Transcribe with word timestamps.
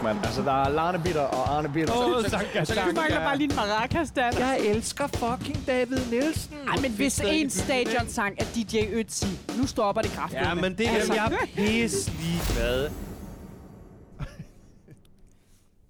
fuck, 0.00 0.14
mand. 0.14 0.24
Altså, 0.24 0.42
der 0.42 0.52
er 0.64 0.68
Larne 0.68 0.98
Bitter 1.04 1.20
og 1.20 1.56
Arne 1.56 1.68
Bitter. 1.68 1.94
Åh, 1.94 2.12
Så- 2.14 2.22
så- 2.22 2.30
Sanka, 2.30 2.64
Sanka. 2.64 2.88
Du 2.90 2.94
mangler 2.94 3.18
bare 3.20 3.36
lige 3.38 3.50
en 3.50 3.56
maracas, 3.56 4.10
Dan. 4.10 4.34
Jeg 4.38 4.60
elsker 4.60 5.06
fucking 5.06 5.66
David 5.66 5.98
Nielsen. 6.10 6.54
Ej, 6.68 6.76
men 6.82 6.92
hvis 6.92 7.20
en 7.20 7.50
stadion-sang 7.50 8.36
er 8.38 8.44
DJ 8.54 8.76
Ötzi, 8.78 9.56
nu 9.60 9.66
stopper 9.66 10.02
det 10.02 10.10
kraftigt. 10.10 10.42
Ja, 10.42 10.54
men 10.54 10.78
det 10.78 10.86
er 10.88 10.90
Altså. 10.94 11.14
jeg 11.14 11.38
pisse 11.56 12.10
ligeglad. 12.20 12.90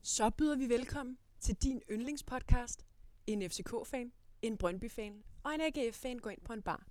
Så 0.02 0.30
byder 0.30 0.56
vi 0.56 0.68
velkommen 0.68 1.16
til 1.40 1.54
din 1.54 1.80
yndlingspodcast. 1.92 2.80
En 3.26 3.42
FCK-fan, 3.50 4.06
en 4.42 4.56
Brøndby-fan 4.56 5.12
og 5.44 5.50
en 5.54 5.60
AGF-fan 5.60 6.18
går 6.18 6.30
ind 6.30 6.40
på 6.46 6.52
en 6.52 6.62
bar. 6.62 6.82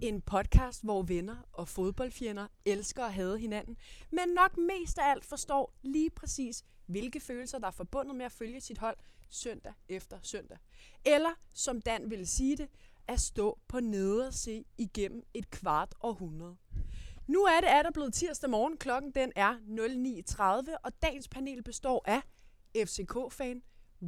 En 0.00 0.20
podcast, 0.20 0.84
hvor 0.84 1.02
venner 1.02 1.36
og 1.52 1.68
fodboldfjender 1.68 2.46
elsker 2.64 3.04
at 3.04 3.12
hade 3.12 3.38
hinanden, 3.38 3.76
men 4.10 4.28
nok 4.28 4.56
mest 4.58 4.98
af 4.98 5.10
alt 5.10 5.24
forstår 5.24 5.74
lige 5.82 6.10
præcis, 6.10 6.64
hvilke 6.86 7.20
følelser, 7.20 7.58
der 7.58 7.66
er 7.66 7.70
forbundet 7.70 8.16
med 8.16 8.24
at 8.24 8.32
følge 8.32 8.60
sit 8.60 8.78
hold 8.78 8.96
søndag 9.28 9.72
efter 9.88 10.18
søndag. 10.22 10.58
Eller, 11.04 11.30
som 11.54 11.80
Dan 11.80 12.10
ville 12.10 12.26
sige 12.26 12.56
det, 12.56 12.68
at 13.08 13.20
stå 13.20 13.58
på 13.68 13.80
nederse 13.80 14.64
igennem 14.78 15.22
et 15.34 15.50
kvart 15.50 15.94
århundrede. 16.00 16.56
Nu 17.26 17.44
er 17.44 17.60
det 17.60 17.70
er 17.70 17.82
der 17.82 17.90
blevet 17.90 18.14
tirsdag 18.14 18.50
morgen. 18.50 18.76
Klokken 18.76 19.10
den 19.10 19.32
er 19.36 19.54
09.30, 20.70 20.76
og 20.84 21.02
dagens 21.02 21.28
panel 21.28 21.62
består 21.62 22.04
af 22.04 22.20
FCK-fan, 22.86 23.62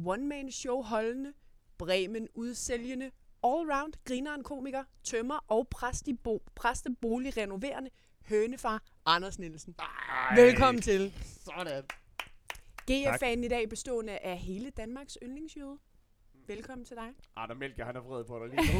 one-man-show 0.05 0.81
holdende, 0.81 1.33
Bremen 1.77 2.27
udsælgende, 2.33 3.11
all-round 3.45 3.93
grineren 4.05 4.43
komiker, 4.43 4.83
tømmer 5.03 5.39
og 5.47 5.67
præstebo, 5.67 6.43
præstebolig 6.55 7.37
renoverende 7.37 7.89
hønefar 8.29 8.83
Anders 9.05 9.39
Nielsen. 9.39 9.75
Ej, 9.79 10.35
Velkommen 10.35 10.81
til. 10.81 11.13
Sådan. 11.23 11.83
GF-fanen 12.91 13.43
i 13.43 13.47
dag 13.47 13.69
bestående 13.69 14.17
af 14.17 14.37
hele 14.37 14.69
Danmarks 14.69 15.17
yndlingsjøde. 15.23 15.77
Velkommen 16.47 16.85
til 16.85 16.97
dig. 16.97 17.13
Arne 17.35 17.55
Melker, 17.55 17.85
han 17.85 17.95
er 17.95 18.01
vred 18.01 18.25
på 18.25 18.39
dig 18.39 18.49
lige 18.49 18.73
nu. 18.73 18.79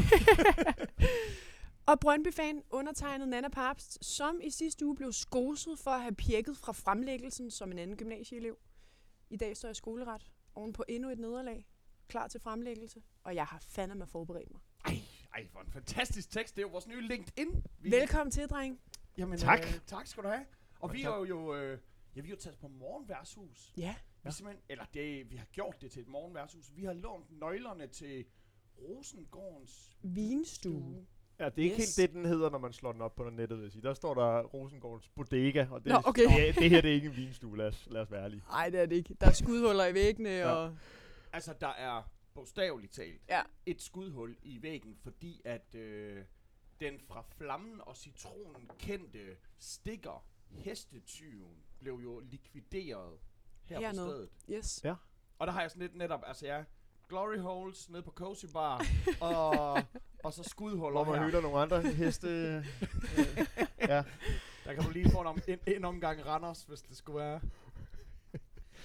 Og 1.88 2.00
Brøndby-fan 2.00 2.64
undertegnet 2.70 3.28
Nana 3.28 3.50
Papst, 3.50 4.06
som 4.06 4.40
i 4.44 4.50
sidste 4.50 4.86
uge 4.86 4.96
blev 4.96 5.12
skoset 5.14 5.80
for 5.80 5.92
at 5.92 6.02
have 6.02 6.16
pjekket 6.16 6.58
fra 6.58 6.72
fremlæggelsen 6.72 7.52
som 7.52 7.72
en 7.72 7.80
anden 7.80 7.98
gymnasieelev. 7.98 8.58
I 9.30 9.38
dag 9.38 9.58
står 9.58 9.70
jeg 9.70 9.76
skoleret 9.76 10.32
oven 10.56 10.74
på 10.74 10.84
endnu 10.88 11.10
et 11.10 11.20
nederlag, 11.20 11.68
klar 12.08 12.28
til 12.28 12.40
fremlæggelse, 12.40 13.02
og 13.24 13.36
jeg 13.36 13.46
har 13.46 13.60
fandme 13.70 14.08
forberedt 14.08 14.52
mig. 14.52 14.62
Ej, 14.86 15.00
ej, 15.36 15.48
hvor 15.52 15.62
en 15.62 15.72
fantastisk 15.72 16.30
tekst. 16.32 16.56
Det 16.56 16.62
er 16.62 16.66
jo 16.66 16.72
vores 16.72 16.88
nye 16.88 17.02
LinkedIn. 17.08 17.48
Vi, 17.80 17.92
Velkommen 17.92 18.32
til, 18.32 18.48
dreng. 18.48 18.80
Jamen, 19.18 19.38
Tak. 19.40 19.60
Øh, 19.60 19.74
tak 19.88 20.08
skal 20.08 20.24
du 20.24 20.28
have. 20.28 20.46
Og 20.80 20.84
Og 20.90 20.94
vi 20.94 21.04
er 21.04 21.26
jo, 21.30 21.56
øh, 21.56 21.80
ja, 22.16 22.22
vi 22.22 22.28
har 22.28 22.36
jo 22.36 22.40
taget 22.42 22.58
på 22.58 22.68
morgenværshus. 22.68 23.74
Ja. 23.78 23.96
Vi, 24.24 24.32
simpelthen, 24.32 24.64
eller 24.70 24.86
det, 24.94 25.32
vi 25.32 25.36
har 25.36 25.46
gjort 25.46 25.82
det 25.82 25.92
til 25.92 26.02
et 26.02 26.08
morgenværshus. 26.08 26.72
Vi 26.76 26.84
har 26.84 26.94
lånt 26.94 27.40
nøglerne 27.40 27.88
til 27.88 28.26
Rosengårdens 28.82 29.98
Vinstue. 30.04 31.06
Ja, 31.40 31.46
det 31.50 31.60
er 31.60 31.64
ikke 31.64 31.76
Yes. 31.76 31.96
helt 31.96 32.10
det, 32.10 32.16
den 32.16 32.26
hedder, 32.26 32.50
når 32.50 32.58
man 32.58 32.74
slår 32.74 32.92
den 32.92 33.02
op 33.02 33.16
på 33.16 33.30
nettet, 33.30 33.62
vil 33.62 33.72
sige. 33.72 33.82
Der 33.82 33.94
står 33.94 34.14
der 34.14 34.42
Rosengårds 34.42 35.10
Bodega, 35.10 35.68
og 35.72 35.84
det, 35.84 35.92
Nå, 35.94 36.02
okay. 36.06 36.22
det, 36.24 36.50
er- 36.50 36.54
det 36.54 36.70
her 36.70 36.82
det 36.82 36.90
er 36.90 36.94
ikke 36.96 37.08
en 37.08 37.16
vinstue, 37.16 37.58
lad 37.58 37.68
os, 37.68 37.88
lad 37.92 38.02
os 38.02 38.12
være 38.12 38.24
ærlige. 38.24 38.42
Nej, 38.50 38.70
det 38.70 38.80
er 38.82 38.86
det 38.86 38.96
ikke. 38.96 39.16
Der 39.22 39.28
er 39.28 39.32
skudhuller 39.32 39.86
i 39.86 39.94
væggene, 39.94 40.30
Ja. 40.30 40.52
og... 40.52 40.78
Altså, 41.34 41.54
der 41.62 41.68
er 41.68 42.10
bogstaveligt 42.36 42.94
talt 42.94 43.22
Ja. 43.30 43.42
et 43.66 43.82
skudhul 43.82 44.38
i 44.44 44.62
væggen, 44.62 44.98
fordi 45.04 45.42
at 45.46 45.76
øh, 45.76 46.26
den 46.80 47.00
fra 47.00 47.22
flammen 47.38 47.82
og 47.82 47.98
citronen 47.98 48.70
kendte 48.80 49.38
stikker 49.60 50.26
hestetyven 50.50 51.56
blev 51.80 52.00
jo 52.04 52.20
likvideret 52.20 53.18
her 53.64 53.80
Hernede. 53.80 54.06
på 54.06 54.10
stedet. 54.12 54.30
Yes. 54.50 54.82
Og 55.40 55.48
der 55.48 55.54
har 55.54 55.62
jeg 55.62 55.72
sådan 55.72 55.82
lidt 55.82 55.96
netop, 55.96 56.22
altså 56.28 56.46
ja, 56.46 56.64
glory 57.10 57.38
holes 57.38 57.90
nede 57.90 58.04
på 58.04 58.12
Cozy 58.12 58.46
Bar, 58.54 58.86
og, 59.22 59.78
og 60.24 60.34
så 60.34 60.44
skudhuller 60.44 61.04
Hvor 61.04 61.14
man 61.14 61.24
hylder 61.26 61.42
nogle 61.42 61.58
andre 61.60 61.82
heste. 61.82 62.28
øh, 62.28 62.66
ja. 63.92 64.04
Der 64.66 64.74
kan 64.74 64.84
du 64.84 64.90
lige 64.90 65.10
få 65.12 65.22
en, 65.22 65.28
om, 65.28 65.40
en, 65.48 65.60
en 65.68 65.86
omgang 65.86 66.26
Randers, 66.26 66.64
hvis 66.64 66.82
det 66.82 66.98
skulle 66.98 67.18
være. 67.20 67.42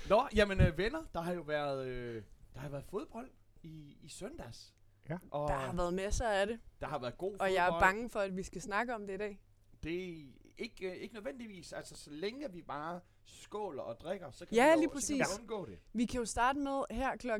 Nå, 0.09 0.29
jamen 0.35 0.61
øh, 0.61 0.79
venner, 0.79 1.03
der 1.15 1.21
har 1.21 1.33
jo 1.33 1.41
været, 1.43 1.87
øh, 1.87 2.23
der 2.55 2.61
har 2.61 2.69
været 2.69 2.85
fodbold 2.85 3.31
i, 3.63 3.97
i 4.03 4.09
søndags. 4.09 4.75
Ja. 5.09 5.19
Og 5.31 5.49
Der 5.49 5.55
har 5.55 5.73
været 5.73 5.95
masser 5.95 6.29
af 6.29 6.47
det, 6.47 6.61
der 6.81 6.87
har 6.87 6.99
været 6.99 7.19
god 7.19 7.29
og 7.29 7.33
fodbold. 7.35 7.53
jeg 7.53 7.67
er 7.69 7.81
bange 7.81 8.11
for, 8.11 8.21
at 8.21 8.37
vi 8.37 8.43
skal 8.43 8.63
snakke 8.63 8.95
om 8.95 9.07
det 9.07 9.15
i 9.15 9.17
dag. 9.17 9.41
Det 9.83 10.19
er 10.19 10.25
ikke, 10.59 10.91
øh, 10.91 10.97
ikke 10.97 11.15
nødvendigvis. 11.15 11.73
Altså, 11.73 11.97
så 11.97 12.11
længe 12.11 12.53
vi 12.53 12.63
bare 12.63 13.01
skåler 13.25 13.83
og 13.83 14.01
drikker, 14.01 14.31
så 14.31 14.47
kan, 14.47 14.55
Ja, 14.55 14.75
vi, 14.75 14.81
lige 14.81 14.83
jo, 14.95 15.01
så 15.01 15.09
kan 15.17 15.19
præcis. 15.19 15.37
vi 15.37 15.41
undgå 15.41 15.67
det. 15.67 15.79
Vi 15.93 16.05
kan 16.05 16.19
jo 16.21 16.25
starte 16.27 16.59
med 16.59 16.83
her 16.91 17.17
kl. 17.17 17.31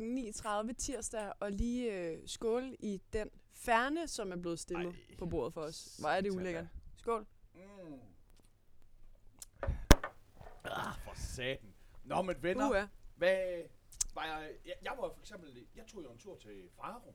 9.30 0.69 0.73
tirsdag 0.79 1.33
og 1.41 1.53
lige 1.53 1.95
øh, 2.11 2.19
skåle 2.27 2.77
i 2.79 3.01
den 3.13 3.29
færne, 3.53 4.09
som 4.09 4.33
er 4.33 4.37
blevet 4.37 4.59
stillet 4.61 4.87
Ej, 5.11 5.17
på 5.19 5.27
bordet 5.27 5.55
for 5.55 5.61
os. 5.61 5.97
Hvor 6.01 6.09
er 6.09 6.21
det 6.21 6.31
ulækkert. 6.31 6.67
Skål. 6.97 7.27
Mm. 7.55 7.61
Ah, 10.65 10.95
for 11.05 11.13
satan. 11.17 11.75
Nå, 12.05 12.23
men 12.23 12.37
venner, 12.43 12.71
Uh, 12.71 12.77
ja. 12.77 12.87
hvad, 13.17 13.63
var 14.15 14.25
jeg, 14.25 14.53
jeg, 14.67 14.75
jeg 14.83 14.93
var 14.99 15.13
for 15.15 15.21
eksempel, 15.21 15.67
jeg 15.77 15.87
tog 15.87 16.03
jo 16.05 16.13
en 16.13 16.19
tur 16.19 16.37
til 16.37 16.71
Farum. 16.77 17.15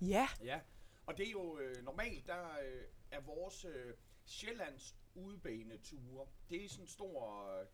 ja. 0.00 0.28
Ja, 0.42 0.60
og 1.06 1.18
det 1.18 1.26
er 1.26 1.30
jo 1.30 1.58
øh, 1.58 1.84
normalt, 1.84 2.26
der 2.26 2.58
øh, 2.64 2.84
er 3.10 3.20
vores 3.20 3.64
øh, 3.64 3.94
Sjællands 4.24 4.96
udbaneture. 5.14 6.26
Det 6.50 6.64
er 6.64 6.68
sådan 6.68 6.84
en 6.84 6.88
stor, 6.88 7.46
øh, 7.52 7.66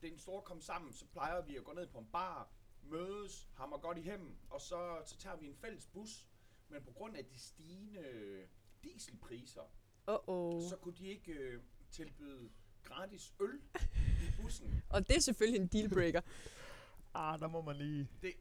det 0.00 0.08
er 0.08 0.12
en 0.12 0.18
stor 0.18 0.40
kom 0.40 0.60
sammen, 0.60 0.92
så 0.92 1.06
plejer 1.06 1.42
vi 1.42 1.56
at 1.56 1.64
gå 1.64 1.72
ned 1.72 1.86
på 1.86 1.98
en 1.98 2.08
bar, 2.12 2.50
mødes, 2.82 3.48
hammer 3.54 3.78
godt 3.78 3.98
i 3.98 4.00
hjem, 4.00 4.36
og 4.50 4.60
så, 4.60 5.02
så 5.06 5.18
tager 5.18 5.36
vi 5.36 5.46
en 5.46 5.56
fælles 5.56 5.86
bus. 5.86 6.26
Men 6.68 6.84
på 6.84 6.92
grund 6.92 7.16
af 7.16 7.24
de 7.24 7.38
stigende 7.38 8.00
øh, 8.00 8.48
dieselpriser, 8.82 9.62
Uh-oh. 10.10 10.68
så 10.68 10.76
kunne 10.80 10.94
de 10.94 11.06
ikke 11.06 11.32
øh, 11.32 11.62
tilbyde 11.90 12.50
gratis 12.82 13.34
øl 13.40 13.60
i 14.22 14.42
bussen. 14.42 14.82
Og 14.90 15.08
det 15.08 15.16
er 15.16 15.20
selvfølgelig 15.20 15.60
en 15.60 15.66
dealbreaker. 15.66 16.20
Ah, 17.18 17.40
der 17.40 17.48
må 17.48 17.62
man 17.62 17.76
lige... 17.76 18.08
Det, 18.22 18.34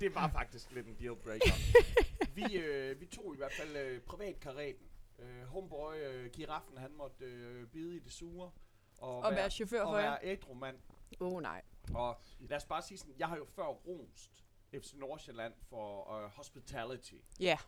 det 0.00 0.14
var 0.14 0.28
faktisk 0.28 0.70
lidt 0.70 0.86
en 0.86 0.96
dealbreaker. 0.98 1.52
vi, 2.36 2.56
øh, 2.56 3.00
vi 3.00 3.06
tog 3.06 3.34
i 3.34 3.36
hvert 3.36 3.52
fald 3.52 3.76
øh, 3.76 4.00
privatkaretten. 4.00 4.86
Øh, 5.18 5.42
homeboy, 5.44 5.94
øh, 5.94 6.30
giraffen, 6.30 6.78
han 6.78 6.92
måtte 6.92 7.24
øh, 7.24 7.66
bide 7.66 7.96
i 7.96 7.98
det 7.98 8.12
sure. 8.12 8.50
Og, 8.98 9.18
Og 9.18 9.32
være 9.32 9.50
chauffør 9.50 9.82
og 9.82 9.92
for 9.92 9.98
jer. 9.98 10.10
være 10.10 10.18
ædru 10.22 10.54
mand. 10.54 10.78
Åh 11.20 11.32
oh, 11.32 11.42
nej. 11.42 11.62
Og 11.94 12.20
lad 12.38 12.56
os 12.56 12.64
bare 12.66 12.82
sige 12.82 12.98
sådan, 12.98 13.14
jeg 13.18 13.28
har 13.28 13.36
jo 13.36 13.44
før 13.44 13.64
rost 13.64 14.44
FC 14.74 14.92
Nordsjælland 14.94 15.54
for 15.68 16.12
øh, 16.14 16.30
hospitality. 16.30 17.14
Ja. 17.40 17.58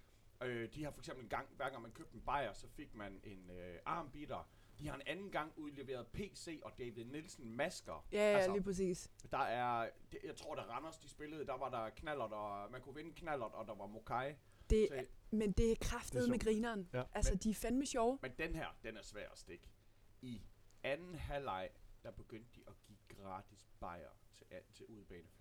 Øh, 0.42 0.68
de 0.74 0.84
har 0.84 0.90
for 0.90 0.98
eksempel 0.98 1.24
en 1.24 1.28
gang, 1.30 1.48
hver 1.56 1.70
gang 1.70 1.82
man 1.82 1.92
købte 1.92 2.14
en 2.14 2.20
bajer, 2.20 2.52
så 2.52 2.68
fik 2.68 2.94
man 2.94 3.20
en 3.24 3.50
øh, 3.50 3.78
armbitter. 3.86 4.48
De 4.80 4.88
har 4.88 4.94
en 4.94 5.02
anden 5.06 5.30
gang 5.30 5.52
udleveret 5.56 6.06
PC 6.06 6.60
og 6.64 6.72
David 6.78 7.04
Nielsen 7.04 7.56
masker. 7.56 8.06
Ja, 8.12 8.18
ja, 8.18 8.36
Altså, 8.36 8.52
lige 8.52 8.62
præcis. 8.62 9.10
Der 9.30 9.38
er, 9.38 9.90
det, 10.12 10.18
jeg 10.24 10.36
tror, 10.36 10.54
der 10.54 10.62
Randers, 10.62 10.98
de 10.98 11.08
spillede, 11.08 11.46
der 11.46 11.56
var 11.56 11.70
der 11.70 11.90
knallert, 11.90 12.32
og 12.32 12.70
man 12.72 12.80
kunne 12.82 12.94
vinde 12.94 13.12
knallert, 13.12 13.52
og 13.52 13.66
der 13.66 13.74
var 13.74 13.86
Mokai. 13.86 14.32
Det, 14.70 14.88
Så, 14.88 15.04
men 15.30 15.52
det 15.52 15.72
er 15.72 15.76
kraftet 15.80 16.30
med 16.30 16.38
grineren. 16.38 16.88
Ja. 16.92 17.02
Altså, 17.12 17.32
Men- 17.32 17.38
de 17.38 17.50
er 17.50 17.54
fandme 17.54 17.86
sjove. 17.86 18.18
men 18.22 18.32
den 18.38 18.54
her, 18.54 18.66
den 18.82 18.96
er 18.96 19.02
svær 19.02 19.28
at 19.28 19.38
stikke. 19.38 19.68
I 20.22 20.42
anden 20.82 21.14
halvleg, 21.14 21.68
der 22.02 22.10
begyndte 22.10 22.50
de 22.54 22.62
at 22.66 22.72
give 22.86 22.98
gratis 23.22 23.68
bajer 23.80 24.08
til, 24.36 24.46
til 24.74 24.86
udebanefans. 24.86 25.39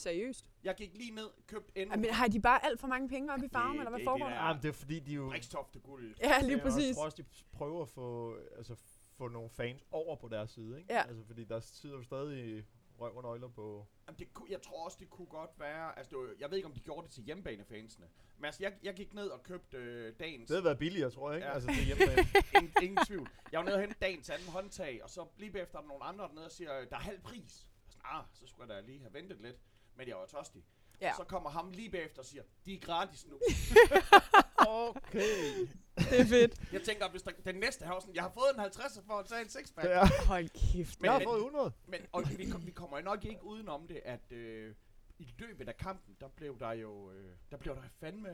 Seriøst. 0.00 0.46
Jeg 0.64 0.74
gik 0.74 0.90
lige 0.96 1.10
ned, 1.14 1.30
købte 1.46 1.78
endnu. 1.78 1.96
Men 1.96 2.10
har 2.10 2.26
de 2.28 2.40
bare 2.40 2.64
alt 2.64 2.80
for 2.80 2.86
mange 2.88 3.08
penge 3.08 3.32
op 3.32 3.42
i 3.42 3.48
farven, 3.48 3.76
eller 3.78 3.90
hvad 3.90 3.98
det- 3.98 4.04
foregår 4.06 4.26
det 4.26 4.34
der? 4.34 4.40
er- 4.40 4.44
Ah, 4.44 4.54
men 4.56 4.62
det 4.62 4.68
er 4.68 4.72
fordi, 4.72 5.00
de 5.00 5.12
jo... 5.12 5.32
Rikstofte 5.32 5.78
guld. 5.78 6.14
Ja, 6.20 6.40
lige 6.42 6.58
præcis. 6.60 6.86
Jeg 6.88 6.94
tror 6.96 7.04
også, 7.04 7.22
de 7.22 7.24
prøver 7.52 7.82
at 7.82 7.88
få, 7.88 8.36
altså, 8.56 8.74
få 9.16 9.28
nogle 9.28 9.50
fans 9.50 9.84
over 9.90 10.16
på 10.16 10.28
deres 10.28 10.50
side, 10.50 10.78
ikke? 10.78 10.92
Ja. 10.94 11.02
Altså, 11.02 11.24
fordi 11.26 11.44
der 11.44 11.60
sidder 11.60 11.96
jo 11.96 12.02
stadig 12.02 12.64
røv 13.00 13.16
og 13.16 13.22
nøgler 13.22 13.48
på... 13.48 13.86
Jamen, 14.06 14.18
det 14.18 14.34
kunne, 14.34 14.50
jeg 14.50 14.62
tror 14.62 14.84
også, 14.84 14.96
det 15.00 15.10
kunne 15.10 15.26
godt 15.26 15.50
være... 15.58 15.98
Altså, 15.98 16.10
det 16.10 16.18
var, 16.18 16.34
jeg 16.40 16.50
ved 16.50 16.56
ikke, 16.56 16.68
om 16.68 16.74
de 16.74 16.80
gjorde 16.80 17.02
det 17.06 17.10
til 17.12 17.24
hjemmebanefansene. 17.24 18.06
Men 18.38 18.44
altså, 18.44 18.62
jeg, 18.62 18.72
jeg 18.82 18.94
gik 18.94 19.14
ned 19.14 19.28
og 19.28 19.42
købte 19.42 19.76
øh, 19.76 20.14
dagens... 20.20 20.46
Det 20.48 20.54
havde 20.54 20.64
været 20.64 20.78
billigere, 20.78 21.10
tror 21.10 21.30
jeg, 21.30 21.36
ikke? 21.36 21.46
Ja. 21.46 21.50
Ja. 21.50 21.54
Altså, 21.54 21.68
til 21.74 21.84
hjemmebane. 21.84 22.28
ingen, 22.62 22.72
ingen 22.82 23.04
tvivl. 23.06 23.28
Jeg 23.52 23.58
var 23.58 23.64
nede 23.64 23.74
og 23.76 23.80
hente 23.80 23.96
dagens 24.00 24.30
anden 24.30 24.48
håndtag, 24.48 25.04
og 25.04 25.10
så 25.10 25.26
lige 25.38 25.52
bagefter 25.52 25.76
er 25.78 25.80
der 25.82 25.88
nogle 25.88 26.04
andre 26.04 26.24
dernede 26.28 26.44
og 26.44 26.50
siger, 26.52 26.70
der 26.84 26.96
er 26.96 27.00
halv 27.00 27.20
pris. 27.20 27.66
Og 27.86 27.92
sådan, 27.92 28.02
ah, 28.04 28.24
så 28.32 28.46
skulle 28.46 28.74
jeg 28.74 28.82
da 28.82 28.86
lige 28.86 29.00
have 29.00 29.14
ventet 29.14 29.40
lidt. 29.40 29.56
Men 30.00 30.08
jeg 30.08 30.16
var 30.16 30.26
tørstig. 30.26 30.64
Ja. 31.00 31.12
Så 31.16 31.24
kommer 31.24 31.50
ham 31.50 31.70
lige 31.70 31.90
bagefter 31.90 32.18
og 32.18 32.24
siger, 32.24 32.42
de 32.66 32.74
er 32.74 32.78
gratis 32.80 33.26
nu. 33.26 33.38
Okay. 34.68 35.68
Det 35.98 36.20
er 36.20 36.24
fedt. 36.24 36.72
jeg 36.72 36.82
tænker, 36.82 37.08
hvis 37.10 37.22
der, 37.22 37.30
den 37.44 37.54
næste 37.54 37.84
her 37.86 38.00
sådan, 38.00 38.14
jeg 38.14 38.22
har 38.22 38.30
fået 38.30 38.46
en 38.54 38.60
50 38.60 38.98
for 39.06 39.14
at 39.14 39.26
tage 39.26 39.42
en 39.42 39.48
sixpack. 39.48 39.88
Ja. 39.88 40.08
Hold 40.26 40.48
kæft. 40.72 41.00
Men- 41.00 41.04
Jeg 41.04 41.12
har 41.12 41.20
fået 41.24 41.38
100. 41.38 41.72
Men 41.86 42.00
og 42.12 42.22
vi, 42.38 42.52
vi 42.64 42.70
kommer 42.70 42.98
jo 42.98 43.04
nok 43.04 43.24
ikke 43.24 43.44
udenom 43.44 43.86
det, 43.88 44.00
at 44.04 44.32
øh, 44.32 44.74
i 45.18 45.34
løbet 45.38 45.68
af 45.68 45.76
kampen, 45.76 46.16
der 46.20 46.28
blev 46.28 46.58
der 46.58 46.72
jo, 46.72 47.10
øh, 47.10 47.32
der 47.50 47.56
blev 47.56 47.74
der 47.74 47.82
fandme 48.00 48.30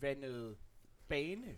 vandet 0.00 0.56
bane. 1.08 1.56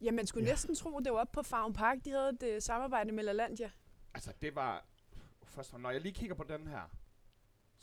Ja, 0.00 0.10
man 0.10 0.26
skulle 0.26 0.46
Ja. 0.46 0.52
næsten 0.52 0.74
tro, 0.74 0.98
det 0.98 1.12
var 1.12 1.18
oppe 1.18 1.32
på 1.32 1.42
Farm 1.42 1.72
Park. 1.72 1.98
De 2.04 2.10
havde 2.10 2.28
et 2.28 2.42
øh, 2.42 2.62
samarbejde 2.62 3.12
med 3.12 3.24
LaLandia. 3.24 3.70
Altså, 4.14 4.32
det 4.42 4.54
var... 4.54 4.84
Først, 5.44 5.78
når 5.78 5.90
jeg 5.90 6.00
lige 6.00 6.12
kigger 6.14 6.34
på 6.34 6.44
den 6.44 6.66
her, 6.66 6.90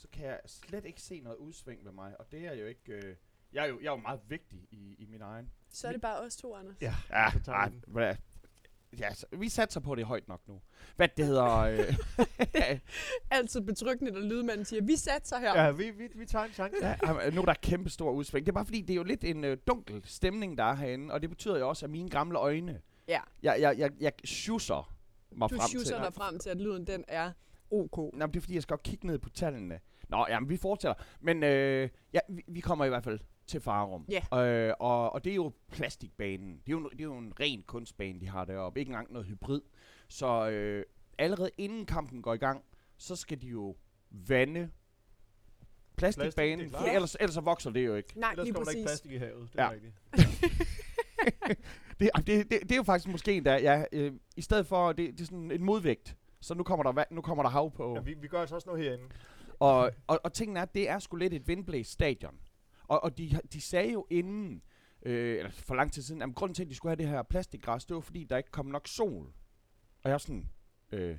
så 0.01 0.07
kan 0.07 0.25
jeg 0.25 0.39
slet 0.45 0.85
ikke 0.85 1.01
se 1.01 1.19
noget 1.19 1.37
udsving 1.37 1.85
ved 1.85 1.91
mig. 1.91 2.19
Og 2.19 2.31
det 2.31 2.45
er 2.47 2.53
jo 2.53 2.65
ikke... 2.65 2.91
Øh, 2.93 3.15
jeg, 3.53 3.63
er 3.63 3.67
jo, 3.67 3.79
jeg 3.79 3.87
er 3.87 3.91
jo 3.91 3.97
meget 3.97 4.19
vigtig 4.27 4.59
i, 4.71 4.95
i 4.99 5.05
min 5.05 5.21
egen. 5.21 5.51
Så 5.69 5.87
er 5.87 5.91
det 5.91 6.01
bare 6.01 6.19
os 6.19 6.35
to, 6.35 6.55
Anders. 6.55 6.75
Ja, 6.81 6.95
Ja, 7.09 7.29
den. 7.69 7.83
hvad, 7.87 8.15
ja 8.99 9.13
så, 9.13 9.25
vi 9.31 9.49
satser 9.49 9.79
på 9.79 9.95
det 9.95 10.05
højt 10.05 10.27
nok 10.27 10.47
nu. 10.47 10.61
Hvad 10.95 11.07
det 11.17 11.25
hedder... 11.25 11.47
Øh, 11.55 11.95
Altid 13.31 13.61
betryggende, 13.61 14.11
når 14.11 14.19
lydmanden 14.19 14.65
siger, 14.65 14.81
vi 14.83 14.95
satser 14.95 15.39
her. 15.39 15.61
Ja, 15.63 15.71
vi, 15.71 15.89
vi, 15.91 16.07
vi 16.15 16.25
tager 16.25 16.45
en 16.45 16.53
chance. 16.53 16.85
ja, 16.85 17.29
nu 17.29 17.41
er 17.41 17.45
der 17.45 17.53
kæmpe 17.53 17.89
stor 17.89 18.11
udsving. 18.11 18.45
Det 18.45 18.51
er 18.51 18.53
bare 18.53 18.65
fordi, 18.65 18.81
det 18.81 18.89
er 18.89 18.95
jo 18.95 19.03
lidt 19.03 19.23
en 19.23 19.43
øh, 19.43 19.57
dunkel 19.67 20.01
stemning, 20.05 20.57
der 20.57 20.63
er 20.63 20.75
herinde. 20.75 21.13
Og 21.13 21.21
det 21.21 21.29
betyder 21.29 21.57
jo 21.57 21.69
også, 21.69 21.85
at 21.85 21.89
mine 21.89 22.09
gamle 22.09 22.37
øjne... 22.37 22.81
Ja. 23.07 23.21
Jeg, 23.43 23.61
jeg, 23.61 23.77
jeg, 23.77 23.91
jeg 23.99 24.13
schusser 24.25 24.93
mig 25.31 25.49
Du 25.49 25.55
frem 25.55 25.67
schusser 25.67 25.95
til... 25.95 26.05
dig 26.05 26.13
frem 26.13 26.39
til, 26.39 26.49
at 26.49 26.57
lyden 26.61 26.87
den 26.87 27.03
er 27.07 27.31
ok. 27.71 27.97
Nå, 27.97 28.09
men 28.13 28.21
det 28.21 28.35
er 28.35 28.41
fordi, 28.41 28.53
jeg 28.53 28.61
skal 28.61 28.73
godt 28.73 28.83
kigge 28.83 29.07
ned 29.07 29.19
på 29.19 29.29
tallene. 29.29 29.79
Nå, 30.11 30.25
jamen, 30.29 30.49
vi 30.49 30.57
fortsætter. 30.57 31.03
Men 31.21 31.43
øh, 31.43 31.89
ja, 32.13 32.19
vi, 32.29 32.43
vi 32.47 32.59
kommer 32.59 32.85
i 32.85 32.89
hvert 32.89 33.03
fald 33.03 33.19
til 33.47 33.61
Farum. 33.61 34.05
Ja. 34.31 34.43
Øh, 34.45 34.73
og, 34.79 35.13
og 35.13 35.23
det 35.23 35.31
er 35.31 35.35
jo 35.35 35.51
plastikbanen. 35.71 36.53
Det 36.67 36.73
er 36.73 36.77
jo, 36.77 36.89
det 36.89 36.99
er 36.99 37.03
jo 37.03 37.17
en 37.17 37.33
ren 37.39 37.63
kunstbane, 37.67 38.19
de 38.21 38.27
har 38.29 38.45
deroppe. 38.45 38.79
Ikke 38.79 38.89
engang 38.89 39.11
noget 39.13 39.27
hybrid. 39.27 39.61
Så 40.07 40.49
øh, 40.49 40.85
allerede 41.17 41.49
inden 41.57 41.85
kampen 41.85 42.21
går 42.21 42.33
i 42.33 42.37
gang, 42.37 42.63
så 42.97 43.15
skal 43.15 43.41
de 43.41 43.47
jo 43.47 43.75
vande 44.11 44.69
plastikbanen. 45.97 46.69
Plastik, 46.69 46.79
for 46.87 46.95
ellers, 46.95 47.15
ellers 47.19 47.33
så 47.33 47.41
vokser 47.41 47.69
det 47.69 47.85
jo 47.85 47.95
ikke. 47.95 48.19
Nej, 48.19 48.31
Ellers 48.31 48.45
lige 48.45 48.53
kommer 48.53 48.65
der 48.71 48.77
ikke 48.77 48.85
præcis. 48.87 49.01
plastik 49.01 49.11
i 49.11 49.17
havet. 49.17 49.49
Det 49.53 49.59
Ja. 49.59 49.65
er 49.65 49.71
rigtigt. 49.71 49.93
Det, 51.99 52.09
det, 52.17 52.27
det, 52.27 52.49
det 52.61 52.71
er 52.71 52.75
jo 52.75 52.83
faktisk 52.83 53.07
måske 53.07 53.33
endda, 53.33 53.55
ja, 53.57 53.83
øh, 53.91 54.13
i 54.35 54.41
stedet 54.41 54.67
for, 54.67 54.91
det, 54.91 55.11
det 55.13 55.21
er 55.21 55.25
sådan 55.25 55.51
en 55.51 55.63
modvægt. 55.63 56.15
Så 56.39 56.53
nu 56.53 56.63
kommer 56.63 56.91
der, 56.91 57.03
nu 57.11 57.21
kommer 57.21 57.43
der 57.43 57.49
hav 57.49 57.71
på. 57.71 57.93
Ja, 57.95 58.01
vi, 58.01 58.13
vi 58.13 58.27
gør 58.27 58.39
altså 58.41 58.55
også 58.55 58.69
noget 58.69 58.83
herinde. 58.83 59.03
Og, 59.61 59.91
og, 60.07 60.19
og 60.23 60.33
tingen 60.33 60.57
er, 60.57 60.61
at 60.61 60.73
det 60.75 60.89
er 60.89 60.99
sgu 60.99 61.15
lidt 61.17 61.33
et 61.33 61.47
vindblæst 61.47 61.91
stadion. 61.91 62.35
Og, 62.87 63.03
og 63.03 63.17
de, 63.17 63.39
de 63.53 63.61
sagde 63.61 63.91
jo 63.91 64.07
inden, 64.09 64.61
øh, 65.05 65.37
eller 65.37 65.51
for 65.51 65.75
lang 65.75 65.91
tid 65.93 66.01
siden, 66.01 66.21
at 66.21 66.35
grunden 66.35 66.55
til, 66.55 66.63
at 66.63 66.69
de 66.69 66.75
skulle 66.75 66.89
have 66.89 66.97
det 67.03 67.07
her 67.07 67.23
plastikgræs, 67.23 67.85
det 67.85 67.93
var 67.95 68.01
fordi, 68.01 68.23
der 68.23 68.37
ikke 68.37 68.51
kom 68.51 68.65
nok 68.65 68.87
sol. 68.87 69.25
Og 70.03 70.09
jeg 70.09 70.11
er 70.13 70.17
sådan... 70.17 70.49
Øh, 70.91 71.17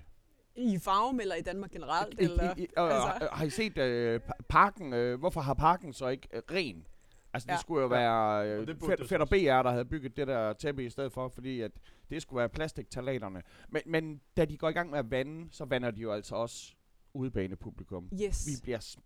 I 0.56 0.78
farve 0.78 1.22
eller 1.22 1.34
i 1.34 1.40
Danmark 1.42 1.70
generelt? 1.70 2.20
i, 2.20 2.24
eller? 2.24 2.54
i, 2.56 2.62
i, 2.62 2.66
og, 2.76 2.92
altså. 2.92 3.28
Har 3.32 3.44
I 3.44 3.50
set 3.50 3.78
øh, 3.78 4.20
pa- 4.28 4.42
parken? 4.48 4.92
Øh, 4.92 5.18
hvorfor 5.18 5.40
har 5.40 5.54
parken 5.54 5.92
så 5.92 6.08
ikke 6.08 6.28
øh, 6.32 6.42
ren? 6.50 6.86
Altså, 7.34 7.46
det 7.46 7.52
Ja. 7.52 7.58
skulle 7.58 7.82
jo 7.82 7.94
Ja. 7.94 8.00
være 8.00 8.48
øh, 8.50 8.66
det 8.66 8.98
det 8.98 9.08
Fætter 9.08 9.26
BR, 9.26 9.62
der 9.62 9.70
havde 9.70 9.84
bygget 9.84 10.16
det 10.16 10.26
der 10.26 10.52
tæppe 10.52 10.84
i 10.84 10.90
stedet 10.90 11.12
for, 11.12 11.28
fordi 11.28 11.60
at 11.60 11.72
det 12.10 12.22
skulle 12.22 12.38
være 12.38 12.48
plastiktalaterne. 12.48 13.42
Men, 13.68 13.82
men 13.86 14.20
da 14.36 14.44
de 14.44 14.56
går 14.56 14.68
i 14.68 14.72
gang 14.72 14.90
med 14.90 14.98
at 14.98 15.10
vande, 15.10 15.48
så 15.50 15.64
vander 15.64 15.90
de 15.90 16.00
jo 16.00 16.12
altså 16.12 16.34
også 16.34 16.74
udebanepublikum. 17.14 18.10
Yes, 18.22 18.46
Vi 18.46 18.52
bliver 18.62 18.96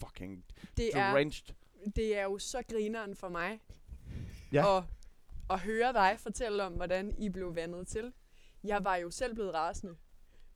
fucking 0.00 0.44
det 0.76 0.90
er, 0.96 1.12
drenched. 1.12 1.54
det 1.96 2.16
er 2.18 2.22
jo 2.22 2.38
så 2.38 2.62
grineren 2.70 3.16
for 3.16 3.28
mig 3.28 3.60
Ja. 4.52 4.78
at, 4.78 4.84
at 5.50 5.60
høre 5.60 5.92
dig 5.92 6.16
fortælle 6.18 6.62
om, 6.64 6.72
hvordan 6.72 7.14
I 7.18 7.28
blev 7.28 7.54
vandet 7.54 7.86
til. 7.88 8.12
Jeg 8.64 8.84
var 8.84 8.96
jo 8.96 9.10
selv 9.10 9.34
blevet 9.34 9.54
rasende, 9.54 9.96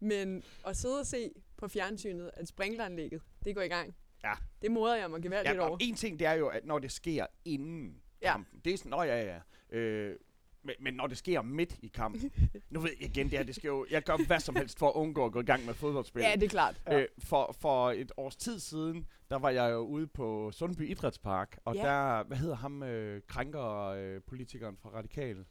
men 0.00 0.42
at 0.66 0.76
sidde 0.76 1.00
og 1.00 1.06
se 1.06 1.30
på 1.56 1.68
fjernsynet, 1.68 2.30
at 2.34 2.48
sprinkleranlægget, 2.48 3.22
det 3.44 3.54
går 3.54 3.62
i 3.62 3.68
gang, 3.68 3.94
Ja. 4.24 4.32
det 4.62 4.70
moder 4.70 4.96
jeg 4.96 5.10
mig 5.10 5.22
gevaldigt 5.22 5.56
Ja, 5.56 5.60
over. 5.62 5.70
og 5.70 5.78
en 5.80 5.94
ting, 5.94 6.18
det 6.18 6.26
er 6.26 6.32
jo, 6.32 6.48
at 6.48 6.64
når 6.66 6.78
det 6.78 6.92
sker 6.92 7.26
inden 7.44 8.02
Ja. 8.22 8.32
kampen, 8.32 8.60
det 8.64 8.72
er 8.74 8.78
sådan, 8.78 8.90
nå 8.90 9.02
ja, 9.02 9.22
ja, 9.70 9.76
øh, 9.78 10.16
men, 10.64 10.74
men 10.80 10.94
når 10.94 11.06
det 11.06 11.18
sker 11.18 11.42
midt 11.42 11.76
i 11.82 11.86
kampen, 11.88 12.30
nu 12.70 12.80
ved 12.80 12.90
jeg 13.00 13.08
igen, 13.10 13.30
det 13.30 13.38
her, 13.38 13.44
det 13.44 13.54
skal 13.54 13.68
jo, 13.68 13.86
jeg 13.90 14.02
gør 14.02 14.26
hvad 14.26 14.40
som 14.40 14.56
helst 14.56 14.78
for 14.78 14.88
at 14.88 14.94
undgå 14.94 15.24
at 15.24 15.32
gå 15.32 15.40
i 15.40 15.44
gang 15.44 15.66
med 15.66 15.74
fodboldspil. 15.74 16.22
Ja, 16.22 16.34
det 16.34 16.42
er 16.42 16.48
klart. 16.48 16.80
Øh, 16.92 17.04
for, 17.18 17.56
for 17.60 17.90
et 17.90 18.12
års 18.16 18.36
tid 18.36 18.58
siden, 18.58 19.06
der 19.30 19.38
var 19.38 19.50
jeg 19.50 19.72
jo 19.72 19.78
ude 19.78 20.06
på 20.06 20.50
Sundby 20.52 20.90
Idrætspark, 20.90 21.58
og 21.64 21.74
Ja. 21.74 21.82
der, 21.82 22.22
hvad 22.24 22.36
hedder 22.36 22.56
ham, 22.56 22.82
øh, 22.82 23.22
krænker 23.28 23.86
øh, 23.86 24.20
politikeren 24.26 24.76
fra 24.82 24.88
Radikal? 24.90 25.44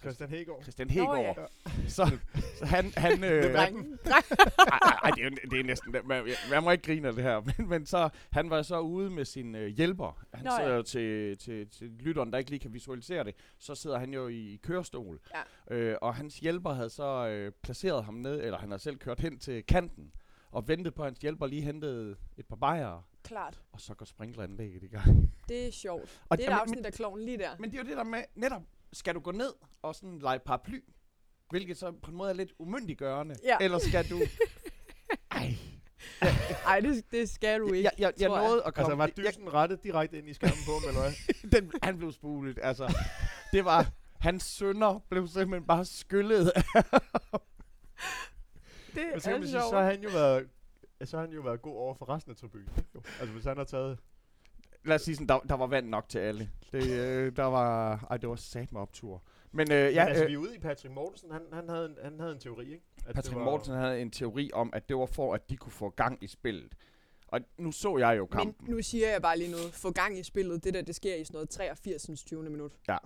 Christian 0.00 0.30
Hegård. 0.30 0.62
Christian 0.62 0.90
Hegård. 0.90 1.38
ja. 1.64 1.72
Så, 1.88 2.18
så 2.58 2.64
han, 2.64 2.92
han 2.96 3.24
øh, 3.24 3.40
Hvem 3.40 3.54
er 3.54 3.56
Dreng, 3.56 3.76
dreng. 4.04 4.24
ej, 4.72 4.98
ej, 5.04 5.10
det, 5.10 5.24
er, 5.26 5.30
det 5.50 5.60
er 5.60 5.64
næsten... 5.64 5.94
Man, 6.04 6.24
man 6.50 6.62
må 6.62 6.70
ikke 6.70 6.84
grine 6.84 7.08
af 7.08 7.14
det 7.14 7.22
her. 7.24 7.40
Men, 7.58 7.68
men 7.68 7.86
så, 7.86 8.08
han 8.30 8.50
var 8.50 8.62
så 8.62 8.80
ude 8.80 9.10
med 9.10 9.24
sin 9.24 9.54
øh, 9.54 9.66
hjælper. 9.66 10.24
Han 10.34 10.44
Nå, 10.44 10.50
Nå, 10.50 10.54
ja. 10.54 10.60
sidder 10.62 10.76
jo 10.76 10.82
til, 10.82 11.38
til, 11.38 11.68
til 11.70 11.88
lytteren, 11.88 12.32
der 12.32 12.38
ikke 12.38 12.50
lige 12.50 12.60
kan 12.60 12.72
visualisere 12.74 13.24
det. 13.24 13.34
Så 13.58 13.74
sidder 13.74 13.98
han 13.98 14.14
jo 14.14 14.28
i 14.28 14.60
kørestol. 14.62 15.20
Ja. 15.70 15.76
Øh, 15.76 15.96
og 16.02 16.14
hans 16.14 16.38
hjælper 16.38 16.72
havde 16.72 16.90
så 16.90 17.28
øh, 17.28 17.52
placeret 17.62 18.04
ham 18.04 18.14
ned, 18.14 18.40
eller 18.40 18.58
han 18.58 18.70
har 18.70 18.78
selv 18.78 18.96
kørt 18.96 19.20
hen 19.20 19.38
til 19.38 19.66
kanten. 19.66 20.12
Og 20.50 20.68
ventet 20.68 20.94
på, 20.94 21.02
at 21.02 21.06
hans 21.06 21.18
hjælper 21.18 21.46
lige 21.46 21.62
hentede 21.62 22.16
et 22.36 22.46
par 22.46 22.56
bajere. 22.56 23.02
Klart. 23.22 23.62
Og 23.72 23.80
så 23.80 23.94
går 23.94 24.06
sprinkleranlægget 24.06 24.82
i 24.82 24.86
gang. 24.86 25.32
Det 25.48 25.66
er 25.66 25.72
sjovt. 25.72 26.22
Og 26.28 26.38
det 26.38 26.46
er 26.48 26.50
et 26.56 26.60
afsnit 26.60 26.86
af 26.86 26.92
Kloven 26.92 27.20
lige 27.24 27.38
der. 27.38 27.50
Men 27.58 27.70
det 27.70 27.78
er 27.78 27.82
jo 27.82 27.88
det 27.88 27.96
der 27.96 28.04
med, 28.04 28.22
netop, 28.34 28.62
skal 28.92 29.14
du 29.14 29.20
gå 29.20 29.30
ned 29.30 29.52
og 29.82 29.94
sådan 29.94 30.18
lege 30.18 30.38
paraply? 30.38 30.80
Hvilket 31.50 31.76
så 31.76 31.92
på 32.02 32.10
en 32.10 32.16
måde 32.16 32.30
er 32.30 32.34
lidt 32.34 32.52
umyndiggørende. 32.58 33.36
Ja. 33.44 33.56
Eller 33.60 33.78
skal 33.78 34.10
du... 34.10 34.18
Ej, 35.30 35.54
Nej, 36.64 36.80
det, 36.80 37.04
det 37.10 37.28
skal 37.30 37.60
du 37.60 37.72
ikke. 37.72 37.84
jeg, 37.84 37.92
jeg, 37.98 38.12
jeg 38.20 38.28
tror 38.28 38.38
jeg. 38.38 38.48
nåede 38.48 38.60
at 38.62 38.66
Altså, 38.66 38.82
komme... 38.82 38.98
var 38.98 39.06
jeg, 39.16 39.16
dysen 39.16 39.54
rettet 39.54 39.84
direkte 39.84 40.18
ind 40.18 40.28
i 40.28 40.32
skærmen 40.34 40.58
på 40.66 40.72
ham, 40.72 40.88
eller 40.88 41.00
hvad? 41.00 41.12
den, 41.60 41.72
han 41.82 41.98
blev 41.98 42.12
spulet, 42.12 42.58
altså. 42.62 42.94
Det 43.52 43.64
var... 43.64 43.86
Hans 44.18 44.42
sønner 44.42 44.98
blev 45.10 45.28
simpelthen 45.28 45.66
bare 45.66 45.84
skyllet. 45.84 46.52
Det 48.94 49.06
Men 49.12 49.20
så 49.20 49.30
er 49.30 49.46
sjovt. 49.46 49.70
så 49.70 49.76
har 49.76 49.82
han 49.90 50.02
jo 50.02 50.08
været, 50.12 50.48
så 51.04 51.16
har 51.16 51.24
han 51.24 51.34
jo 51.34 51.40
været 51.40 51.62
god 51.62 51.76
over 51.76 51.94
for 51.94 52.08
resten 52.08 52.30
af 52.30 52.36
tribunen. 52.36 52.68
jo. 52.94 53.02
Altså, 53.20 53.32
hvis 53.32 53.44
han 53.44 53.56
har 53.56 53.64
taget... 53.64 53.98
Lad 54.84 54.94
os 54.94 55.02
sige 55.02 55.14
sådan, 55.14 55.28
der, 55.28 55.38
der 55.38 55.54
var 55.54 55.66
vand 55.66 55.88
nok 55.88 56.08
til 56.08 56.18
alle. 56.18 56.50
Det, 56.72 56.90
øh, 56.90 57.36
der 57.36 57.44
var... 57.44 58.06
Ej, 58.10 58.16
det 58.16 58.28
var 58.28 58.36
sat 58.36 58.72
med 58.72 58.80
optur. 58.80 59.22
Men 59.52 59.72
øh, 59.72 59.76
Ja, 59.78 59.88
Men 59.88 59.98
altså, 60.08 60.22
øh, 60.24 60.28
vi 60.28 60.34
er 60.34 60.38
ude 60.38 60.56
i 60.56 60.58
Patrick 60.58 60.94
Mortensen. 60.94 61.30
Han, 61.30 61.42
han, 61.52 61.68
havde, 61.68 61.86
en, 61.86 61.96
han 62.02 62.20
havde 62.20 62.32
en 62.32 62.38
teori, 62.40 62.64
ikke? 62.72 62.84
At 63.06 63.14
Patrick 63.14 63.36
var, 63.36 63.44
Mortensen 63.44 63.74
havde 63.74 64.00
en 64.00 64.10
teori 64.10 64.50
om, 64.52 64.70
at 64.72 64.88
det 64.88 64.96
var 64.96 65.06
for, 65.06 65.34
at 65.34 65.50
de 65.50 65.56
kunne 65.56 65.72
få 65.72 65.90
gang 65.90 66.24
i 66.24 66.26
spillet. 66.26 66.74
Og 67.28 67.40
nu 67.58 67.72
så 67.72 67.96
jeg 67.98 68.16
jo 68.16 68.22
Men 68.30 68.38
kampen. 68.38 68.70
nu 68.74 68.82
siger 68.82 69.10
jeg 69.10 69.22
bare 69.22 69.38
lige 69.38 69.50
noget. 69.50 69.74
Få 69.74 69.90
gang 69.90 70.18
i 70.18 70.22
spillet. 70.22 70.64
Det 70.64 70.74
der, 70.74 70.82
det 70.82 70.94
sker 70.94 71.14
i 71.14 71.24
sådan 71.24 71.34
noget 71.36 71.50
83. 71.50 72.10
20. 72.26 72.42
minut. 72.50 72.72
Ja. 72.88 72.96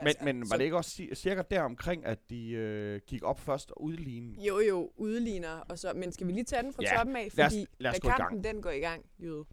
Men, 0.00 0.06
Altså, 0.08 0.24
men 0.24 0.40
var 0.40 0.46
så- 0.46 0.56
det 0.58 0.64
ikke 0.64 0.76
også 0.76 0.90
ci- 1.02 1.14
cirka 1.14 1.42
der 1.50 1.62
omkring, 1.62 2.06
at 2.06 2.18
de 2.30 2.50
øh, 2.50 3.00
gik 3.06 3.22
op 3.22 3.40
først 3.40 3.70
og 3.70 3.82
udlignede? 3.82 4.40
Jo, 4.42 4.58
jo, 4.60 4.90
udligner. 4.96 5.60
Og 5.68 5.78
så, 5.78 5.92
men 5.96 6.12
skal 6.12 6.26
vi 6.26 6.32
lige 6.32 6.44
tage 6.44 6.62
den 6.62 6.72
fra 6.72 6.82
Ja, 6.82 6.96
toppen 6.96 7.16
af? 7.16 7.28
lad 7.34 7.46
os- 7.46 7.52
Fordi 7.52 7.66
lad 7.78 7.90
os 7.90 7.96
da 7.96 8.00
gå 8.00 8.08
i 8.08 8.10
gang. 8.10 8.20
kampen 8.22 8.44
den 8.44 8.62
går 8.62 8.70
i 8.70 8.78
gang, 8.80 9.04
Jyde. 9.22 9.44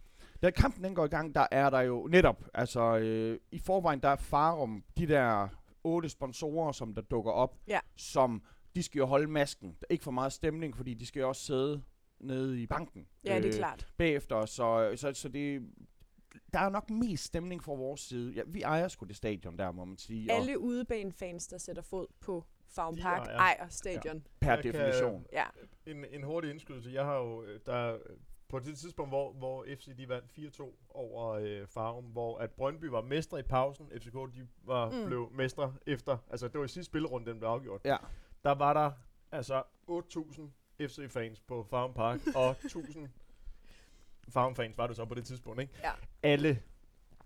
Da 0.42 0.50
kampen 0.50 0.84
den 0.84 0.94
går 0.94 1.04
i 1.04 1.08
gang, 1.08 1.34
der 1.34 1.46
er 1.50 1.70
der 1.70 1.80
jo 1.80 2.06
netop, 2.10 2.44
altså 2.54 2.96
øh, 2.96 3.38
i 3.50 3.58
forvejen, 3.58 4.00
der 4.00 4.08
er 4.08 4.16
Farum, 4.16 4.84
de 4.98 5.06
der 5.06 5.48
otte 5.84 6.08
sponsorer, 6.08 6.72
som 6.72 6.94
der 6.94 7.02
dukker 7.02 7.32
op, 7.32 7.56
Ja. 7.68 7.80
som 7.96 8.42
de 8.74 8.82
skal 8.82 8.98
jo 8.98 9.06
holde 9.06 9.26
masken. 9.26 9.68
Der 9.68 9.86
er 9.90 9.92
ikke 9.92 10.04
for 10.04 10.10
meget 10.10 10.32
stemning, 10.32 10.76
fordi 10.76 10.94
de 10.94 11.06
skal 11.06 11.20
jo 11.20 11.28
også 11.28 11.42
sidde 11.42 11.82
nede 12.20 12.62
i 12.62 12.66
banken 12.66 13.06
Ja, 13.24 13.40
det 13.40 13.54
er 13.54 13.58
klart. 13.58 13.86
bagefter, 13.96 14.46
så, 14.46 14.92
så, 14.96 15.12
så 15.14 15.28
det, 15.28 15.62
der 16.52 16.58
er 16.58 16.68
nok 16.68 16.90
mest 16.90 17.24
stemning 17.24 17.62
fra 17.64 17.72
vores 17.74 18.00
side. 18.00 18.32
Ja, 18.32 18.42
vi 18.46 18.62
ejer 18.62 18.88
sgu 18.88 19.06
det 19.06 19.16
stadion 19.16 19.58
der, 19.58 19.72
må 19.72 19.84
man 19.84 19.96
sige, 19.98 20.32
Alle 20.32 20.58
udebanefans, 20.58 21.46
der 21.46 21.58
sætter 21.58 21.82
fod 21.82 22.06
på 22.20 22.44
Farm 22.68 22.94
De 22.96 23.02
Park, 23.02 23.26
ejer. 23.26 23.38
ejer 23.38 23.68
stadion. 23.68 24.26
per 24.40 24.50
Jeg 24.52 24.62
kan- 24.62 24.72
definition. 24.74 25.26
Ja. 25.32 25.44
En, 25.86 26.04
en 26.10 26.22
hurtig 26.22 26.50
indskydelse. 26.50 26.90
Jeg 26.92 27.04
har 27.04 27.16
jo... 27.16 27.42
øh, 27.42 27.60
Der, 27.66 27.94
øh, 27.94 28.00
på 28.48 28.58
det 28.58 28.78
tidspunkt, 28.78 29.10
hvor, 29.10 29.32
hvor 29.32 29.64
FC 29.78 29.96
de 29.96 30.08
vandt 30.08 30.30
4-2 30.60 30.86
over 30.90 31.28
øh, 31.32 31.66
Farum, 31.66 32.04
hvor 32.04 32.38
at 32.38 32.50
Brøndby 32.50 32.84
var 32.84 33.00
mestre 33.00 33.40
i 33.40 33.42
pausen, 33.42 33.90
FCK 34.00 34.14
de 34.14 34.48
var, 34.62 34.90
Mm. 34.90 35.06
blev 35.06 35.30
mestre 35.34 35.74
efter, 35.86 36.18
altså 36.30 36.48
det 36.48 36.58
var 36.58 36.64
i 36.64 36.68
sidste 36.68 36.84
spillerunde, 36.90 37.30
den 37.30 37.38
blev 37.38 37.48
afgjort. 37.48 37.80
Ja. 37.84 37.96
Der 38.44 38.52
var 38.54 38.72
der 38.72 38.90
altså 39.32 39.62
8.000 39.90 40.42
FC-fans 40.86 41.40
på 41.40 41.66
Farum 41.70 41.94
Park, 41.94 42.20
og 42.36 42.50
1.000 42.50 43.08
Farum-fans 44.28 44.78
var 44.78 44.86
det 44.86 44.96
så 44.96 45.04
på 45.04 45.14
det 45.14 45.24
tidspunkt, 45.26 45.60
ikke? 45.60 45.72
Ja. 45.82 45.90
Alle 46.22 46.62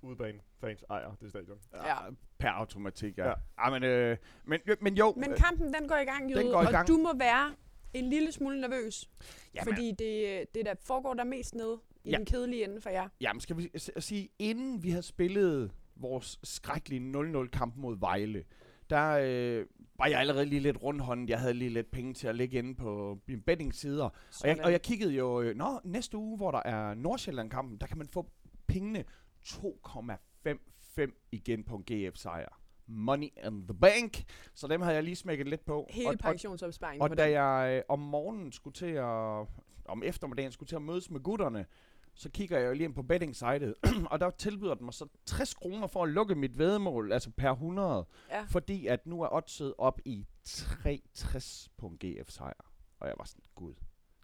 udebane-fans 0.03 0.85
ejer 0.91 1.15
det 1.21 1.31
stadion. 1.31 1.59
Ja. 1.75 1.97
Per 2.39 2.49
automatik, 2.51 3.19
ja. 3.19 3.25
Ja. 3.25 3.29
ja. 3.59 3.65
ja 3.65 3.71
men, 3.71 3.83
øh, 3.85 4.17
men, 4.45 4.61
men 4.81 4.95
jo, 4.95 5.15
Men 5.17 5.31
øh, 5.31 5.37
kampen, 5.37 5.75
den 5.75 5.89
går 5.89 5.97
i 5.97 6.05
gang, 6.05 6.31
Jyde. 6.31 6.43
går 6.53 6.63
i 6.63 6.67
og 6.67 6.73
gang. 6.73 6.89
du 6.89 6.97
må 6.97 7.19
være 7.19 7.55
en 7.95 8.11
lille 8.11 8.33
smule 8.33 8.61
nervøs. 8.61 9.11
jamen, 9.55 9.75
fordi 9.75 9.91
det, 9.99 10.45
det 10.55 10.67
der 10.67 10.75
foregår 10.81 11.15
der 11.15 11.25
mest 11.25 11.55
nede 11.55 11.79
i 12.05 12.11
Ja. 12.11 12.17
den 12.17 12.27
kedelige 12.27 12.65
ende 12.65 12.81
for 12.81 12.91
jer. 12.91 13.09
Jamen, 13.21 13.41
skal 13.41 13.57
vi 13.59 13.71
s- 13.79 13.91
sige, 13.99 14.29
inden 14.39 14.83
vi 14.83 14.91
havde 14.91 15.03
spillet 15.03 15.73
vores 15.97 16.39
skrækkelige 16.45 17.13
0-0-kamp 17.13 17.77
mod 17.77 17.99
Vejle, 17.99 18.45
der 18.91 19.11
øh, 19.23 19.67
var 19.99 20.07
jeg 20.07 20.21
allerede 20.21 20.45
lige 20.47 20.61
lidt 20.61 20.83
rundhåndet. 20.83 21.31
Jeg 21.31 21.41
havde 21.41 21.55
lige 21.55 21.71
lidt 21.71 21.91
penge 21.91 22.15
til 22.15 22.27
at 22.29 22.35
lægge 22.37 22.59
inde 22.59 22.75
på 22.75 23.19
mine 23.27 23.41
betting-sider. 23.43 24.05
Og 24.05 24.13
jeg, 24.49 24.61
og 24.65 24.73
jeg 24.73 24.83
kiggede 24.83 25.13
jo, 25.15 25.41
øh, 25.41 25.57
nå, 25.57 25.81
næste 25.85 26.17
uge, 26.17 26.37
hvor 26.37 26.51
der 26.51 26.63
er 26.65 26.95
Nordsjælland-kampen, 26.95 27.79
der 27.79 27.87
kan 27.87 27.99
man 27.99 28.09
få 28.09 28.31
pengene 28.67 29.05
2,55 29.45 31.29
igen 31.33 31.65
på 31.65 31.77
en 31.77 31.85
GF-sejr. 31.93 32.60
Money 32.91 33.29
in 33.47 33.67
the 33.69 33.75
bank. 33.75 34.25
Så 34.55 34.67
dem 34.67 34.81
havde 34.81 34.95
jeg 34.95 35.05
lige 35.05 35.17
smækket 35.17 35.49
lidt 35.49 35.65
på. 35.65 35.87
Hele 35.91 36.09
og, 36.09 36.13
og, 36.13 36.19
pensionsopsparingen 36.19 37.01
på 37.01 37.13
og 37.13 37.19
da 37.19 37.43
jeg 37.43 37.77
øh, 37.77 37.83
om 37.89 37.99
morgenen 37.99 38.53
skulle 38.53 38.75
til 38.75 38.87
at, 38.87 39.47
om 39.85 40.03
eftermiddagen 40.05 40.53
skulle 40.53 40.69
til 40.69 40.77
at 40.77 40.83
mødes 40.83 41.11
med 41.11 41.21
gutterne, 41.21 41.67
så 42.15 42.31
kigger 42.31 42.59
jeg 42.59 42.69
jo 42.69 42.73
lige 42.73 42.85
ind 42.85 42.95
på 42.95 43.03
betting-sitet, 43.03 43.75
og 44.11 44.21
der 44.21 44.31
tilbyder 44.31 44.75
den 44.75 44.85
mig 44.85 44.95
så 44.95 45.07
60 45.27 45.55
kroner 45.55 45.87
for 45.87 46.03
at 46.03 46.09
lukke 46.09 46.35
mit 46.35 46.59
vedmål, 46.59 47.13
altså 47.13 47.31
per 47.31 47.51
100, 47.51 48.07
Ja. 48.31 48.43
fordi 48.43 48.87
at 48.87 49.07
nu 49.07 49.23
er 49.23 49.29
oddset 49.33 49.75
op 49.79 50.01
i 50.05 50.27
63 50.45 51.69
på 51.77 51.87
en 51.87 51.99
GF-sejr. 52.05 52.73
Og 53.01 53.09
jeg 53.09 53.15
var 53.19 53.25
sådan, 53.25 53.45
gud, 53.55 53.75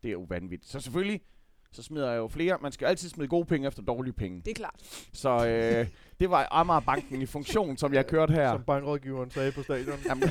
det 0.03 0.09
er 0.09 0.13
jo 0.13 0.27
vanvittigt. 0.29 0.71
Så 0.71 0.81
selvfølgelig, 0.81 1.21
så 1.77 1.83
smider 1.83 2.11
jeg 2.11 2.17
jo 2.19 2.29
flere. 2.29 2.59
Man 2.63 2.73
skal 2.73 2.87
altid 2.87 3.09
smide 3.09 3.29
gode 3.29 3.45
penge 3.45 3.69
efter 3.69 3.83
dårlige 3.83 4.13
penge. 4.15 4.41
Det 4.45 4.51
er 4.51 4.55
klart. 4.55 5.09
Så 5.13 5.47
øh, 5.49 5.89
det 6.21 6.31
var 6.31 6.49
Amager-banken 6.51 7.23
i 7.23 7.27
funktion, 7.27 7.77
som 7.77 7.95
jeg 7.95 8.07
kørte 8.07 8.33
her. 8.33 8.53
Som 8.53 8.63
bankrådgiveren 8.63 9.31
sagde 9.31 9.53
på 9.53 9.63
stadion. 9.63 9.99
Jamen, 10.07 10.29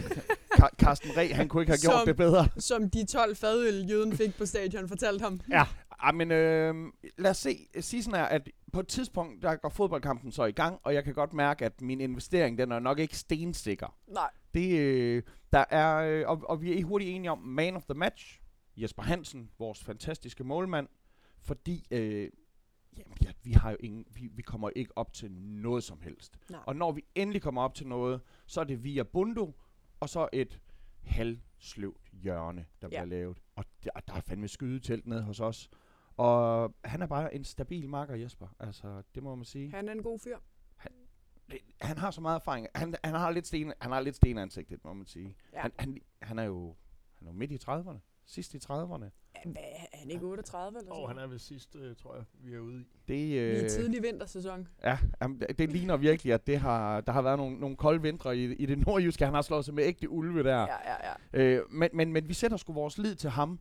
Ka- 0.53 0.75
Carsten 0.79 1.09
Reh, 1.17 1.35
han 1.35 1.47
kunne 1.47 1.61
ikke 1.63 1.71
have 1.71 1.79
gjort 1.81 1.93
Som- 1.93 2.07
det 2.07 2.15
bedre. 2.17 2.47
Som 2.57 2.89
de 2.89 3.05
12 3.05 3.35
fadøl, 3.35 3.89
jøden 3.89 4.17
fik 4.17 4.37
på 4.37 4.45
stadion, 4.45 4.87
fortalte 4.87 5.23
ham. 5.23 5.41
Ja. 5.51 5.63
Ej, 6.03 6.11
men 6.11 6.31
øh, 6.31 6.75
lad 7.17 7.31
os 7.31 7.37
se. 7.37 7.57
Sige 7.79 8.03
sådan 8.03 8.19
her, 8.19 8.25
at 8.25 8.49
på 8.73 8.79
et 8.79 8.87
tidspunkt, 8.87 9.41
der 9.43 9.55
går 9.55 9.69
fodboldkampen 9.69 10.31
så 10.31 10.43
i 10.45 10.51
gang, 10.51 10.79
og 10.83 10.93
jeg 10.93 11.03
kan 11.03 11.13
godt 11.13 11.33
mærke, 11.33 11.65
at 11.65 11.81
min 11.81 12.01
investering, 12.01 12.57
den 12.57 12.71
er 12.71 12.79
nok 12.79 12.99
ikke 12.99 13.17
stensikker. 13.17 13.95
Nej. 14.07 14.29
Det, 14.53 14.79
øh, 14.79 15.23
der 15.53 15.63
er, 15.69 15.95
øh, 15.97 16.23
og, 16.29 16.41
og 16.49 16.61
vi 16.61 16.79
er 16.79 16.83
hurtigt 16.85 17.11
enige 17.15 17.31
om 17.31 17.39
man 17.39 17.75
of 17.75 17.83
the 17.83 17.93
match. 17.99 18.39
Jesper 18.77 19.03
Hansen, 19.03 19.49
vores 19.59 19.83
fantastiske 19.83 20.43
målmand. 20.43 20.87
Fordi, 21.45 21.87
øh, 21.91 22.29
jamen, 22.97 23.17
ja, 23.23 23.31
vi 23.43 23.51
har 23.51 23.71
jo 23.71 23.77
ingen, 23.79 24.05
vi, 24.15 24.27
vi 24.31 24.41
kommer 24.41 24.69
ikke 24.75 24.97
op 24.97 25.13
til 25.13 25.31
noget 25.31 25.83
som 25.83 26.01
helst. 26.01 26.37
Nej. 26.49 26.59
Og 26.67 26.75
når 26.75 26.91
vi 26.91 27.05
endelig 27.15 27.41
kommer 27.41 27.61
op 27.61 27.73
til 27.75 27.87
noget, 27.87 28.21
så 28.45 28.59
er 28.61 28.63
det 28.65 28.83
via 28.83 29.03
Bundo, 29.03 29.53
og 29.99 30.09
så 30.09 30.29
et 30.33 30.61
halvsløvt 31.03 32.09
hjørne, 32.13 32.65
der 32.81 32.87
Ja. 32.87 32.87
bliver 32.87 33.05
lavet. 33.05 33.41
Og 33.55 33.65
der, 33.83 33.89
der 34.07 34.13
er 34.13 34.21
fandme 34.21 34.47
skydetelt 34.47 35.07
nede 35.07 35.23
hos 35.23 35.39
os. 35.39 35.69
Og 36.17 36.73
han 36.85 37.01
er 37.01 37.07
bare 37.07 37.35
en 37.35 37.43
stabil 37.43 37.89
makker, 37.89 38.15
Jesper. 38.15 38.47
Altså, 38.59 39.01
det 39.15 39.23
må 39.23 39.35
man 39.35 39.45
sige. 39.45 39.71
Han 39.71 39.87
er 39.89 39.93
en 39.93 40.03
god 40.03 40.19
fyr. 40.19 40.37
Det- 41.51 41.61
Han 41.81 41.97
har 41.97 42.11
så 42.11 42.21
meget 42.21 42.39
erfaring. 42.39 42.67
Han, 42.75 42.95
han 43.03 43.13
har 43.13 43.31
lidt 43.31 43.47
sten, 43.47 43.73
han 43.81 43.91
har 43.91 43.99
lidt 43.99 44.15
stenansigtet, 44.15 44.83
må 44.83 44.93
man 44.93 45.05
sige. 45.05 45.35
Ja. 45.53 45.61
Han, 45.61 45.71
han, 45.79 46.01
han 46.21 46.39
er 46.39 46.43
jo 46.43 46.75
han 47.15 47.27
er 47.27 47.31
jo 47.31 47.37
midt 47.37 47.51
i 47.51 47.55
30'erne. 47.55 47.97
Sidst 48.25 48.53
i 48.53 48.57
30'erne. 48.57 49.05
Hvad, 49.45 49.61
er 49.91 49.97
han 49.97 50.09
ikke 50.11 50.25
38 50.25 50.79
eller 50.79 50.91
Og 50.91 50.95
sådan 51.09 51.15
han 51.17 51.23
er 51.25 51.27
ved 51.29 51.39
sidst, 51.39 51.75
øh, 51.75 51.95
tror 51.95 52.15
jeg, 52.15 52.23
vi 52.33 52.53
er 52.53 52.59
ude 52.59 52.81
i. 52.81 52.85
Det, 53.07 53.17
Vi 53.29 53.37
er 53.37 53.59
øh, 53.59 53.65
i 53.65 53.69
tidlig 53.69 54.03
vintersæson. 54.03 54.67
ja, 54.83 54.97
jamen, 55.21 55.39
det, 55.39 55.57
det 55.57 55.69
ligner 55.69 55.97
virkelig, 55.97 56.33
at 56.33 56.47
det 56.47 56.57
har, 56.57 57.01
der 57.01 57.11
har 57.11 57.21
været 57.21 57.37
nogle, 57.37 57.59
nogle 57.59 57.75
kolde 57.75 58.01
vintre 58.01 58.37
i, 58.37 58.53
i 58.53 58.65
det 58.65 58.77
nordjyske. 58.87 59.25
Han 59.25 59.33
har 59.33 59.41
slået 59.41 59.65
sig 59.65 59.73
med 59.73 59.83
ægte 59.83 60.09
ulve 60.09 60.43
der. 60.43 60.59
Ja, 60.59 60.91
ja, 60.91 61.11
ja. 61.33 61.39
Øh, 61.43 61.71
men, 61.71 61.89
men, 61.93 62.13
men 62.13 62.27
vi 62.29 62.33
sætter 62.33 62.57
sgu 62.57 62.73
vores 62.73 62.97
lid 62.97 63.15
til 63.15 63.29
ham, 63.29 63.59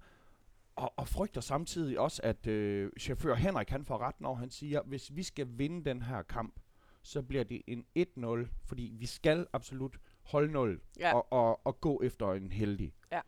og, 0.77 0.93
og 0.97 1.09
frygter 1.09 1.41
samtidig 1.41 1.99
også, 2.01 2.21
at 2.25 2.47
øh, 2.47 2.91
chauffør 3.01 3.35
Henrik 3.35 3.71
han 3.71 3.85
får 3.85 3.99
ret, 3.99 4.21
når 4.21 4.35
han 4.35 4.51
siger, 4.51 4.83
hvis 4.83 5.17
vi 5.17 5.23
skal 5.23 5.47
vinde 5.51 5.85
den 5.91 6.03
her 6.03 6.23
kamp, 6.23 6.55
så 7.03 7.23
bliver 7.23 7.45
det 7.45 7.63
en 7.67 7.85
1-0, 7.99 8.49
fordi 8.67 8.93
vi 8.99 9.07
skal 9.07 9.47
absolut 9.53 9.97
holde 10.23 10.53
0 10.53 10.81
Ja. 11.01 11.15
og, 11.15 11.33
og, 11.33 11.67
og 11.67 11.81
gå 11.81 12.01
efter 12.03 12.33
en 12.33 12.53
heldig. 12.53 12.95
Ja. 13.13 13.21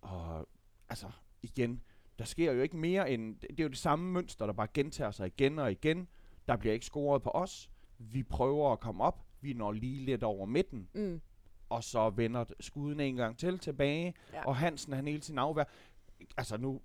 Og 0.00 0.48
altså, 0.88 1.06
igen, 1.42 1.82
der 2.18 2.24
sker 2.24 2.52
jo 2.52 2.62
ikke 2.62 2.76
mere 2.76 3.10
end, 3.10 3.36
det 3.40 3.60
er 3.60 3.64
jo 3.64 3.68
det 3.68 3.78
samme 3.78 4.12
mønster, 4.12 4.46
der 4.46 4.52
bare 4.52 4.68
gentager 4.74 5.10
sig 5.10 5.26
igen 5.26 5.58
og 5.58 5.70
igen. 5.72 6.08
Der 6.48 6.56
bliver 6.56 6.72
ikke 6.72 6.86
scoret 6.86 7.22
på 7.22 7.30
os. 7.30 7.70
Vi 7.98 8.22
prøver 8.22 8.72
at 8.72 8.80
komme 8.80 9.04
op. 9.04 9.26
Vi 9.40 9.52
når 9.52 9.72
lige 9.72 10.04
lidt 10.04 10.22
over 10.22 10.46
midten 10.46 10.88
Mm. 10.94 11.20
og 11.68 11.84
så 11.84 12.10
vender 12.10 12.44
skuden 12.60 13.00
en 13.00 13.16
gang 13.16 13.38
til 13.38 13.58
tilbage, 13.58 14.14
Ja. 14.32 14.38
ja. 14.38 14.46
og 14.46 14.56
Hansen 14.56 14.92
han 14.92 15.06
hele 15.06 15.20
tiden 15.20 15.38
afvær. 15.38 15.64
Altså 16.36 16.56
nu, 16.56 16.80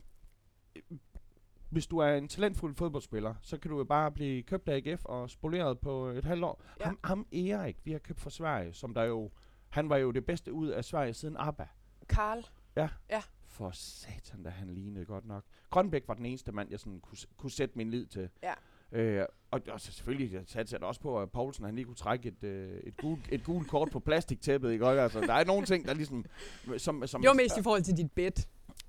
hvis 1.70 1.88
du 1.88 1.98
er 1.98 2.14
en 2.16 2.28
talentfuld 2.28 2.76
fodboldspiller, 2.76 3.36
så 3.42 3.58
kan 3.58 3.72
du 3.72 3.78
jo 3.78 3.84
bare 3.84 4.12
blive 4.12 4.44
købt 4.44 4.70
af 4.70 4.76
AGF 4.86 5.06
og 5.06 5.30
spoleret 5.30 5.80
på 5.80 6.06
et 6.08 6.26
halvt 6.26 6.44
år. 6.44 6.62
Ja. 6.66 6.72
Ja. 6.80 6.86
Ham, 6.86 7.00
ham 7.04 7.28
Erik, 7.32 7.78
vi 7.84 7.92
har 7.92 8.00
købt 8.00 8.20
fra 8.22 8.30
Sverige, 8.30 8.74
som 8.74 8.94
der 8.94 9.04
jo, 9.04 9.32
han 9.70 9.90
var 9.90 9.98
jo 9.98 10.12
det 10.12 10.26
bedste 10.26 10.54
ud 10.54 10.68
af 10.68 10.86
Sverige 10.86 11.14
siden 11.14 11.36
ABBA. 11.40 11.68
Karl. 12.10 12.46
For 13.58 13.72
satan, 13.74 14.44
da 14.44 14.50
han 14.50 14.70
lignede 14.70 15.06
godt 15.06 15.28
nok. 15.28 15.44
Grønbæk 15.70 16.04
var 16.08 16.14
den 16.14 16.26
eneste 16.26 16.52
mand, 16.52 16.72
jeg 16.72 16.80
sådan 16.80 17.00
kunne, 17.00 17.18
kunne 17.38 17.52
sætte 17.52 17.78
min 17.78 17.90
lid 17.90 18.06
til. 18.06 18.30
Ja. 18.44 18.54
Øh, 18.92 19.26
og, 19.52 19.62
og 19.72 19.82
så 19.82 19.92
selvfølgelig 19.92 20.34
jeg 20.34 20.42
satte 20.46 20.74
jeg 20.74 20.84
også 20.84 21.02
på, 21.02 21.22
at 21.22 21.32
Poulsen 21.32 21.66
han 21.66 21.76
lige 21.76 21.86
kunne 21.86 21.96
trække 21.96 22.28
et, 22.30 22.44
øh, 22.44 22.80
et, 22.84 22.98
gult, 22.98 23.20
et 23.32 23.44
gult 23.44 23.68
kort 23.68 23.90
på 23.92 24.00
plastiktæppet. 24.00 24.72
Ikke? 24.72 24.86
Altså, 24.86 25.22
der 25.22 25.34
er 25.34 25.44
nogle 25.44 25.66
ting, 25.66 25.88
der 25.88 25.94
ligesom... 25.94 26.26
Som, 26.78 27.08
som, 27.08 27.24
Jo, 27.24 27.34
mest 27.34 27.58
i 27.58 27.64
forhold 27.64 27.82
til 27.84 27.98
dit 27.98 28.12
bed. 28.12 28.32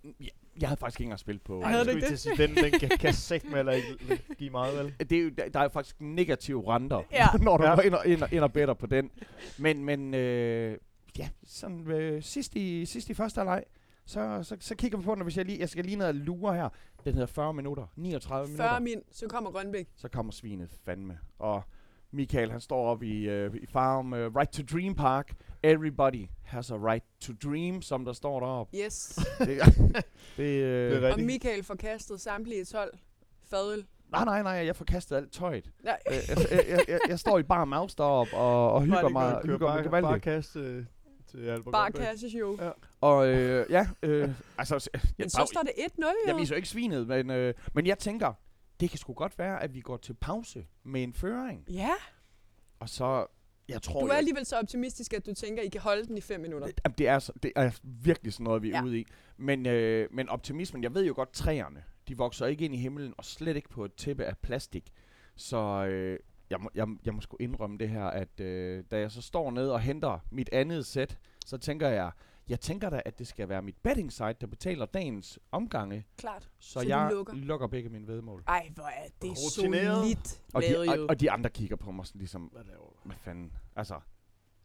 jeg, 0.05 0.31
jeg 0.61 0.69
havde 0.69 0.79
faktisk 0.81 1.01
ikke 1.01 1.07
engang 1.07 1.21
spillet 1.21 1.43
på... 1.43 1.61
Ej, 1.61 1.71
havde 1.71 1.85
du 1.85 1.91
ikke 1.91 2.17
sige, 2.17 2.37
den, 2.37 2.55
den 2.57 2.81
kan, 2.81 2.89
kan 2.89 3.15
sæt 3.15 3.45
med 3.45 3.59
eller 3.59 3.73
ikke 3.73 4.23
give 4.39 4.51
meget, 4.51 4.79
vel? 4.79 5.11
det 5.11 5.19
er 5.19 5.23
jo, 5.23 5.29
der, 5.29 5.49
der 5.49 5.61
er 5.61 5.69
faktisk 5.69 6.01
negative 6.01 6.75
renter, 6.75 7.03
Ja. 7.13 7.27
når 7.45 7.57
du 7.57 7.65
Ja. 7.65 7.97
og, 7.97 8.07
ind 8.33 8.43
og 8.43 8.53
better 8.53 8.75
på 8.75 8.87
den. 8.87 9.11
Men, 9.59 9.85
men 9.85 10.15
øh, 10.15 10.79
ja, 11.19 11.29
sådan 11.45 11.91
øh, 11.91 12.23
sidst, 12.23 12.57
i, 12.57 12.87
sidst 12.87 13.11
i 13.11 13.15
første 13.15 13.39
halvleg, 13.39 13.65
så, 14.07 14.39
så, 14.43 14.57
så 14.61 14.75
kigger 14.75 14.99
vi 14.99 15.05
på 15.05 15.11
den, 15.15 15.21
og 15.21 15.25
hvis 15.25 15.37
jeg, 15.37 15.45
lige, 15.45 15.59
jeg 15.61 15.69
skal 15.69 15.85
lige 15.85 15.97
ned 15.97 16.07
og 16.07 16.15
lure 16.15 16.55
her. 16.55 16.69
Den 17.05 17.13
hedder 17.15 17.27
40 17.27 17.55
minutter, 17.55 17.87
39 17.97 18.47
minutter. 18.47 18.69
40 18.69 18.81
min, 18.81 19.03
så 19.13 19.27
kommer 19.29 19.51
Grønbæk. 19.51 19.89
så 19.97 20.09
kommer 20.09 20.33
svinet 20.33 20.71
fandme. 20.85 21.19
Og 21.39 21.63
Michael, 22.11 22.51
han 22.51 22.61
står 22.61 22.87
op 22.87 23.03
i, 23.03 23.29
øh, 23.29 23.55
i 23.55 23.67
farm 23.67 24.13
uh, 24.13 24.19
Right 24.19 24.53
to 24.53 24.63
Dream 24.77 24.95
Park. 24.95 25.35
Everybody 25.63 26.27
has 26.45 26.71
a 26.71 26.75
right 26.77 27.05
to 27.21 27.33
dream, 27.45 27.83
som 27.83 28.05
der 28.05 28.13
står 28.13 28.41
deroppe. 28.41 28.77
Yes. 28.85 29.19
det, 29.39 29.49
det, 30.37 30.43
øh, 30.63 30.91
Det 30.93 31.05
er 31.05 31.13
Og. 31.13 31.21
Michael 31.21 31.63
forkastede 31.65 32.19
samtlige 32.19 32.65
12 32.65 32.99
fadøl. 33.51 33.87
nej, 34.11 34.25
nej, 34.25 34.43
nej, 34.43 34.53
jeg 34.53 34.77
forkastede 34.77 35.21
alt 35.21 35.33
tøjet. 35.33 35.71
Nej. 35.85 35.99
Øh, 36.11 36.15
jeg, 36.29 36.39
jeg, 36.51 36.65
jeg, 36.69 36.85
jeg, 36.89 37.01
jeg 37.09 37.19
står 37.19 37.39
i 37.39 37.43
bar 37.43 37.65
mouse 37.65 37.97
deroppe 37.97 38.37
og, 38.37 38.73
og 38.73 38.83
hygger 38.83 39.03
det 39.03 39.13
mig, 39.13 39.41
hygger 39.45 39.51
mig 39.51 39.59
bare, 39.59 39.75
bare 39.77 39.83
gevaldigt. 39.85 40.23
kast 40.23 40.57
øh, 40.57 40.85
til 41.31 41.39
Albert 41.39 41.73
Bare 41.73 41.91
Grønbæk. 41.93 42.03
kasseshow. 42.07 42.57
Ja. 42.61 42.71
Og 43.01 43.29
øh, 43.29 43.67
ja, 43.71 43.89
øh, 44.03 44.31
altså... 44.59 44.79
s- 44.79 44.89
Men 44.95 45.01
jeg, 45.19 45.31
så 45.31 45.49
står 45.53 45.63
det 45.63 45.71
1-0 45.79 46.03
jo. 46.03 46.07
jeg 46.27 46.37
viser 46.37 46.55
jo 46.55 46.57
ikke 46.57 46.69
svinet, 46.69 47.07
men, 47.07 47.31
øh, 47.31 47.55
men 47.75 47.87
jeg 47.87 47.99
tænker, 47.99 48.33
det 48.81 48.91
kan 48.91 48.99
sgu 48.99 49.13
godt 49.13 49.39
være, 49.39 49.63
at 49.63 49.75
vi 49.75 49.81
går 49.81 49.97
til 49.97 50.15
pause 50.15 50.67
med 50.85 51.03
en 51.03 51.13
føring. 51.13 51.65
Ja, 51.71 51.91
Og 52.81 52.89
så, 52.89 53.27
jeg 53.69 53.83
tror... 53.83 54.01
du 54.01 54.07
er 54.07 54.11
jeg, 54.11 54.19
alligevel 54.19 54.47
så 54.47 54.59
optimistisk, 54.59 55.13
at 55.13 55.27
du 55.27 55.35
tænker, 55.35 55.63
at 55.63 55.67
I 55.67 55.69
kan 55.71 55.81
holde 55.81 56.07
den 56.07 56.17
i 56.19 56.21
5 56.21 56.41
minutter. 56.41 56.67
Det, 56.67 56.81
jamen, 56.85 56.95
det, 56.99 57.09
er, 57.09 57.31
det 57.43 57.53
er 57.57 57.71
virkelig 57.83 58.33
sådan 58.33 58.45
noget, 58.45 58.63
vi 58.63 58.69
er 58.69 58.73
Ja. 58.73 58.79
ja. 58.79 58.85
ude 58.85 58.99
i. 59.01 59.07
Men, 59.37 59.67
øh, 59.67 60.09
men 60.13 60.29
optimismen, 60.29 60.83
jeg 60.83 60.95
ved 60.95 61.05
jo 61.07 61.13
godt, 61.17 61.33
træerne, 61.33 61.85
de 62.09 62.17
vokser 62.17 62.47
ikke 62.47 62.65
ind 62.65 62.75
i 62.75 62.79
himlen, 62.79 63.15
og 63.19 63.25
slet 63.25 63.57
ikke 63.57 63.69
på 63.69 63.85
et 63.85 63.95
tæppe 63.95 64.25
af 64.25 64.39
plastik. 64.39 64.93
Så 65.37 65.57
øh, 65.87 66.19
jeg, 66.51 66.61
må, 66.61 66.71
jeg, 66.75 66.87
jeg 67.05 67.15
må 67.15 67.21
sgu 67.21 67.37
indrømme 67.41 67.79
det 67.79 67.89
her, 67.89 68.05
at 68.05 68.41
øh, 68.41 68.85
da 68.91 68.99
jeg 68.99 69.11
så 69.11 69.23
står 69.23 69.51
ned 69.51 69.69
og 69.69 69.81
henter 69.81 70.19
mit 70.31 70.49
andet 70.53 70.87
sæt, 70.87 71.19
så 71.47 71.59
tænker 71.59 71.89
jeg, 71.89 72.11
jeg 72.49 72.61
tænker 72.61 72.91
da, 72.91 73.03
at 73.05 73.19
det 73.19 73.27
skal 73.27 73.49
være 73.49 73.63
mit 73.63 73.77
betting 73.83 74.13
site, 74.13 74.35
der 74.41 74.47
betaler 74.47 74.87
dagens 74.87 75.39
omgange, 75.53 76.05
Klart. 76.19 76.43
så, 76.59 76.73
Så 76.73 76.81
jeg 76.81 77.09
lukker? 77.13 77.35
lukker 77.35 77.67
begge 77.67 77.89
mine 77.89 78.07
vedmål. 78.07 78.43
Ej, 78.49 78.71
hvor 78.75 78.85
er 78.85 79.07
det 79.23 79.31
Rutineret. 79.31 79.97
solidt 79.97 80.43
Og 80.55 80.63
de, 80.63 81.01
og, 81.01 81.07
og 81.09 81.21
de 81.21 81.31
andre 81.31 81.51
kigger 81.51 81.77
på 81.77 81.91
mig 81.91 82.07
sådan 82.07 82.19
ligesom, 82.19 82.43
Hvad 82.43 82.63
laver 82.65 82.79
du? 82.87 82.95
hvad 83.05 83.17
fanden, 83.17 83.53
altså, 83.77 84.01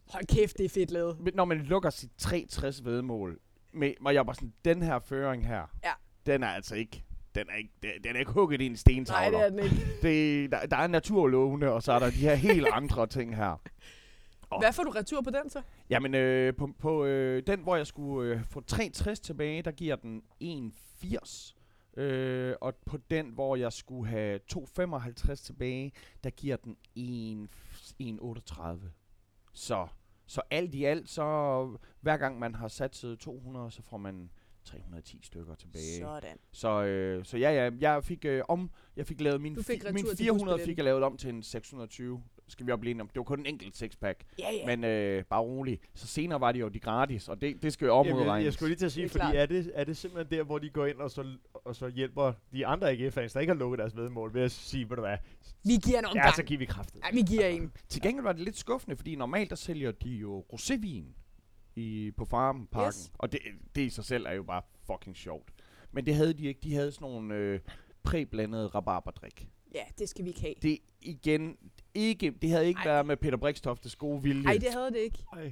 Hold 0.10 0.26
kæft, 0.26 0.58
det 0.58 0.66
er 0.66 0.70
fedt 0.70 0.92
lavet. 0.92 1.36
Når 1.36 1.46
man 1.46 1.58
lukker 1.58 1.90
sit 1.90 2.12
360 2.18 2.86
vedmål, 2.86 3.40
med, 3.74 3.94
og 4.06 4.14
jeg 4.14 4.26
bare 4.26 4.36
sådan, 4.36 4.54
den 4.66 4.82
her 4.82 5.00
føring 5.00 5.48
her, 5.48 5.66
Ja. 5.84 5.92
den 6.26 6.44
er 6.44 6.48
altså 6.48 6.76
ikke, 6.76 7.04
den 7.36 7.46
er 7.50 7.56
ikke, 7.58 8.00
den, 8.04 8.16
er 8.16 8.20
ikke 8.20 8.32
hugget 8.32 8.62
i 8.62 8.66
en 8.66 8.72
Nej, 8.72 8.76
stentavler. 8.78 9.38
det 9.38 9.46
er 9.46 9.50
den 9.50 9.60
ikke. 9.60 9.88
det, 10.02 10.52
der, 10.52 10.66
der 10.66 10.78
er 10.78 10.88
naturlovene, 10.88 11.72
og 11.72 11.84
så 11.84 11.92
er 11.92 12.00
der 12.00 12.06
de 12.10 12.12
her 12.16 12.36
helt 12.36 12.68
andre 12.82 13.08
ting 13.08 13.36
her. 13.36 13.62
Åh. 14.52 14.60
Hvad 14.60 14.74
får 14.74 14.84
du 14.84 14.90
retur 14.90 15.22
på 15.22 15.30
den 15.30 15.50
så? 15.50 15.62
Jamen, 15.90 16.16
øh, 16.16 16.56
på, 16.56 16.70
på 16.80 17.06
øh, 17.06 17.44
den, 17.48 17.60
hvor 17.60 17.76
jeg 17.76 17.88
skulle 17.88 18.32
øh, 18.36 18.44
få 18.46 18.62
360 18.62 19.20
tilbage, 19.20 19.62
der 19.62 19.72
giver 19.72 19.96
den 19.96 20.24
1,80. 20.44 21.54
Øh, 22.02 22.56
og 22.62 22.76
på 22.86 22.98
den, 23.10 23.30
hvor 23.30 23.56
jeg 23.56 23.74
skulle 23.74 24.10
have 24.10 24.40
2,55 24.54 25.36
tilbage, 25.36 25.92
der 26.24 26.30
giver 26.30 26.56
den 26.58 26.78
1 26.96 27.50
1,38. 28.02 28.78
Så, 29.54 29.88
så 30.28 30.42
alt 30.52 30.76
i 30.76 30.84
alt, 30.86 31.10
så 31.10 31.78
hver 32.02 32.18
gang 32.18 32.40
man 32.40 32.56
har 32.56 32.68
sat 32.68 33.06
200, 33.20 33.72
så 33.72 33.82
får 33.82 33.98
man 33.98 34.30
310 34.64 35.20
stykker 35.24 35.56
tilbage. 35.56 36.00
Sådan. 36.02 36.38
Så, 36.52 36.84
øh, 36.84 37.26
så 37.26 37.38
ja, 37.38 37.52
ja, 37.52 37.70
jeg 37.80 38.04
fik 38.04 38.26
øh, 38.26 38.44
om, 38.48 38.72
jeg 38.96 39.08
fik 39.08 39.22
lavet 39.22 39.42
min, 39.42 39.56
Du 39.56 39.62
fik 39.64 39.84
fi- 39.84 39.92
min 39.92 40.06
til 40.06 40.18
400 40.18 40.46
busbilletten. 40.46 40.66
fik 40.72 40.78
jeg 40.78 40.86
lavet 40.86 41.04
om 41.04 41.18
til 41.18 41.30
en 41.30 41.44
620. 41.44 42.24
Skal 42.52 42.68
vi 42.68 42.72
op 42.72 42.84
lige 42.84 43.02
om. 43.02 43.08
Det 43.08 43.16
var 43.18 43.24
kun 43.24 43.40
en 43.40 43.46
enkelt 43.46 43.78
sixpack. 43.78 44.24
Ja, 44.40 44.52
ja. 44.52 44.66
Men 44.66 44.84
øh, 44.84 45.24
bare 45.24 45.42
rolig. 45.42 45.80
Så 45.94 46.08
senere 46.08 46.42
var 46.42 46.52
de 46.52 46.60
jo 46.60 46.68
de 46.70 46.80
gratis, 46.80 47.30
og 47.30 47.42
det, 47.42 47.64
det 47.64 47.74
skal 47.74 47.86
jo 47.86 47.94
Jamen, 47.96 48.06
jeg, 48.08 48.16
omudregnes. 48.16 48.46
jeg 48.46 48.54
skulle 48.54 48.70
lige 48.70 48.78
til 48.78 48.86
at 48.86 48.92
sige, 48.92 49.04
Det 49.04 49.10
er 49.10 49.12
fordi 49.12 49.32
klart. 49.32 49.36
er 49.36 49.46
det, 49.46 49.72
er 49.74 49.84
det 49.84 49.98
simpelthen 49.98 50.38
der, 50.40 50.44
hvor 50.44 50.58
de 50.58 50.70
går 50.70 50.86
ind 50.86 50.98
og 50.98 51.12
så, 51.12 51.26
og 51.54 51.76
så 51.76 51.88
hjælper 51.90 52.34
de 52.54 52.66
andre 52.66 52.90
AGF-fans, 52.92 53.34
der 53.34 53.40
ikke 53.40 53.54
har 53.54 53.60
lukket 53.60 53.80
deres 53.80 53.96
vedmål, 53.96 54.34
ved 54.34 54.42
at 54.42 54.52
sige, 54.52 54.90
ved 54.90 54.96
du 54.96 55.02
hvad, 55.02 55.18
Vi 55.64 55.74
giver 55.86 56.02
nogle 56.02 56.20
ja, 56.20 56.24
gange. 56.24 56.36
så 56.36 56.44
giver 56.44 56.58
vi 56.60 56.66
kraftet. 56.66 57.02
Ej, 57.04 57.10
vi 57.14 57.22
giver 57.22 57.46
en. 57.48 57.72
Til 57.90 58.02
gengæld 58.02 58.24
var 58.24 58.32
det 58.34 58.42
lidt 58.42 58.58
skuffende, 58.58 58.96
fordi 58.96 59.16
normalt 59.16 59.50
der 59.50 59.56
sælger 59.56 59.92
de 59.92 60.10
jo 60.10 60.46
rosévin 60.54 61.04
i, 61.76 62.12
på 62.18 62.26
farmparken. 62.26 62.88
Yes. 62.88 63.12
Og 63.18 63.32
det, 63.32 63.40
det 63.76 63.82
i 63.82 63.90
sig 63.90 64.04
selv 64.06 64.26
er 64.26 64.34
jo 64.34 64.44
bare 64.44 64.62
fucking 64.88 65.16
sjovt. 65.18 65.52
Men 65.92 66.06
det 66.06 66.16
havde 66.16 66.34
de 66.34 66.46
ikke. 66.48 66.60
De 66.64 66.74
havde 66.74 66.92
sådan 66.92 67.06
nogle 67.10 67.36
øh, 67.36 67.60
præblandet 68.04 68.76
rabarberdrik. 68.76 69.48
Ja, 69.76 69.84
det 70.00 70.10
skal 70.10 70.26
vi 70.26 70.30
ikke 70.30 70.42
have. 70.42 70.54
Det 70.62 70.78
igen 71.02 71.58
ikke, 71.94 72.32
det 72.42 72.50
havde 72.50 72.68
ikke 72.68 72.80
Ej. 72.80 72.86
Været 72.86 73.06
med 73.06 73.18
Peter 73.18 73.38
Brikstoftes 73.38 73.96
gode 73.96 74.24
vilje. 74.24 74.44
Nej, 74.44 74.58
det 74.62 74.74
havde 74.74 74.92
det 74.92 74.98
ikke. 74.98 75.24
Ej. 75.34 75.44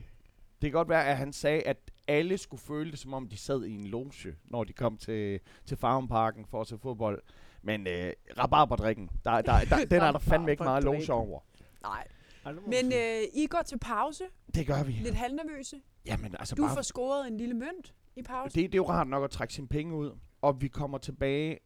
Det 0.61 0.71
kan 0.71 0.71
godt 0.71 0.89
være, 0.89 1.05
at 1.07 1.17
han 1.17 1.33
sagde, 1.33 1.61
at 1.61 1.77
alle 2.07 2.37
skulle 2.37 2.61
føle 2.61 2.91
det, 2.91 2.99
som 2.99 3.13
om 3.13 3.27
de 3.27 3.37
sad 3.37 3.63
i 3.63 3.75
en 3.75 3.87
loge, 3.87 4.35
når 4.45 4.63
de 4.63 4.73
kom 4.73 4.97
til, 4.97 5.39
til 5.65 5.77
Farmparken 5.77 6.45
for 6.45 6.61
at 6.61 6.67
se 6.67 6.77
fodbold. 6.77 7.21
Men 7.61 7.87
øh, 7.87 8.13
rabarberdrikken, 8.37 9.09
der, 9.25 9.41
der, 9.41 9.59
der, 9.69 9.85
den 9.91 10.01
er 10.01 10.11
der 10.11 10.19
fandme 10.19 10.51
ikke 10.51 10.63
meget 10.63 10.83
loge 10.83 11.13
over. 11.13 11.39
Nej. 11.81 12.07
Men 12.67 12.93
øh, 12.93 13.21
I 13.33 13.47
går 13.47 13.61
til 13.61 13.79
pause. 13.79 14.23
Det 14.55 14.67
gør 14.67 14.83
vi. 14.83 14.91
Lidt 14.91 15.15
halvnervøse. 15.15 15.81
Jamen, 16.05 16.35
altså 16.39 16.55
Du 16.55 16.65
bare, 16.65 16.75
får 16.75 16.81
scoret 16.81 17.27
en 17.27 17.37
lille 17.37 17.53
mønt 17.53 17.93
i 18.15 18.21
pause. 18.21 18.55
det, 18.55 18.71
det 18.71 18.75
er 18.75 18.81
jo 18.81 18.89
rart 18.89 19.07
nok 19.07 19.23
at 19.23 19.29
trække 19.31 19.53
sine 19.53 19.67
penge 19.67 19.95
ud, 19.95 20.11
og 20.41 20.61
vi 20.61 20.67
kommer 20.67 20.97
tilbage. 20.97 21.59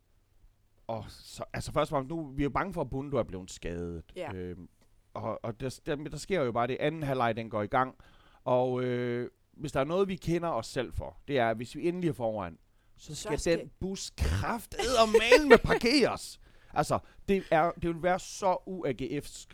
Og 0.87 1.05
så, 1.09 1.43
altså 1.53 1.71
først 1.71 1.91
og 1.91 1.95
fremmest, 1.95 2.09
nu 2.09 2.27
vi 2.31 2.41
er 2.41 2.43
jo 2.43 2.49
bange 2.49 2.73
for, 2.73 2.81
at 2.81 2.89
Bundo 2.89 3.17
er 3.17 3.23
blevet 3.23 3.51
skadet. 3.51 4.03
Ja. 4.15 4.33
Øhm, 4.33 4.69
og 5.13 5.39
og 5.45 5.59
der, 5.59 5.79
der, 5.85 5.95
der 5.95 6.17
sker 6.17 6.41
jo 6.43 6.51
bare 6.51 6.67
det, 6.67 6.77
anden 6.79 7.03
halvleg 7.03 7.35
den 7.35 7.49
går 7.49 7.61
i 7.61 7.67
gang. 7.67 7.95
Og 8.43 8.83
øh, 8.83 9.29
hvis 9.53 9.71
der 9.71 9.79
er 9.79 9.83
noget, 9.83 10.07
vi 10.07 10.15
kender 10.15 10.49
os 10.49 10.67
selv 10.67 10.93
for, 10.93 11.17
det 11.27 11.37
er, 11.39 11.49
at 11.49 11.55
hvis 11.57 11.75
vi 11.75 11.87
endelig 11.87 12.07
er 12.09 12.13
foran, 12.13 12.57
så 12.97 13.15
skal, 13.15 13.37
Så 13.37 13.43
skal- 13.43 13.59
den 13.59 13.71
bus 13.79 14.11
kraftedder 14.17 15.01
og 15.01 15.09
male 15.09 15.49
med 15.49 15.57
parkeres. 15.57 16.39
Altså, 16.73 16.99
det, 17.27 17.43
er, 17.51 17.71
det 17.71 17.89
vil 17.95 18.03
være 18.03 18.19
så 18.19 18.57
uAGF'sk 18.69 19.47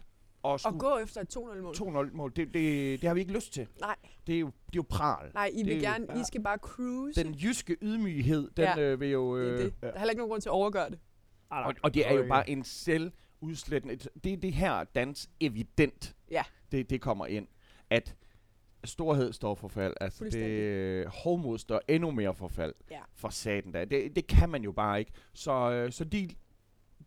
Og 0.44 0.60
skulle 0.60 0.80
gå 0.80 0.98
efter 0.98 1.22
et 1.22 1.38
2-0-mål. 1.38 1.76
2-0 2.08 2.14
mål. 2.16 2.32
Det, 2.36 2.54
det, 2.54 3.02
det 3.02 3.08
har 3.08 3.14
vi 3.14 3.20
ikke 3.20 3.34
lyst 3.34 3.54
til. 3.54 3.68
Nej, 3.80 3.96
Det 4.28 4.36
er 4.36 4.40
jo, 4.40 4.46
det 4.48 4.54
er 4.56 4.76
jo 4.76 4.86
pral. 4.90 5.32
nej, 5.34 5.50
I 5.54 5.58
Det 5.58 5.66
vil 5.66 5.78
er- 5.86 5.92
gerne, 5.92 6.06
I 6.22 6.24
skal 6.28 6.44
bare 6.44 6.58
cruise. 6.58 7.24
Den 7.24 7.34
jyske 7.34 7.78
ydmyghed, 7.82 8.50
den 8.58 8.64
Ja, 8.66 8.80
øh, 8.80 9.00
vil 9.00 9.10
jo... 9.10 9.40
det 9.42 9.48
er 9.50 9.54
Øh, 9.54 9.64
det. 9.66 9.74
Der 9.82 9.88
er 9.88 9.98
heller 10.00 10.10
ikke 10.12 10.20
nogen 10.20 10.30
grund 10.32 10.42
til 10.42 10.50
at 10.50 10.54
overgøre 10.54 10.90
det. 10.90 11.00
Nej. 11.52 11.64
og, 11.64 11.74
og 11.84 11.94
det 11.94 12.08
er 12.08 12.14
jo 12.14 12.26
bare 12.28 12.50
en 12.50 12.64
selvudslættende... 12.64 13.96
Det 14.24 14.34
er 14.34 14.38
det 14.38 14.54
her 14.54 14.84
dans 14.84 15.30
evident, 15.40 16.16
Ja. 16.32 16.44
det, 16.72 16.90
det 16.90 17.02
kommer 17.02 17.26
ind. 17.26 17.48
At 17.90 18.16
storhed 18.84 19.34
står 19.34 19.56
for 19.56 19.68
fald. 19.68 19.94
Altså 20.02 20.26
det 20.26 21.08
hovmod 21.08 21.58
står 21.58 21.82
endnu 21.88 22.12
mere 22.12 22.34
for 22.34 22.48
fald. 22.48 22.74
Ja. 22.92 23.00
For 23.16 23.30
satan 23.30 23.72
da. 23.72 23.86
Det, 23.86 24.16
det 24.16 24.28
kan 24.28 24.50
man 24.50 24.64
jo 24.64 24.72
bare 24.72 25.00
ikke. 25.00 25.12
Så, 25.34 25.72
øh, 25.72 25.92
så 25.92 26.04
de, 26.06 26.30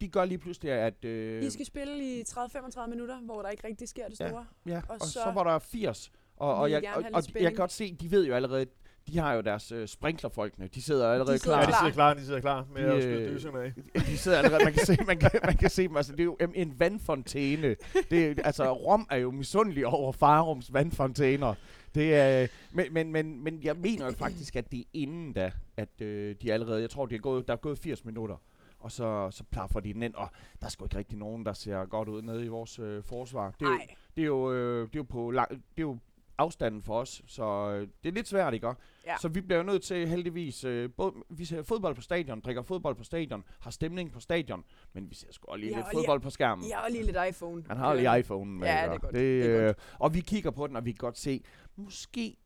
de 0.00 0.08
gør 0.08 0.25
lige 0.25 0.38
pludselig, 0.38 0.72
at... 0.72 1.04
Øh, 1.04 1.42
I 1.44 1.50
skal 1.50 1.66
spille 1.66 2.18
i 2.18 2.22
30-35 2.22 2.87
minutter, 2.87 3.20
hvor 3.20 3.42
der 3.42 3.49
ikke 3.49 3.66
rigtig 3.66 3.88
sker 3.88 4.08
det 4.08 4.20
Ja. 4.20 4.28
store. 4.28 4.46
ja, 4.66 4.76
og 4.76 4.82
og, 4.88 4.94
og 5.00 5.06
så, 5.06 5.12
så 5.12 5.30
var 5.34 5.44
der 5.44 5.58
80. 5.58 6.11
Og, 6.37 6.54
og, 6.54 6.70
jeg, 6.70 6.82
og, 6.96 7.04
og, 7.12 7.22
jeg 7.34 7.42
kan 7.42 7.54
godt 7.54 7.72
se, 7.72 7.94
de 7.94 8.11
ved 8.11 8.26
jo 8.26 8.34
allerede... 8.34 8.66
De 9.09 9.18
har 9.18 9.32
jo 9.35 9.40
deres 9.40 9.73
øh, 9.73 9.88
sprinklerfolkene. 9.88 10.66
De 10.75 10.82
sidder 10.82 11.11
allerede 11.12 11.38
sidder 11.38 11.59
Ja, 11.59 11.64
klar. 11.66 11.73
de 11.73 11.78
sidder 11.80 11.92
klar, 11.92 12.14
de 12.14 12.25
sidder 12.25 12.40
klar 12.40 12.66
med 12.75 12.82
De, 12.82 12.92
at 12.92 13.02
skyde 13.02 13.23
øh, 13.23 13.35
dyserne 13.35 13.62
af. 13.62 13.73
De 14.06 14.16
sidder 14.18 14.38
allerede, 14.38 14.64
man 14.64 14.73
kan 14.73 14.87
se, 14.87 14.97
man 15.06 15.18
kan, 15.18 15.30
man 15.44 15.56
kan 15.56 15.71
se 15.71 15.82
dem, 15.88 15.97
altså 15.97 16.12
det 16.12 16.21
er 16.21 16.25
jo 16.25 16.37
en, 16.54 16.80
vandfontæne. 16.80 17.76
Det, 18.11 18.26
er- 18.38 18.42
altså 18.44 18.73
Rom 18.73 19.06
er 19.11 19.16
jo 19.16 19.30
misundelig 19.30 19.87
over 19.87 20.12
Farums 20.12 20.73
vandfontæner. 20.73 21.54
Det 21.94 22.14
er, 22.14 22.47
men, 22.73 22.87
men, 22.94 23.12
men, 23.12 23.44
men 23.44 23.61
jeg 23.62 23.76
mener 23.76 24.06
jo 24.06 24.12
faktisk, 24.12 24.56
at 24.56 24.71
det 24.73 24.80
er 24.80 24.85
inden 24.92 25.32
da, 25.32 25.52
at 25.76 26.00
øh, 26.00 26.37
de 26.42 26.52
allerede, 26.52 26.80
jeg 26.80 26.90
tror, 26.90 27.06
det 27.06 27.14
er 27.14 27.21
gået, 27.21 27.47
der 27.49 27.52
er 27.52 27.56
gået 27.56 27.78
80 27.78 28.04
minutter, 28.04 28.37
og 28.78 28.92
så, 28.92 29.28
så 29.30 29.44
plaffer 29.50 29.80
de 29.80 29.92
den 29.92 30.02
ind, 30.02 30.14
og 30.14 30.28
der 30.61 30.66
er 30.66 30.71
sgu 30.71 30.85
ikke 30.85 30.97
rigtig 30.99 31.18
nogen, 31.18 31.47
der 31.47 31.52
ser 31.52 31.85
godt 31.85 32.09
ud 32.09 32.23
nede 32.23 32.44
i 32.44 32.49
vores 32.49 32.78
øh, 32.78 33.02
forsvar. 33.04 33.50
Det 33.61 33.66
er, 33.66 33.71
jo, 33.71 33.75
Nej, 33.76 33.87
det 34.16 34.23
er 34.23 34.26
jo, 34.26 34.52
øh, 34.52 34.80
det 34.88 34.94
er 34.94 34.99
jo 34.99 35.02
på 35.02 35.30
lang, 35.30 35.50
det 35.50 35.59
er 35.78 35.82
jo 35.82 35.99
afstanden 36.39 36.83
for 36.83 37.01
os, 37.01 37.23
så 37.27 37.45
øh, 37.45 37.89
det 38.03 38.09
er 38.09 38.12
lidt 38.12 38.29
svært, 38.29 38.55
ikke? 38.55 38.67
Ja. 39.07 39.17
Så 39.21 39.29
vi 39.29 39.41
bliver 39.41 39.57
jo 39.59 39.64
nødt 39.64 39.83
til 39.83 40.09
heldigvis, 40.09 40.64
øh, 40.64 40.90
både, 40.97 41.12
vi 41.31 41.45
ser 41.45 41.62
fodbold 41.62 41.95
på 41.95 42.01
stadion, 42.03 42.40
drikker 42.40 42.62
fodbold 42.62 42.95
på 42.97 43.05
stadion, 43.05 43.45
har 43.61 43.71
stemning 43.71 44.12
på 44.12 44.21
stadion, 44.21 44.64
men 44.92 45.11
vi 45.11 45.14
ser 45.14 45.27
sgu 45.33 45.47
også 45.51 45.59
lige 45.61 45.71
Ja, 45.71 45.77
lidt 45.77 45.87
og 45.87 45.90
lige- 45.92 45.99
fodbold 46.01 46.21
på 46.21 46.31
skærmen. 46.31 46.64
I 46.64 46.71
har 46.71 46.88
lige 46.88 47.03
lidt 47.03 47.16
iPhone. 47.29 47.64
Han 47.68 47.77
har 47.77 47.95
lige 47.95 48.18
iPhone 48.18 48.51
med. 48.51 48.68
Ja, 48.68 48.83
det 48.87 48.95
er 48.95 48.99
godt. 48.99 49.14
Det, 49.14 49.45
Det 49.45 49.57
er 49.57 49.68
øh, 49.68 49.75
Og 49.99 50.14
vi 50.14 50.21
kigger 50.21 50.51
på 50.51 50.66
den, 50.66 50.77
og 50.77 50.85
vi 50.85 50.90
kan 50.92 50.99
godt 50.99 51.18
se, 51.18 51.45
måske 51.77 52.37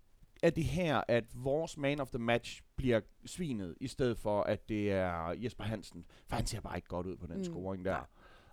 er 0.43 0.51
det 0.51 0.65
her, 0.65 1.01
at 1.09 1.25
vores 1.35 1.77
man 1.77 2.01
of 2.01 2.09
the 2.11 2.19
match 2.19 2.63
bliver 2.77 3.01
svinet, 3.27 3.75
i 3.81 3.89
stedet 3.89 4.19
for, 4.19 4.43
at 4.43 4.69
det 4.69 4.93
er 4.93 5.35
Jesper 5.37 5.65
Hansen. 5.65 6.05
For 6.29 6.37
han 6.37 6.47
ser 6.47 6.61
bare 6.61 6.77
ikke 6.77 6.89
godt 6.89 7.07
ud 7.07 7.17
på 7.17 7.27
den 7.27 7.37
mm, 7.37 7.45
scoring 7.45 7.85
der. 7.85 7.91
nej. 7.93 8.01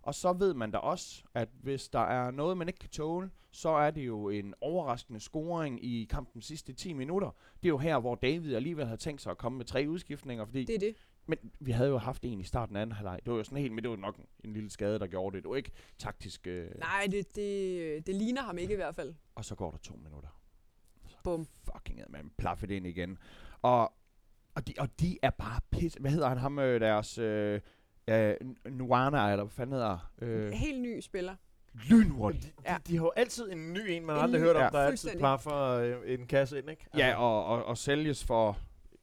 Og 0.03 0.15
så 0.15 0.33
ved 0.33 0.53
man 0.53 0.71
da 0.71 0.77
også, 0.77 1.23
at 1.33 1.49
hvis 1.61 1.89
der 1.89 1.99
er 1.99 2.31
noget, 2.31 2.57
man 2.57 2.67
ikke 2.67 2.79
kan 2.79 2.89
tåle, 2.89 3.31
så 3.51 3.69
er 3.69 3.91
det 3.91 4.05
jo 4.07 4.29
en 4.29 4.53
overraskende 4.61 5.19
scoring 5.19 5.85
i 5.85 6.05
kampens 6.09 6.45
sidste 6.45 6.73
10 6.73 6.93
minutter. 6.93 7.27
Det 7.63 7.65
er 7.65 7.69
jo 7.69 7.77
her, 7.77 7.99
hvor 7.99 8.15
David 8.15 8.55
alligevel 8.55 8.85
havde 8.85 8.97
tænkt 8.97 9.21
sig 9.21 9.31
at 9.31 9.37
komme 9.37 9.57
med 9.57 9.65
tre 9.65 9.85
udskiftninger, 9.89 10.45
fordi 10.45 10.63
Det 10.65 10.75
er 10.75 10.79
det. 10.79 10.95
men 11.25 11.37
vi 11.59 11.71
havde 11.71 11.89
jo 11.89 11.97
haft 11.97 12.25
en 12.25 12.39
i 12.39 12.43
starten 12.43 12.75
af 12.75 12.81
anden 12.81 12.95
halvleg. 12.95 13.19
Det 13.25 13.31
var 13.31 13.37
jo 13.37 13.43
sådan 13.43 13.57
helt, 13.57 13.73
men 13.73 13.83
det 13.83 13.89
var 13.91 13.97
nok 13.97 14.17
en, 14.17 14.25
en 14.43 14.53
lille 14.53 14.69
skade, 14.69 14.99
der 14.99 15.07
gjorde 15.07 15.35
det. 15.35 15.43
Det 15.43 15.49
var 15.49 15.55
ikke 15.55 15.71
taktisk. 15.97 16.47
Øh, 16.47 16.69
Nej, 16.79 17.07
det, 17.11 17.35
det, 17.35 18.07
det 18.07 18.15
ligner 18.15 18.41
ham 18.41 18.57
ikke 18.57 18.73
i 18.73 18.77
hvert 18.77 18.95
fald. 18.95 19.13
og 19.35 19.45
så 19.45 19.55
går 19.55 19.71
der 19.71 19.77
to 19.77 19.95
minutter. 19.95 20.29
Bum. 21.23 21.47
Fucking 21.73 21.99
ad, 22.01 22.05
man 22.09 22.31
plaffet 22.37 22.71
ind 22.71 22.87
igen. 22.87 23.17
Og, 23.61 23.93
og, 24.55 24.67
de, 24.67 24.73
og 24.79 24.99
de 24.99 25.17
er 25.21 25.29
bare 25.29 25.59
pisse. 25.71 25.99
Hvad 25.99 26.11
hedder 26.11 26.29
han? 26.29 26.37
Ham 26.37 26.59
øh, 26.59 26.81
deres... 26.81 27.17
Øh, 27.17 27.61
øh, 28.07 28.35
Nuana, 28.71 29.31
eller 29.31 29.43
hvad 29.43 29.51
fanden 29.51 29.73
hedder? 29.73 30.11
Øh, 30.21 30.51
Helt 30.51 30.81
ny 30.81 30.99
spiller. 30.99 31.35
lynhurtigt. 31.89 32.43
De, 32.45 32.51
Ja. 32.65 32.73
de, 32.77 32.91
de 32.91 32.97
har 32.97 33.03
jo 33.05 33.11
altid 33.15 33.51
en 33.51 33.73
ny 33.73 33.79
en, 33.89 34.05
man 34.05 34.15
En 34.15 34.21
aldrig 34.21 34.41
ny- 34.41 34.45
hørt 34.45 34.55
om, 34.55 34.61
Ja. 34.61 34.69
der 34.69 34.79
altid 34.79 35.09
plaffer 35.17 35.55
øh, 35.55 35.95
en 36.19 36.27
kasse 36.27 36.59
ind, 36.59 36.69
ikke? 36.69 36.85
Ja, 36.97 37.15
og, 37.15 37.45
og, 37.45 37.65
og 37.65 37.77
sælges 37.77 38.23
for 38.25 38.57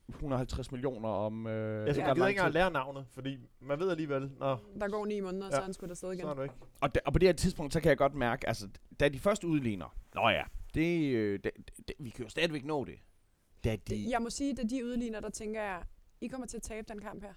150 0.09 0.73
millioner 0.73 1.09
om... 1.09 1.47
Øh, 1.47 1.53
Jeg 1.53 2.07
ret 2.07 2.15
gider 2.15 2.27
ikke 2.27 2.39
engang 2.39 2.55
lære 2.55 2.71
navnet, 2.71 3.07
fordi 3.11 3.39
man 3.61 3.79
ved 3.81 3.91
alligevel, 3.91 4.31
nå, 4.39 4.57
Der 4.81 4.89
går 4.89 5.07
ni 5.07 5.21
måneder, 5.21 5.45
Ja. 5.47 5.51
så 5.51 5.57
er 5.57 5.63
han 5.63 5.73
skulle 5.75 5.89
der 5.89 5.95
sted 5.95 6.13
igen. 6.13 6.21
så 6.23 6.29
er 6.31 6.35
det 6.35 6.43
ikke. 6.43 6.55
Og, 6.81 6.95
de, 6.95 7.01
og 7.07 7.13
på 7.13 7.19
det 7.19 7.29
her 7.29 7.33
tidspunkt, 7.33 7.73
så 7.73 7.81
kan 7.81 7.89
jeg 7.89 7.99
godt 7.99 8.15
mærke, 8.15 8.49
altså, 8.49 8.69
da 9.01 9.09
de 9.09 9.19
først 9.19 9.45
udligner, 9.45 9.97
nå 10.15 10.29
ja, 10.29 10.43
det, 10.75 11.15
øh, 11.15 11.41
det, 11.45 11.51
det, 11.89 11.95
vi 11.99 12.11
kan 12.11 12.25
jo 12.25 12.31
stadigvæk 12.31 12.65
nå 12.65 12.85
det. 12.85 12.95
Da 13.65 13.71
de, 13.73 13.77
Det, 13.95 14.11
jeg 14.11 14.23
må 14.23 14.31
sige, 14.31 14.51
at 14.61 14.71
de 14.71 14.85
udligner, 14.85 15.21
der 15.21 15.31
tænker 15.31 15.63
jeg, 15.63 15.83
I 16.21 16.27
kommer 16.27 16.47
til 16.47 16.57
at 16.57 16.63
tabe 16.63 16.87
den 16.93 17.01
kamp 17.01 17.23
her. 17.23 17.33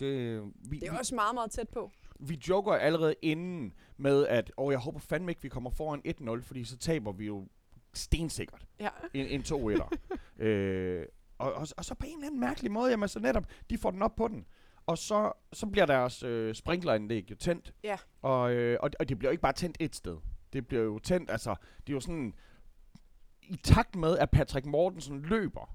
Det, 0.00 0.42
vi, 0.70 0.78
Det 0.78 0.88
er 0.88 0.92
vi, 0.92 0.98
også 0.98 1.14
meget, 1.14 1.34
meget 1.34 1.50
tæt 1.50 1.68
på. 1.68 1.90
vi 2.20 2.40
joker 2.48 2.72
allerede 2.72 3.14
inden 3.22 3.72
med, 3.96 4.26
at 4.26 4.52
åh, 4.56 4.72
jeg 4.72 4.78
håber 4.80 4.98
fandme 4.98 5.30
ikke, 5.30 5.42
vi 5.42 5.48
kommer 5.48 5.70
foran 5.70 6.02
1-0, 6.38 6.42
fordi 6.42 6.64
så 6.64 6.76
taber 6.76 7.12
vi 7.12 7.26
jo 7.26 7.46
stensikkert 7.94 8.66
Ja. 8.80 8.88
en, 9.14 9.26
en 9.26 9.42
2 9.42 9.68
1 9.68 9.80
øh, 10.46 11.06
og, 11.38 11.52
og, 11.52 11.66
og 11.76 11.84
så 11.84 11.94
på 11.94 12.06
en 12.06 12.12
eller 12.14 12.26
anden 12.26 12.40
mærkelig 12.40 12.70
måde, 12.72 12.90
jamen 12.90 13.08
så 13.08 13.18
netop, 13.20 13.44
de 13.70 13.78
får 13.78 13.90
den 13.90 14.02
op 14.02 14.14
på 14.16 14.28
den. 14.28 14.46
Og 14.86 14.98
så, 14.98 15.32
så 15.52 15.66
bliver 15.66 15.86
deres 15.86 16.22
øh, 16.22 16.54
sprinkleranlæg 16.54 17.30
jo 17.30 17.34
tændt. 17.36 17.74
Ja. 17.84 17.96
Og, 18.22 18.52
øh, 18.52 18.78
og, 18.82 18.90
og 19.00 19.08
det 19.08 19.18
bliver 19.18 19.30
jo 19.30 19.32
ikke 19.32 19.42
bare 19.42 19.52
tændt 19.52 19.76
et 19.80 19.96
sted. 19.96 20.16
Det 20.52 20.66
bliver 20.66 20.82
jo 20.82 20.98
tændt, 20.98 21.30
altså, 21.30 21.54
det 21.86 21.92
er 21.92 21.94
jo 21.94 22.00
sådan, 22.00 22.34
i 23.42 23.56
takt 23.56 23.96
med, 23.96 24.18
at 24.18 24.30
Patrick 24.30 24.66
Mortensen 24.66 25.22
løber, 25.22 25.74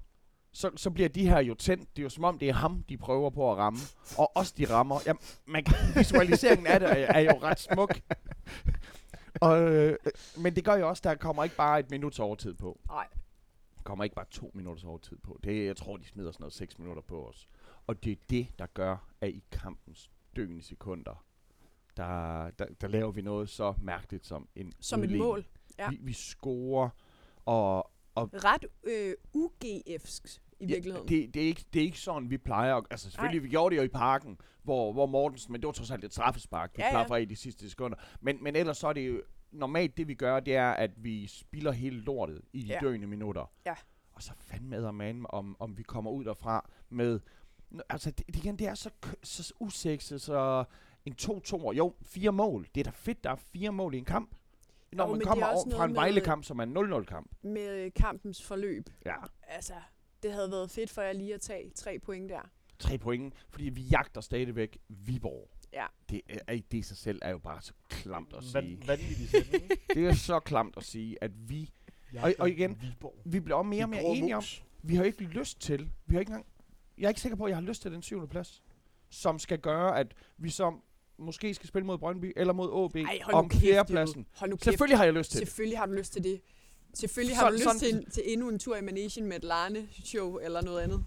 så, 0.54 0.70
så 0.76 0.90
bliver 0.90 1.08
de 1.08 1.28
her 1.28 1.38
jo 1.40 1.54
tændt. 1.54 1.96
Det 1.96 2.02
er 2.02 2.04
jo 2.04 2.08
som 2.08 2.24
om, 2.24 2.38
det 2.38 2.48
er 2.48 2.52
ham, 2.52 2.82
de 2.88 2.96
prøver 2.96 3.30
på 3.30 3.52
at 3.52 3.58
ramme. 3.58 3.78
Og 4.18 4.36
også 4.36 4.54
de 4.56 4.70
rammer. 4.70 5.00
Jamen, 5.06 5.20
man 5.46 5.64
kan, 5.64 5.76
visualiseringen 5.96 6.66
af 6.66 6.80
det 6.80 6.88
er, 6.90 6.94
er 7.06 7.20
jo 7.20 7.38
ret 7.42 7.60
smuk. 7.60 8.00
og, 9.40 9.72
øh, 9.72 9.96
men 10.38 10.56
det 10.56 10.64
gør 10.64 10.74
jo 10.74 10.88
også, 10.88 11.00
der 11.04 11.14
kommer 11.14 11.44
ikke 11.44 11.56
bare 11.56 11.80
et 11.80 11.90
minuts 11.90 12.18
overtid 12.18 12.54
på. 12.54 12.80
Nej. 12.88 13.06
Der 13.76 13.82
kommer 13.82 14.04
ikke 14.04 14.16
bare 14.16 14.26
to 14.30 14.50
minutters 14.54 14.84
overtid 14.84 15.16
på. 15.22 15.38
Det, 15.44 15.66
jeg 15.66 15.76
tror, 15.76 15.96
de 15.96 16.04
smider 16.06 16.32
sådan 16.32 16.42
noget 16.42 16.52
seks 16.54 16.78
minutter 16.78 17.02
på 17.02 17.28
os. 17.28 17.48
Og 17.86 18.04
det 18.04 18.12
er 18.12 18.16
det, 18.30 18.46
der 18.58 18.66
gør, 18.66 18.96
at 19.20 19.28
i 19.28 19.42
kampens 19.52 20.10
døgende 20.36 20.62
sekunder, 20.62 21.24
der, 21.96 22.50
der, 22.50 22.66
der 22.80 22.88
laver 22.88 23.10
vi 23.10 23.22
noget 23.22 23.48
så 23.48 23.74
mærkeligt 23.80 24.26
som 24.26 24.48
en 24.56 24.72
Som 24.80 25.00
et 25.00 25.02
udligning. 25.04 25.24
mål. 25.28 25.44
Ja. 25.78 25.88
Vi, 25.90 25.98
vi 26.00 26.12
scorer, 26.12 26.88
og, 27.46 27.90
og 28.14 28.30
Ret 28.32 28.64
øh, 28.84 29.14
UGF'sk 29.36 30.38
i 30.60 30.66
virkeligheden. 30.66 31.08
det, 31.08 31.34
det, 31.34 31.42
er 31.42 31.46
ikke, 31.46 31.64
det 31.72 31.80
er 31.80 31.84
ikke 31.84 31.98
sådan, 32.00 32.30
vi 32.30 32.38
plejer. 32.38 32.74
at- 32.76 32.84
Altså 32.90 33.10
selvfølgelig, 33.10 33.42
vi 33.42 33.48
gjorde 33.48 33.74
det 33.74 33.80
jo 33.80 33.84
i 33.84 33.88
parken, 33.88 34.38
hvor, 34.62 34.92
hvor 34.92 35.06
Mortensen, 35.06 35.52
men 35.52 35.60
det 35.60 35.66
var 35.66 35.72
trods 35.72 35.90
alt 35.90 36.04
et 36.04 36.12
straffespark, 36.12 36.70
vi 36.76 36.82
Ja, 36.82 36.86
ja, 36.88 36.90
ja. 36.98 37.02
plaffer 37.02 37.16
i 37.16 37.24
de 37.24 37.36
sidste 37.36 37.70
sekunder. 37.70 37.96
Men, 38.20 38.42
men 38.42 38.56
ellers 38.56 38.78
så 38.78 38.88
er 38.88 38.92
det 38.92 39.08
jo, 39.08 39.22
normalt 39.52 39.96
det 39.96 40.08
vi 40.08 40.14
gør, 40.14 40.40
det 40.40 40.56
er, 40.56 40.70
at 40.70 40.90
vi 40.96 41.26
spiller 41.26 41.72
hele 41.72 42.00
lortet 42.00 42.40
i 42.52 42.62
de 42.62 42.66
Ja. 42.66 42.74
ja. 42.74 42.80
døende 42.80 43.06
minutter. 43.06 43.50
Ja. 43.66 43.74
Og 44.12 44.22
så 44.22 44.32
fandme 44.38 44.92
man 44.92 45.26
om, 45.28 45.56
om 45.60 45.78
vi 45.78 45.82
kommer 45.82 46.10
ud 46.10 46.24
derfra 46.24 46.70
med... 46.90 47.20
Altså, 47.88 48.10
det, 48.10 48.26
det, 48.26 48.36
igen, 48.36 48.56
det 48.58 48.66
er 48.68 48.74
så, 48.74 48.90
så 49.22 49.52
usekset, 49.60 50.20
så 50.22 50.64
en 51.04 51.14
2-2, 51.22 51.72
jo, 51.72 51.94
fire 52.02 52.32
mål. 52.32 52.66
Det 52.74 52.80
er 52.80 52.84
da 52.84 52.90
fedt, 52.94 53.24
der 53.24 53.30
er 53.30 53.36
fire 53.36 53.72
mål 53.72 53.94
i 53.94 53.98
en 53.98 54.04
kamp. 54.04 54.34
Når 54.92 55.04
Jo, 55.06 55.12
man 55.12 55.20
er 55.20 55.24
kommer 55.26 55.46
over 55.46 55.70
fra 55.76 55.84
en 55.84 55.94
Vejle-kamp, 55.94 56.44
som 56.44 56.58
er 56.58 56.62
en 56.62 56.76
0-0-kamp. 56.76 57.30
Med 57.42 57.90
kampens 57.90 58.42
forløb. 58.42 58.90
Ja. 59.06 59.14
Altså, 59.48 59.72
det 60.24 60.32
havde 60.32 60.50
været 60.50 60.70
fedt 60.70 60.90
for 60.90 61.02
jer 61.02 61.12
lige 61.12 61.34
at 61.34 61.40
tage 61.40 61.70
tre 61.74 61.98
point 61.98 62.30
der. 62.30 62.50
tre 62.78 62.98
point, 62.98 63.34
fordi 63.50 63.64
vi 63.68 63.80
jagter 63.82 64.20
stadigvæk 64.20 64.78
Viborg. 64.88 65.50
Ja. 65.72 65.86
Det, 66.10 66.20
er, 66.28 66.54
det 66.70 66.78
i 66.78 66.82
sig 66.82 66.96
selv 66.96 67.18
er 67.22 67.30
jo 67.30 67.38
bare 67.38 67.62
så 67.62 67.72
klamt 67.88 68.34
at 68.36 68.44
sige. 68.44 68.70
Ikke? 68.70 69.78
det 69.94 70.06
er 70.06 70.14
så 70.14 70.40
klamt 70.40 70.74
at 70.76 70.84
sige, 70.84 71.16
at 71.20 71.30
vi, 71.48 71.70
Og- 72.22 72.34
og 72.38 72.50
igen, 72.50 72.78
Viborg. 72.82 73.14
vi 73.24 73.40
bliver 73.40 73.56
også 73.56 73.68
mere 73.68 73.84
og 73.84 73.88
mere 73.88 74.02
enige 74.04 74.36
om, 74.36 74.42
vi 74.82 74.94
har 74.96 75.04
ikke 75.04 75.22
lyst 75.24 75.60
til, 75.60 75.90
vi 76.06 76.14
har 76.14 76.20
ikke 76.20 76.30
engang, 76.30 76.46
jeg 76.98 77.04
er 77.04 77.08
ikke 77.08 77.20
sikker 77.20 77.36
på, 77.36 77.44
at 77.44 77.48
jeg 77.48 77.56
har 77.56 77.62
lyst 77.62 77.82
til 77.82 77.92
den 77.92 78.02
syvende 78.02 78.28
plads. 78.28 78.62
som 79.10 79.38
skal 79.38 79.58
gøre, 79.58 79.98
at 79.98 80.14
vi 80.38 80.50
så 80.50 80.74
måske 81.18 81.54
skal 81.54 81.68
spille 81.68 81.86
mod 81.86 81.98
Brøndby 81.98 82.32
eller 82.36 82.52
mod 82.52 82.68
OB 82.72 82.96
Ej, 82.96 83.18
om 83.32 83.50
fjerdepladsen. 83.50 84.16
Jøde. 84.20 84.26
Hold 84.34 84.50
nu 84.50 84.56
kæft. 84.56 84.64
Selvfølgelig 84.64 84.98
har 84.98 85.04
jeg 85.04 85.14
lyst 85.14 85.30
til 85.30 85.40
det. 85.40 85.48
Selvfølgelig 85.48 85.78
har 85.78 85.86
du 85.86 85.92
lyst 85.92 86.12
til 86.12 86.24
det. 86.24 86.40
Selvfølgelig 86.94 87.36
har 87.36 87.44
Så- 87.46 87.50
du 87.50 87.54
lyst 87.54 87.80
sådan- 87.80 88.02
til, 88.04 88.10
til 88.10 88.22
endnu 88.32 88.48
en 88.48 88.58
tur 88.58 88.76
i 88.76 88.80
Manation 88.82 89.26
med 89.26 89.36
et 89.36 89.44
Larne-show 89.44 90.36
eller 90.38 90.62
noget 90.62 90.80
andet. 90.80 91.04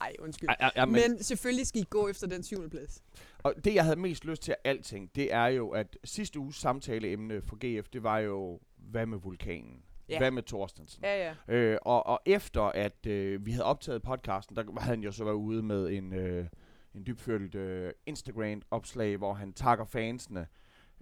Ej, 0.00 0.12
undskyld. 0.18 0.48
Ja, 0.60 0.68
ja, 0.76 0.84
men, 0.84 0.94
Men 0.94 1.22
selvfølgelig 1.22 1.66
skal 1.66 1.80
I 1.80 1.84
gå 1.90 2.08
efter 2.08 2.26
den 2.26 2.42
syvende 2.42 2.70
plads. 2.70 3.02
og 3.38 3.54
det, 3.64 3.74
jeg 3.74 3.84
havde 3.84 3.96
mest 3.96 4.24
lyst 4.24 4.42
til 4.42 4.52
af 4.52 4.56
alting, 4.70 5.10
det 5.14 5.32
er 5.32 5.46
jo, 5.46 5.68
at 5.70 5.98
sidste 6.04 6.38
uges 6.38 6.56
samtaleemne 6.56 7.42
for 7.42 7.56
GF, 7.80 7.88
det 7.88 8.02
var 8.02 8.18
jo, 8.18 8.60
hvad 8.76 9.06
med 9.06 9.18
vulkanen? 9.18 9.82
Ja. 10.08 10.18
Hvad 10.18 10.30
med 10.30 10.42
Thorstensen? 10.42 11.04
Ja, 11.04 11.34
ja. 11.48 11.54
Øh, 11.54 11.78
og, 11.82 12.06
og 12.06 12.20
efter 12.26 12.62
at 12.62 13.06
øh, 13.06 13.46
vi 13.46 13.50
havde 13.50 13.64
optaget 13.64 14.02
podcasten, 14.02 14.56
der 14.56 14.62
havde 14.80 14.96
han 14.96 15.00
jo 15.04 15.12
så 15.12 15.24
været 15.24 15.34
ude 15.36 15.62
med 15.62 15.88
en, 15.90 16.12
øh, 16.14 16.46
en 16.94 17.06
dybfølt 17.06 17.54
øh, 17.54 17.92
Instagram-opslag, 18.06 19.16
hvor 19.16 19.34
han 19.34 19.52
takker 19.52 19.84
fansene. 19.84 20.46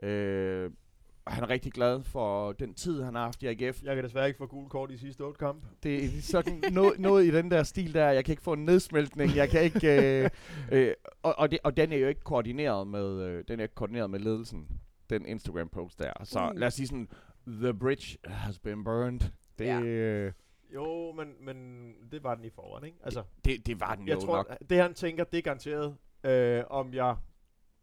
Øh, 0.02 0.70
han 1.26 1.42
er 1.44 1.48
rigtig 1.50 1.72
glad 1.72 2.02
for 2.02 2.52
den 2.52 2.74
tid, 2.74 3.02
han 3.02 3.14
har 3.14 3.22
haft 3.24 3.42
i 3.42 3.46
AGF. 3.46 3.82
Jeg 3.82 3.94
kan 3.94 4.04
desværre 4.04 4.26
ikke 4.28 4.38
få 4.38 4.46
gul 4.46 4.68
kort 4.68 4.90
i 4.90 4.96
sidste 4.96 5.20
otte 5.22 5.38
kamp. 5.38 5.64
Det 5.82 6.04
er 6.04 6.08
sådan 6.22 6.62
noget, 6.72 6.98
noget 6.98 7.24
i 7.24 7.30
den 7.30 7.50
der 7.50 7.62
stil 7.62 7.94
der. 7.94 8.10
Jeg 8.10 8.24
kan 8.24 8.32
ikke 8.32 8.42
få 8.42 8.52
en 8.52 8.64
nedsmeltning. 8.64 9.36
Jeg 9.36 9.48
kan 9.48 9.62
ikke... 9.62 10.22
Øh, 10.24 10.30
øh, 10.72 10.94
og, 11.22 11.38
og, 11.38 11.50
det, 11.50 11.58
og 11.64 11.76
den 11.76 11.92
er 11.92 11.96
jo 11.96 12.08
ikke 12.08 12.20
koordineret 12.20 12.86
med, 12.86 13.22
øh, 13.22 13.44
den 13.48 13.58
er 13.60 13.62
ikke 13.64 13.74
koordineret 13.74 14.10
med 14.10 14.18
ledelsen, 14.18 14.68
den 15.10 15.26
Instagram-post 15.26 15.98
der. 15.98 16.12
Så 16.24 16.50
Mm. 16.52 16.56
lad 16.58 16.66
os 16.66 16.74
sige 16.74 16.86
sådan, 16.86 17.08
the 17.46 17.74
bridge 17.74 18.18
has 18.24 18.58
been 18.58 18.84
burned. 18.84 19.20
Det, 19.58 19.64
Ja. 19.64 19.80
øh, 19.80 20.32
Jo, 20.74 21.12
men, 21.12 21.28
men 21.40 21.56
det 22.12 22.22
var 22.24 22.34
den 22.34 22.44
i 22.44 22.50
forvejen, 22.50 22.84
ikke? 22.86 22.98
Altså, 23.04 23.22
det, 23.44 23.66
det 23.66 23.80
var 23.80 23.94
den 23.94 24.08
jeg 24.08 24.14
jo 24.14 24.20
tror, 24.20 24.36
nok. 24.36 24.56
det 24.70 24.78
han 24.78 24.94
tænker, 24.94 25.24
det 25.24 25.38
er 25.38 25.42
garanteret, 25.42 25.96
øh, 26.24 26.64
om 26.70 26.94
jeg 26.94 27.16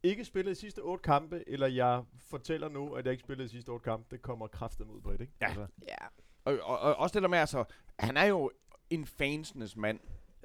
ikke 0.04 0.26
spillede 0.26 0.56
de 0.56 0.60
sidste 0.60 0.80
otte 0.80 1.02
kampe, 1.02 1.44
eller 1.48 1.68
jeg 1.68 2.04
fortæller 2.18 2.70
nu, 2.70 2.94
at 2.94 3.06
jeg 3.06 3.12
ikke 3.12 3.24
spillede 3.24 3.48
de 3.48 3.52
sidste 3.52 3.70
otte 3.70 3.84
kampe, 3.84 4.06
det 4.12 4.22
kommer 4.22 4.48
kraften 4.48 4.86
ud 4.86 5.02
på 5.02 5.12
det, 5.12 5.22
ikke? 5.22 5.34
Ja. 5.42 5.46
Altså, 5.46 5.66
Ja. 5.88 5.96
Og, 6.46 6.60
og, 6.64 6.80
og 6.80 6.96
også 6.96 7.14
det 7.14 7.22
der 7.22 7.30
med, 7.30 7.38
altså, 7.38 7.64
han 8.00 8.18
er 8.18 8.26
jo 8.26 8.52
en 8.90 9.06
fansenes 9.06 9.78
mand. 9.78 10.00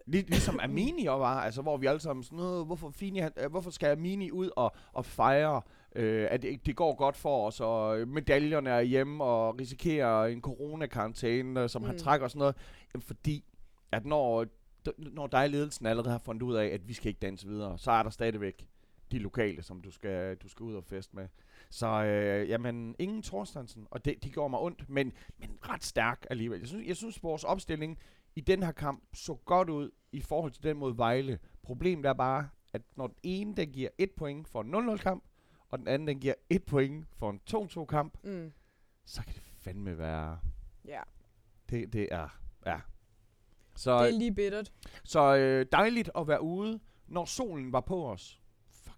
Lig, 0.06 0.30
ligesom 0.30 0.60
Amini 0.62 1.06
også 1.06 1.18
var, 1.18 1.40
altså, 1.40 1.62
hvor 1.62 1.76
vi 1.76 1.86
alle 1.86 2.00
sammen 2.00 2.22
sådan 2.22 2.38
noget, 2.38 2.66
hvorfor, 2.66 2.90
Fini, 2.90 3.18
han, 3.18 3.32
øh, 3.36 3.50
hvorfor 3.50 3.70
skal 3.70 3.92
Amini 3.92 4.30
ud 4.30 4.50
og, 4.56 4.72
og 4.92 5.04
fejre, 5.04 5.62
øh, 5.94 6.28
at 6.30 6.42
det, 6.42 6.66
det 6.66 6.76
går 6.76 6.94
godt 6.94 7.16
for 7.16 7.46
os, 7.46 7.60
og 7.60 8.00
øh, 8.00 8.08
medaljerne 8.08 8.70
er 8.70 8.80
hjemme, 8.80 9.24
og 9.24 9.58
risikerer 9.60 10.24
en 10.24 10.40
coronakarantæne, 10.40 11.62
øh, 11.62 11.68
som 11.68 11.82
mm. 11.82 11.88
han 11.88 11.98
trækker 11.98 12.24
og 12.24 12.30
sådan 12.30 12.38
noget. 12.38 12.56
Jamen, 12.94 13.02
fordi, 13.02 13.44
at 13.92 14.06
når, 14.06 14.46
når 14.98 15.26
dig 15.26 15.50
ledelsen 15.50 15.86
allerede 15.86 16.10
har 16.10 16.18
fundet 16.18 16.42
ud 16.42 16.54
af, 16.54 16.66
at 16.66 16.88
vi 16.88 16.92
skal 16.92 17.08
ikke 17.08 17.20
danse 17.20 17.46
videre, 17.46 17.78
så 17.78 17.90
er 17.90 18.02
der 18.02 18.10
stadigvæk 18.10 18.66
de 19.10 19.18
lokale, 19.18 19.62
som 19.62 19.80
du 19.80 19.90
skal, 19.90 20.36
du 20.36 20.48
skal 20.48 20.64
ud 20.64 20.74
og 20.74 20.84
feste 20.84 21.16
med. 21.16 21.28
Så 21.70 21.86
øh, 21.86 22.48
jamen, 22.48 22.96
ingen 22.98 23.22
Thorstensen, 23.22 23.86
og 23.90 24.04
det, 24.04 24.24
de 24.24 24.30
går 24.32 24.48
mig 24.48 24.60
ondt, 24.60 24.88
men, 24.88 25.12
men 25.38 25.58
ret 25.68 25.84
stærk 25.84 26.26
alligevel. 26.30 26.58
Jeg 26.58 26.68
synes, 26.68 26.86
jeg 26.88 26.96
synes, 26.96 27.22
vores 27.22 27.44
opstilling 27.44 27.98
i 28.36 28.40
den 28.40 28.62
her 28.62 28.72
kamp 28.72 29.04
så 29.14 29.34
godt 29.34 29.70
ud 29.70 29.90
i 30.12 30.20
forhold 30.20 30.52
til 30.52 30.62
den 30.62 30.76
mod 30.76 30.94
Vejle. 30.96 31.38
Problemet 31.62 32.06
er 32.06 32.12
bare, 32.12 32.48
at 32.72 32.82
når 32.96 33.06
den 33.06 33.16
ene 33.22 33.54
den 33.56 33.70
giver 33.72 33.88
et 33.98 34.10
point 34.10 34.48
for 34.48 34.60
en 34.62 34.74
0-0 34.74 34.96
kamp, 34.96 35.24
og 35.68 35.78
den 35.78 35.88
anden 35.88 36.08
den 36.08 36.20
giver 36.20 36.34
et 36.50 36.64
point 36.64 37.06
for 37.12 37.30
en 37.30 37.40
2-2 37.82 37.84
kamp, 37.84 38.24
Mm. 38.24 38.52
så 39.04 39.22
kan 39.24 39.34
det 39.34 39.42
fandme 39.56 39.98
være... 39.98 40.38
Ja. 40.84 41.00
Det, 41.70 41.92
det 41.92 42.08
er... 42.10 42.38
Ja. 42.66 42.72
Det 43.72 43.80
Så, 43.80 43.90
er 43.90 44.10
lige 44.10 44.34
bittert. 44.34 44.72
så 45.04 45.36
øh, 45.36 45.66
dejligt 45.72 46.10
at 46.18 46.28
være 46.28 46.42
ude, 46.42 46.80
når 47.06 47.24
solen 47.24 47.72
var 47.72 47.80
på 47.80 48.08
os. 48.10 48.40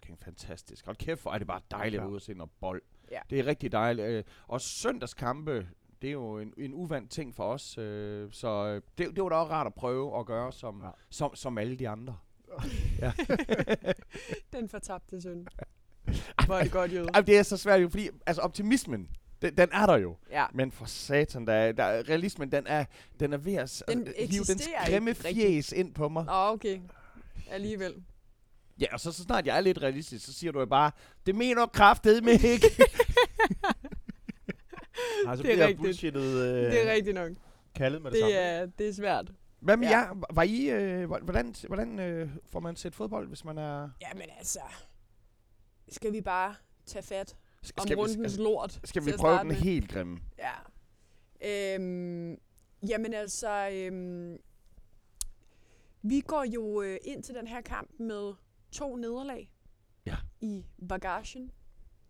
Fucking 0.09 0.23
fantastisk. 0.23 0.85
Hold 0.85 0.97
kæft, 0.97 1.21
hvor 1.21 1.31
er 1.31 1.37
det 1.37 1.47
bare 1.47 1.61
dejligt 1.71 1.95
at 1.95 2.01
være 2.01 2.09
ude 2.09 2.17
og 2.17 2.21
se 2.21 2.33
noget 2.33 2.51
bold. 2.61 2.81
Ja. 3.11 3.19
Det 3.29 3.39
er 3.39 3.45
rigtig 3.45 3.71
dejligt. 3.71 4.07
Øh, 4.07 4.23
og 4.47 4.61
søndagskampe, 4.61 5.67
det 6.01 6.07
er 6.07 6.11
jo 6.11 6.37
en, 6.39 6.53
en 6.57 6.73
uvandt 6.73 7.11
ting 7.11 7.35
for 7.35 7.43
os. 7.43 7.77
Øh, 7.77 8.29
så 8.31 8.47
øh, 8.67 8.81
det, 8.97 9.15
det 9.15 9.23
var 9.23 9.29
da 9.29 9.35
også 9.35 9.53
rart 9.53 9.67
at 9.67 9.73
prøve 9.73 10.19
at 10.19 10.25
gøre 10.25 10.51
som, 10.51 10.79
Ja. 10.81 10.85
ja. 10.87 10.91
som, 11.09 11.35
som 11.35 11.57
alle 11.57 11.75
de 11.75 11.89
andre. 11.89 12.17
Den 14.53 14.69
fortabte 14.69 15.21
søn. 15.21 15.47
Hvor 16.45 16.55
er 16.55 16.63
det 16.63 16.71
godt. 16.71 16.91
Ej, 16.93 17.21
det 17.21 17.37
er 17.37 17.43
så 17.43 17.57
svært 17.57 17.81
jo, 17.81 17.89
fordi 17.89 18.09
altså, 18.25 18.41
optimismen, 18.41 19.09
den, 19.41 19.57
den 19.57 19.69
er 19.71 19.85
der 19.85 19.97
jo. 19.97 20.15
Ja. 20.31 20.45
Men 20.53 20.71
for 20.71 20.85
satan, 20.85 21.47
der, 21.47 21.53
er- 21.53 21.71
der, 21.71 21.83
er- 21.83 22.09
realismen, 22.09 22.51
den 22.51 22.67
er, 22.67 22.85
den 23.19 23.33
er 23.33 23.37
ved 23.37 23.53
at 23.53 23.83
Den 23.87 24.07
altså, 24.07 24.13
hive 24.17 24.41
eksisterer 24.41 24.85
grimme 24.85 25.13
fjes 25.15 25.71
ind 25.71 25.93
på 25.93 26.09
mig. 26.09 26.25
Nå, 26.25 26.31
okay. 26.33 26.79
Alligevel. 27.51 28.03
Ja, 28.81 28.87
og 28.93 28.99
så, 28.99 29.11
så 29.11 29.23
snart 29.23 29.45
jeg 29.45 29.57
er 29.57 29.61
lidt 29.61 29.81
realistisk, 29.81 30.25
så 30.25 30.33
siger 30.33 30.51
du 30.51 30.59
jo 30.59 30.65
bare, 30.65 30.91
det 31.25 31.35
mener 31.35 31.61
du 31.65 31.71
kraftedeme 31.73 32.31
ikke. 32.31 32.67
altså, 35.27 35.43
Det 35.43 35.51
er 35.51 35.55
bliver 35.55 35.67
rigtigt. 35.67 36.03
øh, 36.15 36.21
Det 36.71 36.87
er 36.87 36.91
rigtigt 36.91 37.15
nok. 37.15 37.31
kaldet 37.75 38.01
med 38.01 38.11
det, 38.11 38.15
Det 38.15 38.21
samme. 38.21 38.35
er, 38.35 38.65
det 38.65 38.89
er 38.89 38.93
svært. 38.93 39.31
Hvad 39.59 39.77
med 39.77 39.87
Ja. 39.87 39.97
jer? 39.97 40.23
Var 40.33 40.43
I, 40.43 40.69
øh, 40.69 41.05
hvor- 41.05 41.19
hvordan, 41.19 41.55
hvordan 41.67 41.99
øh, 41.99 42.29
får 42.45 42.59
man 42.59 42.75
set 42.75 42.95
fodbold, 42.95 43.27
hvis 43.27 43.45
man 43.45 43.57
er... 43.57 43.89
Jamen 44.01 44.29
altså, 44.37 44.59
skal 45.89 46.13
vi 46.13 46.21
bare 46.21 46.55
tage 46.85 47.03
fat 47.03 47.35
Skal, 47.63 47.81
om 47.81 47.87
skal, 47.87 47.97
vi, 47.97 48.01
rundens 48.01 48.23
altså, 48.25 48.41
lort 48.41 48.79
skal 48.83 49.05
vi 49.05 49.11
prøve 49.17 49.39
den 49.39 49.47
med? 49.47 49.55
helt 49.55 49.89
grimme? 49.91 50.19
Ja. 50.37 50.53
Øhm, 51.75 52.37
jamen 52.89 53.13
altså, 53.13 53.69
øhm, 53.73 54.37
vi 56.01 56.21
går 56.21 56.45
jo 56.53 56.81
øh, 56.81 56.97
ind 57.05 57.23
til 57.23 57.35
den 57.35 57.47
her 57.47 57.61
kamp 57.61 57.89
med 57.99 58.33
to 58.71 58.95
nederlag 58.95 59.51
Ja. 60.05 60.17
i 60.41 60.65
bagagen 60.89 61.51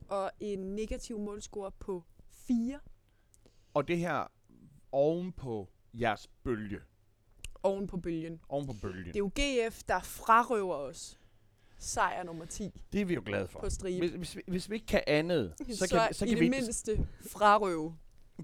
og 0.07 0.31
en 0.39 0.59
negativ 0.59 1.19
målscore 1.19 1.71
på 1.71 2.03
4 2.31 2.79
Og 3.73 3.87
det 3.87 3.97
her 3.97 4.31
oven 4.91 5.31
på 5.33 5.69
jeres 5.93 6.27
bølge. 6.43 6.79
oven 7.63 7.87
på 7.87 7.97
bølgen. 7.97 8.39
Oven 8.49 8.65
på 8.67 8.73
bølgen. 8.81 9.05
Det 9.05 9.15
er 9.15 9.19
jo 9.19 9.31
GF, 9.69 9.83
der 9.83 9.99
frarøver 9.99 10.75
os 10.75 11.19
sejr 11.77 12.23
nummer 12.23 12.45
10 12.45 12.83
Det 12.91 13.01
er 13.01 13.05
vi 13.05 13.13
jo 13.13 13.21
glade 13.25 13.47
for. 13.47 13.59
på 13.59 13.69
stribe. 13.69 13.99
Hvis, 14.07 14.11
hvis, 14.15 14.35
vi, 14.35 14.41
hvis 14.47 14.69
vi 14.69 14.75
ikke 14.75 14.87
kan 14.87 15.03
andet, 15.07 15.53
så, 15.57 15.63
Så, 15.87 15.87
kan, 15.95 16.07
vi- 16.09 16.13
så 16.13 16.25
i 16.25 16.27
kan 16.27 16.37
det 16.37 16.43
vi... 16.43 16.49
mindste 16.49 17.07
frarøve. 17.31 17.97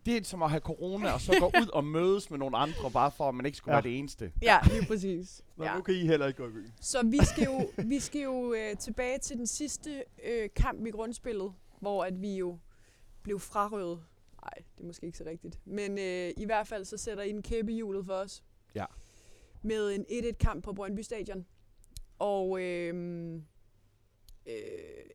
Det 0.05 0.17
er 0.17 0.23
som 0.23 0.43
at 0.43 0.49
have 0.49 0.59
corona, 0.61 1.11
og 1.11 1.21
så 1.21 1.35
gå 1.39 1.45
ud 1.61 1.67
og 1.73 1.83
mødes 1.83 2.29
med 2.29 2.39
nogle 2.39 2.57
andre, 2.57 2.91
bare 2.91 3.11
for 3.11 3.29
at 3.29 3.35
man 3.35 3.45
ikke 3.45 3.57
skulle 3.57 3.75
Ja. 3.75 3.81
være 3.81 3.91
det 3.91 3.99
eneste. 3.99 4.31
Ja, 4.41 4.59
lige 4.71 4.85
præcis. 4.87 5.43
Nå, 5.57 5.65
ja. 5.65 5.75
nu 5.75 5.81
kan 5.81 5.93
I 5.95 5.97
heller 6.07 6.27
ikke 6.27 6.37
gå 6.37 6.47
i 6.49 6.51
byen. 6.51 6.73
Så 6.81 7.05
vi 7.05 7.19
skal 7.23 7.43
jo, 7.43 7.69
vi 7.93 7.99
skal 7.99 8.21
jo 8.21 8.53
øh, 8.53 8.77
tilbage 8.77 9.19
til 9.19 9.37
den 9.37 9.47
sidste 9.47 10.03
øh, 10.23 10.49
kamp 10.55 10.85
i 10.85 10.89
grundspillet, 10.91 11.53
hvor 11.79 12.03
at 12.03 12.21
vi 12.21 12.35
jo 12.37 12.57
blev 13.23 13.39
frarøvet. 13.39 14.03
Nej, 14.43 14.53
det 14.77 14.83
er 14.83 14.87
måske 14.87 15.05
ikke 15.05 15.17
så 15.17 15.23
rigtigt. 15.25 15.59
Men 15.65 15.97
øh, 15.99 16.31
i 16.37 16.45
hvert 16.45 16.67
fald 16.67 16.85
så 16.85 16.97
sætter 16.97 17.23
I 17.23 17.29
en 17.29 17.41
kæppe 17.41 17.71
i 17.71 17.75
hjulet 17.75 18.05
for 18.05 18.13
os. 18.13 18.43
Ja. 18.75 18.85
Med 19.61 19.95
en 19.95 20.05
1-1-kamp 20.09 20.63
på 20.63 20.73
Brøndby 20.73 20.99
Stadion. 21.01 21.45
Og, 22.19 22.61
øh, 22.61 23.33
øh, 24.45 24.53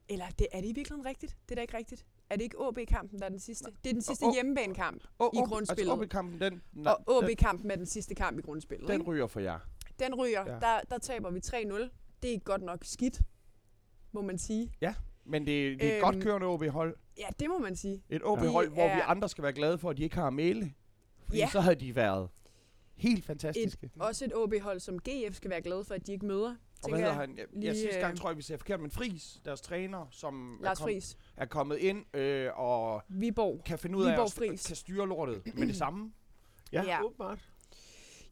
eller 0.08 0.26
det, 0.38 0.46
er 0.52 0.60
det 0.60 0.68
i 0.68 0.72
virkeligheden 0.72 1.06
rigtigt? 1.06 1.36
Det 1.42 1.50
er 1.50 1.54
da 1.54 1.60
ikke 1.62 1.76
rigtigt. 1.76 2.06
Er 2.30 2.36
det 2.36 2.42
ikke 2.42 2.56
AB-kampen, 2.60 3.18
der 3.18 3.24
er 3.24 3.28
den 3.28 3.38
sidste? 3.38 3.70
Det 3.84 3.90
er 3.90 3.94
den 3.94 4.02
sidste 4.02 4.24
Å- 4.26 4.34
hjemmebanekamp. 4.34 5.02
Og, 5.18 5.30
I 5.34 5.38
grundspillet. 5.38 5.92
Altså, 5.92 6.06
kampen 6.08 6.40
den, 6.40 6.62
Og 6.86 7.22
den, 7.22 7.30
AB-kampen 7.30 7.70
er 7.70 7.76
den 7.76 7.86
sidste 7.86 8.14
kamp 8.14 8.38
i 8.38 8.42
grundspillet. 8.42 8.88
den 8.88 9.02
ryger 9.02 9.26
for 9.26 9.40
jer. 9.40 9.58
Den 9.98 10.14
ryger. 10.14 10.40
Ja. 10.46 10.52
Ja. 10.52 10.58
Der, 10.60 10.80
der 10.90 10.98
taber 10.98 11.30
vi 11.30 11.40
3-0. 11.40 11.88
Det 12.22 12.34
er 12.34 12.38
godt 12.38 12.62
nok 12.62 12.78
skidt, 12.84 13.20
må 14.12 14.20
man 14.22 14.38
sige. 14.38 14.72
Men 15.24 15.46
det, 15.46 15.80
det 15.80 15.88
er 15.88 15.92
et 15.92 15.96
Øhm, 15.96 16.12
godt 16.14 16.22
kørende 16.24 16.46
OB-hold. 16.46 16.96
Ja, 17.18 17.26
det 17.40 17.48
må 17.48 17.58
man 17.58 17.76
sige. 17.76 18.02
Et 18.08 18.22
OB-hold, 18.24 18.66
Det 18.66 18.74
hvor 18.74 18.94
vi 18.94 19.00
andre 19.06 19.28
skal 19.28 19.42
være 19.44 19.52
glade 19.52 19.78
for, 19.78 19.90
at 19.90 19.96
de 19.96 20.02
ikke 20.02 20.16
har 20.16 20.30
male. 20.30 20.72
Fordi 21.24 21.38
Ja. 21.38 21.48
så 21.52 21.60
havde 21.60 21.76
de 21.76 21.96
været 21.96 22.28
helt 22.96 23.24
fantastiske. 23.24 23.86
Et, 23.86 24.02
også 24.02 24.24
et 24.24 24.34
OB-hold, 24.34 24.80
som 24.80 24.98
GF 24.98 25.34
skal 25.34 25.50
være 25.50 25.62
glade 25.62 25.84
for, 25.84 25.94
at 25.94 26.06
de 26.06 26.12
ikke 26.12 26.26
møder. 26.26 26.54
Og 26.82 26.88
hvad 26.90 26.98
hedder 26.98 27.12
jeg. 27.12 27.20
han? 27.20 27.36
Ja, 27.36 27.44
lige, 27.52 27.66
ja, 27.66 27.74
sidste 27.74 28.00
gang 28.00 28.12
øh, 28.12 28.18
tror 28.18 28.30
jeg, 28.30 28.36
vi 28.36 28.42
ser 28.42 28.56
forkert, 28.56 28.80
men 28.80 28.90
Fris, 28.90 29.40
deres 29.44 29.60
træner, 29.60 30.06
som 30.10 30.58
er, 30.60 30.64
Lars 30.64 30.78
kom, 30.78 30.84
Friis. 30.84 31.16
er 31.36 31.46
kommet 31.46 31.78
ind 31.78 32.16
øh, 32.16 32.58
og 32.58 33.02
Viborg. 33.08 33.64
kan 33.64 33.78
finde 33.78 33.98
ud 33.98 34.04
af 34.04 34.12
Viborg 34.12 34.24
at 34.26 34.32
Friis. 34.32 34.66
kan 34.66 34.76
styre 34.76 35.08
lortet 35.08 35.54
med 35.56 35.66
det 35.66 35.76
samme. 35.76 36.12
Ja, 36.72 36.82
Ja. 36.86 36.90
ja. 36.90 37.04
åbenbart. 37.04 37.48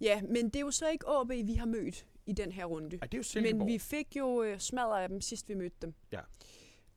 Ja, 0.01 0.23
men 0.23 0.45
det 0.45 0.57
er 0.57 0.61
jo 0.61 0.71
så 0.71 0.89
ikke 0.89 1.07
AB, 1.09 1.29
vi 1.47 1.55
har 1.55 1.67
mødt 1.67 2.07
i 2.27 2.33
den 2.33 2.53
her 2.53 2.65
runde. 2.65 2.97
Ej, 2.97 3.07
det 3.07 3.15
er 3.15 3.19
jo 3.19 3.23
Silkeborg. 3.23 3.59
Men 3.59 3.67
vi 3.67 3.79
fik 3.79 4.17
jo 4.17 4.43
øh, 4.43 4.59
smadret 4.59 5.03
af 5.03 5.09
dem, 5.09 5.21
sidst 5.21 5.49
vi 5.49 5.55
mødte 5.55 5.77
dem. 5.83 5.95
Ja. 6.13 6.21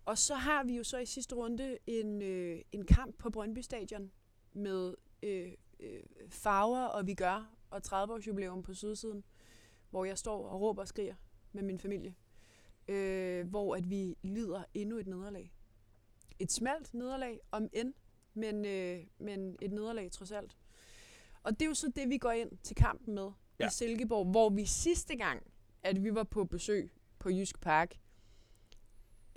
Og 0.05 0.17
så 0.17 0.35
har 0.35 0.63
vi 0.63 0.77
jo 0.77 0.83
så 0.83 0.97
i 0.97 1.05
sidste 1.05 1.35
runde 1.35 1.77
en, 1.87 2.21
øh, 2.21 2.61
en 2.71 2.85
kamp 2.85 3.17
på 3.17 3.29
Brøndby 3.29 3.59
Stadion 3.59 4.11
med 4.53 4.93
øh, 5.23 5.51
øh, 5.79 5.99
farver, 6.29 6.83
og 6.83 7.07
vi 7.07 7.13
gør, 7.13 7.49
og 7.69 7.81
30-års 7.87 8.27
jubilæum 8.27 8.63
på 8.63 8.73
sydsiden, 8.73 9.23
hvor 9.89 10.05
jeg 10.05 10.17
står 10.17 10.47
og 10.47 10.61
råber 10.61 10.81
og 10.81 10.87
skriger 10.87 11.15
med 11.53 11.63
min 11.63 11.79
familie. 11.79 12.15
Øh, 12.87 13.47
hvor 13.47 13.75
at 13.75 13.89
vi 13.89 14.17
lider 14.21 14.63
endnu 14.73 14.97
et 14.97 15.07
nederlag. 15.07 15.53
Et 16.39 16.51
smalt 16.51 16.93
nederlag, 16.93 17.39
om 17.51 17.69
end, 17.73 17.93
men, 18.33 18.65
øh, 18.65 18.99
men 19.19 19.55
et 19.61 19.71
nederlag 19.71 20.11
trods 20.11 20.31
alt. 20.31 20.57
Og 21.43 21.51
det 21.59 21.61
er 21.61 21.69
jo 21.69 21.73
så 21.73 21.91
det, 21.95 22.09
vi 22.09 22.17
går 22.17 22.31
ind 22.31 22.51
til 22.63 22.75
kampen 22.75 23.15
med 23.15 23.31
ja. 23.59 23.67
I 23.67 23.69
Silkeborg, 23.71 24.25
hvor 24.31 24.49
vi 24.49 24.65
sidste 24.65 25.15
gang, 25.15 25.43
at 25.83 26.03
vi 26.03 26.15
var 26.15 26.23
på 26.23 26.45
besøg 26.45 26.91
på 27.19 27.29
Jysk 27.29 27.61
Park, 27.61 27.95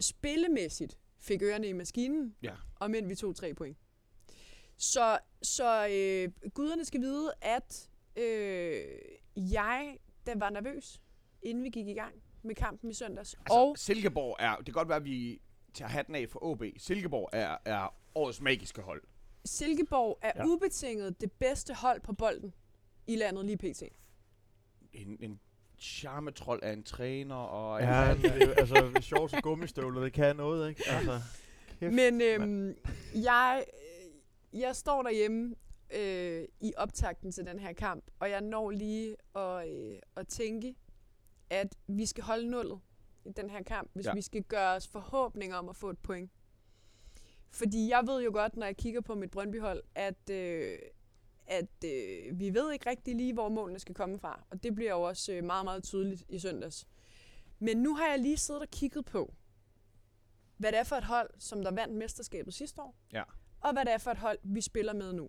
spillemæssigt 0.01 0.99
fik 1.19 1.43
ørerne 1.43 1.67
i 1.69 1.73
maskinen, 1.73 2.37
Ja. 2.43 2.55
og 2.77 2.91
men 2.91 3.09
vi 3.09 3.15
tog 3.15 3.37
tre 3.37 3.55
point. 3.55 3.77
Så, 4.77 5.19
så 5.43 5.87
øh, 5.89 6.51
guderne 6.51 6.85
skal 6.85 7.01
vide, 7.01 7.33
at 7.41 7.91
øh, 8.17 8.85
jeg 9.37 9.99
der 10.27 10.39
var 10.39 10.51
nervøs, 10.51 11.03
inden 11.45 11.65
vi 11.65 11.69
gik 11.69 11.89
i 11.89 11.93
gang 11.95 12.15
med 12.43 12.55
kampen 12.55 12.91
i 12.91 12.95
søndags. 12.95 13.35
Altså, 13.35 13.55
og 13.55 13.79
Silkeborg 13.79 14.37
er, 14.39 14.57
det 14.57 14.65
kan 14.65 14.75
godt 14.75 14.89
være, 14.89 14.97
at 14.97 15.05
vi 15.05 15.41
tager 15.75 15.89
hatten 15.89 16.15
af 16.15 16.29
for 16.29 16.45
OB. 16.45 16.63
Silkeborg 16.77 17.29
er, 17.33 17.57
er 17.65 17.95
årets 18.15 18.41
magiske 18.41 18.83
hold. 18.83 19.03
Silkeborg 19.45 20.19
er 20.23 20.33
Ja. 20.37 20.47
ubetinget 20.47 21.21
det 21.21 21.33
bedste 21.33 21.75
hold 21.75 22.01
på 22.01 22.13
bolden 22.13 22.55
i 23.07 23.17
landet 23.17 23.45
lige 23.45 23.57
pt. 23.57 23.83
En, 24.93 25.17
en 25.21 25.41
charmetrol 25.79 26.61
af 26.63 26.73
en 26.73 26.83
træner, 26.83 27.35
og 27.35 27.81
Ja, 27.81 28.15
det, 28.23 28.55
altså 28.59 28.93
shorts 29.01 29.35
og 29.35 29.43
gummistøvler, 29.43 30.01
det 30.01 30.13
kan 30.13 30.37
noget, 30.37 30.69
ikke? 30.69 30.83
Altså, 30.89 31.21
kæft, 31.81 31.93
Men 31.95 32.21
øhm, 32.21 32.77
jeg, 33.15 33.65
jeg 34.53 34.77
står 34.77 35.03
derhjemme 35.03 35.55
øh, 35.95 36.45
i 36.61 36.73
optakten 36.77 37.33
til 37.33 37.47
den 37.47 37.59
her 37.59 37.73
kamp, 37.73 38.05
og 38.21 38.31
jeg 38.31 38.41
når 38.41 38.71
lige 38.71 39.17
at, 39.37 39.69
øh, 39.69 39.99
at 40.17 40.29
tænke, 40.29 40.75
at 41.51 41.77
vi 41.87 42.07
skal 42.07 42.25
holde 42.25 42.51
nullet 42.51 42.81
i 43.25 43.31
den 43.33 43.51
her 43.51 43.63
kamp, 43.63 43.91
hvis 43.95 44.07
Ja. 44.07 44.15
vi 44.15 44.23
skal 44.23 44.43
gøre 44.43 44.75
os 44.77 44.89
forhåbninger 44.89 45.57
om 45.57 45.69
at 45.69 45.77
få 45.77 45.91
et 45.91 45.99
point. 45.99 46.31
Fordi 47.51 47.89
jeg 47.89 48.07
ved 48.07 48.23
jo 48.25 48.31
godt, 48.33 48.57
når 48.57 48.67
jeg 48.67 48.77
kigger 48.77 49.01
på 49.01 49.15
mit 49.15 49.31
Brøndby-hold, 49.31 49.83
at, 49.95 50.31
øh, 50.31 50.79
at 51.47 51.85
øh, 51.85 52.41
vi 52.41 52.55
ved 52.55 52.73
ikke 52.73 52.91
rigtig 52.91 53.17
lige, 53.17 53.33
hvor 53.33 53.49
målene 53.49 53.79
skal 53.79 53.95
komme 53.95 54.19
fra. 54.19 54.45
Og 54.51 54.63
det 54.63 54.75
bliver 54.75 54.91
jo 54.91 55.03
også 55.03 55.33
øh, 55.33 55.45
meget, 55.45 55.65
meget 55.65 55.83
tydeligt 55.83 56.25
i 56.29 56.39
søndags. 56.39 56.87
Men 57.59 57.77
nu 57.77 57.95
har 57.95 58.07
jeg 58.09 58.19
lige 58.19 58.37
siddet 58.37 58.63
og 58.63 58.69
kigget 58.71 59.05
på, 59.05 59.35
hvad 60.57 60.73
det 60.73 60.79
er 60.79 60.85
for 60.85 60.97
et 60.97 61.05
hold, 61.05 61.31
som 61.39 61.63
der 61.65 61.71
vandt 61.71 61.95
mesterskabet 61.95 62.55
sidste 62.55 62.83
år. 62.83 62.95
Ja. 63.13 63.23
Og 63.61 63.73
hvad 63.73 63.85
det 63.85 63.93
er 63.93 63.99
for 63.99 64.11
et 64.11 64.19
hold, 64.19 64.39
vi 64.43 64.61
spiller 64.61 64.93
med 64.93 65.13
nu. 65.13 65.29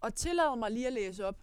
Og 0.00 0.14
tillad 0.14 0.56
mig 0.58 0.70
lige 0.70 0.86
at 0.86 0.92
læse 0.92 1.26
op, 1.26 1.38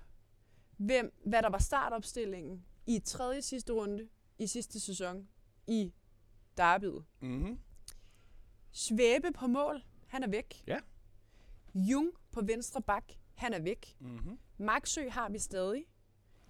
hvem, 0.77 1.13
hvad 1.25 1.41
der 1.41 1.49
var 1.49 1.57
startopstillingen 1.57 2.65
i 2.85 2.99
tredje 2.99 3.41
sidste 3.41 3.73
runde 3.73 4.09
i 4.37 4.47
sidste 4.47 4.79
sæson 4.79 5.27
i 5.67 5.93
derbyet. 6.57 7.05
Mm-hmm. 7.19 7.59
Svæbe 8.71 9.31
på 9.31 9.47
mål, 9.47 9.83
han 10.07 10.23
er 10.23 10.27
væk. 10.27 10.63
Ja. 10.67 10.79
Jung 11.75 12.11
på 12.31 12.41
venstre 12.41 12.81
bak, 12.81 13.13
han 13.33 13.53
er 13.53 13.59
væk. 13.59 13.95
Mm-hmm. 13.99 14.39
Maxø 14.57 15.09
har 15.09 15.29
vi 15.29 15.39
stadig. 15.39 15.85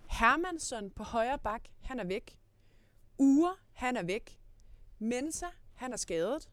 Hermansson 0.09 0.91
på 0.91 1.03
højre 1.03 1.39
bak, 1.39 1.69
han 1.81 1.99
er 1.99 2.03
væk. 2.03 2.39
Ure, 3.17 3.55
han 3.73 3.97
er 3.97 4.03
væk. 4.03 4.39
Mensa, 4.99 5.47
han 5.73 5.93
er 5.93 5.97
skadet. 5.97 6.49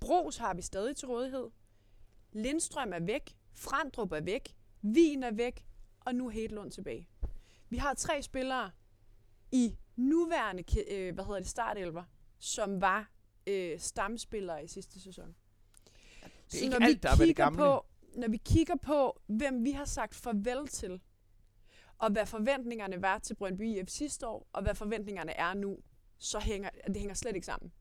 Bros 0.00 0.36
har 0.36 0.54
vi 0.54 0.62
stadig 0.62 0.96
til 0.96 1.08
rådighed. 1.08 1.50
Lindstrøm 2.32 2.92
er 2.92 3.00
væk. 3.00 3.36
Frandrup 3.52 4.12
er 4.12 4.20
væk. 4.20 4.56
Vin 4.82 5.22
er 5.22 5.30
væk. 5.30 5.66
Og 6.00 6.14
nu 6.14 6.28
Hedlund 6.28 6.70
tilbage. 6.70 7.08
Vi 7.68 7.76
har 7.76 7.94
tre 7.94 8.22
spillere 8.22 8.70
i 9.54 9.76
nuværende 9.96 10.64
øh, 10.88 11.14
hvad 11.14 11.24
hedder 11.24 11.40
det, 11.40 11.48
startelver, 11.48 12.04
som 12.38 12.80
var 12.80 13.10
øh, 13.46 13.80
stamspillere 13.80 14.64
i 14.64 14.68
sidste 14.68 15.00
sæson. 15.00 15.34
Det 16.52 16.60
er 16.60 16.64
ikke 16.64 16.76
alt, 16.80 17.02
der 17.02 17.10
er 17.10 17.16
det 17.16 17.36
gamle. 17.36 17.56
på, 17.56 17.86
når 18.14 18.28
vi 18.28 18.36
kigger 18.36 18.76
på, 18.76 19.20
hvem 19.26 19.64
vi 19.64 19.70
har 19.70 19.84
sagt 19.84 20.14
farvel 20.14 20.68
til, 20.68 21.00
og 21.98 22.10
hvad 22.10 22.26
forventningerne 22.26 23.02
var 23.02 23.18
til 23.18 23.34
Brøndby 23.34 23.62
IF 23.62 23.88
sidste 23.88 24.26
år, 24.26 24.48
og 24.52 24.62
hvad 24.62 24.74
forventningerne 24.74 25.32
er 25.32 25.54
nu, 25.54 25.78
så 26.18 26.38
hænger 26.38 26.70
det 26.86 26.96
hænger 26.96 27.14
slet 27.14 27.34
ikke 27.34 27.46
sammen. 27.46 27.72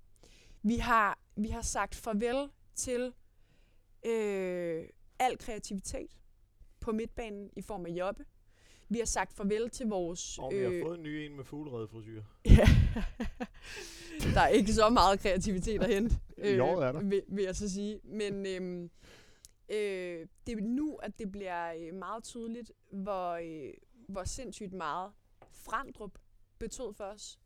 Vi 0.61 0.77
har, 0.77 1.19
vi 1.35 1.47
har 1.47 1.61
sagt 1.61 1.95
farvel 1.95 2.49
til 2.75 3.13
øh, 4.05 4.83
al 5.19 5.37
kreativitet 5.37 6.17
på 6.79 6.91
midtbanen 6.91 7.49
i 7.55 7.61
form 7.61 7.85
af 7.85 7.89
Jobbe. 7.89 8.25
Vi 8.93 8.97
har 8.99 9.05
sagt 9.05 9.33
farvel 9.33 9.69
til 9.69 9.87
vores... 9.87 10.39
og 10.39 10.51
vi 10.53 10.57
har 10.63 10.81
fået 10.83 10.97
en 10.97 11.03
ny 11.03 11.07
en 11.09 11.35
med 11.35 11.43
fugleredefrisyr. 11.43 12.23
Ja. 12.57 12.67
der 14.33 14.41
er 14.41 14.47
ikke 14.47 14.73
så 14.73 14.89
meget 14.89 15.19
kreativitet 15.19 15.83
at 15.83 15.93
hente, 15.93 16.15
Jo, 16.57 16.67
er 16.67 16.91
der. 16.91 17.03
Vil, 17.03 17.21
vil 17.27 17.43
jeg 17.43 17.55
så 17.55 17.69
sige. 17.69 17.99
Men 18.03 18.45
øhm, 18.45 18.83
øh, 19.69 20.27
det 20.47 20.57
er 20.57 20.61
nu, 20.61 20.95
at 20.95 21.19
det 21.19 21.31
bliver 21.31 21.73
øh, 21.73 21.93
meget 21.93 22.23
tydeligt, 22.23 22.71
hvor, 22.91 23.31
øh, 23.31 23.73
hvor 24.07 24.23
sindssygt 24.23 24.73
meget 24.73 25.11
Frandrup 25.51 26.11
betød 26.59 26.93
for 26.93 27.03
os. 27.03 27.39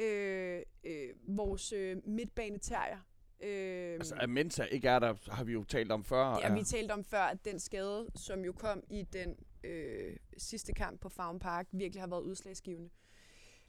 Øh, 0.00 0.62
øh, 0.84 1.08
vores 1.28 1.72
øh, 1.72 1.96
midtbaneterrier. 2.04 2.98
Øh, 3.40 3.94
Altså, 3.94 4.14
at 4.20 4.30
Mensa 4.30 4.64
ikke 4.64 4.88
er 4.88 4.98
der, 4.98 5.14
har 5.30 5.44
vi 5.44 5.52
jo 5.52 5.64
talt 5.64 5.92
om 5.92 6.04
før. 6.04 6.34
det 6.34 6.44
har 6.44 6.54
vi 6.54 6.64
talt 6.64 6.90
om 6.90 7.04
før, 7.04 7.22
at 7.22 7.44
den 7.44 7.58
skade, 7.60 8.06
som 8.14 8.44
jo 8.44 8.52
kom 8.52 8.82
i 8.90 9.02
den 9.02 9.36
øh, 9.64 10.16
sidste 10.36 10.72
kamp 10.72 11.00
på 11.00 11.08
Farm 11.08 11.38
Park, 11.38 11.68
virkelig 11.72 12.02
har 12.02 12.08
været 12.08 12.22
udslagsgivende. 12.22 12.90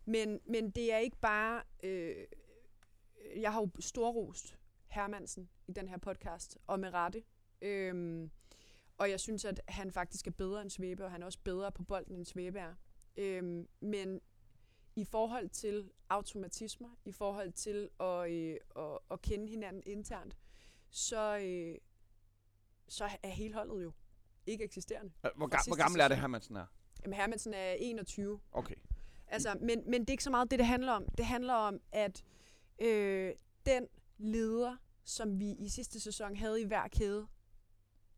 Men, 0.06 0.40
men 0.46 0.72
det 0.72 0.94
er 0.94 0.98
ikke 0.98 1.18
bare... 1.18 1.64
Øh, 1.84 2.26
jeg 3.36 3.54
har 3.54 3.62
jo 3.62 3.70
storrost 3.80 4.58
Hermansen 4.88 5.50
i 5.68 5.72
den 5.72 5.88
her 5.88 5.98
podcast, 5.98 6.58
og 6.68 6.80
med 6.80 6.94
rette. 6.94 7.24
Øhm, 7.62 8.32
og 8.98 9.10
jeg 9.10 9.20
synes, 9.20 9.46
at 9.46 9.62
han 9.68 9.92
faktisk 9.92 10.28
er 10.28 10.32
bedre 10.32 10.62
end 10.62 10.70
Svebe, 10.70 11.06
og 11.06 11.12
han 11.12 11.22
er 11.22 11.26
også 11.26 11.40
bedre 11.44 11.72
på 11.72 11.84
bolden 11.84 12.16
end 12.16 12.26
Svebe 12.26 12.60
er. 12.60 12.76
Øhm, 13.18 13.68
men 13.80 14.22
i 14.96 15.06
forhold 15.06 15.50
til 15.50 15.92
automatismer, 16.10 16.90
i 17.06 17.12
forhold 17.12 17.52
til 17.52 17.90
at, 18.00 18.32
øh, 18.32 18.58
at, 18.76 19.00
at 19.12 19.22
kende 19.22 19.48
hinanden 19.48 19.84
internt, 19.86 20.38
så, 20.90 21.38
øh, 21.38 21.78
så 22.88 23.10
er 23.24 23.30
hele 23.30 23.54
holdet 23.54 23.84
jo 23.84 23.92
ikke 24.48 24.64
eksisterende. 24.64 25.12
Hvor, 25.22 25.30
ga- 25.56 25.68
hvor 25.68 25.76
gammel 25.76 26.02
er 26.02 26.08
det. 26.08 26.18
Hermansen 26.18 26.56
er? 26.56 26.66
Jamen, 27.04 27.14
Hermansen 27.14 27.54
er 27.54 27.72
21. 27.80 28.40
Okay. 28.52 28.76
Altså, 29.28 29.58
men, 29.62 29.84
men 29.92 30.02
det 30.02 30.10
er 30.10 30.14
ikke 30.14 30.24
så 30.24 30.30
meget 30.32 30.52
det, 30.52 30.60
det 30.60 30.68
handler 30.68 30.92
om. 30.94 31.06
Det 31.18 31.26
handler 31.26 31.54
om, 31.54 31.80
at 31.92 32.24
øh, 32.82 33.34
den 33.66 33.88
leder, 34.18 34.76
som 35.04 35.40
vi 35.40 35.52
i 35.52 35.70
sidste 35.70 36.00
sæson 36.00 36.36
havde 36.36 36.62
i 36.62 36.66
hver 36.66 36.88
kæde, 36.88 37.28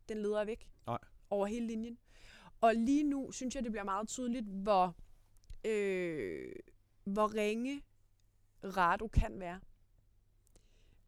den 0.09 0.17
leder 0.17 0.39
er 0.41 0.45
væk. 0.45 0.69
Nej. 0.87 0.97
Over 1.29 1.45
hele 1.45 1.67
linjen. 1.67 1.97
Og 2.61 2.75
lige 2.75 3.03
nu 3.03 3.31
synes 3.31 3.55
jeg, 3.55 3.63
det 3.63 3.71
bliver 3.71 3.83
meget 3.83 4.07
tydeligt, 4.07 4.45
hvor, 4.45 4.95
øh, 5.65 6.51
hvor 7.03 7.33
ringe 7.35 7.81
Rado 8.63 9.07
kan 9.07 9.39
være. 9.39 9.59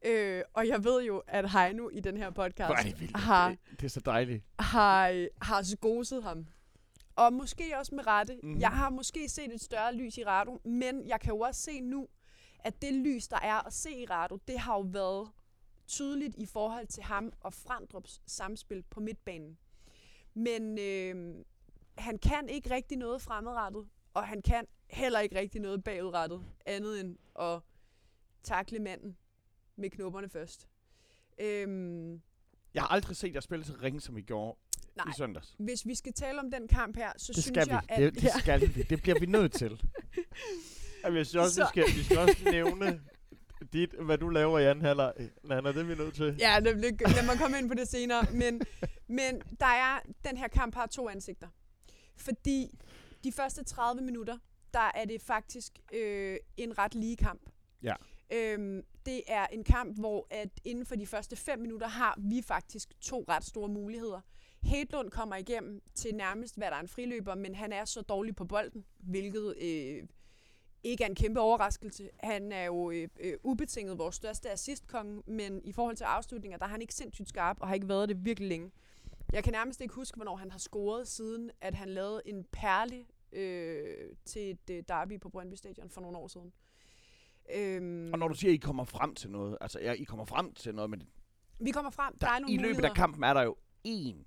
Øh, 0.05 0.43
og 0.53 0.67
jeg 0.67 0.83
ved 0.83 1.03
jo, 1.03 1.23
at 1.27 1.51
Heino 1.51 1.89
i 1.89 1.99
den 1.99 2.17
her 2.17 2.29
podcast 2.29 2.73
det 2.83 2.99
vildt. 2.99 3.17
har, 3.17 3.49
Det, 3.49 3.60
det 3.71 3.83
er 3.83 3.89
så 3.89 3.99
dejligt. 3.99 4.43
har, 4.60 5.27
har 5.45 5.63
skoset 5.63 6.23
ham. 6.23 6.47
Og 7.15 7.33
måske 7.33 7.77
også 7.79 7.95
med 7.95 8.07
rette. 8.07 8.36
Mm-hmm. 8.43 8.60
Jeg 8.60 8.69
har 8.69 8.89
måske 8.89 9.29
set 9.29 9.53
et 9.53 9.62
større 9.62 9.95
lys 9.95 10.17
i 10.17 10.23
Rado, 10.23 10.62
men 10.65 11.07
jeg 11.07 11.19
kan 11.19 11.33
jo 11.33 11.39
også 11.39 11.62
se 11.62 11.81
nu, 11.81 12.07
at 12.60 12.81
det 12.81 12.93
lys, 12.93 13.27
der 13.27 13.39
er 13.39 13.67
at 13.67 13.73
se 13.73 13.91
i 13.91 14.05
Rado, 14.05 14.38
det 14.47 14.60
har 14.60 14.73
jo 14.75 14.81
været 14.81 15.29
tydeligt 15.88 16.36
i 16.36 16.45
forhold 16.45 16.88
til 16.88 17.03
ham 17.03 17.33
og 17.41 17.53
Frandrups 17.53 18.21
samspil 18.25 18.83
på 18.89 18.99
midtbanen. 18.99 19.57
Men 20.33 20.79
øh, 20.79 21.36
han 21.97 22.17
kan 22.17 22.49
ikke 22.49 22.69
rigtig 22.69 22.97
noget 22.97 23.21
fremadrettet, 23.21 23.88
og 24.13 24.27
han 24.27 24.41
kan 24.41 24.67
heller 24.89 25.19
ikke 25.19 25.39
rigtig 25.39 25.62
noget 25.62 25.83
bagudrettet, 25.83 26.43
andet 26.65 26.99
end 26.99 27.17
at 27.39 27.60
takle 28.43 28.79
manden 28.79 29.17
med 29.77 29.89
knopperne 29.89 30.29
først. 30.29 30.67
Øhm, 31.39 32.13
Jeg 32.73 32.81
har 32.83 32.87
aldrig 32.87 33.17
set 33.17 33.33
jer 33.35 33.39
spille 33.41 33.65
så 33.65 33.73
ringe, 33.83 34.01
som 34.01 34.17
I 34.17 34.21
gjorde 34.21 34.57
Nej. 34.95 35.05
i 35.09 35.11
søndags. 35.17 35.55
hvis 35.59 35.85
vi 35.85 35.95
skal 35.95 36.13
tale 36.13 36.39
om 36.39 36.51
den 36.51 36.67
kamp 36.67 36.95
her, 36.97 37.11
så 37.17 37.33
Det 37.33 37.43
synes 37.43 37.45
skal 37.45 37.67
jeg, 37.69 37.81
vi. 37.89 38.03
at... 38.05 38.13
Det, 38.13 38.21
det 38.21 38.31
skal 38.39 38.61
vi. 38.75 38.81
Det 38.83 39.01
bliver 39.01 39.19
vi 39.19 39.25
nødt 39.25 39.51
til. 39.53 39.81
Jamen, 41.03 41.17
jeg 41.17 41.25
synes 41.25 41.35
også, 41.45 41.55
Så- 41.55 41.61
vi, 41.75 41.81
skal, 41.81 41.97
vi 41.99 42.03
skal 42.03 42.17
også 42.17 42.37
nævne 42.51 43.01
dit, 43.73 43.89
hvad 43.91 44.17
du 44.17 44.29
laver 44.29 44.59
i 44.59 44.65
anden 44.65 44.85
halvleg. 44.85 45.13
Nana, 45.43 45.69
det 45.71 45.77
er 45.77 45.83
vi 45.83 45.95
nødt 45.95 46.15
til. 46.15 46.35
Ja, 46.39 46.59
lad, 46.59 46.75
lad, 46.75 46.91
lad 47.15 47.25
mig 47.25 47.37
komme 47.37 47.57
ind 47.57 47.67
på 47.69 47.73
det 47.73 47.87
senere. 47.87 48.25
Men, 48.33 48.61
men 49.07 49.41
der 49.59 49.65
er, 49.65 49.99
den 50.29 50.37
her 50.37 50.47
kamp 50.47 50.75
har 50.75 50.85
to 50.85 51.09
ansigter. 51.09 51.47
Fordi 52.17 52.79
de 53.23 53.31
første 53.31 53.63
30 53.63 54.01
minutter, 54.01 54.37
der 54.73 54.91
er 54.95 55.05
det 55.05 55.21
faktisk 55.21 55.71
øh, 55.93 56.37
en 56.57 56.77
ret 56.77 56.95
lige 56.95 57.15
kamp. 57.17 57.41
Ja. 57.83 57.93
Øhm, 58.33 58.83
det 59.05 59.21
er 59.27 59.47
en 59.47 59.63
kamp, 59.63 59.99
hvor 59.99 60.27
at 60.29 60.49
inden 60.63 60.85
for 60.85 60.95
de 60.95 61.07
første 61.07 61.35
5 61.35 61.59
minutter 61.59 61.87
har 61.87 62.15
vi 62.17 62.41
faktisk 62.41 62.99
to 63.01 63.25
ret 63.29 63.45
store 63.45 63.69
muligheder. 63.69 64.21
Hedlund 64.63 65.11
kommer 65.11 65.35
igennem 65.35 65.81
til 65.95 66.15
nærmest, 66.15 66.57
hvad 66.57 66.67
der 66.67 66.75
er 66.75 66.79
en 66.79 66.87
friløber, 66.87 67.35
men 67.35 67.55
han 67.55 67.73
er 67.73 67.85
så 67.85 68.01
dårlig 68.01 68.35
på 68.35 68.45
bolden, 68.45 68.85
hvilket 68.99 69.55
øh, 69.61 70.03
ikke 70.83 71.03
er 71.03 71.07
en 71.07 71.15
kæmpe 71.15 71.39
overraskelse. 71.39 72.09
Han 72.19 72.51
er 72.51 72.65
jo 72.65 72.91
øh, 72.91 73.07
øh, 73.19 73.33
ubetinget 73.43 73.97
vores 73.97 74.15
største 74.15 74.51
assistkonge, 74.51 75.23
men 75.27 75.61
i 75.63 75.71
forhold 75.71 75.95
til 75.95 76.03
afslutninger, 76.03 76.57
der 76.57 76.65
er 76.65 76.69
han 76.69 76.81
ikke 76.81 76.93
sindssygt 76.93 77.29
skarp, 77.29 77.57
og 77.59 77.67
har 77.67 77.75
ikke 77.75 77.89
været 77.89 78.09
det 78.09 78.25
virkelig 78.25 78.49
længe. 78.49 78.71
Jeg 79.33 79.43
kan 79.43 79.53
nærmest 79.53 79.81
ikke 79.81 79.93
huske, 79.93 80.15
hvornår 80.15 80.35
han 80.35 80.51
har 80.51 80.59
scoret, 80.59 81.07
siden 81.07 81.51
at 81.61 81.75
han 81.75 81.89
lavede 81.89 82.21
en 82.25 82.43
perle 82.51 83.05
øh, 83.31 84.15
til 84.25 84.51
et 84.51 84.69
øh, 84.71 84.83
derby 84.87 85.19
på 85.19 85.29
Brøndby 85.29 85.55
Stadion 85.55 85.89
for 85.89 86.01
nogle 86.01 86.17
år 86.17 86.27
siden. 86.27 86.53
Øhm, 87.55 88.13
Og 88.13 88.19
når 88.19 88.27
du 88.27 88.33
siger, 88.33 88.51
at 88.51 88.55
I 88.55 88.57
kommer 88.57 88.83
frem 88.83 89.15
til 89.15 89.29
noget, 89.29 89.57
altså 89.62 89.79
ja, 89.79 89.91
I 89.91 90.03
kommer 90.03 90.25
frem 90.25 90.53
til 90.53 90.75
noget, 90.75 90.89
men 90.89 91.03
vi 91.60 91.71
kommer 91.71 91.91
frem, 91.91 92.17
der, 92.17 92.27
der, 92.27 92.33
er 92.33 92.39
nogle 92.39 92.53
i 92.53 92.57
løbet 92.57 92.67
muligheder. 92.69 92.89
af 92.89 92.95
kampen 92.95 93.23
er 93.23 93.33
der 93.33 93.41
jo 93.41 93.55
én, 93.88 94.23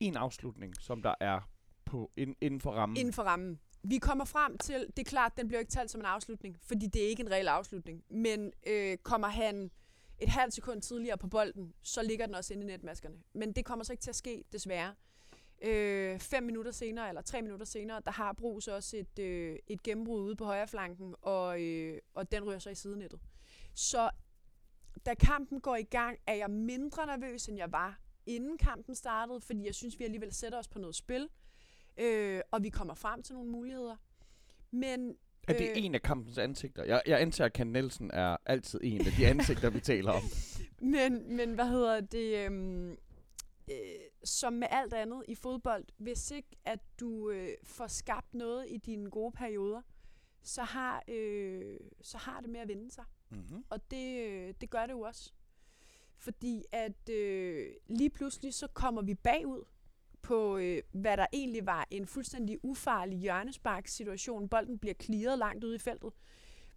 en 0.00 0.16
afslutning, 0.16 0.74
som 0.80 1.02
der 1.02 1.14
er 1.20 1.40
på, 1.84 2.10
ind, 2.16 2.36
inden 2.40 2.60
for 2.60 2.70
rammen. 2.72 2.96
inden 2.96 3.12
for 3.12 3.22
rammen. 3.22 3.58
Vi 3.82 3.98
kommer 3.98 4.24
frem 4.24 4.58
til, 4.58 4.86
det 4.96 4.98
er 4.98 5.10
klart, 5.10 5.32
den 5.36 5.48
bliver 5.48 5.60
ikke 5.60 5.70
talt 5.72 5.90
som 5.90 6.00
en 6.00 6.06
afslutning, 6.06 6.56
fordi 6.62 6.86
det 6.86 7.04
er 7.04 7.08
ikke 7.08 7.22
en 7.22 7.30
reel 7.30 7.48
afslutning. 7.48 8.02
Men 8.10 8.52
øh, 8.66 8.96
kommer 8.96 9.28
han 9.28 9.70
et 10.18 10.28
halvt 10.28 10.54
sekund 10.54 10.82
tidligere 10.82 11.18
på 11.18 11.28
bolden, 11.28 11.74
så 11.82 12.02
ligger 12.02 12.26
den 12.26 12.34
også 12.34 12.54
inde 12.54 12.62
i 12.62 12.66
netmaskerne. 12.66 13.16
Men 13.34 13.52
det 13.52 13.64
kommer 13.64 13.84
så 13.84 13.92
ikke 13.92 14.02
til 14.02 14.10
at 14.10 14.16
ske, 14.16 14.44
desværre. 14.52 14.94
Øh, 15.62 16.18
fem 16.18 16.42
minutter 16.42 16.70
senere, 16.70 17.08
eller 17.08 17.22
tre 17.22 17.42
minutter 17.42 17.66
senere, 17.66 18.02
der 18.04 18.10
har 18.10 18.32
Brugs 18.32 18.68
også 18.68 18.96
et, 18.96 19.18
øh, 19.18 19.56
et 19.66 19.82
gennembrud 19.82 20.22
ude 20.22 20.36
på 20.36 20.44
højre 20.44 20.68
flanken, 20.68 21.14
og, 21.22 21.62
øh, 21.62 21.98
og 22.14 22.32
den 22.32 22.44
ryger 22.44 22.58
så 22.58 22.70
i 22.70 22.74
sidenettet. 22.74 23.20
Så 23.74 24.10
da 25.06 25.14
kampen 25.14 25.60
går 25.60 25.76
i 25.76 25.82
gang, 25.82 26.18
er 26.26 26.34
jeg 26.34 26.50
mindre 26.50 27.06
nervøs, 27.06 27.48
end 27.48 27.58
jeg 27.58 27.72
var, 27.72 28.00
inden 28.26 28.58
kampen 28.58 28.94
startede, 28.94 29.40
fordi 29.40 29.66
jeg 29.66 29.74
synes, 29.74 29.98
vi 29.98 30.04
alligevel 30.04 30.34
sætter 30.34 30.58
os 30.58 30.68
på 30.68 30.78
noget 30.78 30.94
spil 30.96 31.28
øh, 31.98 32.40
og 32.50 32.62
vi 32.62 32.68
kommer 32.68 32.94
frem 32.94 33.22
til 33.22 33.34
nogle 33.34 33.50
muligheder. 33.50 33.96
Men 34.70 35.14
er 35.48 35.52
det 35.52 35.70
øh, 35.70 35.84
en 35.84 35.94
af 35.94 36.02
kampens 36.02 36.38
ansigter? 36.38 36.84
Jeg, 36.84 37.02
jeg 37.06 37.20
antager, 37.20 37.46
at 37.46 37.52
Ken 37.52 37.66
Nielsen 37.66 38.10
er 38.12 38.36
altid 38.46 38.80
en 38.82 39.06
af 39.06 39.12
de 39.18 39.26
ansigter, 39.26 39.70
vi 39.70 39.80
taler 39.80 40.12
om. 40.12 40.22
men, 40.94 41.36
men 41.36 41.54
hvad 41.54 41.68
hedder 41.68 42.00
det? 42.00 42.46
Øhm, 42.46 42.96
øh, 43.70 44.00
som 44.24 44.52
med 44.52 44.68
alt 44.70 44.94
andet 44.94 45.24
i 45.28 45.34
fodbold, 45.34 45.84
hvis 45.96 46.30
ikke 46.30 46.56
at 46.64 46.80
du 47.00 47.30
øh, 47.30 47.48
får 47.64 47.86
skabt 47.86 48.34
noget 48.34 48.66
i 48.68 48.76
dine 48.76 49.10
gode 49.10 49.32
perioder, 49.32 49.82
så 50.42 50.62
har, 50.62 51.02
øh, 51.08 51.80
så 52.02 52.18
har 52.18 52.40
det 52.40 52.50
med 52.50 52.60
at 52.60 52.68
vende 52.68 52.90
sig. 52.90 53.04
Mm-hmm. 53.30 53.64
Og 53.70 53.90
det, 53.90 54.26
øh, 54.26 54.54
det 54.60 54.70
gør 54.70 54.86
det 54.86 54.92
jo 54.92 55.00
også. 55.00 55.32
Fordi 56.16 56.64
at 56.72 57.08
øh, 57.08 57.74
lige 57.86 58.10
pludselig 58.10 58.54
så 58.54 58.66
kommer 58.66 59.02
vi 59.02 59.14
bagud 59.14 59.64
på, 60.22 60.56
øh, 60.56 60.82
hvad 60.92 61.16
der 61.16 61.26
egentlig 61.32 61.66
var 61.66 61.86
en 61.90 62.06
fuldstændig 62.06 62.58
ufarlig 62.62 63.18
hjørnespark-situation. 63.18 64.48
Bolden 64.48 64.78
bliver 64.78 64.94
clearet 64.94 65.38
langt 65.38 65.64
ude 65.64 65.74
i 65.74 65.78
feltet. 65.78 66.12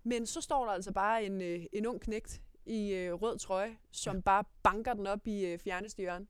Men 0.04 0.25
så 0.25 0.41
står 0.41 0.65
der 0.65 0.71
altså 0.71 0.91
bare 0.91 1.25
en, 1.25 1.41
øh, 1.41 1.65
en 1.73 1.86
ung 1.86 2.01
knægt 2.01 2.41
i 2.65 2.93
øh, 2.93 3.13
rød 3.13 3.38
trøje, 3.38 3.77
som 3.91 4.15
ja. 4.15 4.21
bare 4.21 4.43
banker 4.63 4.93
den 4.93 5.08
op 5.08 5.27
i 5.27 5.45
øh, 5.45 5.60
fjerneste 5.60 6.01
hjørne. 6.01 6.27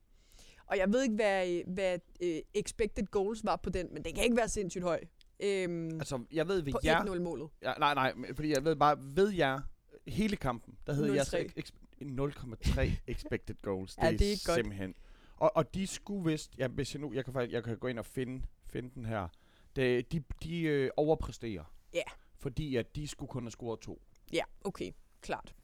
Og 0.66 0.78
jeg 0.78 0.92
ved 0.92 1.02
ikke, 1.02 1.14
hvad, 1.14 1.62
hvad 1.66 1.98
øh, 2.22 2.40
expected 2.54 3.06
goals 3.06 3.44
var 3.44 3.56
på 3.56 3.70
den, 3.70 3.88
men 3.94 4.04
den 4.04 4.14
kan 4.14 4.24
ikke 4.24 4.36
være 4.36 4.48
sindssygt 4.48 4.84
høj. 4.84 5.00
Øhm, 5.40 5.86
Altså, 5.98 6.24
jeg 6.32 6.48
ved 6.48 6.62
ved 6.62 6.72
på 6.72 6.78
jer... 6.84 7.04
1-0-målet. 7.04 7.50
Ja, 7.62 7.72
nej, 7.78 7.94
nej, 7.94 8.14
fordi 8.34 8.50
jeg 8.50 8.64
ved 8.64 8.76
bare, 8.76 8.96
ved 9.00 9.28
jeg 9.28 9.60
hele 10.06 10.36
kampen, 10.36 10.74
der 10.86 10.92
hedder 10.92 11.14
jeg 11.14 11.22
0,3. 11.22 11.24
så 11.24 11.36
ex- 11.56 11.72
0,3 12.02 12.90
expected 13.06 13.54
goals. 13.62 13.96
Ja, 14.02 14.10
det 14.12 14.32
er 14.32 14.46
godt. 14.46 14.56
simpelthen. 14.56 14.94
Og, 15.36 15.56
og 15.56 15.74
de 15.74 15.86
skulle 15.86 16.30
vist, 16.30 16.58
ja, 16.58 16.68
hvis 16.68 16.94
jeg 16.94 17.00
nu, 17.00 17.12
jeg 17.12 17.24
kan 17.24 17.32
faktisk, 17.32 17.52
jeg 17.54 17.64
kan 17.64 17.78
gå 17.78 17.86
ind 17.86 17.98
og 17.98 18.06
finde, 18.06 18.42
finde 18.66 18.90
den 18.94 19.04
her. 19.04 19.28
Det, 19.76 20.12
de 20.12 20.22
de 20.42 20.60
øh, 20.62 20.90
overpræsterer. 20.96 21.74
Ja. 21.94 22.02
Fordi 22.38 22.76
at 22.76 22.96
de 22.96 23.08
skulle 23.08 23.28
kun 23.28 23.42
have 23.42 23.50
scoret 23.50 23.80
to. 23.80 24.02
Ja, 24.32 24.42
okay, 24.64 24.92
klart. 25.20 25.54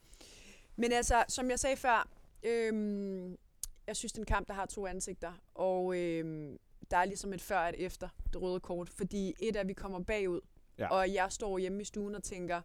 Men 0.75 0.91
altså, 0.91 1.23
som 1.27 1.49
jeg 1.49 1.59
sagde 1.59 1.75
før, 1.77 2.09
øhm, 2.43 3.37
jeg 3.89 3.95
synes, 3.95 4.11
det 4.11 4.17
er 4.17 4.21
en 4.21 4.25
kamp, 4.25 4.47
der 4.47 4.53
har 4.53 4.65
to 4.65 4.85
ansigter. 4.87 5.33
Og 5.55 5.97
øhm, 5.97 6.57
der 6.91 6.97
er 6.97 7.05
ligesom 7.05 7.33
et 7.33 7.41
før 7.41 7.59
og 7.59 7.69
et 7.69 7.75
efter 7.85 8.09
det 8.33 8.41
røde 8.41 8.59
kort. 8.59 8.89
Fordi 8.89 9.33
et 9.39 9.55
er, 9.55 9.59
at 9.59 9.67
vi 9.67 9.73
kommer 9.73 9.99
bagud, 10.03 10.41
Ja. 10.77 10.87
og 10.87 11.13
jeg 11.13 11.31
står 11.31 11.57
hjemme 11.59 11.81
i 11.81 11.85
stuen 11.85 12.15
og 12.15 12.23
tænker, 12.23 12.61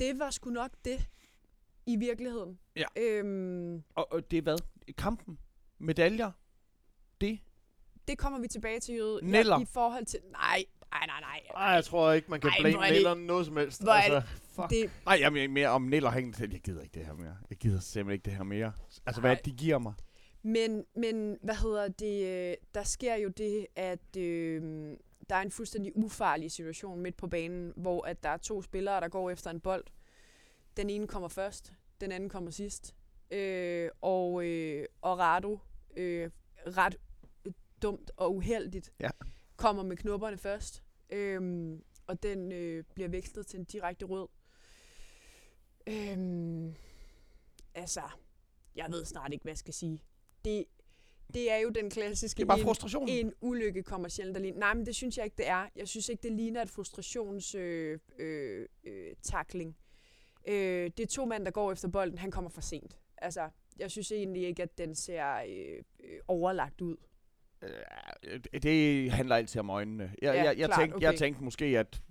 det 0.00 0.18
var 0.18 0.30
sgu 0.30 0.50
nok 0.50 0.70
det 0.84 1.08
i 1.86 1.96
virkeligheden. 1.96 2.58
Ja. 2.76 2.84
Øhm, 2.96 3.82
Og, 3.94 4.12
og 4.12 4.30
det 4.30 4.38
er 4.38 4.42
hvad? 4.42 4.58
Kampen? 4.98 5.38
Medaljer? 5.78 6.30
Det? 7.20 7.38
det 8.08 8.18
kommer 8.18 8.38
vi 8.40 8.48
tilbage 8.48 8.80
til, 8.80 8.94
Jøde. 8.94 9.20
Neller. 9.22 9.60
I 9.60 9.64
forhold 9.64 10.06
til... 10.06 10.20
Nej, 10.30 10.64
nej, 10.92 11.06
nej, 11.06 11.20
nej. 11.20 11.40
Ej, 11.54 11.64
jeg 11.74 11.84
tror 11.84 12.12
ikke, 12.12 12.30
man 12.30 12.40
kan 12.40 12.50
blame 12.60 12.86
er 12.86 12.90
Nelleren 12.92 13.26
noget 13.26 13.46
som 13.46 13.56
helst. 13.56 13.82
Hvor 13.82 13.92
altså, 13.92 14.22
Fuck. 14.52 14.70
Det, 14.70 14.90
Nej, 15.06 15.18
jeg 15.20 15.32
mener 15.32 15.48
mere 15.52 15.68
om 15.68 15.82
Niller 15.82 16.10
hængende 16.10 16.38
til. 16.38 16.50
Jeg 16.52 16.60
gider 16.60 16.82
ikke 16.82 16.94
det 16.94 17.06
her 17.06 17.12
mere. 17.14 17.36
Jeg 17.50 17.58
gider 17.58 17.80
simpelthen 17.80 18.12
ikke 18.12 18.24
det 18.24 18.32
her 18.32 18.42
mere. 18.42 18.72
Altså, 19.06 19.20
hvad 19.20 19.30
er 19.30 19.34
det, 19.34 19.44
de 19.44 19.50
giver 19.52 19.78
mig? 19.78 19.92
Men, 20.42 20.84
men 20.96 21.38
hvad 21.42 21.54
hedder 21.54 21.88
det? 21.88 22.26
øh, 22.50 22.54
Der 22.74 22.82
sker 22.82 23.14
jo 23.16 23.28
det, 23.28 23.66
at 23.76 24.16
øh, 24.16 24.62
der 25.28 25.36
er 25.36 25.40
en 25.42 25.50
fuldstændig 25.50 25.92
ufarlig 25.96 26.50
situation 26.52 27.00
midt 27.00 27.16
på 27.16 27.26
banen, 27.26 27.72
hvor 27.76 28.02
at 28.06 28.22
der 28.22 28.28
er 28.28 28.36
to 28.36 28.62
spillere, 28.62 29.00
der 29.00 29.08
går 29.08 29.30
efter 29.30 29.50
en 29.50 29.60
bold. 29.60 29.84
Den 30.76 30.90
ene 30.90 31.06
kommer 31.06 31.28
først, 31.28 31.72
den 32.00 32.12
anden 32.12 32.28
kommer 32.30 32.50
sidst. 32.50 32.94
Øh, 33.30 33.90
og, 34.00 34.44
øh, 34.46 34.84
og 35.02 35.18
Rado, 35.18 35.58
øh, 35.96 36.30
ret 36.66 36.96
dumt 37.82 38.10
og 38.16 38.36
uheldigt, 38.36 38.92
Ja. 39.00 39.10
kommer 39.56 39.82
med 39.82 39.96
knopperne 39.96 40.38
først. 40.38 40.82
Øh, 41.10 41.72
og 42.06 42.22
den 42.22 42.52
øh, 42.52 42.84
bliver 42.94 43.08
vekslet 43.08 43.46
til 43.46 43.58
en 43.58 43.64
direkte 43.64 44.06
rød. 44.06 44.28
Øh, 45.86 46.72
altså, 47.74 48.00
jeg 48.76 48.86
ved 48.90 49.04
snart 49.04 49.32
ikke, 49.32 49.42
hvad 49.42 49.50
jeg 49.52 49.58
skal 49.58 49.74
sige. 49.74 50.02
Det, 50.44 50.64
det 51.34 51.50
er 51.52 51.56
jo 51.56 51.68
den 51.70 51.90
klassiske... 51.90 52.36
Det 52.38 52.42
er 52.42 52.46
bare 52.46 52.58
en- 52.58 52.64
frustration. 52.64 53.08
en 53.08 53.32
ulykke 53.40 53.82
kommer 53.82 54.08
sjældent 54.08 54.36
alene. 54.36 54.58
Nej, 54.58 54.74
men 54.74 54.86
det 54.86 54.94
synes 54.96 55.16
jeg 55.16 55.24
ikke, 55.24 55.36
det 55.36 55.48
er. 55.48 55.66
Jeg 55.76 55.88
synes 55.88 56.08
ikke, 56.08 56.22
det 56.22 56.32
ligner 56.32 56.62
et 56.62 56.70
frustrationstakling. 56.70 58.00
Øh, 58.20 58.66
øh, 58.84 59.14
takling. 59.22 59.76
øh, 60.48 60.90
det 60.96 61.00
er 61.00 61.06
to 61.06 61.24
mænd, 61.24 61.44
der 61.44 61.50
går 61.50 61.72
efter 61.72 61.88
bolden. 61.88 62.18
Han 62.18 62.30
kommer 62.30 62.50
for 62.50 62.60
sent. 62.60 62.98
Altså, 63.18 63.48
jeg 63.78 63.90
synes 63.90 64.12
egentlig 64.12 64.42
ikke, 64.46 64.62
at 64.62 64.78
den 64.78 64.94
ser 64.94 65.34
øh, 65.48 65.82
øh, 66.04 66.20
overlagt 66.28 66.80
ud. 66.80 66.96
Øh, 67.62 68.40
det 68.62 69.10
handler 69.12 69.36
altid 69.36 69.60
om 69.60 69.70
øjnene. 69.70 70.04
Jeg, 70.22 70.34
Ja, 70.34 70.42
jeg, 70.44 70.58
jeg, 70.58 70.66
klart, 70.68 70.80
tænkte, 70.80 70.98
jeg 71.00 71.08
okay. 71.08 71.18
tænkte 71.18 71.44
måske, 71.44 71.64
at 71.78 72.02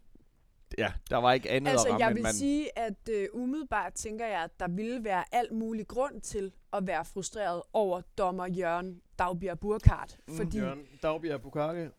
ja, 0.78 0.94
der 1.10 1.18
var 1.18 1.34
ikke 1.34 1.50
andet 1.50 1.72
Altså, 1.72 1.88
at 1.88 1.92
ramme, 1.94 2.06
jeg 2.06 2.16
vil 2.16 2.24
man... 2.24 2.34
sige, 2.34 2.80
at 2.80 3.10
øh, 3.12 3.28
umiddelbart 3.34 3.94
tænker 3.94 4.26
jeg, 4.28 4.44
at 4.44 4.60
der 4.60 4.68
ville 4.68 5.04
være 5.04 5.24
al 5.32 5.54
mulig 5.54 5.88
grund 5.88 6.22
til 6.22 6.52
at 6.74 6.88
være 6.88 7.06
frustreret 7.06 7.62
over 7.74 8.02
dommer 8.18 8.48
Jørgen 8.48 9.02
Dagbjerg 9.20 9.60
Burkhardt. 9.60 10.18
Mm, 10.28 10.36
fordi 10.36 10.58
Jørgen 10.58 10.82
Dagbjerg 11.04 11.42
Bukake. 11.42 11.90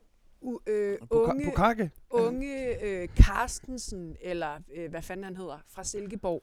u- 0.45 0.59
øh, 0.67 0.99
unge, 1.11 1.45
Bukake? 1.45 1.91
unge 2.11 2.85
øh, 2.85 3.09
Carstensen, 3.09 4.17
eller 4.21 4.59
øh, 4.75 4.91
hvad 4.91 5.03
fanden 5.03 5.25
han 5.25 5.37
hedder, 5.37 5.59
fra 5.69 5.85
Silkeborg, 5.85 6.43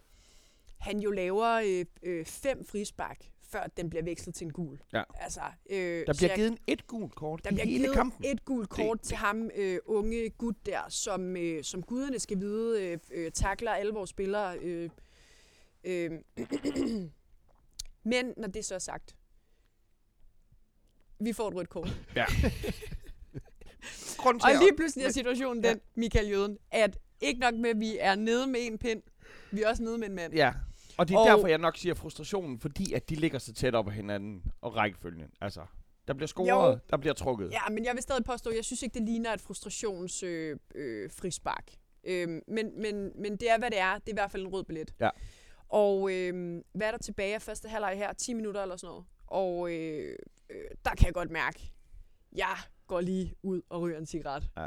han 0.80 1.00
jo 1.00 1.12
laver 1.12 1.62
øh, 1.66 1.86
øh, 2.04 2.26
fem 2.26 2.66
frispark, 2.66 3.18
før 3.52 3.68
den 3.78 3.90
bliver 3.90 4.04
vekslet 4.04 4.36
til 4.36 4.46
en 4.46 4.54
gul. 4.54 4.80
Ja. 4.94 5.04
Altså, 5.20 5.42
øh, 5.70 5.78
Der 6.08 6.14
bliver 6.14 6.30
jeg- 6.30 6.36
givet 6.36 6.52
en 6.52 6.58
et 6.68 6.88
gult 6.88 7.16
kort 7.16 7.44
der 7.44 7.52
i 7.52 7.54
bliver 7.54 7.68
hele 7.68 7.84
givet 7.84 7.96
kampen. 7.96 8.26
et 8.26 8.46
gult 8.46 8.70
kort 8.70 8.98
Det- 9.00 9.08
til 9.08 9.18
ham, 9.18 9.50
øh, 9.56 9.80
unge 9.86 10.30
gut 10.30 10.56
der, 10.66 10.82
som, 10.90 11.38
øh, 11.38 11.64
som 11.64 11.84
guderne 11.84 12.20
skal 12.20 12.40
vide, 12.40 12.84
øh, 12.84 12.98
øh, 13.12 13.32
takler 13.32 13.72
alle 13.72 13.94
vores 13.94 14.10
spillere. 14.10 14.58
Øh, 14.60 14.90
øh, 15.84 16.12
Men 18.04 18.34
når 18.38 18.48
det 18.48 18.66
så 18.66 18.76
er 18.76 18.80
sagt, 18.80 19.16
vi 21.20 21.34
får 21.34 21.48
et 21.48 21.56
rødt 21.56 21.70
kort. 21.70 21.90
Grund 24.18 24.42
Og 24.44 24.50
lige 24.60 24.76
pludselig 24.78 25.06
er 25.06 25.12
situationen 25.12 25.64
Ja. 25.64 25.70
den, 25.70 25.80
Michael 25.96 26.28
Jøden, 26.30 26.58
at 26.72 26.98
ikke 27.22 27.40
nok 27.40 27.54
med, 27.54 27.70
at 27.70 27.80
vi 27.80 27.98
er 28.00 28.16
nede 28.16 28.48
med 28.48 28.60
en 28.66 28.78
pind, 28.78 29.02
vi 29.52 29.62
er 29.62 29.70
også 29.70 29.84
nede 29.84 29.98
med 29.98 30.08
en 30.10 30.16
mand. 30.16 30.34
Ja, 30.34 30.54
og 31.00 31.08
det 31.08 31.16
er 31.16 31.20
Og- 31.20 31.26
derfor, 31.28 31.48
jeg 31.48 31.58
nok 31.58 31.78
siger 31.78 31.94
frustrationen, 31.94 32.60
fordi 32.60 32.94
at 32.94 33.10
de 33.10 33.16
ligger 33.16 33.40
så 33.40 33.54
tæt 33.54 33.76
op 33.76 33.88
ad 33.88 33.92
hinanden 33.94 34.44
og 34.62 34.76
rækkefølgen. 34.76 35.32
Altså, 35.42 35.66
der 36.08 36.14
bliver 36.14 36.28
scoret, 36.28 36.74
Jo. 36.74 36.80
der 36.90 36.98
bliver 36.98 37.14
trukket. 37.14 37.52
Ja, 37.52 37.70
men 37.70 37.86
jeg 37.86 37.94
vil 37.94 38.02
stadig 38.04 38.24
påstå, 38.24 38.50
at 38.50 38.56
jeg 38.56 38.66
synes 38.66 38.84
ikke, 38.84 38.94
det 38.94 39.04
ligner 39.04 39.34
et 39.34 39.42
frustrations 39.42 40.24
øh, 40.24 40.58
øh, 40.76 41.10
frispark. 41.12 41.72
Øhm, 42.04 42.42
men, 42.48 42.82
men, 42.82 43.12
men 43.22 43.32
det 43.38 43.50
er, 43.52 43.58
hvad 43.60 43.72
det 43.72 43.80
er. 43.80 43.94
Det 43.94 44.08
er 44.08 44.12
i 44.12 44.14
hvert 44.14 44.32
fald 44.32 44.44
en 44.46 44.48
rød 44.54 44.64
billet. 44.64 44.94
Ja. 45.00 45.10
Og 45.70 46.12
øh, 46.14 46.62
hvad 46.74 46.88
er 46.88 46.92
der 46.92 46.98
tilbage 46.98 47.36
af 47.36 47.42
første 47.42 47.70
halvleg 47.70 47.98
her? 47.98 48.14
10 48.14 48.34
minutter 48.34 48.62
eller 48.62 48.76
sådan 48.78 48.92
noget. 48.92 49.06
Og 49.28 49.72
øh, 49.74 50.16
øh, 50.50 50.56
der 50.86 50.92
kan 50.92 51.06
jeg 51.06 51.14
godt 51.14 51.32
mærke, 51.32 51.72
jeg 52.36 52.56
går 52.88 53.02
lige 53.02 53.36
ud 53.44 53.62
og 53.70 53.82
ryger 53.82 53.98
en 53.98 54.06
cigaret, 54.06 54.50
Ja. 54.58 54.66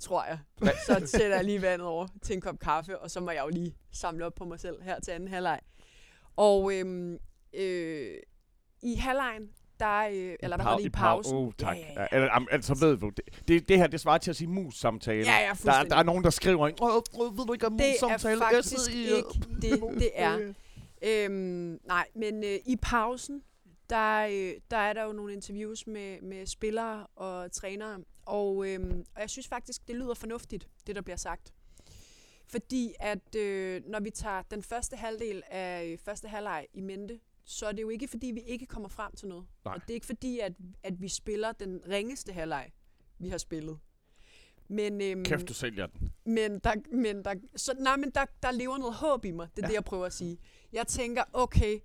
Tror 0.00 0.24
jeg. 0.24 0.38
Hvad? 0.58 0.72
Så 0.86 1.06
sætter 1.06 1.36
jeg 1.36 1.44
lige 1.44 1.62
vandet 1.62 1.86
over 1.86 2.06
til 2.22 2.34
en 2.34 2.40
kop 2.40 2.58
kaffe, 2.58 2.98
og 2.98 3.10
så 3.10 3.20
må 3.20 3.30
jeg 3.30 3.42
jo 3.44 3.48
lige 3.48 3.74
samle 3.92 4.26
op 4.26 4.34
på 4.34 4.44
mig 4.44 4.60
selv 4.60 4.82
her 4.82 5.00
til 5.00 5.10
anden 5.10 5.28
halvleg. 5.28 5.60
Og 6.36 6.72
øh, 6.74 7.18
øh, 7.54 8.14
i 8.82 8.94
halvlejen, 8.94 9.42
der, 9.80 9.98
øh, 10.12 10.34
eller 10.40 10.56
hvad 10.56 10.64
hedder 10.64 10.78
det, 10.78 10.84
i 10.86 10.88
pausen. 10.90 11.36
Oh, 11.36 11.52
tak. 11.58 11.76
Ja, 11.76 11.82
Ja, 11.96 12.00
ja. 12.00 12.06
Eller, 12.12 12.46
altså, 12.50 12.74
ved 12.74 12.96
du, 12.96 13.10
det, 13.10 13.48
det, 13.48 13.68
det 13.68 13.78
her, 13.78 13.86
det 13.86 14.00
svarer 14.00 14.18
til 14.18 14.30
at 14.30 14.36
sige 14.36 14.48
mus-samtale. 14.48 15.24
Ja, 15.30 15.38
ja, 15.38 15.52
der, 15.64 15.82
der 15.82 15.96
er 15.96 16.02
nogen, 16.02 16.24
der 16.24 16.30
skriver, 16.30 16.70
Åh, 16.82 17.38
ved 17.38 17.46
du 17.46 17.52
ikke 17.52 17.66
om 17.66 17.78
Det 17.78 17.86
er 17.86 17.90
mus-samtale? 17.90 18.40
faktisk 18.40 18.68
sidder 18.68 18.98
i, 18.98 19.10
øh, 19.12 19.16
ikke 19.16 19.28
det, 19.60 20.00
det 20.00 20.10
er. 20.14 20.38
Øhm, 21.02 21.78
nej, 21.86 22.06
men 22.14 22.44
øh, 22.44 22.58
i 22.66 22.76
pausen, 22.82 23.42
der, 23.90 24.26
øh, 24.30 24.60
der 24.70 24.76
er 24.76 24.92
der 24.92 25.02
jo 25.04 25.12
nogle 25.12 25.32
interviews 25.32 25.86
med, 25.86 26.20
med 26.20 26.46
spillere 26.46 27.06
og 27.06 27.52
trænere, 27.52 28.00
og, 28.26 28.68
øhm, 28.68 29.04
og 29.14 29.20
jeg 29.20 29.30
synes 29.30 29.48
faktisk, 29.48 29.88
det 29.88 29.96
lyder 29.96 30.14
fornuftigt, 30.14 30.68
det 30.86 30.96
der 30.96 31.02
bliver 31.02 31.16
sagt. 31.16 31.52
Fordi 32.46 32.94
at 33.00 33.34
øh, 33.36 33.82
når 33.86 34.00
vi 34.00 34.10
tager 34.10 34.42
den 34.42 34.62
første 34.62 34.96
halvdel 34.96 35.42
af 35.50 35.86
øh, 35.86 35.98
første 35.98 36.28
halvleg 36.28 36.66
i 36.72 36.80
mente, 36.80 37.20
så 37.44 37.66
er 37.66 37.72
det 37.72 37.82
jo 37.82 37.88
ikke 37.88 38.08
fordi, 38.08 38.26
vi 38.26 38.40
ikke 38.40 38.66
kommer 38.66 38.88
frem 38.88 39.12
til 39.16 39.28
noget. 39.28 39.46
Nej. 39.64 39.74
Og 39.74 39.80
det 39.80 39.90
er 39.90 39.94
ikke 39.94 40.06
fordi, 40.06 40.38
at, 40.38 40.52
at 40.82 41.00
vi 41.00 41.08
spiller 41.08 41.52
den 41.52 41.80
ringeste 41.88 42.32
halvleg, 42.32 42.70
vi 43.18 43.28
har 43.28 43.38
spillet. 43.38 43.78
Men, 44.68 45.00
øhm, 45.00 45.24
Kæft, 45.24 45.48
du 45.48 45.54
sælger 45.54 45.86
den. 45.86 46.12
men, 46.24 46.58
der, 46.58 46.74
men, 46.92 47.24
der, 47.24 47.34
så, 47.56 47.74
nej, 47.78 47.96
men 47.96 48.10
der, 48.10 48.24
der 48.42 48.50
lever 48.50 48.78
noget 48.78 48.94
håb 48.94 49.24
i 49.24 49.30
mig. 49.30 49.48
Det 49.56 49.62
er 49.62 49.66
ja. 49.66 49.68
det, 49.68 49.74
jeg 49.74 49.84
prøver 49.84 50.06
at 50.06 50.12
sige. 50.12 50.38
Jeg 50.72 50.86
tænker, 50.86 51.24
okay, 51.32 51.78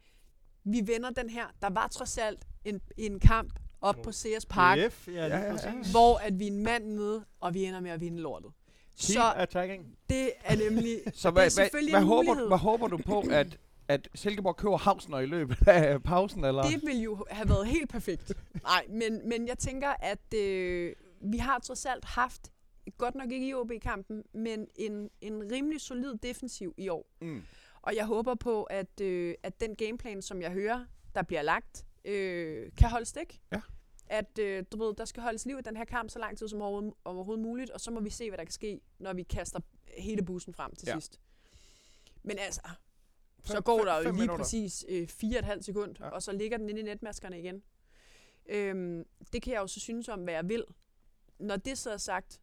vi 0.63 0.81
vender 0.85 1.09
den 1.09 1.29
her. 1.29 1.45
Der 1.61 1.69
var 1.69 1.87
trods 1.87 2.17
alt 2.17 2.39
en, 2.65 2.81
en 2.97 3.19
kamp 3.19 3.59
op 3.81 3.95
på 4.03 4.11
CS 4.11 4.45
Park, 4.49 4.77
DF, 4.79 5.07
ja, 5.07 5.13
Ja, 5.13 5.27
ja, 5.27 5.45
ja. 5.45 5.51
præcis. 5.51 5.91
hvor 5.91 6.17
at 6.17 6.39
vi 6.39 6.47
er 6.47 6.51
en 6.51 6.63
mand 6.63 6.85
nede, 6.85 7.25
og 7.39 7.53
vi 7.53 7.63
ender 7.63 7.79
med 7.79 7.91
at 7.91 8.01
vinde 8.01 8.19
lortet. 8.21 8.51
Keep 8.99 9.15
Så 9.15 9.33
attacking. 9.35 9.97
det 10.09 10.31
er 10.43 10.55
nemlig 10.55 10.99
Så 11.13 11.27
det 11.27 11.33
hvad, 11.35 11.45
er 11.45 11.49
selvfølgelig 11.49 11.93
hvad, 11.93 12.01
en 12.01 12.07
hvad, 12.07 12.15
håber, 12.15 12.27
mulighed. 12.29 12.47
hvad 12.47 12.57
håber 12.57 12.87
du 12.87 12.97
på, 12.97 13.23
at, 13.31 13.57
at 13.87 14.09
Silkeborg 14.15 14.55
køber 14.57 14.77
Havsner 14.77 15.19
i 15.19 15.25
løbet 15.25 15.67
af 15.67 16.03
pausen? 16.03 16.45
Eller? 16.45 16.61
Det 16.63 16.81
ville 16.85 17.01
jo 17.01 17.25
have 17.31 17.49
været 17.49 17.67
helt 17.67 17.89
perfekt. 17.89 18.33
Nej, 18.63 18.85
men, 18.89 19.29
men 19.29 19.47
jeg 19.47 19.57
tænker, 19.57 19.89
at 19.99 20.33
øh, 20.39 20.93
vi 21.21 21.37
har 21.37 21.59
trods 21.59 21.85
alt 21.85 22.05
haft, 22.05 22.51
godt 22.97 23.15
nok 23.15 23.31
ikke 23.31 23.47
i 23.47 23.53
OB-kampen, 23.53 24.23
men 24.33 24.67
en, 24.75 25.09
en 25.21 25.51
rimelig 25.51 25.81
solid 25.81 26.13
defensiv 26.23 26.73
i 26.77 26.89
år. 26.89 27.05
Mm. 27.21 27.43
Og 27.83 27.95
jeg 27.95 28.05
håber 28.05 28.35
på, 28.35 28.63
at, 28.63 29.01
øh, 29.01 29.35
at 29.43 29.59
den 29.61 29.75
gameplan, 29.75 30.21
som 30.21 30.41
jeg 30.41 30.51
hører, 30.51 30.85
der 31.15 31.21
bliver 31.23 31.41
lagt, 31.41 31.85
øh, 32.05 32.71
kan 32.77 32.89
holde 32.89 33.05
stik. 33.05 33.41
Ja. 33.51 33.61
At 34.07 34.39
øh, 34.39 34.63
du 34.71 34.77
ved, 34.83 34.93
der 34.95 35.05
skal 35.05 35.23
holdes 35.23 35.45
liv 35.45 35.57
i 35.59 35.61
den 35.61 35.77
her 35.77 35.85
kamp 35.85 36.09
så 36.09 36.19
lang 36.19 36.37
tid 36.37 36.47
som 36.47 36.61
overhovedet, 36.61 36.93
overhovedet 37.05 37.43
muligt, 37.43 37.69
og 37.69 37.81
så 37.81 37.91
må 37.91 37.99
vi 37.99 38.09
se, 38.09 38.29
hvad 38.29 38.37
der 38.37 38.43
kan 38.43 38.51
ske, 38.51 38.81
når 38.99 39.13
vi 39.13 39.23
kaster 39.23 39.59
hele 39.97 40.21
bussen 40.25 40.53
frem 40.53 40.75
til 40.75 40.87
Ja. 40.87 40.93
sidst. 40.93 41.19
Men 42.23 42.39
altså, 42.39 42.61
så 43.43 43.61
går 43.61 43.77
fem- 43.77 43.85
der 43.85 43.95
jo 43.97 44.01
lige 44.03 44.13
minutter. 44.13 44.37
præcis 44.37 44.85
øh, 44.89 45.07
fire 45.07 45.35
og 45.35 45.39
et 45.39 45.45
halvt 45.45 45.65
sekund, 45.65 45.95
Ja. 45.99 46.05
ja. 46.05 46.11
og 46.11 46.23
så 46.23 46.31
ligger 46.31 46.57
den 46.57 46.69
inde 46.69 46.81
i 46.81 46.83
netmaskerne 46.83 47.39
igen. 47.39 47.63
Øhm, 48.45 49.05
det 49.33 49.41
kan 49.41 49.53
jeg 49.53 49.59
jo 49.61 49.67
så 49.67 49.79
synes 49.79 50.09
om, 50.09 50.19
hvad 50.23 50.33
jeg 50.33 50.49
vil. 50.49 50.63
Når 51.39 51.55
det 51.55 51.77
så 51.77 51.91
er 51.91 51.97
sagt, 51.97 52.41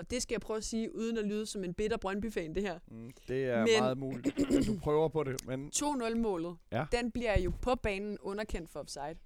og 0.00 0.10
det 0.10 0.22
skal 0.22 0.34
jeg 0.34 0.40
prøve 0.40 0.56
at 0.56 0.64
sige, 0.64 0.94
uden 0.96 1.18
at 1.18 1.24
lyde 1.26 1.46
som 1.46 1.64
en 1.64 1.74
bitter 1.74 1.96
Brøndby-fan, 1.96 2.54
det 2.54 2.62
her. 2.62 2.78
Mm, 2.88 3.10
det 3.28 3.44
er 3.44 3.58
Men- 3.60 3.68
meget 3.78 3.98
muligt, 3.98 4.36
du 4.66 4.78
prøver 4.78 5.08
på 5.08 5.24
det. 5.24 5.46
Men 5.46 5.70
2-0-målet, 5.74 6.56
Ja. 6.72 6.86
den 6.92 7.10
bliver 7.10 7.38
jo 7.40 7.52
på 7.62 7.74
banen 7.74 8.18
underkendt 8.18 8.70
for 8.70 8.80
offside. 8.80 9.16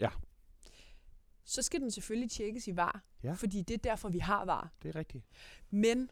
Ja. 0.00 0.10
Så 1.44 1.62
skal 1.62 1.80
den 1.80 1.90
selvfølgelig 1.90 2.30
tjekkes 2.30 2.68
i 2.68 2.76
VAR, 2.76 3.04
Ja. 3.22 3.32
fordi 3.32 3.62
det 3.62 3.74
er 3.74 3.78
derfor, 3.78 4.08
vi 4.08 4.18
har 4.18 4.44
VAR. 4.44 4.72
det 4.82 4.88
er 4.88 4.96
rigtigt. 4.98 5.24
Men 5.70 6.10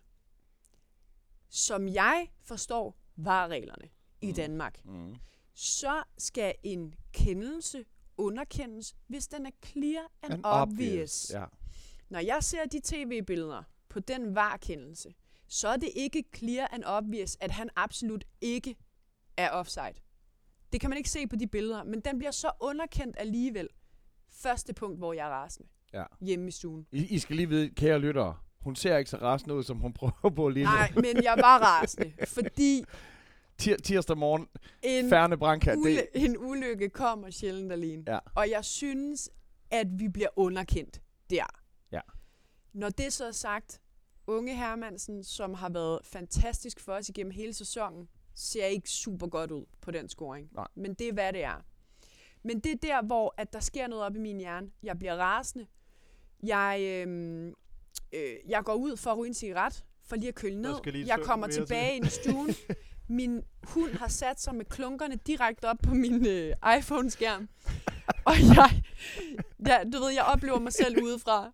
som 1.48 1.88
jeg 1.88 2.28
forstår 2.44 2.96
VAR-reglerne 3.16 3.88
i 4.20 4.26
Mm. 4.26 4.34
Danmark, 4.34 4.84
Mm. 4.84 5.16
så 5.54 6.02
skal 6.18 6.54
en 6.62 6.94
kendelse 7.12 7.84
underkendes, 8.16 8.96
hvis 9.06 9.28
den 9.28 9.46
er 9.46 9.50
clear 9.64 10.10
and, 10.22 10.32
And 10.32 10.40
obvious. 10.44 11.30
Ja. 11.34 11.44
Når 12.08 12.18
jeg 12.20 12.44
ser 12.44 12.64
de 12.64 12.80
tv-billeder 12.84 13.62
på 13.96 14.00
den 14.00 14.34
VAR-kendelse, 14.34 15.14
så 15.48 15.68
er 15.68 15.76
det 15.76 15.90
ikke 15.96 16.24
clear 16.36 16.68
and 16.72 16.82
obvious, 16.86 17.36
at 17.40 17.50
han 17.50 17.68
absolut 17.76 18.24
ikke 18.40 18.76
er 19.36 19.50
offside. 19.50 19.94
Det 20.72 20.80
kan 20.80 20.90
man 20.90 20.96
ikke 20.96 21.10
se 21.10 21.26
på 21.26 21.36
de 21.36 21.46
billeder, 21.46 21.84
men 21.84 22.00
den 22.00 22.18
bliver 22.18 22.30
så 22.30 22.50
underkendt 22.60 23.16
alligevel. 23.18 23.68
Første 24.30 24.74
punkt, 24.74 24.98
hvor 24.98 25.12
jeg 25.12 25.26
er 25.26 25.30
rasende. 25.30 25.68
Ja. 25.92 26.04
Hjemme 26.20 26.48
i 26.48 26.50
stuen. 26.50 26.86
I, 26.92 27.06
I 27.14 27.18
skal 27.18 27.36
lige 27.36 27.48
vide, 27.48 27.70
kære 27.70 27.98
lyttere, 27.98 28.36
hun 28.60 28.76
ser 28.76 28.96
ikke 28.96 29.10
så 29.10 29.16
rasende 29.16 29.54
ud, 29.54 29.62
som 29.62 29.78
hun 29.78 29.92
prøver 30.00 30.30
på 30.36 30.48
lige 30.48 30.64
nu. 30.64 30.70
Nej, 30.70 30.92
men 30.94 31.22
jeg 31.22 31.34
var 31.36 31.58
rasende, 31.58 32.12
fordi 32.36 32.84
Tir- 33.62 33.76
tirsdag 33.76 34.18
morgen, 34.18 34.48
en, 34.82 35.08
Færne 35.08 35.36
Branca, 35.38 35.74
det, 35.74 35.78
ule- 35.78 36.10
en 36.14 36.36
ulykke 36.38 36.88
kommer 36.88 37.30
sjældent 37.30 37.72
alene. 37.72 38.04
Ja. 38.06 38.18
Og 38.34 38.50
jeg 38.50 38.64
synes, 38.64 39.30
at 39.70 39.86
vi 39.98 40.08
bliver 40.08 40.28
underkendt 40.36 41.00
der. 41.30 41.46
Ja. 41.92 42.00
Når 42.72 42.88
det 42.88 43.12
så 43.12 43.26
er 43.26 43.30
sagt, 43.32 43.80
unge 44.26 44.56
Hermansen, 44.56 45.24
som 45.24 45.54
har 45.54 45.68
været 45.68 46.00
fantastisk 46.04 46.80
for 46.80 46.92
os 46.92 47.08
igennem 47.08 47.30
hele 47.30 47.52
sæsonen, 47.52 48.08
ser 48.34 48.66
ikke 48.66 48.90
super 48.90 49.26
godt 49.26 49.50
ud 49.50 49.64
på 49.80 49.90
den 49.90 50.08
scoring. 50.08 50.48
Nej. 50.54 50.66
Men 50.74 50.94
det 50.94 51.08
er, 51.08 51.12
hvad 51.12 51.32
det 51.32 51.44
er. 51.44 51.64
Men 52.42 52.60
det 52.60 52.72
er 52.72 52.76
der, 52.76 53.02
hvor 53.02 53.34
at 53.36 53.52
der 53.52 53.60
sker 53.60 53.86
noget 53.86 54.04
op 54.04 54.16
i 54.16 54.18
min 54.18 54.38
hjerne. 54.38 54.70
Jeg 54.82 54.98
bliver 54.98 55.16
rasende. 55.16 55.66
Jeg, 56.42 56.80
øhm, 56.80 57.48
øh, 58.12 58.34
jeg 58.48 58.64
går 58.64 58.74
ud 58.74 58.96
for 58.96 59.10
at 59.10 59.18
ryge 59.18 59.28
en 59.28 59.34
cigaret, 59.34 59.84
for 60.04 60.16
lige 60.16 60.28
at 60.28 60.34
køle 60.34 60.62
ned. 60.62 60.74
Jeg 61.06 61.16
søm 61.18 61.24
kommer 61.24 61.46
mere 61.46 61.54
til. 61.54 61.62
tilbage 61.62 61.96
ind 61.96 62.06
i 62.06 62.10
stuen. 62.10 62.54
Min 63.08 63.42
hund 63.62 63.92
har 63.92 64.08
sat 64.08 64.40
sig 64.40 64.54
med 64.54 64.64
klunkerne 64.64 65.16
direkte 65.26 65.64
op 65.68 65.76
på 65.82 65.94
min 65.94 66.26
øh, 66.26 66.54
iPhone-skærm. 66.78 67.48
Og 68.24 68.34
jeg, 68.56 68.82
ja, 69.66 69.78
du 69.92 69.98
ved, 69.98 70.10
jeg 70.10 70.24
oplever 70.24 70.58
mig 70.58 70.72
selv 70.72 71.02
udefra. 71.02 71.52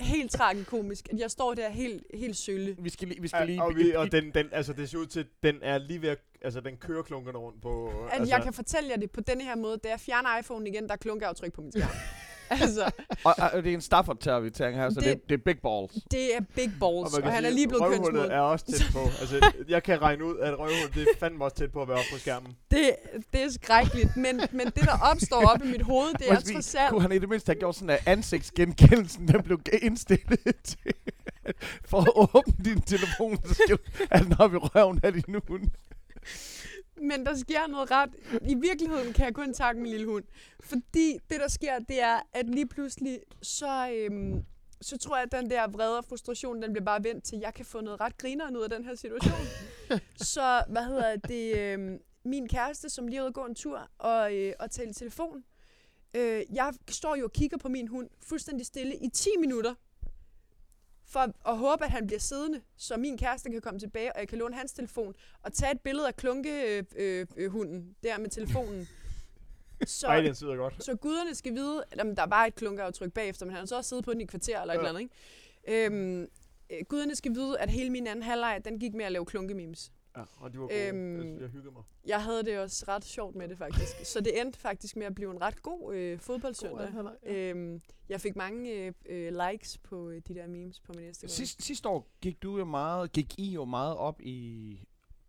Helt 0.00 0.30
tragikomisk, 0.30 1.08
jeg 1.18 1.30
står 1.30 1.54
der 1.54 1.68
helt, 1.68 2.02
helt 2.14 2.36
sølle. 2.36 2.76
vi 2.78 2.90
skal 2.90 3.08
lige... 3.08 3.22
Vi 3.22 3.28
skal 3.28 3.38
Ja, 3.38 3.44
lige 3.44 3.62
og, 3.62 3.76
vi, 3.76 3.92
og 3.92 4.12
den, 4.12 4.30
den, 4.34 4.46
altså, 4.52 4.72
det 4.72 4.90
ser 4.90 4.98
ud 4.98 5.06
til, 5.06 5.26
den 5.42 5.58
er 5.62 5.78
lige 5.78 6.02
ved 6.02 6.08
at, 6.08 6.18
altså, 6.42 6.60
den 6.60 6.76
kører 6.76 7.02
klunkerne 7.02 7.38
rundt 7.38 7.62
på... 7.62 7.88
At 7.88 8.20
altså, 8.20 8.34
jeg 8.34 8.42
kan 8.44 8.52
fortælle 8.52 8.90
jer 8.90 8.96
det 8.96 9.10
på 9.10 9.20
denne 9.20 9.44
her 9.44 9.56
måde, 9.56 9.78
da 9.84 9.88
jeg 9.88 10.00
fjerner 10.00 10.38
iPhone 10.38 10.68
igen, 10.68 10.86
der 10.86 10.92
er 10.92 10.96
klunkeaftryk 10.96 11.52
på 11.52 11.60
min 11.60 11.72
skærm. 11.72 11.90
altså, 12.50 12.90
og, 13.24 13.34
og, 13.38 13.62
det 13.64 13.70
er 13.70 13.74
en 13.74 13.80
Stafford-tervitering 13.80 14.76
her, 14.76 14.90
så 14.90 15.00
det, 15.00 15.04
Det- 15.04 15.28
det, 15.28 15.34
er 15.34 15.42
big 15.44 15.58
balls. 15.62 15.92
det 16.10 16.36
er 16.36 16.40
big 16.54 16.70
balls, 16.80 17.14
og, 17.16 17.22
kan 17.22 17.32
han 17.32 17.44
er 17.44 17.50
lige 17.50 17.68
blevet 17.68 17.84
kønsmoden. 17.92 18.30
er 18.30 18.40
også 18.40 18.64
tæt 18.66 18.86
på. 18.92 18.98
Altså, 19.20 19.52
jeg 19.68 19.82
kan 19.82 20.02
regne 20.02 20.24
ud, 20.24 20.38
at 20.38 20.58
røvhullet 20.58 20.94
det 20.94 21.02
er 21.02 21.06
fandme 21.20 21.44
også 21.44 21.56
tæt 21.56 21.72
på 21.72 21.82
at 21.82 21.88
være 21.88 21.96
oppe 21.98 22.10
på 22.12 22.18
skærmen. 22.18 22.56
Det, 22.70 22.90
det 23.32 23.42
er 23.42 23.48
skrækkeligt, 23.50 24.16
men, 24.16 24.40
men 24.52 24.66
det, 24.66 24.82
der 24.82 24.98
opstår 25.12 25.46
op 25.54 25.62
i 25.64 25.66
mit 25.66 25.82
hoved, 25.82 26.08
det 26.18 26.30
er 26.30 26.40
trods 26.40 26.74
alt... 26.74 26.90
Kunne 26.90 27.02
han 27.02 27.12
i 27.12 27.18
det 27.18 27.28
mindste 27.28 27.50
have 27.50 27.58
gjort 27.58 27.74
sådan, 27.74 27.90
at 27.90 28.00
ansigtsgenkendelsen 28.06 29.28
den 29.28 29.42
blev 29.42 29.60
indstillet 29.82 30.38
til, 30.64 30.92
for 31.84 32.00
at 32.00 32.28
åbne 32.34 32.64
din 32.64 32.80
telefon, 32.80 33.38
så 33.44 33.54
skal 33.54 33.66
du 33.76 33.78
have 34.12 34.24
den 34.24 34.34
op 34.38 34.54
i 34.54 34.56
røven 34.56 35.00
af 35.02 35.12
din 35.12 35.24
hund. 35.48 35.62
Men 37.00 37.26
der 37.26 37.36
sker 37.36 37.66
noget 37.66 37.90
ret. 37.90 38.10
I 38.42 38.54
virkeligheden 38.54 39.12
kan 39.12 39.24
jeg 39.24 39.34
kun 39.34 39.52
takke 39.52 39.80
min 39.80 39.90
lille 39.90 40.06
hund. 40.06 40.24
Fordi 40.60 41.18
det, 41.30 41.40
der 41.40 41.48
sker, 41.48 41.78
det 41.78 42.02
er, 42.02 42.20
at 42.32 42.48
lige 42.48 42.66
pludselig, 42.66 43.20
så, 43.42 43.90
øhm, 43.90 44.44
så 44.80 44.98
tror 44.98 45.16
jeg, 45.16 45.22
at 45.22 45.32
den 45.32 45.50
der 45.50 45.68
vrede 45.68 45.98
og 45.98 46.04
frustration, 46.04 46.62
den 46.62 46.72
bliver 46.72 46.84
bare 46.84 47.04
vendt 47.04 47.24
til, 47.24 47.36
at 47.36 47.42
jeg 47.42 47.54
kan 47.54 47.64
få 47.64 47.80
noget 47.80 48.00
ret 48.00 48.18
grineren 48.18 48.56
ud 48.56 48.62
af 48.62 48.70
den 48.70 48.84
her 48.84 48.94
situation. 48.94 49.46
så, 50.34 50.64
hvad 50.68 50.84
hedder 50.84 51.16
det, 51.16 51.58
øhm, 51.58 51.98
min 52.24 52.48
kæreste, 52.48 52.88
som 52.90 53.06
lige 53.06 53.20
er 53.20 53.30
gå 53.30 53.44
en 53.44 53.54
tur 53.54 53.90
og, 53.98 54.36
øh, 54.36 54.52
og 54.58 54.70
tale 54.70 54.90
i 54.90 54.92
telefon, 54.92 55.44
øh, 56.14 56.42
jeg 56.52 56.74
står 56.90 57.16
jo 57.16 57.24
og 57.24 57.32
kigger 57.32 57.56
på 57.56 57.68
min 57.68 57.88
hund 57.88 58.08
fuldstændig 58.22 58.66
stille 58.66 58.96
i 58.96 59.08
10 59.08 59.30
minutter, 59.40 59.74
for 61.08 61.20
at, 61.20 61.30
at 61.46 61.56
håbe, 61.58 61.84
at 61.84 61.90
han 61.90 62.06
bliver 62.06 62.20
siddende, 62.20 62.60
så 62.76 62.96
min 62.96 63.18
kæreste 63.18 63.50
kan 63.50 63.60
komme 63.60 63.80
tilbage, 63.80 64.12
og 64.12 64.20
jeg 64.20 64.28
kan 64.28 64.38
låne 64.38 64.54
hans 64.54 64.72
telefon, 64.72 65.14
og 65.42 65.52
tage 65.52 65.72
et 65.72 65.80
billede 65.80 66.06
af 66.06 66.16
klunkehunden 66.16 66.86
øh, 66.96 67.26
øh, 67.36 67.50
hunden 67.50 67.96
der 68.02 68.18
med 68.18 68.30
telefonen. 68.30 68.88
Så, 69.86 70.06
Ej, 70.06 70.20
den 70.20 70.34
sidder 70.34 70.56
godt. 70.56 70.84
så 70.84 70.94
guderne 70.96 71.34
skal 71.34 71.54
vide, 71.54 71.84
at 71.90 71.98
jamen, 71.98 72.16
der 72.16 72.26
var 72.26 72.44
et 72.44 72.54
klunkeaftryk 72.54 73.12
bagefter, 73.12 73.46
men 73.46 73.50
han 73.52 73.58
har 73.60 73.66
så 73.66 73.76
også 73.76 73.88
siddet 73.88 74.04
på 74.04 74.12
den 74.12 74.20
i 74.20 74.24
et 74.24 74.30
kvarter 74.30 74.60
eller 74.60 74.74
et 74.74 74.78
Ja. 74.78 74.86
eller 74.88 74.98
andet. 74.98 75.10
Ikke? 75.66 75.86
Øhm, 75.86 76.26
øh, 76.70 76.78
guderne 76.88 77.14
skal 77.14 77.34
vide, 77.34 77.58
at 77.60 77.70
hele 77.70 77.90
min 77.90 78.06
anden 78.06 78.22
halvleg, 78.22 78.60
den 78.64 78.78
gik 78.78 78.94
med 78.94 79.04
at 79.04 79.12
lave 79.12 79.26
klunkememes. 79.26 79.92
Ja, 80.18 80.24
og 80.36 80.52
de 80.52 80.58
var 80.58 80.66
gode. 80.66 80.88
Øhm, 80.88 81.20
Øhm, 81.20 81.40
jeg 81.40 81.48
hyggede 81.48 81.72
mig. 81.72 81.82
Jeg 82.06 82.22
havde 82.22 82.42
det 82.44 82.58
også 82.58 82.84
ret 82.88 83.04
sjovt 83.04 83.36
med 83.36 83.48
det 83.48 83.58
faktisk. 83.58 83.92
Så 84.04 84.20
det 84.20 84.40
endte 84.40 84.58
faktisk 84.58 84.96
med 84.96 85.06
at 85.06 85.14
blive 85.14 85.30
en 85.30 85.40
ret 85.40 85.62
god 85.62 85.94
øh, 85.94 86.18
fodboldsøndag. 86.18 86.88
Øhm, 87.26 87.80
jeg 88.08 88.20
fik 88.20 88.36
mange 88.36 88.72
øh, 88.72 88.92
øh, 89.06 89.32
likes 89.50 89.78
på 89.78 90.08
øh, 90.10 90.22
de 90.28 90.34
der 90.34 90.46
memes 90.46 90.80
på 90.80 90.92
min 90.96 91.04
Instagram. 91.04 91.28
Sidst, 91.28 91.62
sidste 91.62 91.88
år 91.88 92.08
gik 92.20 92.42
du 92.42 92.58
jo 92.58 92.64
meget, 92.64 93.12
gik 93.12 93.38
I 93.38 93.52
jo 93.52 93.64
meget 93.64 93.96
op 93.96 94.20
i 94.20 94.80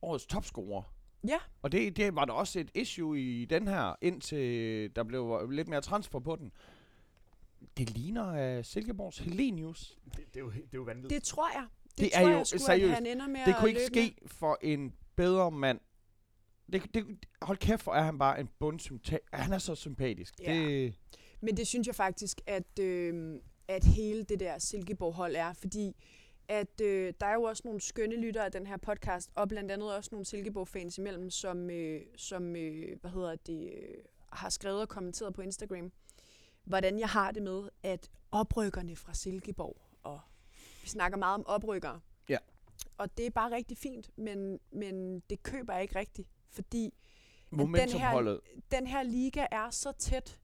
årets 0.01 0.25
topscorer. 0.25 0.93
Ja. 1.27 1.37
Og 1.61 1.71
det, 1.71 1.97
det 1.97 2.15
var 2.15 2.25
der 2.25 2.33
også 2.33 2.59
et 2.59 2.71
issue 2.75 3.19
i 3.21 3.45
den 3.45 3.67
her, 3.67 3.95
indtil 4.01 4.95
der 4.95 5.03
blev 5.03 5.49
lidt 5.49 5.67
mere 5.67 5.81
transfer 5.81 6.19
på 6.19 6.35
den. 6.35 6.51
Det 7.77 7.89
ligner 7.89 8.23
af 8.23 8.65
Silkeborgs 8.65 9.17
Helenius. 9.17 9.97
Det, 10.05 10.17
det, 10.17 10.35
er 10.35 10.39
jo, 10.39 10.51
det 10.51 10.57
er 10.63 10.67
jo 10.73 10.81
vanvittigt. 10.81 11.21
Det 11.21 11.23
tror 11.23 11.49
jeg. 11.53 11.67
Det, 11.99 12.11
tror 12.11 12.21
er 12.21 12.29
jeg 12.29 12.39
jo 12.39 12.43
sgu, 12.43 12.57
seriøst. 12.57 12.93
han 12.93 13.05
ender 13.05 13.27
med 13.27 13.39
Det 13.45 13.51
at 13.51 13.57
kunne 13.59 13.69
ikke 13.69 13.81
løbe 13.81 13.93
ske 13.93 14.15
for 14.27 14.57
en 14.61 14.93
bedre 15.15 15.51
mand. 15.51 15.79
Det, 16.71 16.93
det, 16.93 17.05
hold 17.41 17.57
kæft, 17.57 17.83
hvor 17.83 17.93
er 17.93 18.01
han 18.01 18.19
bare 18.19 18.39
en 18.39 18.49
bundsympat. 18.59 19.19
Han 19.33 19.53
er 19.53 19.57
så 19.57 19.75
sympatisk. 19.75 20.33
Ja. 20.43 20.53
Det, 20.53 20.95
Men 21.41 21.57
det 21.57 21.67
synes 21.67 21.87
jeg 21.87 21.95
faktisk, 21.95 22.41
at, 22.47 22.79
øh, 22.79 23.35
at 23.67 23.83
hele 23.83 24.23
det 24.23 24.39
der 24.39 24.57
Silkeborg-hold 24.57 25.35
er, 25.35 25.53
fordi 25.53 25.95
at 26.49 26.81
øh, 26.81 27.13
der 27.19 27.25
er 27.25 27.33
jo 27.33 27.43
også 27.43 27.61
nogle 27.65 27.81
skønne 27.81 28.15
lyttere 28.15 28.45
af 28.45 28.51
den 28.51 28.67
her 28.67 28.77
podcast, 28.77 29.29
og 29.35 29.49
blandt 29.49 29.71
andet 29.71 29.95
også 29.95 30.09
nogle 30.11 30.25
Silkeborg-fans 30.25 30.97
imellem, 30.97 31.29
som, 31.29 31.69
øh, 31.69 32.01
som 32.15 32.55
øh, 32.55 32.97
hvad 33.01 33.11
hedder 33.11 33.35
det, 33.35 33.71
øh, 33.73 33.95
har 34.31 34.49
skrevet 34.49 34.81
og 34.81 34.89
kommenteret 34.89 35.33
på 35.33 35.41
Instagram, 35.41 35.91
hvordan 36.63 36.99
jeg 36.99 37.09
har 37.09 37.31
det 37.31 37.43
med, 37.43 37.69
at 37.83 38.09
oprykkerne 38.31 38.95
fra 38.95 39.13
Silkeborg, 39.13 39.77
og 40.03 40.19
vi 40.89 40.91
snakker 40.91 41.17
meget 41.17 41.35
om 41.35 41.45
oprykkere, 41.47 41.99
Ja. 42.29 42.37
og 42.97 43.17
det 43.17 43.25
er 43.25 43.29
bare 43.29 43.51
rigtig 43.55 43.77
fint, 43.77 44.09
men, 44.17 44.59
men 44.71 45.19
det 45.19 45.43
køber 45.43 45.73
jeg 45.73 45.81
ikke 45.81 45.99
rigtigt, 45.99 46.27
fordi 46.49 46.93
Momentumholdet. 47.49 48.39
den 48.71 48.87
her 48.87 49.03
liga 49.03 49.45
er 49.51 49.69
så 49.69 49.91
tæt. 49.91 50.39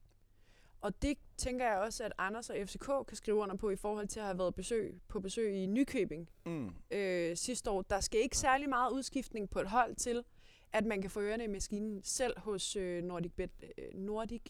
Og 0.80 1.02
det 1.02 1.18
tænker 1.36 1.66
jeg 1.66 1.78
også, 1.78 2.04
at 2.04 2.12
Anders 2.18 2.50
og 2.50 2.56
FCK 2.66 2.86
kan 3.08 3.16
skrive 3.16 3.36
under 3.36 3.56
på 3.56 3.70
i 3.70 3.76
forhold 3.76 4.08
til 4.08 4.20
at 4.20 4.26
have 4.26 4.38
været 4.38 4.54
besøg, 4.54 5.00
på 5.08 5.20
besøg 5.20 5.54
i 5.62 5.66
Nykøbing 5.66 6.28
Mm. 6.46 6.70
øh, 6.90 7.36
sidste 7.36 7.70
år. 7.70 7.82
Der 7.82 8.00
skal 8.00 8.20
ikke 8.20 8.36
særlig 8.38 8.68
meget 8.68 8.92
udskiftning 8.92 9.50
på 9.50 9.60
et 9.60 9.68
hold 9.70 9.94
til, 9.96 10.24
at 10.72 10.84
man 10.84 11.00
kan 11.02 11.10
få 11.10 11.20
ørerne 11.20 11.44
i 11.44 11.46
maskinen 11.46 12.02
selv 12.04 12.40
hos 12.40 12.76
øh, 12.76 13.02
Nordic 13.04 13.32
Bet, 13.32 13.50
øh, 13.78 13.94
Nordic 13.94 14.42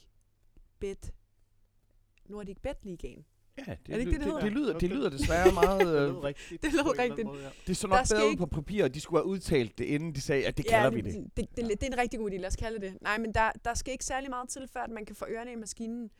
Bet, 0.78 1.14
Nordic 2.26 2.56
Bet 2.62 2.76
Ligaen. 2.84 3.26
Ja, 3.58 3.62
det, 3.62 3.70
Er 3.70 3.76
det 3.86 3.98
ikke 3.98 4.12
det, 4.12 4.20
det 4.20 4.34
det, 4.34 4.42
det, 4.42 4.52
lyder, 4.52 4.78
det 4.78 4.90
lyder 4.90 5.10
desværre 5.10 5.52
meget... 5.52 5.80
Det 5.86 6.08
Øh, 6.08 6.14
lød 6.14 6.24
rigtigt. 6.24 6.62
det 6.62 6.72
lød 6.72 6.98
rigtigt. 6.98 7.26
måde, 7.26 7.42
ja. 7.42 7.48
det 7.66 7.76
så 7.76 7.86
Der 7.86 7.94
nok 7.96 8.06
bedre 8.10 8.24
ud 8.26 8.30
ikke- 8.30 8.40
på 8.40 8.46
papir, 8.46 8.84
at 8.84 8.94
de 8.94 9.00
skulle 9.00 9.18
have 9.20 9.26
udtalt 9.26 9.78
det, 9.78 9.84
inden 9.84 10.14
de 10.14 10.20
sagde, 10.20 10.46
at 10.46 10.56
det 10.56 10.66
kalder 10.66 10.90
vi 10.90 11.00
det. 11.00 11.14
Det, 11.14 11.34
det, 11.36 11.56
det, 11.56 11.68
det 11.80 11.82
er 11.82 11.86
en 11.92 11.98
rigtig 11.98 12.20
god 12.20 12.30
idé, 12.30 12.36
lad 12.36 12.46
os 12.48 12.56
kalde 12.56 12.80
det. 12.80 12.98
Nej, 13.02 13.18
men 13.18 13.34
der, 13.34 13.50
der 13.64 13.74
skal 13.74 13.92
ikke 13.92 14.04
særlig 14.04 14.30
meget 14.30 14.48
til, 14.48 14.68
før 14.72 14.80
at 14.80 14.90
man 14.90 15.04
kan 15.04 15.16
få 15.16 15.24
ørerne 15.28 15.52
i 15.52 15.56
maskinen. 15.56 16.10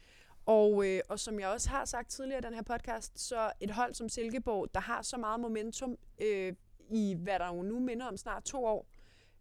Og, 0.46 0.86
øh, 0.86 1.00
og 1.08 1.18
som 1.20 1.40
jeg 1.40 1.48
også 1.48 1.68
har 1.70 1.84
sagt 1.84 2.10
tidligere 2.10 2.38
i 2.38 2.42
den 2.42 2.54
her 2.54 2.62
podcast, 2.62 3.20
så 3.28 3.50
et 3.60 3.70
hold 3.70 3.94
som 3.94 4.08
Silkeborg, 4.08 4.68
der 4.74 4.80
har 4.80 5.02
så 5.02 5.16
meget 5.16 5.40
momentum 5.40 5.96
øh, 6.22 6.52
i, 6.90 7.16
hvad 7.18 7.38
der 7.38 7.46
jo 7.56 7.62
nu 7.62 7.80
minder 7.80 8.06
om 8.06 8.16
snart 8.16 8.44
to 8.44 8.64
år, 8.64 8.86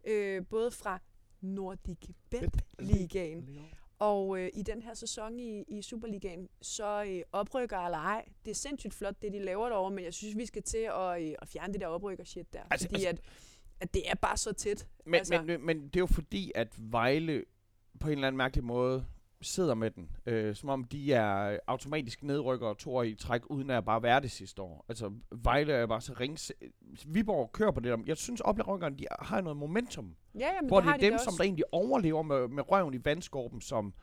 øh, 0.06 0.42
både 0.50 0.70
fra 0.70 0.98
Nordic 1.40 1.98
Bet 2.30 2.64
Ligaen 2.78 3.48
og 3.98 4.38
øh, 4.38 4.50
i 4.54 4.62
den 4.62 4.82
her 4.82 4.94
sæson 4.94 5.40
i, 5.40 5.62
i 5.68 5.82
Superligaen, 5.82 6.48
så 6.62 7.04
øh, 7.08 7.22
oprykker 7.32 7.78
eller 7.78 7.98
ej, 7.98 8.24
det 8.44 8.50
er 8.50 8.54
sindssygt 8.54 8.94
flot, 8.94 9.22
det 9.22 9.32
de 9.32 9.38
laver 9.38 9.68
derovre, 9.68 9.90
men 9.90 10.04
jeg 10.04 10.14
synes, 10.14 10.36
vi 10.36 10.46
skal 10.46 10.62
til 10.62 10.78
at, 10.78 11.22
øh, 11.22 11.34
at 11.42 11.48
fjerne 11.48 11.72
det 11.72 11.80
der 11.80 11.86
oprykker 11.86 12.24
shit 12.24 12.52
der. 12.52 12.62
Altså, 12.70 12.88
fordi 12.88 13.04
altså- 13.04 13.22
at, 13.22 13.80
at 13.80 13.94
det 13.94 14.10
er 14.10 14.14
bare 14.14 14.36
så 14.36 14.52
tæt. 14.52 14.88
Men, 15.04 15.14
altså. 15.14 15.42
men, 15.42 15.66
men 15.66 15.84
det 15.84 15.96
er 15.96 16.00
jo 16.00 16.06
fordi, 16.06 16.52
at 16.54 16.68
Vejle 16.78 17.44
på 18.00 18.08
en 18.08 18.12
eller 18.12 18.26
anden 18.26 18.36
mærkelig 18.36 18.64
måde 18.64 19.06
sidder 19.40 19.74
med 19.74 19.90
den. 19.90 20.10
Øh, 20.26 20.54
som 20.54 20.68
om 20.68 20.84
de 20.84 21.12
er 21.12 21.58
automatisk 21.66 22.22
nedrykker 22.22 22.74
to 22.74 22.96
år 22.96 23.02
i 23.02 23.14
træk, 23.14 23.40
uden 23.50 23.70
at 23.70 23.84
bare 23.84 24.02
være 24.02 24.20
det 24.20 24.30
sidste 24.30 24.62
år. 24.62 24.84
Altså, 24.88 25.12
Vejle 25.30 25.72
er 25.72 25.86
bare 25.86 26.00
så 26.00 26.12
rings... 26.20 26.52
Viborg 27.06 27.52
kører 27.52 27.70
på 27.70 27.80
det 27.80 27.90
der. 27.92 27.98
Jeg 28.06 28.16
synes, 28.16 28.40
oprykkerne, 28.40 28.96
de 28.98 29.04
har 29.20 29.40
noget 29.40 29.56
momentum. 29.56 30.14
Ja, 30.38 30.54
jamen, 30.54 30.68
hvor 30.68 30.76
det 30.80 30.84
det 30.84 30.88
har 30.90 30.94
er 30.94 30.98
de 31.00 31.04
dem, 31.06 31.12
da 31.12 31.18
som 31.18 31.26
også. 31.28 31.38
der 31.38 31.44
egentlig 31.44 31.64
overlever 31.72 32.22
med, 32.22 32.48
med 32.48 32.70
røven 32.70 32.94
i 32.94 32.98
vandskorben, 33.04 33.60
som 33.60 33.94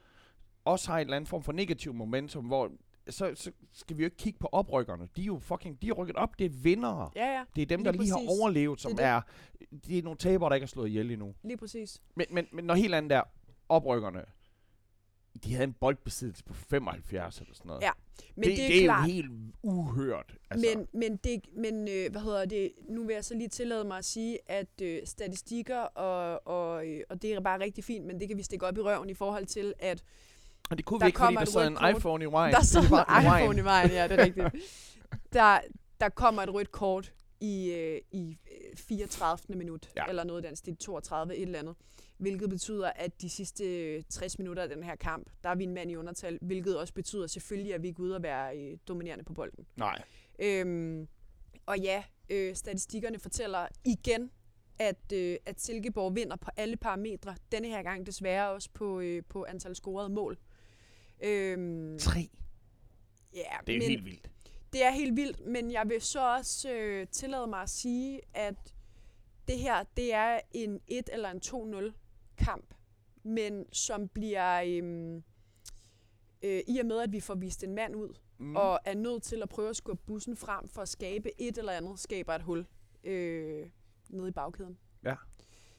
også 0.65 0.91
har 0.91 0.97
en 0.97 1.01
eller 1.01 1.15
anden 1.15 1.27
form 1.27 1.43
for 1.43 1.51
negativ 1.51 1.93
momentum, 1.93 2.45
hvor 2.45 2.71
så, 3.09 3.31
så 3.35 3.51
skal 3.73 3.97
vi 3.97 4.03
jo 4.03 4.05
ikke 4.05 4.17
kigge 4.17 4.39
på 4.39 4.49
oprykkerne. 4.51 5.07
De 5.15 5.21
er 5.21 5.25
jo 5.25 5.39
fucking, 5.39 5.81
de 5.81 5.87
er 5.89 5.93
rykket 5.93 6.15
op, 6.15 6.39
det 6.39 6.45
er 6.45 6.49
vindere. 6.49 7.09
Ja, 7.15 7.25
ja, 7.25 7.43
Det 7.55 7.61
er 7.61 7.65
dem, 7.65 7.79
lige 7.79 7.85
der 7.85 7.91
lige 7.91 7.99
præcis. 7.99 8.11
har 8.13 8.39
overlevet, 8.41 8.81
som 8.81 8.91
Det 8.91 8.97
det 8.97 9.05
er 9.05 9.09
er, 9.15 9.21
de 9.87 9.97
er 9.97 10.03
nogle 10.03 10.17
tabere, 10.17 10.49
der 10.49 10.55
ikke 10.55 10.65
er 10.65 10.67
slået 10.67 10.87
ihjel 10.87 11.11
endnu. 11.11 11.33
lige 11.43 11.57
præcis. 11.57 12.01
Men, 12.15 12.25
men, 12.31 12.47
men 12.51 12.65
når 12.65 12.73
helt 12.73 12.95
andet 12.95 13.09
der, 13.09 13.21
oprykkerne, 13.69 14.25
de 15.43 15.53
havde 15.53 15.63
en 15.63 15.73
boldbesiddelse 15.73 16.43
på 16.43 16.53
75 16.53 17.39
eller 17.39 17.53
sådan 17.53 17.67
noget. 17.69 17.81
Ja, 17.81 17.91
Men 18.35 18.49
det, 18.49 18.57
det, 18.57 18.65
er 18.65 18.67
det 18.69 18.79
er 18.81 18.85
klart. 18.85 19.07
jo 19.07 19.13
helt 19.13 19.31
uhørt. 19.63 20.35
Altså, 20.49 20.67
Men, 20.77 20.87
men, 20.93 21.17
det, 21.17 21.41
men 21.57 21.87
øh, 21.87 22.11
hvad 22.11 22.21
hedder 22.21 22.45
det, 22.45 22.71
nu 22.89 23.05
vil 23.05 23.13
jeg 23.13 23.25
så 23.25 23.33
lige 23.35 23.47
tillade 23.49 23.83
mig 23.83 23.97
at 23.97 24.05
sige, 24.05 24.39
at 24.51 24.81
øh, 24.81 25.01
statistikker, 25.05 25.77
og, 25.79 26.47
og, 26.47 26.87
øh, 26.87 27.01
og 27.09 27.21
det 27.21 27.33
er 27.33 27.39
bare 27.39 27.59
rigtig 27.59 27.83
fint, 27.83 28.05
men 28.05 28.19
det 28.19 28.27
kan 28.27 28.37
vi 28.37 28.43
stikke 28.43 28.67
op 28.67 28.77
i 28.77 28.81
røven 28.81 29.09
i 29.09 29.13
forhold 29.13 29.45
til, 29.45 29.73
at 29.79 30.03
og 30.69 30.77
det 30.77 30.85
kunne 30.85 30.99
der 30.99 31.05
vi 31.05 31.07
ikke, 31.09 31.17
fordi 31.19 31.25
kommer 31.25 31.39
der 31.45 31.51
sad 31.51 31.67
en 31.67 31.75
kort. 31.75 31.97
iPhone 31.97 32.23
i 32.25 32.27
vejen. 32.31 32.53
der 32.53 32.81
Det 32.81 32.91
var 32.91 33.05
en 33.05 33.25
iPhone 33.43 33.59
i 33.61 33.63
vejen, 33.63 33.91
ja, 33.91 34.07
det 34.07 34.19
er 34.19 34.23
rigtigt. 34.25 34.47
Der, 35.33 35.59
der 35.99 36.09
kommer 36.09 36.41
et 36.43 36.53
rødt 36.53 36.71
kort 36.71 37.13
i, 37.39 37.71
øh, 37.71 38.01
i 38.11 38.37
øh, 38.71 38.77
34. 38.77 39.55
minut, 39.57 39.89
ja. 39.95 40.05
Eller 40.09 40.23
noget 40.23 40.43
af 40.43 40.49
den 40.49 40.55
stil, 40.55 40.77
32, 40.77 41.35
et 41.35 41.41
eller 41.41 41.59
andet. 41.59 41.75
Hvilket 42.23 42.49
betyder, 42.49 42.91
at 42.95 43.21
de 43.21 43.29
sidste 43.29 43.63
øh, 43.95 44.03
60 44.09 44.39
minutter 44.39 44.63
af 44.63 44.69
den 44.69 44.83
her 44.83 44.95
kamp, 44.95 45.29
der 45.43 45.49
er 45.49 45.55
vi 45.55 45.63
en 45.63 45.73
mand 45.73 45.91
i 45.91 45.95
undertal, 45.95 46.39
hvilket 46.41 46.77
også 46.79 46.93
betyder 46.93 47.27
selvfølgelig, 47.27 47.73
at 47.73 47.81
vi 47.81 47.87
er 47.87 47.89
ikke 47.91 48.01
ude 48.01 48.15
at 48.15 48.23
være 48.23 48.57
øh, 48.57 48.77
dominerende 48.87 49.23
på 49.23 49.33
bolden. 49.33 49.65
Nej. 49.75 50.01
Øhm, 50.39 51.07
og 51.65 51.79
ja, 51.79 52.03
øh, 52.29 52.55
statistikkerne 52.55 53.19
fortæller 53.19 53.67
igen, 53.85 54.31
at, 54.79 55.11
øh, 55.13 55.37
at 55.45 55.61
Silkeborg 55.61 56.15
vinder 56.15 56.35
på 56.35 56.49
alle 56.57 56.77
parametre. 56.77 57.35
Denne 57.51 57.67
her 57.67 57.83
gang 57.83 58.05
desværre 58.05 58.49
også 58.51 58.69
på, 58.73 58.99
øh, 58.99 59.23
på 59.29 59.45
antal 59.49 59.75
scorede 59.75 60.09
mål. 60.09 60.37
Øhm, 61.23 61.99
Tre. 61.99 62.29
ja, 63.35 63.39
Det 63.67 63.75
er 63.75 63.79
men, 63.79 63.87
helt 63.89 64.05
vildt. 64.05 64.29
det 64.73 64.85
er 64.85 64.91
helt 64.91 65.15
vildt, 65.15 65.45
men 65.47 65.71
jeg 65.71 65.89
vil 65.89 66.01
så 66.01 66.35
også 66.35 66.71
øh, 66.73 67.07
tillade 67.07 67.47
mig 67.47 67.61
at 67.61 67.69
sige, 67.69 68.21
at 68.33 68.55
det 69.47 69.57
her, 69.59 69.83
det 69.97 70.13
er 70.13 70.39
en 70.51 70.79
1 70.87 71.09
eller 71.13 71.29
en 71.31 71.41
2-0 71.45 71.93
kamp, 72.45 72.73
men 73.23 73.65
som 73.73 74.07
bliver, 74.07 74.61
øhm, 74.65 75.23
øh, 76.41 76.61
i 76.67 76.77
og 76.79 76.85
med 76.85 76.99
at 76.99 77.11
vi 77.11 77.19
får 77.19 77.35
vist 77.35 77.63
en 77.63 77.75
mand 77.75 77.95
ud, 77.95 78.09
Mm. 78.37 78.55
og 78.55 78.79
er 78.85 78.93
nødt 78.95 79.23
til 79.23 79.41
at 79.41 79.49
prøve 79.49 79.69
at 79.69 79.75
skubbe 79.75 80.03
bussen 80.05 80.35
frem 80.35 80.67
for 80.67 80.81
at 80.81 80.89
skabe 80.89 81.41
et 81.41 81.57
eller 81.57 81.71
andet, 81.71 81.99
skaber 81.99 82.33
et 82.33 82.41
hul 82.41 82.65
øh, 83.03 83.65
nede 84.09 84.27
i 84.27 84.31
bagkæden. 84.31 84.77
Ja. 85.03 85.15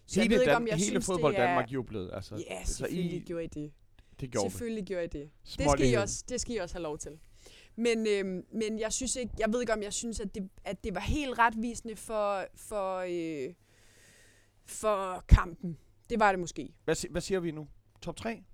Så 0.06 0.20
jeg 0.20 0.24
hele 0.24 0.34
ved 0.34 0.42
ikke, 0.42 0.56
om 0.56 0.66
jeg 0.66 0.76
hele 0.76 0.86
synes, 0.86 1.06
fodbold 1.06 1.34
det 1.34 1.40
er... 1.40 1.46
Danmark 1.46 1.72
jublede. 1.72 2.14
Altså, 2.14 2.34
Ja, 2.36 2.54
altså, 2.58 2.74
selvfølgelig 2.74 3.14
I, 3.16 3.20
gjorde 3.20 3.44
I 3.44 3.46
det. 3.46 3.72
det 4.20 4.30
gjorde 4.30 4.46
vi. 4.46 4.50
Selvfølgelig 4.50 4.84
gjorde 4.84 5.04
I 5.04 5.08
det. 5.08 5.30
Det 5.58 5.70
skal, 5.70 5.90
I 5.90 5.94
også, 5.94 6.24
det 6.28 6.40
skal 6.40 6.54
I 6.54 6.58
også 6.58 6.74
have 6.74 6.82
lov 6.82 6.98
til. 6.98 7.18
Men, 7.76 8.06
øhm, 8.06 8.44
men 8.52 8.78
jeg 8.78 8.92
synes 8.92 9.16
ikke, 9.16 9.32
jeg 9.38 9.52
ved 9.52 9.60
ikke, 9.60 9.72
om 9.72 9.82
jeg 9.82 9.92
synes, 9.92 10.20
at 10.20 10.34
det, 10.34 10.48
at 10.64 10.84
det 10.84 10.94
var 10.94 11.00
helt 11.00 11.38
retvisende 11.38 11.96
for, 11.96 12.44
for, 12.56 12.96
øh, 13.08 13.54
for 14.66 15.24
kampen. 15.28 15.78
Det 16.10 16.20
var 16.20 16.32
det 16.32 16.38
måske. 16.38 16.74
Hvad, 16.84 16.94
si- 16.94 17.08
hvad 17.10 17.20
siger 17.20 17.40
vi 17.40 17.50
nu? 17.50 17.68
Top 18.02 18.16
3? 18.16 18.44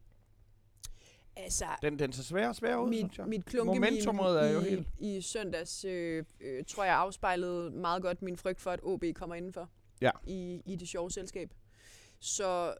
Altså, 1.37 1.65
Den, 1.83 1.99
den 1.99 2.13
ser 2.13 2.23
sværere 2.23 2.49
og 2.49 2.57
sværere 2.57 2.83
ud, 2.85 2.93
synes 2.93 3.03
mit, 3.11 3.19
jeg. 3.19 3.27
mit 3.29 3.55
Momentummet 3.67 4.43
er 4.43 4.51
jo 4.51 4.61
i, 4.61 4.69
helt- 4.71 4.89
i 4.99 5.21
søndags, 5.21 5.85
øh, 5.85 6.25
øh, 6.41 6.65
tror 6.65 6.85
jeg 6.85 6.95
afspejlede 6.97 7.71
meget 7.71 8.03
godt 8.03 8.23
min 8.23 8.37
frygt 8.37 8.61
for, 8.61 8.71
at 8.71 8.81
OB 8.83 9.05
kommer 9.15 9.37
indenfor 9.37 9.71
Ja. 10.01 10.11
i, 10.27 10.63
i 10.67 10.77
det 10.77 10.89
sjove 10.89 11.11
selskab. 11.11 11.55
Så 12.21 12.75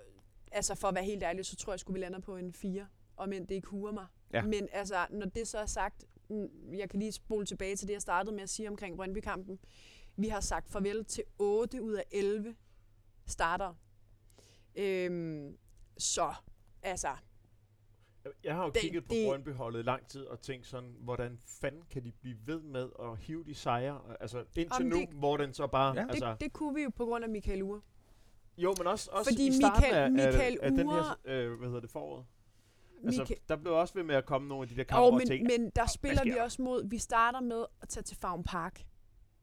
altså 0.53 0.75
for 0.75 0.89
at 0.89 0.95
være 0.95 1.05
helt 1.05 1.23
ærlig, 1.23 1.47
så 1.47 1.57
tror 1.57 1.73
jeg, 1.73 1.81
skulle 1.81 1.95
vi 1.95 2.05
lander 2.05 2.21
på 2.21 2.37
en 2.37 2.53
4, 2.53 2.87
om 3.17 3.33
end 3.33 3.47
det 3.47 3.55
ikke 3.55 3.69
huer 3.69 3.93
mig. 3.93 4.07
Ja. 4.33 4.43
Men 4.43 4.69
altså, 4.73 5.07
når 5.11 5.27
det 5.27 5.49
så 5.49 5.59
er 5.59 5.67
sagt, 5.67 6.05
mm, 6.31 6.75
jeg 6.75 6.91
kan 6.91 6.99
lige 6.99 7.13
spole 7.13 7.47
tilbage 7.47 7.77
til 7.77 7.89
det, 7.89 7.95
jeg 7.95 8.03
startede 8.03 8.35
med 8.35 8.43
at 8.43 8.49
sige 8.51 8.69
omkring 8.69 8.97
Brøndby-kampen. 8.97 9.59
Vi 10.17 10.29
har 10.29 10.41
sagt 10.41 10.71
farvel 10.71 11.05
til 11.05 11.25
8 11.39 11.83
ud 11.83 11.93
af 11.93 12.05
11 12.11 12.55
starter. 13.27 13.75
Øhm, 14.77 15.57
så, 15.99 16.35
altså, 16.83 17.09
Jeg 18.45 18.55
har 18.55 18.65
jo 18.65 18.71
Det- 18.71 18.81
kigget 18.81 19.05
på 19.05 19.15
det- 19.15 19.27
Brøndby-holdet 19.27 19.79
i 19.81 19.83
lang 19.83 20.07
tid 20.07 20.25
og 20.25 20.41
tænkt 20.41 20.67
sådan, 20.67 20.95
hvordan 21.01 21.39
fanden 21.61 21.83
kan 21.91 22.05
de 22.05 22.13
blive 22.13 22.37
ved 22.47 22.61
med 22.61 22.89
at 23.01 23.19
hive 23.19 23.45
de 23.45 23.55
sejre? 23.55 24.01
Altså 24.21 24.39
indtil 24.39 24.69
Jamen, 24.79 24.89
nu, 24.89 24.97
det- 25.01 25.09
hvor 25.09 25.37
den 25.37 25.55
så 25.55 25.67
bare... 25.67 25.95
Ja. 25.97 26.07
Altså, 26.09 26.31
det, 26.31 26.41
det 26.41 26.53
kunne 26.53 26.75
vi 26.75 26.83
jo 26.83 26.91
på 26.91 27.05
grund 27.05 27.25
af 27.25 27.31
Michael 27.31 27.63
Ure. 27.63 27.81
jo, 28.59 28.75
men 28.79 28.87
også, 28.87 29.11
også 29.13 29.31
Fordi 29.31 29.47
i 29.47 29.53
starten 29.53 29.83
Michael- 29.85 29.95
af, 29.95 30.05
af, 30.05 30.11
Michael 30.11 30.59
af 30.63 30.71
den 30.71 30.89
her, 30.91 31.19
øh, 31.25 31.53
hvad 31.59 31.69
hedder 31.69 31.81
det, 31.81 31.91
foråret. 31.91 32.27
Altså, 33.05 33.23
Michael- 33.23 33.41
der 33.49 33.57
blev 33.57 33.73
også 33.73 33.95
ved 33.95 34.03
med 34.03 34.15
at 34.15 34.27
komme 34.27 34.49
nogle 34.49 34.63
af 34.63 34.69
de 34.69 34.77
der 34.77 34.85
kampe, 34.85 35.01
Og 35.03 35.11
hvor 35.11 35.19
men, 35.19 35.27
tænkte, 35.27 35.59
men 35.59 35.71
der 35.77 35.87
spiller 35.87 36.25
vi 36.25 36.31
også 36.41 36.63
mod, 36.63 36.89
vi 36.89 36.99
starter 36.99 37.41
med 37.41 37.65
at 37.83 37.89
tage 37.89 38.05
til 38.05 38.17
Favn 38.17 38.45
Park. 38.45 38.87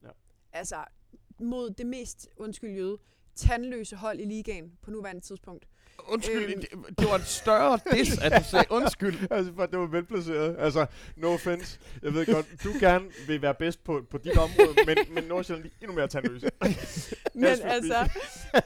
Ja. 0.04 0.10
Altså 0.52 0.86
mod 1.40 1.70
det 1.70 1.88
mest, 1.88 2.30
undskyld 2.38 2.72
jøde, 2.76 2.98
tandløse 3.38 3.96
hold 3.96 4.20
i 4.20 4.26
ligaen 4.26 4.72
på 4.82 4.92
nuværende 4.92 5.22
tidspunkt. 5.22 5.66
Undskyld, 6.10 6.44
Øhm. 6.52 6.62
det, 6.62 7.00
det 7.00 7.08
var 7.10 7.16
en 7.16 7.24
større 7.26 7.80
diss, 7.92 8.18
at 8.18 8.32
du 8.32 8.44
sagde 8.50 8.66
undskyld. 8.70 9.28
altså, 9.32 9.54
for 9.56 9.66
det 9.66 9.80
var 9.80 9.86
velplaceret. 9.86 10.56
Altså, 10.60 10.86
no 11.16 11.34
offense. 11.34 11.80
Jeg 12.04 12.14
ved 12.14 12.26
godt, 12.34 12.46
du 12.64 12.74
gerne 12.80 13.06
vil 13.28 13.42
være 13.42 13.54
bedst 13.56 13.84
på, 13.84 14.02
på 14.10 14.18
dit 14.18 14.38
område, 14.38 14.76
men, 14.86 14.98
men 15.12 15.24
Nordsjælland 15.24 15.66
er 15.66 15.70
endnu 15.82 15.96
mere 15.96 16.08
tandløse. 16.08 16.50
Men 17.34 17.46
altså, 17.64 18.10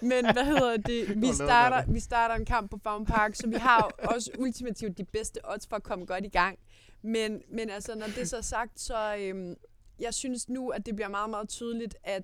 men 0.02 0.34
hvad 0.34 0.46
hedder 0.46 0.78
det? 0.78 1.10
Vi 1.22 1.34
starter, 1.34 1.92
vi 1.92 2.00
starter 2.00 2.36
en 2.36 2.46
kamp 2.46 2.72
på 2.72 2.80
Favn 2.84 3.06
Park, 3.06 3.36
så 3.36 3.48
vi 3.48 3.56
har 3.56 3.92
også 3.98 4.32
ultimativt 4.38 4.98
de 4.98 5.06
bedste 5.06 5.40
odds 5.44 5.68
for 5.68 5.76
at 5.76 5.84
komme 5.84 6.06
godt 6.06 6.26
i 6.26 6.30
gang. 6.30 6.60
Men, 7.02 7.42
men 7.54 7.70
altså, 7.70 7.96
når 7.96 8.06
det 8.16 8.30
så 8.30 8.38
er 8.38 8.42
sagt, 8.42 8.80
så 8.80 9.16
øhm, 9.20 9.56
jeg 10.00 10.14
synes 10.14 10.50
nu, 10.50 10.70
at 10.70 10.86
det 10.86 10.96
bliver 10.96 11.10
meget, 11.10 11.30
meget 11.30 11.50
tydeligt, 11.50 11.96
at 12.04 12.24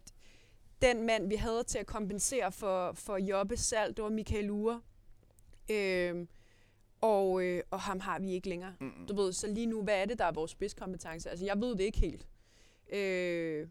den 0.82 1.06
mand, 1.06 1.28
vi 1.28 1.36
havde 1.36 1.64
til 1.64 1.78
at 1.78 1.86
kompensere 1.86 2.52
for, 2.52 2.94
for 2.94 3.18
Jobbes 3.18 3.60
salg, 3.60 3.98
det 3.98 4.04
var 4.04 4.10
Michael 4.10 4.50
Ure. 4.50 4.82
Øhm, 5.72 6.28
og, 7.02 7.44
øh, 7.44 7.64
og 7.72 7.80
ham 7.80 8.00
har 8.00 8.20
vi 8.20 8.32
ikke 8.32 8.50
længere. 8.50 8.76
Mm. 8.80 9.08
Du 9.08 9.16
ved, 9.16 9.34
så 9.34 9.48
lige 9.48 9.66
nu, 9.66 9.84
hvad 9.84 10.02
er 10.02 10.06
det, 10.06 10.20
der 10.20 10.26
er 10.26 10.32
vores 10.32 10.52
spidskompetence? 10.52 11.30
Altså, 11.30 11.46
jeg 11.46 11.62
ved 11.62 11.72
det 11.72 11.84
ikke 11.84 12.00
helt. 12.00 12.28
Øh, 12.90 13.68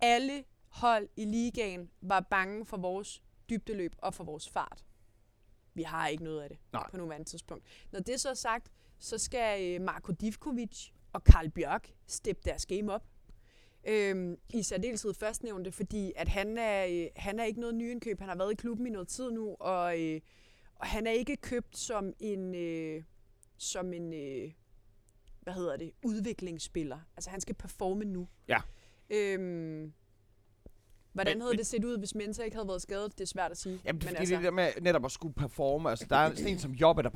alle 0.00 0.44
hold 0.68 1.08
i 1.16 1.24
ligaen 1.24 1.90
var 2.00 2.20
bange 2.20 2.66
for 2.66 2.76
vores 2.76 3.22
dybdeløb 3.50 3.96
og 3.98 4.14
for 4.14 4.24
vores 4.24 4.48
fart. 4.48 4.84
Vi 5.74 5.82
har 5.82 6.08
ikke 6.08 6.24
noget 6.24 6.42
af 6.42 6.48
det 6.48 6.58
Nej. 6.72 6.90
på 6.90 6.96
nuværende 6.96 7.28
tidspunkt. 7.28 7.64
Når 7.92 8.00
det 8.00 8.20
så 8.20 8.30
er 8.30 8.34
sagt, 8.34 8.72
så 8.98 9.18
skal 9.18 9.74
øh, 9.74 9.80
Marko 9.80 10.12
Divkovic 10.12 10.88
og 11.12 11.24
Karl 11.24 11.50
Bjørk 11.50 11.92
steppe 12.06 12.42
deres 12.44 12.66
game 12.66 12.92
op. 12.92 13.04
Øhm, 13.88 14.36
I 14.54 14.62
særdeleshed 14.62 15.14
førstnævnte, 15.14 15.72
fordi 15.72 16.12
at 16.16 16.28
han 16.28 16.58
er, 16.58 16.86
øh, 16.86 17.06
han 17.16 17.38
er 17.38 17.44
ikke 17.44 17.60
noget 17.60 17.74
nyindkøb. 17.74 18.20
Han 18.20 18.28
har 18.28 18.36
været 18.36 18.52
i 18.52 18.54
klubben 18.54 18.86
i 18.86 18.90
noget 18.90 19.08
tid 19.08 19.30
nu, 19.30 19.56
og, 19.60 20.00
øh, 20.02 20.20
og 20.76 20.86
han 20.86 21.06
er 21.06 21.10
ikke 21.10 21.36
købt 21.36 21.78
som 21.78 22.12
en, 22.20 22.54
øh, 22.54 23.02
som 23.58 23.92
en 23.92 24.12
øh, 24.14 24.52
hvad 25.40 25.54
hedder 25.54 25.76
det, 25.76 25.92
udviklingsspiller. 26.04 26.98
Altså 27.16 27.30
han 27.30 27.40
skal 27.40 27.54
performe 27.54 28.04
nu. 28.04 28.28
Ja. 28.48 28.60
Øhm, 29.10 29.92
hvordan 31.12 31.40
havde 31.40 31.52
men- 31.52 31.58
det 31.58 31.66
set 31.66 31.84
ud, 31.84 31.98
hvis 31.98 32.14
Mensa 32.14 32.42
ikke 32.42 32.56
havde 32.56 32.68
været 32.68 32.82
skadet? 32.82 33.12
Det 33.12 33.20
er 33.20 33.26
svært 33.26 33.50
at 33.50 33.56
sige. 33.58 33.80
Jamen, 33.84 34.00
det, 34.00 34.08
Men 34.10 34.16
altså, 34.16 34.34
det 34.34 34.44
der 34.44 34.50
med 34.50 34.68
netop 34.80 35.04
at 35.04 35.12
skulle 35.12 35.34
performe. 35.34 35.90
Altså, 35.90 36.06
der 36.10 36.16
er 36.16 36.34
sådan 36.34 36.52
en 36.52 36.58
som 36.58 36.72
Jobbe, 36.72 37.02
der... 37.02 37.10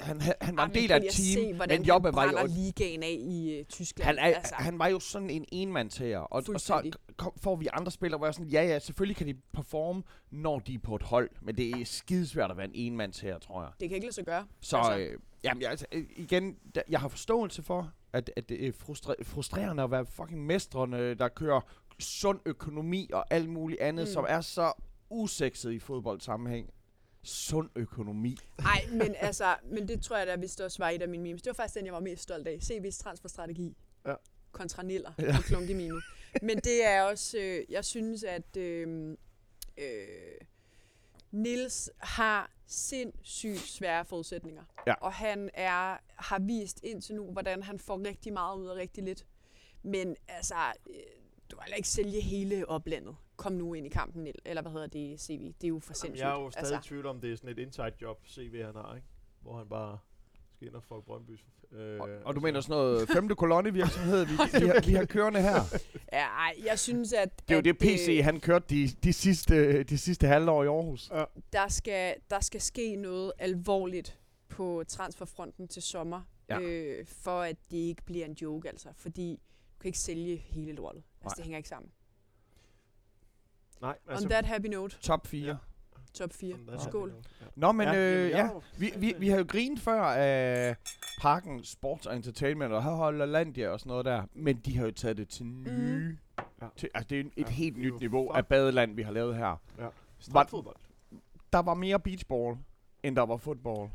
Han, 0.00 0.20
han, 0.20 0.34
han 0.40 0.56
var 0.56 0.64
en 0.64 0.70
Ej, 0.70 0.74
men 0.74 0.82
del 0.82 0.92
af 0.92 1.00
prøv 1.00 1.06
et 1.08 1.18
lige 1.18 1.32
at 1.32 1.36
team, 1.36 1.50
se, 1.52 1.56
hvordan 1.56 1.78
men 1.80 1.86
Jobbe 1.86 2.08
han 2.08 2.14
var 2.14 2.40
jo... 2.40 2.46
ligaen 2.48 3.02
af 3.02 3.16
i 3.20 3.58
øh, 3.58 3.64
Tyskland. 3.64 4.06
Han, 4.06 4.18
er, 4.18 4.36
altså, 4.36 4.54
han 4.54 4.78
var 4.78 4.86
jo 4.86 5.00
sådan 5.00 5.30
en 5.30 5.44
enmandtager, 5.52 6.18
og, 6.18 6.42
og 6.54 6.60
så 6.60 6.90
kom, 7.16 7.32
får 7.36 7.56
vi 7.56 7.68
andre 7.72 7.92
spillere, 7.92 8.18
hvor 8.18 8.26
jeg 8.26 8.34
sådan, 8.34 8.50
ja 8.50 8.62
ja, 8.62 8.78
selvfølgelig 8.78 9.16
kan 9.16 9.26
de 9.26 9.34
performe, 9.52 10.02
når 10.30 10.58
de 10.58 10.74
er 10.74 10.78
på 10.78 10.94
et 10.96 11.02
hold, 11.02 11.30
men 11.42 11.56
det 11.56 11.70
er 11.70 11.84
skidesvært 11.84 12.50
at 12.50 12.56
være 12.56 12.66
en 12.66 12.74
enmandtager, 12.74 13.38
tror 13.38 13.62
jeg. 13.62 13.70
det 13.80 13.88
kan 13.88 13.94
ikke 13.94 14.06
lade 14.06 14.14
sig 14.14 14.24
gøre. 14.24 14.46
Så 14.60 14.76
Altså. 14.76 14.98
øh, 14.98 15.18
jamen, 15.44 15.62
jeg, 15.62 15.70
altså, 15.70 15.86
øh, 15.92 16.04
igen, 16.16 16.56
der, 16.74 16.82
jeg 16.88 17.00
har 17.00 17.08
forståelse 17.08 17.62
for, 17.62 17.92
at, 18.12 18.30
at 18.36 18.48
det 18.48 18.66
er 18.66 18.72
frustre- 18.72 19.24
frustrerende 19.24 19.82
at 19.82 19.90
være 19.90 20.06
fucking 20.06 20.46
mestrene, 20.46 21.14
der 21.14 21.28
kører 21.28 21.60
sund 21.98 22.40
økonomi 22.46 23.10
og 23.12 23.24
alt 23.30 23.48
muligt 23.48 23.80
andet, 23.80 24.08
mm. 24.08 24.12
som 24.12 24.26
er 24.28 24.40
så 24.40 24.72
usekset 25.10 25.72
i 25.72 25.78
fodboldsammenhæng. 25.78 26.70
Sund 27.22 27.70
økonomi. 27.76 28.36
Nej, 28.58 28.86
men 28.92 29.14
altså, 29.18 29.56
men 29.64 29.88
det 29.88 30.02
tror 30.02 30.16
jeg 30.16 30.26
da, 30.26 30.36
hvis 30.36 30.56
det 30.56 30.66
også 30.66 30.78
var 30.78 30.90
et 30.90 31.02
af 31.02 31.08
mine 31.08 31.22
memes. 31.22 31.42
Det 31.42 31.50
var 31.50 31.54
faktisk 31.54 31.74
den, 31.74 31.84
jeg 31.86 31.94
var 31.94 32.00
mest 32.00 32.22
stolt 32.22 32.48
af. 32.48 32.56
CV's 32.62 32.98
transferstrategi. 33.02 33.76
Ja. 34.06 34.14
Kontra 34.52 34.82
Niller 34.82 35.12
Ja. 35.18 35.36
og 35.38 35.44
Klunke 35.44 35.74
meme. 35.74 36.02
Men 36.42 36.56
det 36.58 36.84
er 36.84 37.02
også, 37.02 37.38
øh, 37.38 37.64
jeg 37.68 37.84
synes, 37.84 38.24
at 38.24 38.56
øh, 38.56 39.16
øh, 39.78 39.86
Nils 41.30 41.90
har 41.98 42.50
sindssygt 42.66 43.58
svære 43.60 44.04
forudsætninger. 44.04 44.62
Ja. 44.86 44.94
Og 44.94 45.12
han 45.12 45.50
er, 45.54 45.96
har 46.16 46.38
vist 46.38 46.80
indtil 46.82 47.14
nu, 47.14 47.32
hvordan 47.32 47.62
han 47.62 47.78
får 47.78 48.06
rigtig 48.06 48.32
meget 48.32 48.58
ud 48.58 48.66
af 48.66 48.74
rigtig 48.74 49.04
lidt. 49.04 49.26
Men 49.82 50.16
altså, 50.28 50.54
øh, 50.90 50.94
du 51.50 51.56
kan 51.56 51.76
ikke 51.76 51.88
sælge 51.88 52.20
hele 52.20 52.68
oplandet. 52.68 53.16
Kom 53.40 53.52
nu 53.52 53.74
ind 53.74 53.86
i 53.86 53.88
kampen. 53.88 54.26
Eller 54.44 54.62
hvad 54.62 54.72
hedder 54.72 54.86
det, 54.86 55.20
CV? 55.20 55.40
Det 55.60 55.64
er 55.64 55.68
jo 55.68 55.78
for 55.78 55.86
Jamen, 55.92 55.94
sindssygt. 55.94 56.20
jeg 56.20 56.30
er 56.36 56.40
jo 56.40 56.50
stadig 56.50 56.74
altså, 56.74 56.86
i 56.86 56.88
tvivl 56.88 57.06
om, 57.06 57.20
det 57.20 57.32
er 57.32 57.36
sådan 57.36 57.50
et 57.50 57.58
inside 57.58 57.92
job, 58.02 58.26
CV 58.26 58.62
han 58.64 58.74
har, 58.74 58.94
ikke? 58.94 59.06
Hvor 59.40 59.58
han 59.58 59.66
bare 59.68 59.98
skal 60.56 60.66
ind 60.68 60.74
og 60.74 60.82
få 60.82 61.00
Brøndby. 61.00 61.38
Øh, 61.72 62.00
Og, 62.00 62.08
og 62.24 62.34
du 62.34 62.40
mener 62.40 62.60
sådan 62.60 62.72
noget 62.76 63.08
femte 63.08 63.34
kolonne 63.34 63.72
virksomhed, 63.72 64.24
vi, 64.24 64.32
vi, 64.32 64.66
har, 64.66 64.86
vi 64.86 64.92
har 64.92 65.04
kørende 65.04 65.40
her. 65.42 65.60
Ja, 66.12 66.26
jeg 66.64 66.78
synes, 66.78 67.12
at, 67.12 67.48
Det 67.48 67.54
er 67.54 67.58
jo 67.58 67.62
det 67.62 67.78
PC, 67.78 68.08
øh, 68.18 68.24
han 68.24 68.40
kørte 68.40 68.64
de, 68.70 68.88
de, 68.88 69.12
sidste, 69.12 69.82
de 69.82 69.98
sidste 69.98 70.26
halvår 70.26 70.64
i 70.64 70.66
Aarhus. 70.66 71.10
der, 71.52 71.68
skal, 71.68 72.14
der 72.30 72.40
skal 72.40 72.60
ske 72.60 72.96
noget 72.96 73.32
alvorligt 73.38 74.18
på 74.48 74.84
transferfronten 74.88 75.68
til 75.68 75.82
sommer, 75.82 76.22
Ja. 76.48 76.60
øh, 76.60 77.06
for 77.06 77.40
at 77.40 77.56
det 77.70 77.76
ikke 77.76 78.02
bliver 78.04 78.24
en 78.26 78.32
joke, 78.32 78.68
altså. 78.68 78.88
Fordi 78.96 79.40
du 79.74 79.78
kan 79.80 79.88
ikke 79.88 79.98
sælge 79.98 80.36
hele 80.36 80.72
lortet. 80.72 81.02
Altså, 81.20 81.24
Nej. 81.24 81.34
det 81.34 81.44
hænger 81.44 81.56
ikke 81.56 81.68
sammen. 81.68 81.90
Nej, 83.80 83.98
Altså, 84.08 84.24
On 84.26 84.30
that 84.30 84.46
happy 84.46 84.66
note, 84.66 84.96
Top 85.00 85.26
4. 85.26 85.46
Ja. 85.46 85.56
top 86.14 86.32
4. 86.32 86.54
on 86.54 86.66
that 86.66 86.82
Skål. 86.82 87.08
Ja. 87.40 87.46
Nå, 87.56 87.72
men 87.72 87.88
Ja, 87.88 87.92
ja, 87.94 88.24
øh, 88.24 88.30
ja, 88.30 88.48
vi, 88.78 88.92
vi, 88.96 89.14
vi 89.18 89.28
har 89.28 89.38
jo 89.38 89.44
grinet 89.48 89.80
før 89.80 90.02
af 90.02 90.76
Parken 91.20 91.64
Sports 91.64 92.06
og 92.06 92.16
Entertainment, 92.16 92.72
og 92.72 92.84
her 92.84 92.90
holder 92.90 93.26
Landia 93.26 93.68
og 93.68 93.80
sådan 93.80 93.90
noget 93.90 94.04
der, 94.04 94.22
men 94.32 94.56
de 94.56 94.76
har 94.78 94.84
jo 94.84 94.90
taget 94.90 95.16
det 95.16 95.28
til 95.28 95.46
nye. 95.46 96.18
Ja. 96.62 96.66
Til, 96.76 96.88
altså, 96.94 97.08
det 97.08 97.20
er 97.20 97.24
et 97.36 97.46
Ja, 97.46 97.52
helt 97.52 97.76
nyt 97.76 98.00
niveau 98.00 98.28
fuck- 98.32 98.36
af 98.36 98.46
badeland, 98.46 98.94
vi 98.96 99.02
har 99.02 99.12
lavet 99.12 99.36
her. 99.36 99.62
Strandfodbold. 100.18 100.76
Der 101.52 101.58
var 101.58 101.74
mere 101.74 102.00
beachball, 102.00 102.56
end 103.02 103.16
der 103.16 103.22
var 103.22 103.36
fodbold. 103.36 103.90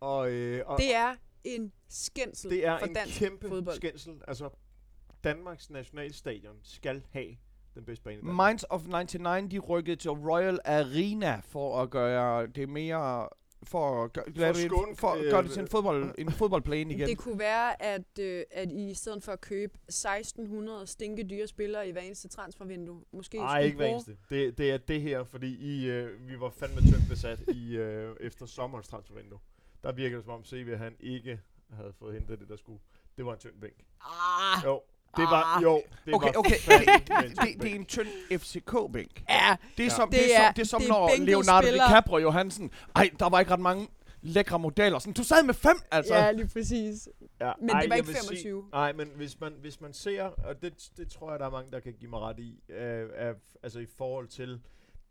Og, 0.00 0.30
øh, 0.30 0.62
og 0.66 0.78
Det 0.78 0.94
er 0.94 1.14
en 1.44 1.72
skændsel 1.88 2.50
det 2.50 2.66
er 2.66 2.78
for 2.78 2.86
en 2.86 2.94
dansk 2.94 3.18
kæmpe 3.18 3.48
fodbold. 3.48 3.76
skændsel. 3.76 4.14
Altså, 4.28 4.50
Danmarks 5.24 5.70
nationalstadion 5.70 6.56
skal 6.62 7.02
have 7.10 7.36
den 7.76 7.84
bedste 7.84 8.04
bane. 8.04 8.22
Minds 8.22 8.64
of 8.70 8.86
99, 8.86 9.50
de 9.50 9.58
rykkede 9.58 9.96
til 9.96 10.10
Royal 10.10 10.58
Arena 10.64 11.40
for 11.44 11.82
at 11.82 11.90
gøre 11.90 12.46
det 12.46 12.68
mere... 12.68 13.28
For 13.62 14.04
at 14.04 14.12
gøre, 14.12 14.24
for, 14.36 14.44
at 14.44 14.56
skåne, 14.56 14.96
for 14.96 15.08
at 15.08 15.24
øh, 15.24 15.30
gøre 15.30 15.42
det 15.42 15.50
til 15.50 15.60
en, 15.62 15.68
fodbold, 15.68 16.14
en 16.18 16.30
fodboldplæne 16.32 16.94
igen. 16.94 17.08
Det 17.08 17.18
kunne 17.18 17.38
være, 17.38 17.82
at, 17.82 18.18
øh, 18.20 18.42
at 18.50 18.72
I 18.72 18.90
i 18.90 18.94
stedet 18.94 19.22
for 19.22 19.32
at 19.32 19.40
købe 19.40 19.78
1600 19.88 20.86
stinke 20.86 21.22
dyre 21.22 21.46
spillere 21.46 21.88
i 21.88 21.92
hver 21.92 22.00
eneste 22.00 22.28
transfervindue, 22.28 23.02
måske 23.12 23.38
Nej, 23.38 23.60
ikke 23.60 23.76
hver 23.76 23.86
eneste. 23.86 24.16
Det, 24.30 24.58
det 24.58 24.70
er 24.70 24.78
det 24.78 25.00
her, 25.00 25.24
fordi 25.24 25.56
I, 25.56 25.86
øh, 25.90 26.28
vi 26.28 26.40
var 26.40 26.50
fandme 26.50 26.80
tyndt 26.80 27.08
besat 27.08 27.40
i, 27.48 27.76
øh, 27.76 28.16
efter 28.20 28.46
sommerens 28.46 28.88
transfervindue. 28.88 29.38
Der 29.82 29.92
virker 29.92 30.16
det 30.16 30.24
som 30.24 30.34
om 30.34 30.44
CV 30.44 30.76
han 30.76 30.96
ikke 31.00 31.40
havde 31.70 31.92
fået 31.92 32.14
hentet 32.14 32.40
det, 32.40 32.48
der 32.48 32.56
skulle. 32.56 32.80
Det 33.16 33.26
var 33.26 33.32
en 33.32 33.38
tynd 33.38 33.60
bænk. 33.60 33.84
Ah, 34.00 34.64
Jo, 34.64 34.82
det 35.16 35.24
var, 35.30 35.56
Ah. 35.56 35.62
jo, 35.62 35.82
det 36.04 36.14
Okay, 36.14 36.26
var 36.34 36.38
okay. 36.38 36.56
tynd 36.58 36.80
det, 37.54 37.62
det 37.62 37.70
er 37.70 37.74
en 37.74 37.84
tynd 37.84 38.08
FCK-bænk. 38.40 39.22
ja, 39.30 39.56
Det 39.76 39.82
er 39.82 39.84
Ja. 39.84 39.88
som, 39.88 40.10
Det 40.10 40.18
det 40.20 40.36
er, 40.36 40.40
er- 40.40 40.46
som, 40.46 40.54
det 40.54 40.62
er 40.62 40.66
som 40.66 40.80
det 40.80 40.88
er 40.88 40.92
når 40.92 41.10
Leonardo. 41.24 41.66
DiCaprio 41.68 42.18
Johansen. 42.18 42.70
Ej, 42.96 43.10
der 43.18 43.28
var 43.28 43.40
ikke 43.40 43.52
ret 43.52 43.60
mange 43.60 43.88
lækre 44.22 44.58
modeller. 44.58 44.98
Sådan, 44.98 45.12
du 45.12 45.24
sad 45.24 45.42
med 45.42 45.54
fem, 45.54 45.76
altså. 45.90 46.14
ja, 46.14 46.32
lige 46.32 46.48
præcis. 46.48 47.08
Ja, 47.40 47.52
Men 47.60 47.68
det 47.68 47.74
var 47.74 47.80
ikke 47.80 48.06
vil 48.06 48.14
25. 48.14 48.38
Sige, 48.38 48.70
nej, 48.72 48.92
men 48.92 49.08
hvis 49.16 49.40
man, 49.40 49.52
hvis 49.60 49.80
man 49.80 49.92
ser, 49.92 50.22
og 50.22 50.62
det, 50.62 50.72
det 50.96 51.08
tror 51.10 51.30
jeg, 51.30 51.40
der 51.40 51.46
er 51.46 51.50
mange, 51.50 51.70
der 51.70 51.80
kan 51.80 51.92
give 51.92 52.10
mig 52.10 52.20
ret 52.20 52.38
i, 52.38 52.60
øh, 52.68 53.08
af, 53.16 53.32
altså 53.62 53.78
i 53.78 53.86
forhold 53.98 54.28
til, 54.28 54.60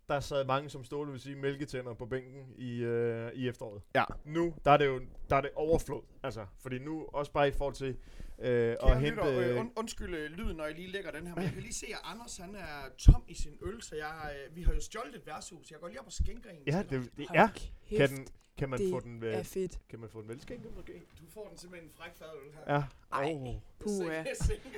der 0.08 0.20
sad 0.20 0.44
mange, 0.44 0.70
som 0.70 0.84
Ståle 0.84 1.10
vil 1.10 1.20
sige, 1.20 1.36
mælketænder 1.36 1.94
på 1.94 2.06
bænken 2.06 2.54
i, 2.58 2.78
øh, 2.78 3.32
i 3.32 3.48
efteråret. 3.48 3.82
Ja. 3.94 4.04
Nu, 4.24 4.54
der 4.64 4.70
er 4.70 4.76
det 4.76 4.86
jo 4.86 5.00
der 5.30 5.36
er 5.36 5.40
det 5.40 5.50
overflod, 5.54 6.02
altså, 6.22 6.46
fordi 6.62 6.78
nu, 6.78 7.06
også 7.12 7.32
bare 7.32 7.48
i 7.48 7.52
forhold 7.52 7.74
til 7.74 7.96
øh, 8.38 8.76
at 8.82 9.00
hente... 9.00 9.22
øh, 9.22 9.60
und, 9.60 9.72
undskyld 9.76 10.14
øh, 10.14 10.30
lyden, 10.30 10.56
når 10.56 10.64
jeg 10.64 10.74
lige 10.74 10.88
lægger 10.88 11.10
den 11.10 11.26
her, 11.26 11.34
men 11.34 11.44
jeg 11.44 11.52
kan 11.52 11.62
lige 11.62 11.74
se, 11.74 11.86
at 11.86 12.00
Anders 12.04 12.36
han 12.36 12.54
er 12.54 12.88
tom 12.98 13.24
i 13.28 13.34
sin 13.34 13.52
øl, 13.62 13.82
så 13.82 13.96
jeg, 13.96 14.34
øh, 14.34 14.56
vi 14.56 14.62
har 14.62 14.72
jo 14.74 14.80
stjålet 14.80 15.14
et 15.14 15.26
værtshus. 15.26 15.70
Jeg 15.70 15.78
går 15.80 15.88
lige 15.88 16.00
op 16.00 16.06
og 16.06 16.12
skænker 16.12 16.50
en. 16.50 16.62
ja, 16.66 16.82
det, 16.90 17.10
det 17.16 17.26
er. 17.34 17.48
Kan, 17.96 18.08
den, 18.10 18.26
kan 18.58 18.68
man 18.68 18.78
det 18.80 18.90
få 18.90 19.00
den, 19.00 19.22
er 19.24 19.38
øh, 19.38 19.44
fedt. 19.44 19.78
kan 19.88 19.98
man 19.98 20.08
få 20.08 20.20
den 20.20 20.28
velskænket 20.28 20.74
måske? 20.76 20.92
Du 21.20 21.26
får 21.28 21.48
den 21.48 21.58
simpelthen 21.58 21.88
en 21.90 21.94
fræk 21.96 22.14
fadøl 22.14 22.52
her. 22.54 22.74
Ja. 22.74 22.82
Ej, 23.12 23.32
Oh. 23.34 23.54
puh, 23.80 24.06
ja. 24.06 24.24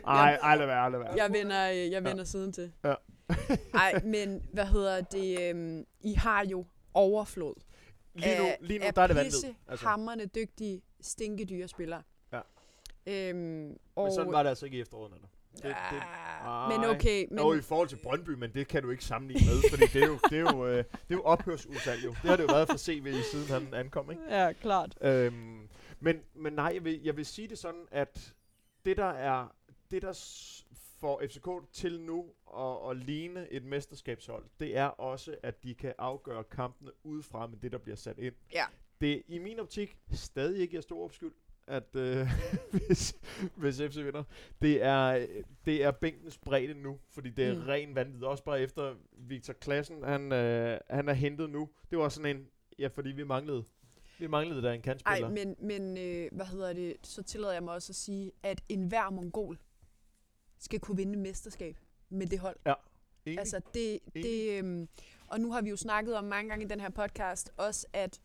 Ej, 0.07 0.35
ej, 0.43 0.57
lad 0.57 0.67
være, 0.67 0.91
lad 0.91 0.99
være. 0.99 1.13
Jeg 1.17 1.33
vender, 1.33 1.71
øh, 1.71 1.91
jeg 1.91 2.05
vender 2.05 2.25
siden 2.25 2.53
til. 2.53 2.73
Ja. 2.85 2.95
Ej, 3.75 4.01
men 4.05 4.49
hvad 4.53 4.67
hedder 4.67 5.01
det? 5.01 5.41
Øhm, 5.51 5.87
I 6.01 6.15
har 6.15 6.45
jo 6.47 6.65
overflod 6.95 7.55
Lige 8.15 8.39
nu, 8.39 8.45
af, 8.45 8.59
lige 8.61 8.79
nu 8.79 8.85
af 8.87 8.95
der 8.95 9.03
er 9.03 9.07
det 9.07 9.17
pisse 9.25 9.55
Altså. 9.69 9.87
hammerne 9.87 10.27
dygtige, 10.27 10.83
stinkedyre 11.01 11.69
spillere. 11.69 12.03
Ja. 12.33 12.41
Øhm, 13.07 13.77
og, 13.97 14.05
Men 14.05 14.15
sådan 14.15 14.33
var 14.33 14.43
det 14.43 14.51
altså 14.51 14.65
ikke 14.67 14.79
i 14.79 14.81
efteråret, 14.81 15.11
Nana. 15.11 15.27
Det, 15.63 15.77
det, 15.91 16.03
Ah, 16.41 16.69
men 16.79 16.91
okay, 16.91 17.27
men, 17.31 17.39
Jo, 17.39 17.55
i 17.55 17.61
forhold 17.61 17.89
til 17.89 17.97
Brøndby, 17.97 18.31
men 18.31 18.55
det 18.55 18.69
kan 18.69 18.83
du 18.83 18.91
ikke 18.91 19.05
sammenligne 19.05 19.47
med, 19.47 19.71
fordi 19.71 19.87
det 19.93 20.03
er 20.03 20.07
jo, 20.07 20.19
det 20.31 20.39
er 20.39 20.53
jo, 20.53 20.67
øh, 20.67 20.77
det 20.77 20.85
er 20.93 21.15
jo 21.15 21.23
ophørsudsalg 21.23 22.05
jo. 22.05 22.11
Det 22.11 22.31
har 22.31 22.37
det 22.37 22.43
jo 22.43 22.55
været 22.55 22.69
for 22.69 22.77
CV, 22.77 23.15
siden 23.33 23.47
han 23.49 23.75
ankom, 23.75 24.11
ikke? 24.11 24.23
ja, 24.29 24.53
klart. 24.53 24.99
Øhm, 25.01 25.69
men, 26.01 26.21
men 26.35 26.53
nej, 26.53 26.71
jeg 26.75 26.85
vil, 26.85 27.03
jeg 27.03 27.17
vil 27.17 27.27
sige 27.27 27.49
det 27.49 27.59
sådan, 27.59 27.87
at 27.91 28.35
det 28.85 28.97
der 28.97 29.05
er, 29.05 29.55
det 29.91 30.03
der 30.03 30.13
får 31.01 31.23
FCK 31.29 31.73
til 31.73 32.01
nu 32.01 32.27
at, 32.59 32.91
at 32.91 32.97
ligne 32.97 33.53
et 33.53 33.65
mesterskabshold, 33.65 34.45
det 34.61 34.77
er 34.77 34.87
også, 34.87 35.37
at 35.43 35.63
de 35.63 35.75
kan 35.75 35.93
afgøre 35.99 36.45
kampene 36.45 36.91
udefra 37.03 37.47
med 37.47 37.59
det, 37.59 37.73
der 37.73 37.79
bliver 37.79 37.97
sat 37.97 38.19
ind. 38.19 38.35
Ja. 38.55 38.65
Det 39.01 39.13
er 39.13 39.21
i 39.27 39.39
min 39.39 39.61
optik 39.61 39.97
stadig 40.13 40.61
ikke 40.61 40.77
er 40.77 40.81
stor 40.81 41.05
opskyld, 41.05 41.33
at 41.69 41.97
øh, 41.97 42.27
hvis, 42.87 43.17
hvis 43.57 43.77
FC 43.77 43.97
vinder. 43.97 44.25
Det 44.63 44.83
er, 44.85 45.27
det 45.65 45.85
er 45.85 45.91
bænkens 45.91 46.39
bredde 46.39 46.75
nu, 46.75 46.99
fordi 47.11 47.31
det 47.31 47.45
er 47.45 47.55
Mm. 47.55 47.61
ren 47.61 47.95
vanvid. 47.95 48.23
Også 48.23 48.45
bare 48.45 48.61
efter 48.61 48.95
Victor 49.19 49.53
Klassen, 49.53 50.03
han, 50.05 50.33
øh, 50.33 50.79
han 50.91 51.09
er 51.09 51.13
hentet 51.13 51.51
nu. 51.51 51.69
Det 51.91 51.99
var 51.99 52.09
sådan 52.09 52.37
en, 52.37 52.47
ja, 52.79 52.87
fordi 52.87 53.11
vi 53.11 53.25
manglede, 53.25 53.65
vi 54.19 54.27
manglede 54.27 54.63
der 54.63 54.73
en 54.73 54.83
kantspiller. 54.83 55.29
men, 55.31 55.57
men 55.61 55.99
øh, 55.99 56.29
hvad 56.33 56.47
hedder 56.47 56.73
det? 56.73 56.97
Så 57.03 57.23
tillader 57.23 57.53
jeg 57.53 57.63
mig 57.63 57.75
også 57.75 57.91
at 57.91 57.97
sige, 57.97 58.33
at 58.43 58.61
enhver 58.69 59.11
mongol 59.11 59.59
skal 60.59 60.81
kunne 60.81 60.97
vinde 60.97 61.19
mesterskab 61.19 61.77
med 62.09 62.27
det 62.27 62.39
hold. 62.39 62.57
Enig. 63.27 63.39
Altså 63.39 63.61
det, 63.75 63.99
det 64.15 64.59
øhm, 64.59 64.89
og 65.27 65.41
nu 65.41 65.53
har 65.53 65.63
vi 65.63 65.71
jo 65.71 65.77
snakket 65.77 66.17
om 66.17 66.25
mange 66.25 66.49
gange 66.49 66.65
i 66.65 66.69
den 66.69 66.81
her 66.81 66.91
podcast 66.91 67.51
også, 67.57 67.87
at 67.93 68.21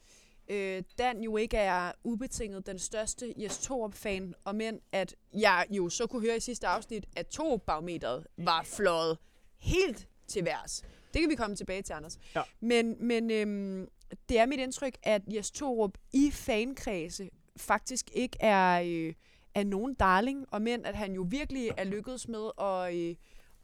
øh, 0.49 0.83
Dan 0.97 1.21
jo 1.21 1.37
ikke 1.37 1.57
er 1.57 1.91
ubetinget 2.03 2.67
den 2.67 2.79
største 2.79 3.33
Jes 3.37 3.57
Torup-fan, 3.57 4.33
og 4.43 4.55
men 4.55 4.79
at 4.91 5.15
jeg 5.33 5.65
jo 5.69 5.89
så 5.89 6.07
kunne 6.07 6.21
høre 6.21 6.37
i 6.37 6.39
sidste 6.39 6.67
afsnit, 6.67 7.05
at 7.15 7.27
Torup-barometeret 7.27 8.27
var 8.37 8.63
fløjet 8.63 9.17
helt 9.57 10.07
til 10.27 10.45
værs. 10.45 10.83
Det 11.13 11.21
kan 11.21 11.29
vi 11.29 11.35
komme 11.35 11.55
tilbage 11.55 11.81
til, 11.81 11.93
Anders. 11.93 12.19
Ja. 12.35 12.41
Men, 12.59 12.95
men 12.99 13.31
øhm, 13.31 13.87
det 14.29 14.39
er 14.39 14.45
mit 14.45 14.59
indtryk, 14.59 14.97
at 15.03 15.21
Jes 15.33 15.51
Torup 15.51 15.97
i 16.13 16.31
fankredse 16.31 17.29
faktisk 17.57 18.09
ikke 18.13 18.37
er, 18.39 18.81
øh, 18.85 19.13
er 19.55 19.63
nogen 19.63 19.93
darling, 19.93 20.45
og 20.51 20.61
men 20.61 20.85
at 20.85 20.95
han 20.95 21.13
jo 21.13 21.25
virkelig 21.29 21.71
er 21.77 21.83
lykkedes 21.83 22.27
med 22.27 22.49
at, 22.61 22.95
øh, 22.95 23.15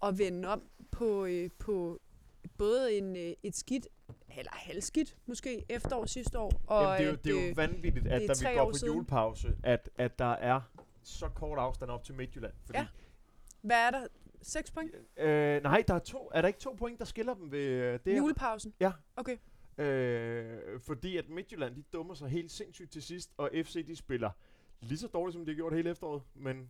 at 0.03 0.17
vende 0.17 0.47
om 0.47 0.61
på, 0.91 1.25
øh, 1.25 1.49
på 1.59 1.99
både 2.57 2.97
en, 2.97 3.15
øh, 3.15 3.34
et 3.43 3.55
skidt, 3.55 3.88
eller 4.38 4.51
halvskidt 4.53 5.15
måske, 5.25 5.65
efterår 5.69 6.05
sidste 6.05 6.39
år. 6.39 6.61
Og 6.67 6.84
Jamen, 6.84 6.97
det, 6.97 7.05
er 7.05 7.09
jo, 7.09 7.15
det 7.15 7.38
er 7.38 7.43
jo 7.45 7.49
øh, 7.49 7.57
vanvittigt, 7.57 8.07
at 8.07 8.21
er 8.30 8.34
tre 8.34 8.49
vi 8.51 8.55
går 8.57 8.65
år 8.65 8.71
på 8.71 8.77
siden. 8.77 8.93
julepause, 8.93 9.55
at, 9.63 9.89
at 9.97 10.19
der 10.19 10.25
er 10.34 10.61
så 11.03 11.30
kort 11.30 11.59
afstand 11.59 11.91
op 11.91 12.03
til 12.03 12.15
Midtjylland. 12.15 12.53
Fordi, 12.65 12.80
Ja. 12.80 12.88
Hvad 13.61 13.77
er 13.88 13.91
der? 13.91 14.07
6 14.41 14.71
point? 14.71 14.95
øh, 15.17 15.63
nej, 15.63 15.84
der 15.88 15.93
er 15.93 15.99
to. 15.99 16.32
Er 16.34 16.41
der 16.41 16.47
ikke 16.47 16.59
to 16.59 16.73
point, 16.73 16.99
der 16.99 17.05
skiller 17.05 17.34
dem 17.34 17.51
ved 17.51 17.59
øh, 17.67 17.99
det? 18.05 18.17
Julepausen? 18.17 18.73
Ja. 18.80 18.91
Okay. 19.15 19.38
Øh, 19.77 20.80
fordi 20.80 21.17
at 21.17 21.30
Midtjylland, 21.30 21.75
de 21.75 21.84
dummer 21.93 22.13
sig 22.13 22.30
helt 22.30 22.51
sindssygt 22.51 22.91
til 22.91 23.03
sidst, 23.03 23.32
og 23.38 23.49
FC, 23.63 23.86
de 23.88 23.95
spiller 23.95 24.30
lige 24.82 24.97
så 24.97 25.07
dårligt, 25.07 25.34
som 25.34 25.45
de 25.45 25.51
har 25.51 25.55
gjort 25.55 25.73
hele 25.75 25.89
efteråret, 25.89 26.21
men 26.36 26.69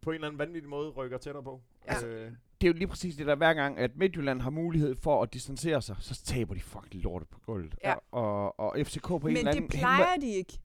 på 0.00 0.10
en 0.10 0.14
eller 0.14 0.26
anden 0.26 0.38
vanvittig 0.38 0.68
måde 0.70 0.90
rykker 0.90 1.18
tættere 1.18 1.42
på. 1.44 1.60
Ja. 1.86 2.06
Øh, 2.06 2.32
Det 2.60 2.66
er 2.66 2.72
jo 2.72 2.78
lige 2.78 2.88
præcis 2.88 3.16
det 3.16 3.26
der, 3.26 3.34
hver 3.34 3.54
gang, 3.54 3.78
at 3.78 3.96
Midtjylland 3.96 4.40
har 4.40 4.50
mulighed 4.50 4.96
for 4.96 5.22
at 5.22 5.34
distancere 5.34 5.82
sig, 5.82 5.96
så 6.00 6.22
taber 6.24 6.54
de 6.54 6.60
fucking 6.60 7.02
lortet 7.02 7.28
på 7.28 7.40
gulvet. 7.46 7.74
Ja. 7.84 7.94
Og, 8.10 8.60
og 8.60 8.76
FCK 8.86 9.06
på 9.08 9.16
en 9.16 9.22
Men 9.24 9.36
eller 9.36 9.50
anden... 9.50 9.62
det 9.62 9.70
plejer 9.78 10.16
de 10.16 10.26
ikke. 10.26 10.58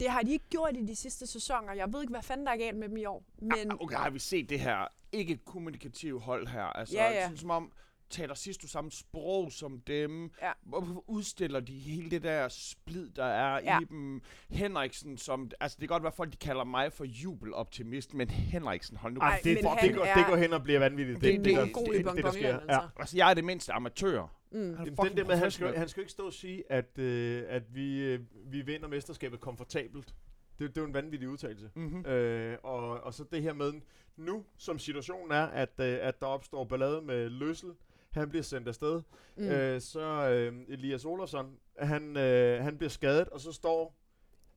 Det 0.00 0.10
har 0.10 0.22
de 0.22 0.32
ikke 0.32 0.48
gjort 0.50 0.76
i 0.76 0.86
de 0.86 0.96
sidste 0.96 1.26
sæsoner. 1.26 1.72
Jeg 1.72 1.92
ved 1.92 2.00
ikke, 2.00 2.10
hvad 2.10 2.22
fanden 2.22 2.46
der 2.46 2.52
er 2.52 2.56
galt 2.56 2.76
med 2.76 2.88
dem 2.88 2.96
i 2.96 3.04
år. 3.04 3.24
Men 3.42 3.70
Ah, 3.70 3.76
okay, 3.80 3.96
har 3.96 4.10
vi 4.10 4.18
set 4.18 4.50
det 4.50 4.60
her 4.60 4.86
ikke 5.12 5.36
kommunikative 5.46 6.20
hold 6.20 6.46
her? 6.48 6.62
Altså, 6.62 6.94
Ja, 6.96 7.10
ja. 7.10 7.22
Sådan, 7.22 7.36
som 7.36 7.50
om, 7.50 7.72
taler 8.10 8.34
sidst 8.34 8.62
du 8.62 8.68
samme 8.68 8.90
sprog 8.90 9.52
som 9.52 9.80
dem? 9.80 10.30
Ja. 10.42 10.52
Hvorfor 10.62 11.04
udstiller 11.06 11.60
de 11.60 11.72
hele 11.78 12.10
det 12.10 12.22
der 12.22 12.48
splid, 12.48 13.10
der 13.10 13.24
er 13.24 13.60
Ja. 13.60 13.80
i 13.80 13.84
dem? 13.84 14.22
Henriksen, 14.50 15.18
som... 15.18 15.50
Altså, 15.60 15.76
det 15.80 15.88
kan 15.88 15.94
godt 15.94 16.02
være, 16.02 16.12
folk 16.12 16.32
de 16.32 16.36
kalder 16.36 16.64
mig 16.64 16.92
for 16.92 17.04
jubeloptimist, 17.04 18.14
men 18.14 18.30
Henriksen, 18.30 18.96
hold 18.96 19.12
nu... 19.12 19.20
Ej, 19.20 19.40
det, 19.44 19.58
men 19.62 19.64
det, 19.72 19.78
han 19.80 19.94
går, 19.94 20.04
er- 20.04 20.14
det 20.14 20.26
går 20.26 20.36
hen 20.36 20.52
og 20.52 20.62
bliver 20.62 20.78
vanvittigt. 20.78 21.20
Det 21.20 21.34
er 21.34 21.42
det, 21.42 21.52
en 21.52 21.58
der- 21.58 21.72
god 21.72 21.94
i 21.94 21.98
det, 22.02 22.12
det, 22.16 22.24
der 22.24 22.30
sker. 22.32 22.54
altså. 22.54 22.72
Ja. 22.72 22.80
Altså, 22.96 23.16
jeg 23.16 23.30
er 23.30 23.34
det 23.34 23.44
mindste 23.44 23.72
amatør. 23.72 24.34
Mm. 24.52 24.58
Han 24.58 24.72
er 24.74 24.78
Jamen, 24.84 24.96
den 25.10 25.16
der 25.16 25.24
med, 25.26 25.36
han 25.36 25.50
skal, 25.50 25.76
han 25.76 25.88
skal 25.88 26.00
jo 26.00 26.02
ikke 26.02 26.12
stå 26.12 26.26
og 26.26 26.32
sige, 26.32 26.64
at, 26.72 26.98
øh, 26.98 27.44
at 27.48 27.74
vi, 27.74 27.98
øh, 28.00 28.20
vi 28.46 28.60
vinder 28.62 28.88
mesterskabet 28.88 29.40
komfortabelt. 29.40 30.14
Det, 30.58 30.68
det 30.68 30.76
er 30.76 30.80
jo 30.82 30.86
en 30.86 30.94
vanvittig 30.94 31.28
udtalelse. 31.28 31.70
Mm-hmm. 31.74 32.06
Øh, 32.06 32.58
og, 32.62 33.00
og 33.00 33.14
så 33.14 33.24
det 33.32 33.42
her 33.42 33.52
med, 33.52 33.72
nu 34.16 34.44
som 34.56 34.78
situationen 34.78 35.32
er, 35.32 35.42
at, 35.46 35.70
øh, 35.80 35.98
at 36.02 36.20
der 36.20 36.26
opstår 36.26 36.64
ballade 36.64 37.02
med 37.02 37.28
Løssel, 37.30 37.70
han 38.12 38.28
bliver 38.28 38.42
sendt 38.42 38.68
afsted, 38.68 39.02
Mm. 39.36 39.44
øh, 39.44 39.80
så 39.80 40.00
øh, 40.30 40.54
Elias 40.68 41.04
Olafsson, 41.04 41.56
han, 41.78 42.16
øh, 42.16 42.62
han 42.64 42.76
bliver 42.78 42.90
skadet, 42.90 43.28
og 43.28 43.40
så 43.40 43.52
står 43.52 43.94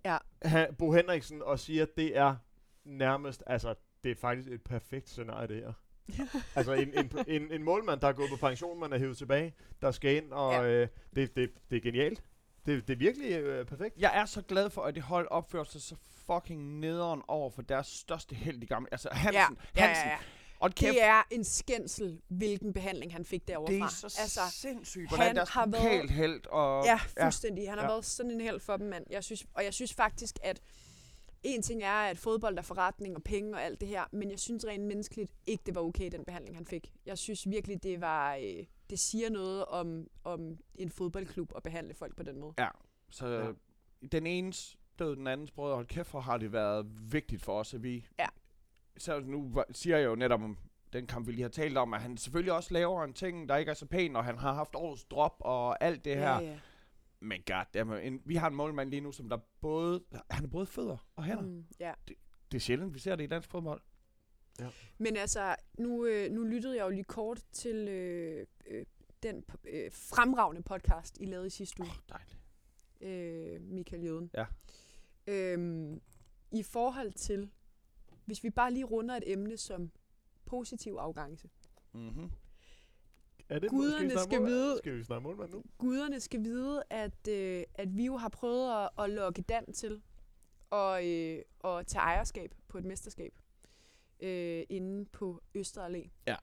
Ja. 0.06 0.18
han, 0.42 0.76
Bo 0.76 0.92
Henriksen 0.94 1.42
og 1.42 1.60
siger, 1.60 1.84
at 1.84 1.98
det 1.98 2.18
er 2.18 2.36
nærmest, 2.86 3.44
altså 3.48 3.76
det 4.04 4.12
er 4.12 4.16
faktisk 4.16 4.50
et 4.50 4.62
perfekt 4.64 5.10
scenarie 5.10 5.48
det 5.48 5.56
her. 5.58 5.74
altså 6.56 6.74
en, 6.74 6.94
en, 6.98 7.12
en, 7.28 7.52
en 7.52 7.64
målmand, 7.64 8.00
der 8.02 8.08
er 8.08 8.14
gået 8.14 8.30
på 8.30 8.36
pension, 8.36 8.80
man 8.80 8.94
er 8.94 8.98
hævet 8.98 9.18
tilbage, 9.18 9.54
der 9.82 9.92
skal 9.92 10.16
ind, 10.16 10.32
og 10.32 10.52
Ja. 10.54 10.62
ja. 10.62 10.70
øh, 10.82 10.88
det, 11.16 11.36
det, 11.36 11.52
det 11.70 11.78
er 11.78 11.82
genialt. 11.82 12.24
Det, 12.66 12.88
det 12.88 12.94
er 12.94 12.98
virkelig 12.98 13.32
øh, 13.32 13.66
perfekt. 13.66 13.98
Jeg 13.98 14.12
er 14.20 14.26
så 14.26 14.42
glad 14.42 14.70
for, 14.70 14.82
at 14.82 14.96
det 14.96 15.04
hold 15.04 15.28
opfører 15.32 15.64
sig 15.64 15.82
så 15.82 15.96
fucking 16.26 16.80
nederen 16.80 17.22
over 17.28 17.50
for 17.50 17.62
deres 17.62 17.88
største 17.88 18.36
held 18.36 18.64
i 18.64 18.66
gamle. 18.66 18.88
Altså 18.92 19.10
Hansen, 19.12 19.34
ja, 19.34 19.82
ja, 19.82 19.88
Hansen. 19.88 20.08
ja, 20.08 20.12
ja. 20.12 20.18
Og 20.62 20.72
kæft, 20.72 20.94
Det 20.94 21.04
er 21.04 21.22
en 21.32 21.44
skændsel, 21.44 22.22
hvilken 22.28 22.74
behandling 22.74 23.14
han 23.14 23.26
fik 23.26 23.48
derovre 23.48 23.74
det 23.74 23.82
er 23.82 23.88
så 23.88 24.06
altså, 24.22 24.42
sindssygt, 24.52 25.10
han 25.10 25.18
hvordan 25.18 25.36
deres 25.36 25.50
har 25.50 25.66
været- 25.68 25.82
pokalhelt 25.84 26.48
og... 26.48 26.86
Ja, 26.86 27.00
fuldstændig. 27.24 27.70
Han 27.70 27.78
har 27.78 27.86
Ja. 27.86 27.92
været 27.92 28.06
sådan 28.06 28.32
en 28.32 28.42
held 28.42 28.60
for 28.60 28.78
dem, 28.78 28.88
mand. 28.88 29.06
Jeg 29.10 29.24
synes, 29.24 29.46
og 29.54 29.64
jeg 29.64 29.74
synes 29.74 29.94
faktisk, 29.94 30.36
at 30.44 30.62
en 31.44 31.62
ting 31.62 31.84
er, 31.84 31.92
at 31.94 32.18
fodbold 32.18 32.58
er 32.58 32.62
forretning 32.62 33.16
og 33.16 33.24
penge 33.24 33.54
og 33.56 33.64
alt 33.64 33.80
det 33.82 33.88
her, 33.88 34.04
men 34.12 34.32
jeg 34.32 34.40
synes 34.40 34.66
rent 34.68 34.84
menneskeligt 34.84 35.32
ikke, 35.48 35.64
det 35.66 35.76
var 35.76 35.82
okay, 35.82 36.12
den 36.12 36.26
behandling, 36.26 36.58
han 36.58 36.66
fik. 36.66 36.92
Jeg 37.06 37.18
synes 37.18 37.50
virkelig, 37.50 37.84
det 37.84 38.02
var... 38.02 38.36
Øh, 38.36 38.66
det 38.90 39.00
siger 39.00 39.30
noget 39.30 39.66
om, 39.66 40.08
om 40.24 40.58
en 40.76 40.90
fodboldklub 40.90 41.54
at 41.56 41.64
behandle 41.64 41.94
folk 41.94 42.16
på 42.16 42.24
den 42.24 42.40
måde. 42.40 42.54
Så 43.10 43.28
ja. 43.28 43.52
den 44.12 44.28
enes 44.28 44.78
død, 45.00 45.16
den 45.16 45.28
andens 45.28 45.52
brød, 45.52 45.74
hold 45.74 45.86
kæft, 45.88 46.12
hvor 46.12 46.20
har 46.20 46.38
det 46.38 46.52
været 46.52 47.12
vigtigt 47.14 47.42
for 47.42 47.60
os, 47.60 47.74
at 47.74 47.84
vi... 47.84 48.06
Ja. 48.20 48.28
Så 48.98 49.20
nu 49.20 49.64
siger 49.72 49.98
jeg 49.98 50.06
jo 50.06 50.16
netop 50.16 50.42
om 50.42 50.58
den 50.94 51.08
kamp, 51.08 51.28
vi 51.28 51.32
lige 51.32 51.42
har 51.42 51.50
talt 51.50 51.78
om, 51.78 51.94
at 51.94 52.02
han 52.02 52.18
selvfølgelig 52.18 52.54
også 52.54 52.74
laver 52.74 53.04
en 53.04 53.14
ting, 53.14 53.50
der 53.50 53.58
ikke 53.58 53.70
er 53.70 53.74
så 53.74 53.86
pæn, 53.86 54.16
og 54.16 54.26
han 54.26 54.38
har 54.38 54.54
haft 54.54 54.76
årets 54.76 55.06
drop 55.06 55.36
og 55.40 55.84
alt 55.84 56.06
det 56.06 56.16
her. 56.16 56.32
Ja, 56.32 56.40
ja. 56.40 56.60
Men 57.20 57.42
goddammit, 57.46 58.00
en, 58.04 58.22
vi 58.26 58.36
har 58.36 58.48
en 58.48 58.56
målmand 58.56 58.90
lige 58.90 59.02
nu, 59.02 59.12
som 59.12 59.30
der 59.30 59.38
både... 59.62 60.04
Han 60.32 60.44
er 60.46 60.50
både 60.50 60.66
fødder 60.66 61.10
og 61.16 61.24
hænder. 61.24 61.44
Mm. 61.44 61.66
Ja. 61.80 61.94
Det 62.52 62.58
er 62.58 62.60
sjældent, 62.60 62.94
vi 62.94 63.00
ser 63.00 63.16
det 63.16 63.24
i 63.24 63.28
dansk 63.28 63.50
fodbold. 63.50 63.82
Men 64.98 65.18
altså, 65.18 65.56
nu, 65.78 66.06
øh, 66.06 66.32
nu 66.32 66.44
lyttede 66.44 66.78
jeg 66.78 66.84
jo 66.84 66.90
lige 66.90 67.04
kort 67.04 67.42
til 67.52 67.88
øh, 67.88 68.46
øh, 68.68 68.86
den 69.24 69.44
øh, 69.66 69.92
fremragende 69.92 70.62
podcast, 70.62 71.18
I 71.20 71.26
lavede 71.26 71.48
i 71.48 71.50
sidste 71.50 71.82
uge. 71.82 71.90
Åh, 71.90 71.96
oh, 71.96 72.20
dejligt. 72.20 72.40
øh, 73.02 73.62
Michael 73.62 74.04
Jøden. 74.04 74.32
Ja. 74.34 74.46
Øhm, 75.28 76.02
I 76.52 76.64
forhold 76.64 77.14
til, 77.14 77.50
hvis 78.26 78.44
vi 78.44 78.50
bare 78.50 78.74
lige 78.74 78.86
runder 78.86 79.16
et 79.16 79.24
emne 79.32 79.58
som 79.58 79.92
positiv 80.46 80.94
afgangse. 81.00 81.50
Mm-hmm. 81.94 82.32
Er 83.50 83.60
det, 83.60 83.70
Guderne 83.70 84.20
skal 84.20 84.40
mål- 84.42 84.50
vide- 84.50 84.78
Skal 84.78 84.98
vi 84.98 85.04
snakke 85.04 85.24
målmand 85.24 85.52
nu? 85.52 85.64
Guderne 85.78 86.20
skal 86.20 86.44
vide, 86.44 86.84
at, 86.90 87.28
øh, 87.30 87.64
at 87.76 87.98
vi 87.98 88.06
jo 88.06 88.18
har 88.18 88.30
prøvet 88.30 88.84
at, 88.84 88.90
at 89.04 89.10
lokke 89.10 89.42
Dan 89.42 89.74
til 89.74 90.02
og, 90.70 91.08
øh, 91.08 91.42
at 91.64 91.88
tage 91.88 92.02
ejerskab 92.02 92.54
på 92.68 92.78
et 92.78 92.86
mesterskab 92.86 93.34
øh, 94.20 94.64
inde 94.70 95.06
på 95.06 95.42
Øster 95.56 95.88
Allé. 95.88 96.10
Ja. 96.28 96.36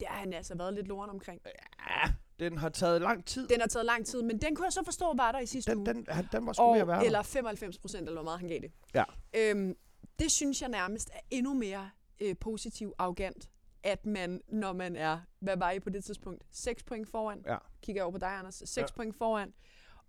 Det 0.00 0.06
har 0.08 0.18
han 0.18 0.32
altså 0.32 0.54
været 0.54 0.74
lidt 0.74 0.88
loren 0.88 1.10
omkring. 1.10 1.40
Ja, 1.46 2.12
den 2.38 2.58
har 2.58 2.68
taget 2.68 3.00
lang 3.02 3.24
tid. 3.24 3.48
Den 3.48 3.60
har 3.60 3.68
taget 3.68 3.86
lang 3.86 4.06
tid, 4.06 4.22
men 4.22 4.40
den 4.40 4.54
kunne 4.54 4.64
jeg 4.64 4.72
så 4.72 4.84
forstå 4.84 5.12
var 5.16 5.32
der 5.32 5.38
i 5.38 5.46
sidste 5.46 5.70
Den, 5.70 5.78
uge. 5.78 5.86
den, 5.86 6.06
han, 6.08 6.28
den 6.32 6.46
var 6.46 6.52
sgu 6.52 6.72
ved 6.72 6.80
at 6.80 6.86
være 6.86 6.96
og, 6.96 7.00
der. 7.00 7.06
eller 7.06 7.22
95 7.22 7.78
procent, 7.78 8.08
eller 8.08 8.12
hvor 8.22 8.24
meget 8.24 8.40
han 8.40 8.48
gav 8.48 8.58
det. 8.60 8.72
Ja. 8.94 9.04
Øhm, 9.36 9.76
det 10.18 10.30
synes 10.30 10.60
jeg 10.62 10.68
nærmest 10.70 11.10
er 11.12 11.20
endnu 11.30 11.54
mere 11.54 11.90
øh, 12.20 12.36
positiv 12.40 12.92
arrogant, 12.98 13.50
at 13.82 14.06
man, 14.06 14.40
når 14.48 14.72
man 14.72 14.96
er, 14.96 15.20
hvad 15.40 15.56
var 15.56 15.70
I 15.70 15.80
på 15.80 15.90
det 15.90 16.04
tidspunkt, 16.04 16.44
6 16.50 16.82
point 16.82 17.08
foran, 17.08 17.42
Ja. 17.46 17.56
kigger 17.82 18.00
jeg 18.00 18.04
over 18.04 18.12
på 18.12 18.18
dig, 18.18 18.28
Anders, 18.28 18.54
6 18.66 18.76
Ja. 18.76 18.86
point 18.96 19.16
foran, 19.16 19.52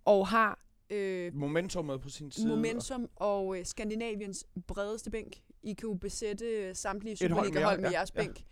og 0.04 0.28
har 0.28 0.58
øh, 0.90 1.34
Momentummet 1.34 2.00
på 2.00 2.08
sin 2.08 2.30
side. 2.30 2.48
momentum 2.48 3.10
og 3.16 3.58
øh, 3.58 3.64
Skandinaviens 3.66 4.46
bredeste 4.66 5.10
bænk. 5.10 5.42
I 5.62 5.72
kan 5.72 5.88
jo 5.88 5.94
besætte 5.94 6.44
øh, 6.44 6.74
samtlige 6.76 7.16
Superliga-hold 7.16 7.80
med 7.80 7.90
ja, 7.90 7.96
jeres 7.98 8.12
ja. 8.14 8.20
bænk. 8.22 8.44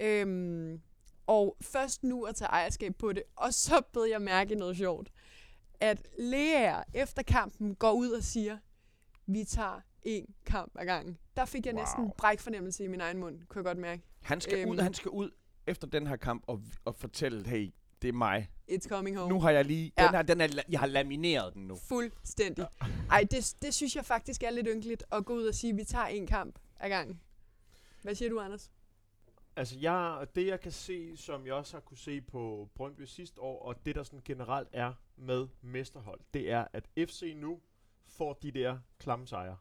Øhm, 0.00 0.80
og 1.26 1.56
først 1.60 2.02
nu 2.04 2.24
at 2.24 2.34
tage 2.34 2.48
ejerskab 2.48 2.94
på 2.98 3.12
det, 3.12 3.22
og 3.36 3.54
så 3.54 3.82
bed 3.92 4.04
jeg 4.04 4.22
mærke 4.22 4.54
noget 4.54 4.76
sjovt. 4.76 5.10
At 5.80 6.08
Lea 6.18 6.82
efter 6.94 7.22
kampen 7.22 7.74
går 7.74 7.92
ud 7.92 8.10
og 8.10 8.22
siger, 8.22 8.58
vi 9.26 9.44
tager 9.44 9.80
en 10.06 10.34
kamp 10.46 10.72
ad 10.78 10.86
gangen. 10.86 11.18
Der 11.36 11.44
fik 11.44 11.66
jeg 11.66 11.74
Wow. 11.74 11.82
næsten 11.82 12.12
bræk 12.18 12.40
fornemmelse 12.40 12.84
i 12.84 12.88
min 12.88 13.00
egen 13.00 13.18
mund, 13.18 13.40
kunne 13.48 13.58
jeg 13.58 13.64
godt 13.64 13.78
mærke. 13.78 14.02
Han 14.22 14.40
skal 14.40 14.58
Øhm. 14.58 14.70
ud, 14.70 14.78
han 14.78 14.94
skal 14.94 15.08
ud 15.10 15.30
efter 15.66 15.86
den 15.86 16.06
her 16.06 16.16
kamp 16.16 16.44
og, 16.46 16.62
og 16.84 16.94
fortælle, 16.94 17.48
hey, 17.48 17.74
det 18.02 18.08
er 18.08 18.12
mig. 18.12 18.50
It's 18.70 18.88
coming 18.88 19.16
home. 19.18 19.28
Nu 19.34 19.40
har 19.40 19.50
jeg 19.50 19.64
lige, 19.64 19.92
Ja. 19.98 20.04
den 20.06 20.14
her, 20.14 20.22
den 20.22 20.40
er, 20.40 20.62
jeg 20.68 20.80
har 20.80 20.86
lamineret 20.86 21.54
den 21.54 21.66
nu. 21.66 21.76
Fuldstændig. 21.88 22.66
Ej, 23.10 23.24
det, 23.30 23.54
det 23.62 23.74
synes 23.74 23.96
jeg 23.96 24.04
faktisk 24.04 24.42
er 24.42 24.50
lidt 24.50 24.66
ynkeligt 24.70 25.04
at 25.12 25.24
gå 25.24 25.34
ud 25.34 25.46
og 25.46 25.54
sige, 25.54 25.70
at 25.70 25.76
vi 25.76 25.84
tager 25.84 26.06
en 26.06 26.26
kamp 26.26 26.58
ad 26.80 26.88
gangen. 26.88 27.20
Hvad 28.02 28.14
siger 28.14 28.28
du, 28.28 28.40
Anders? 28.40 28.70
Altså, 29.56 29.78
jeg, 29.78 30.26
det 30.34 30.46
jeg 30.46 30.60
kan 30.60 30.72
se, 30.72 31.16
som 31.16 31.46
jeg 31.46 31.54
også 31.54 31.76
har 31.76 31.80
kunne 31.80 31.98
se 31.98 32.20
på 32.20 32.68
Brøndby 32.74 33.02
sidste 33.02 33.40
år, 33.40 33.62
og 33.62 33.86
det 33.86 33.94
der 33.94 34.02
sådan 34.02 34.20
generelt 34.24 34.68
er 34.72 34.92
med 35.16 35.46
mesterhold, 35.62 36.20
det 36.34 36.50
er, 36.50 36.66
at 36.72 36.88
FC 36.96 37.32
nu 37.36 37.60
får 38.06 38.32
de 38.32 38.50
der 38.50 38.78
klamme 38.98 39.26
sejre, 39.26 39.56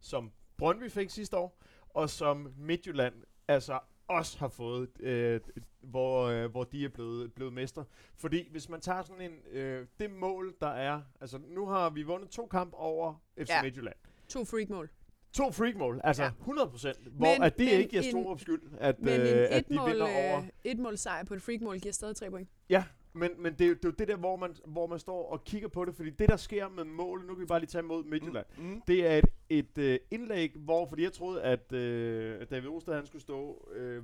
som 0.00 0.30
Brøndby 0.56 0.90
fik 0.90 1.10
sidste 1.10 1.36
år, 1.36 1.58
og 1.88 2.10
som 2.10 2.52
Midtjylland 2.58 3.14
altså 3.48 3.78
også 4.08 4.38
har 4.38 4.48
fået, 4.48 4.88
øh, 5.00 5.40
hvor, 5.80 6.24
øh, 6.26 6.50
hvor 6.50 6.64
de 6.64 6.84
er 6.84 6.88
blevet, 6.88 7.32
blevet 7.34 7.52
mester. 7.52 7.84
Fordi 8.16 8.48
hvis 8.50 8.68
man 8.68 8.80
tager 8.80 9.02
sådan 9.02 9.20
en, 9.30 9.38
øh, 9.52 9.86
det 10.00 10.10
mål, 10.10 10.54
der 10.60 10.68
er, 10.68 11.00
altså 11.20 11.38
nu 11.48 11.66
har 11.66 11.90
vi 11.90 12.02
vundet 12.02 12.30
to 12.30 12.46
kampe 12.46 12.76
over 12.76 13.14
FC 13.38 13.48
Ja. 13.48 13.62
Midtjylland. 13.62 13.96
To 14.28 14.44
freakmål. 14.44 14.90
To 15.32 15.50
freakmål, 15.52 16.00
altså 16.04 16.22
Ja. 16.22 16.28
ja. 16.28 16.44
100%, 16.44 17.08
hvor 17.10 17.26
Men- 17.34 17.42
at 17.42 17.58
det 17.58 17.66
men 17.66 17.80
ikke 17.80 17.96
en- 17.96 18.02
Storup 18.04 18.40
skyld, 18.40 18.62
at, 18.78 19.00
Men 19.00 19.20
øh, 19.20 19.28
en 19.28 19.34
at 19.34 19.50
de 19.50 19.58
etmål, 19.74 19.90
vinder 19.90 20.06
over. 20.06 20.38
øh, 20.38 20.48
etmål 20.64 20.98
sejr 20.98 21.24
på 21.24 21.34
et 21.34 21.42
freakmål 21.42 21.78
giver 21.80 21.92
stadig 21.92 22.16
tre 22.16 22.30
point. 22.30 22.48
Ja, 22.70 22.84
men, 23.12 23.30
men 23.38 23.52
det, 23.52 23.60
er 23.64 23.68
jo- 23.68 23.74
det 23.74 23.84
er 23.84 23.88
jo 23.88 23.94
det 23.98 24.08
der, 24.08 24.16
hvor 24.16 24.36
man, 24.36 24.54
hvor 24.66 24.86
man 24.86 24.98
står 24.98 25.32
og 25.32 25.44
kigger 25.44 25.68
på 25.68 25.84
det, 25.84 25.94
fordi 25.94 26.10
det, 26.10 26.28
der 26.28 26.36
sker 26.36 26.68
med 26.68 26.84
mål, 26.84 27.24
nu 27.26 27.34
kan 27.34 27.40
vi 27.40 27.46
bare 27.46 27.58
lige 27.60 27.68
tage 27.68 27.82
mod 27.82 28.04
Midtjylland, 28.04 28.46
Mm. 28.58 28.64
Mm. 28.64 28.82
det 28.86 29.06
er 29.06 29.16
et, 29.18 29.24
et 29.48 29.78
øh, 29.78 29.98
indlæg, 30.10 30.52
hvor, 30.56 30.86
fordi 30.88 31.02
jeg 31.02 31.12
troede, 31.12 31.42
at 31.42 31.72
øh, 31.72 32.46
David 32.50 32.68
Ostad, 32.68 32.94
han 32.94 33.06
skulle 33.06 33.22
stå, 33.22 33.68
øh, 33.74 33.96
øh, 33.96 34.02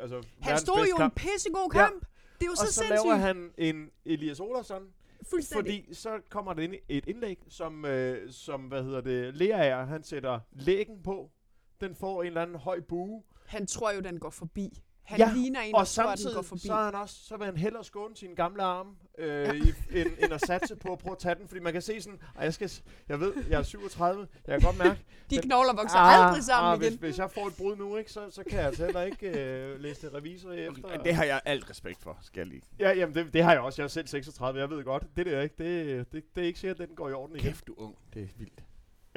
altså 0.00 0.22
Han 0.40 0.58
stod 0.58 0.76
jo 0.76 0.94
en 0.94 0.96
kamp, 0.96 1.14
pissegod 1.16 1.70
Ja. 1.74 1.78
kamp. 1.80 2.04
Det 2.38 2.44
er 2.44 2.46
jo 2.46 2.50
og 2.50 2.56
så, 2.56 2.66
så 2.66 2.72
sindssygt. 2.72 2.90
laver 3.04 3.14
han 3.16 3.50
en 3.58 3.90
Elias 4.04 4.40
Fuldstændig. 5.30 5.84
fordi 5.84 5.94
så 5.94 6.20
kommer 6.30 6.52
der 6.54 6.62
ind 6.62 6.74
et 6.88 7.06
indlæg, 7.08 7.38
som, 7.48 7.84
øh, 7.84 8.30
som 8.30 8.60
hvad 8.60 8.82
hedder 8.82 9.00
det, 9.00 9.34
Lerager, 9.36 9.84
han 9.84 10.02
sætter 10.02 10.40
lægen 10.52 11.02
på, 11.02 11.30
Den 11.80 11.94
får 11.94 12.22
en 12.22 12.26
eller 12.26 12.42
anden 12.42 12.56
høj 12.56 12.80
bue. 12.80 13.22
Han 13.46 13.66
tror 13.66 13.90
jo, 13.92 14.00
den 14.00 14.18
går 14.20 14.30
forbi. 14.30 14.82
Han 15.08 15.18
Ja, 15.18 15.32
ligner 15.34 15.60
en, 15.60 15.74
Og 15.74 15.80
der 15.80 15.84
tror, 15.84 16.02
at 16.02 16.08
den 16.08 16.16
samtidig, 16.22 16.34
går 16.34 16.42
forbi. 16.42 16.60
så, 16.66 16.72
er 16.74 16.84
han 16.84 16.94
også, 16.94 17.14
så 17.24 17.36
vil 17.36 17.44
han 17.46 17.56
hellere 17.56 17.84
skåne 17.84 18.16
sine 18.16 18.34
gamle 18.36 18.62
arme, 18.62 18.90
øh, 19.18 19.54
i, 19.56 19.74
end, 20.00 20.08
end 20.22 20.32
at 20.32 20.40
satse 20.46 20.76
på 20.76 20.92
at 20.92 20.98
prøve 20.98 21.12
at 21.12 21.18
tage 21.18 21.34
den. 21.34 21.48
Fordi 21.48 21.60
man 21.60 21.72
kan 21.72 21.82
se 21.82 22.00
sådan, 22.00 22.18
og 22.34 22.44
jeg, 22.44 22.54
skal, 22.54 22.70
jeg 23.08 23.20
ved, 23.20 23.32
jeg 23.50 23.58
er 23.58 23.62
37, 23.62 24.28
jeg 24.46 24.60
kan 24.60 24.66
godt 24.66 24.78
mærke, 24.78 25.00
De 25.30 25.34
den- 25.36 25.42
knogler 25.44 25.72
vokser 25.76 25.98
aldrig 25.98 26.44
sammen 26.44 26.72
ah, 26.72 26.78
igen. 26.82 26.92
Hvis, 26.92 27.00
hvis 27.00 27.18
jeg 27.18 27.30
får 27.30 27.46
et 27.46 27.54
brud 27.58 27.76
nu, 27.76 27.96
ikke, 27.96 28.12
så, 28.12 28.30
så 28.30 28.42
kan 28.50 28.58
jeg 28.58 28.66
altså 28.66 28.84
heller 28.84 29.02
ikke 29.02 29.28
øh, 29.40 29.80
læse 29.80 30.06
det 30.06 30.14
revisor 30.14 30.52
efter. 30.52 31.02
Det 31.02 31.14
har 31.14 31.24
jeg 31.24 31.40
alt 31.44 31.70
respekt 31.70 32.02
for, 32.02 32.18
skal 32.22 32.40
jeg 32.40 32.46
lige. 32.46 32.62
Ja, 32.78 32.90
jamen 32.92 33.14
det, 33.14 33.32
det 33.32 33.42
har 33.44 33.52
jeg 33.52 33.60
også. 33.60 33.82
Jeg 33.82 33.84
er 33.84 33.88
selv 33.88 34.06
36, 34.08 34.60
jeg 34.60 34.70
ved 34.70 34.84
godt. 34.84 35.02
Det 35.16 35.26
der 35.26 35.40
ikke, 35.40 35.54
det, 35.58 36.12
det, 36.12 36.24
det 36.36 36.42
er 36.42 36.46
ikke 36.46 36.58
sikkert, 36.58 36.80
at 36.80 36.88
den 36.88 36.96
går 36.96 37.08
i 37.08 37.12
orden 37.12 37.36
igen. 37.36 37.46
Kæft, 37.46 37.66
du 37.66 37.74
ung. 37.76 37.94
Det 38.14 38.22
er 38.22 38.26
vildt. 38.38 38.62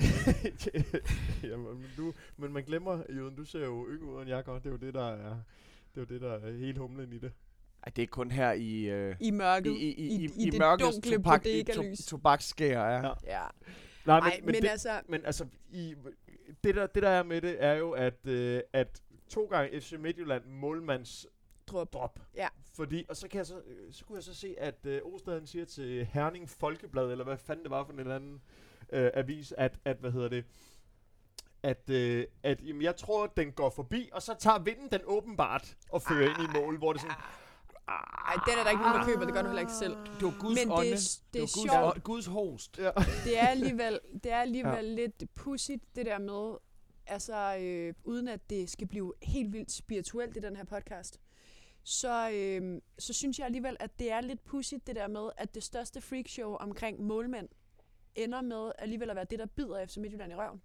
Jamen, 1.43 1.65
men, 1.65 1.89
du, 1.97 2.13
men 2.37 2.53
man 2.53 2.63
glemmer, 2.63 3.03
Jøden, 3.09 3.35
du 3.35 3.45
ser 3.45 3.59
jo 3.65 3.87
yngre 3.89 4.11
ud 4.15 4.21
end 4.21 4.29
jeg 4.29 4.43
gør. 4.43 4.53
Det 4.59 4.65
er 4.65 4.69
jo 4.71 4.77
det, 4.77 4.93
der 4.93 5.07
er, 5.07 5.35
det 5.95 6.01
er, 6.01 6.05
jo 6.09 6.13
det, 6.13 6.21
der 6.21 6.31
er 6.33 6.57
helt 6.57 6.77
humlen 6.77 7.13
i 7.13 7.17
det. 7.17 7.31
Ej, 7.83 7.91
det 7.95 8.01
er 8.01 8.07
kun 8.07 8.31
her 8.31 8.51
i... 8.51 8.89
Øh, 8.89 9.15
I 9.19 9.31
mørket. 9.31 9.71
i, 9.71 9.77
i, 9.77 9.91
i, 9.91 10.07
i, 10.07 10.31
i 10.37 10.47
i 10.47 10.49
det 10.49 10.59
mørkets 10.59 10.95
dunkle 10.95 11.15
tobak, 11.15 11.45
i 11.45 11.63
bodegalys. 11.63 12.05
to, 12.05 12.09
tobaksskær, 12.09 12.81
ja. 12.81 13.13
Ja. 13.25 13.41
Nej, 14.05 14.19
Ej, 14.19 14.39
men, 14.39 14.45
men 14.45 14.61
det, 14.61 14.69
altså, 14.69 15.01
men 15.07 15.25
altså, 15.25 15.45
i, 15.71 15.95
det, 16.63 16.75
der, 16.75 16.87
det 16.87 17.03
der 17.03 17.09
er 17.09 17.23
med 17.23 17.41
det, 17.41 17.63
er 17.63 17.73
jo, 17.73 17.91
at, 17.91 18.27
øh, 18.27 18.61
at 18.73 19.01
to 19.29 19.45
gange 19.45 19.81
FC 19.81 19.93
Midtjylland 19.99 20.45
målmands 20.45 21.27
drop. 21.67 21.93
drop. 21.93 22.19
Ja. 22.35 22.47
Fordi, 22.75 23.05
og 23.09 23.15
så, 23.17 23.27
kan 23.27 23.37
jeg 23.37 23.45
så, 23.45 23.55
øh, 23.67 23.93
så 23.93 24.05
kunne 24.05 24.15
jeg 24.15 24.23
så 24.23 24.33
se, 24.35 24.55
at 24.57 24.85
øh, 24.85 25.01
Ostad 25.03 25.45
siger 25.45 25.65
til 25.65 26.05
Herning 26.05 26.49
Folkeblad, 26.49 27.11
eller 27.11 27.23
hvad 27.23 27.37
fanden 27.37 27.63
det 27.63 27.71
var 27.71 27.83
for 27.83 27.93
en 27.93 27.99
eller 27.99 28.15
anden 28.15 28.41
øh, 28.93 29.11
avis, 29.13 29.53
at, 29.57 29.79
at, 29.85 29.97
hvad 29.97 30.11
hedder 30.11 30.29
det, 30.29 30.45
at, 31.63 31.89
øh, 31.89 32.25
at 32.43 32.61
jamen, 32.67 32.81
jeg 32.81 32.95
tror, 32.95 33.23
at 33.23 33.37
den 33.37 33.51
går 33.51 33.69
forbi, 33.69 34.09
og 34.13 34.21
så 34.21 34.35
tager 34.39 34.59
vinden 34.59 34.89
den 34.91 35.01
åbenbart 35.05 35.75
og 35.89 36.01
fører 36.01 36.29
ind 36.29 36.49
i 36.55 36.59
mål, 36.61 36.77
hvor 36.77 36.93
det 36.93 37.01
sådan, 37.01 37.15
Ej, 37.87 38.33
den 38.47 38.59
er 38.59 38.63
der 38.63 38.69
ikke 38.69 38.81
nogen, 38.83 38.99
der 38.99 39.05
køber. 39.05 39.25
Det 39.25 39.33
gør 39.33 39.41
du 39.41 39.47
heller 39.47 39.59
ikke 39.61 39.73
selv. 39.73 39.95
Det 39.95 40.23
var 40.23 40.39
Guds 40.39 40.55
Men 40.59 40.67
det 40.67 40.77
ånde. 40.77 40.91
er, 40.91 40.97
s- 40.97 41.23
det 41.33 41.39
er 41.39 41.43
var 41.43 41.47
Guds, 41.61 41.71
sjovt. 41.71 42.03
Guds 42.03 42.25
host. 42.25 42.77
ja. 42.77 42.89
Det 43.25 43.39
er 43.39 43.47
alligevel, 43.47 43.99
det 44.23 44.31
er 44.31 44.37
alligevel 44.41 44.85
ja. 44.85 44.91
lidt 44.93 45.35
pudsigt, 45.35 45.95
det 45.95 46.05
der 46.05 46.19
med, 46.19 46.55
altså 47.07 47.57
øh, 47.61 47.93
uden 48.03 48.27
at 48.27 48.49
det 48.49 48.69
skal 48.69 48.87
blive 48.87 49.13
helt 49.23 49.53
vildt 49.53 49.71
spirituelt 49.71 50.37
i 50.37 50.39
den 50.39 50.55
her 50.55 50.63
podcast, 50.63 51.19
så, 51.83 52.29
øh, 52.33 52.81
så 52.99 53.13
synes 53.13 53.39
jeg 53.39 53.45
alligevel, 53.45 53.77
at 53.79 53.99
det 53.99 54.11
er 54.11 54.21
lidt 54.21 54.43
pudsigt 54.45 54.87
det 54.87 54.95
der 54.95 55.07
med, 55.07 55.29
at 55.37 55.55
det 55.55 55.63
største 55.63 56.01
freakshow 56.01 56.53
omkring 56.55 57.01
målmænd 57.01 57.47
ender 58.15 58.41
med 58.41 58.71
alligevel 58.79 59.09
at 59.09 59.15
være 59.15 59.25
det, 59.29 59.39
der 59.39 59.45
bider 59.45 59.85
FC 59.85 59.97
Midtjylland 59.97 60.31
i 60.31 60.35
røven. 60.35 60.61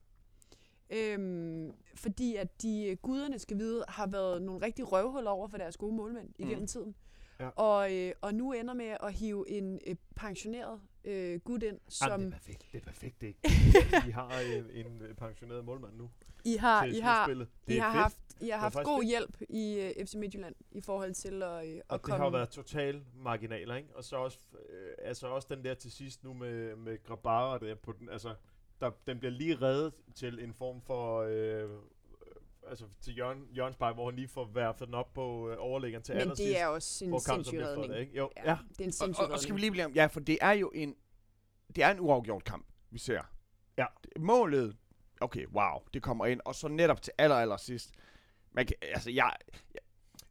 Øhm, 0.90 1.72
fordi 1.94 2.36
at 2.36 2.62
de 2.62 2.84
øh, 2.86 2.96
guderne 2.96 3.38
skal 3.38 3.58
vide, 3.58 3.84
har 3.88 4.06
været 4.06 4.42
nogle 4.42 4.66
rigtig 4.66 4.92
røvhuller 4.92 5.30
over 5.30 5.48
for 5.48 5.56
deres 5.58 5.76
gode 5.76 5.94
målmænd 5.96 6.28
igennem 6.38 6.60
Mm. 6.60 6.66
tiden. 6.66 6.94
Ja. 7.40 7.48
Og, 7.48 7.94
øh, 7.94 8.12
og 8.20 8.34
nu 8.34 8.52
ender 8.52 8.74
med 8.74 8.96
at 9.02 9.12
hive 9.12 9.50
en 9.50 9.80
øh, 9.86 9.96
pensioneret 10.14 10.80
øh, 11.04 11.40
gud 11.40 11.62
ind, 11.62 11.78
som 11.88 12.10
Jamen, 12.10 12.26
det 12.26 12.32
er 12.34 12.38
perfekt, 12.38 12.64
det 12.72 12.78
er 12.80 12.84
perfekt, 12.84 13.20
det 13.20 13.36
Vi 14.06 14.10
har 14.10 14.40
en, 14.40 14.86
en 14.86 15.02
øh, 15.02 15.14
pensioneret 15.14 15.64
målmand 15.64 15.96
nu 15.96 16.10
I 16.44 16.56
har, 16.56 16.84
I 16.84 16.98
har. 17.00 17.26
Det 17.26 17.46
I 17.66 17.76
har 17.78 17.92
fedt, 17.92 18.02
haft, 18.02 18.18
I 18.40 18.48
har 18.48 18.58
haft 18.58 18.76
god 18.84 19.00
fedt. 19.02 19.08
hjælp 19.08 19.40
i 19.48 19.92
uh, 20.00 20.06
FC 20.06 20.14
Midtjylland 20.14 20.54
i 20.70 20.80
forhold 20.80 21.14
til 21.14 21.42
at, 21.42 21.64
uh, 21.64 21.68
at 21.70 21.82
og 21.88 21.98
det 21.98 22.02
komme... 22.02 22.16
har 22.16 22.24
jo 22.24 22.30
været 22.30 22.48
total 22.48 23.02
marginaler, 23.16 23.74
ikke? 23.76 23.88
Og 23.96 24.04
så 24.04 24.16
også, 24.16 24.38
øh, 24.70 24.94
altså 24.98 25.26
også 25.26 25.48
den 25.54 25.64
der 25.64 25.74
til 25.74 25.90
sidst 25.92 26.24
nu 26.24 26.32
med, 26.34 26.76
med 26.76 27.02
Grabara 27.04 27.58
der 27.58 27.74
på 27.74 27.92
den, 27.92 28.08
altså, 28.08 28.34
der, 28.80 28.90
den 29.06 29.18
bliver 29.18 29.32
lige 29.32 29.56
reddet 29.62 29.92
til 30.14 30.44
en 30.44 30.54
form 30.54 30.80
for, 30.82 31.20
øh, 31.30 31.70
altså 32.68 32.84
til 33.02 33.18
Jørgen, 33.18 33.44
Jørgens 33.56 33.76
Park, 33.76 33.94
hvor 33.94 34.10
han 34.10 34.16
lige 34.16 34.28
får 34.28 34.50
værfet 34.54 34.86
den 34.86 34.94
op 34.94 35.14
på 35.14 35.48
øh, 35.50 35.56
overlæggeren 35.58 36.04
til 36.04 36.14
Men 36.14 36.20
allersidst. 36.20 36.48
det 36.48 36.60
er 36.60 36.66
også 36.66 37.04
en 37.04 37.10
hvor 37.10 37.18
kampen 37.26 37.44
så 37.44 37.50
sindssyg 37.50 37.56
bliver 37.58 37.70
redning. 37.72 37.90
fået, 37.92 38.00
ikke? 38.00 38.16
Jo, 38.16 38.30
Ja, 38.36 38.50
ja. 38.50 38.56
det 38.68 38.80
er 38.80 38.84
en 38.84 38.88
Og, 38.88 38.94
sindssyg 38.94 39.24
og, 39.24 39.30
og 39.30 39.38
skal 39.40 39.48
vi 39.54 39.56
redning. 39.56 39.60
lige 39.60 39.70
blive 39.70 39.84
om, 39.84 39.92
ja, 39.92 40.06
for 40.06 40.20
det 40.20 40.38
er 40.40 40.52
jo 40.52 40.70
en, 40.74 40.94
det 41.76 41.84
er 41.84 41.90
en 41.90 42.00
uafgjort 42.00 42.44
kamp, 42.44 42.66
vi 42.90 42.98
ser. 42.98 43.22
Ja. 43.78 43.86
Målet, 44.18 44.76
okay, 45.20 45.46
wow, 45.46 45.78
det 45.94 46.02
kommer 46.02 46.26
ind, 46.26 46.40
og 46.44 46.54
så 46.54 46.68
netop 46.68 47.02
til 47.02 47.12
aller, 47.18 47.36
aller 47.36 47.56
sidst. 47.56 47.90
Man 48.52 48.66
kan, 48.66 48.76
altså, 48.82 49.10
jeg, 49.10 49.32
jeg, 49.74 49.80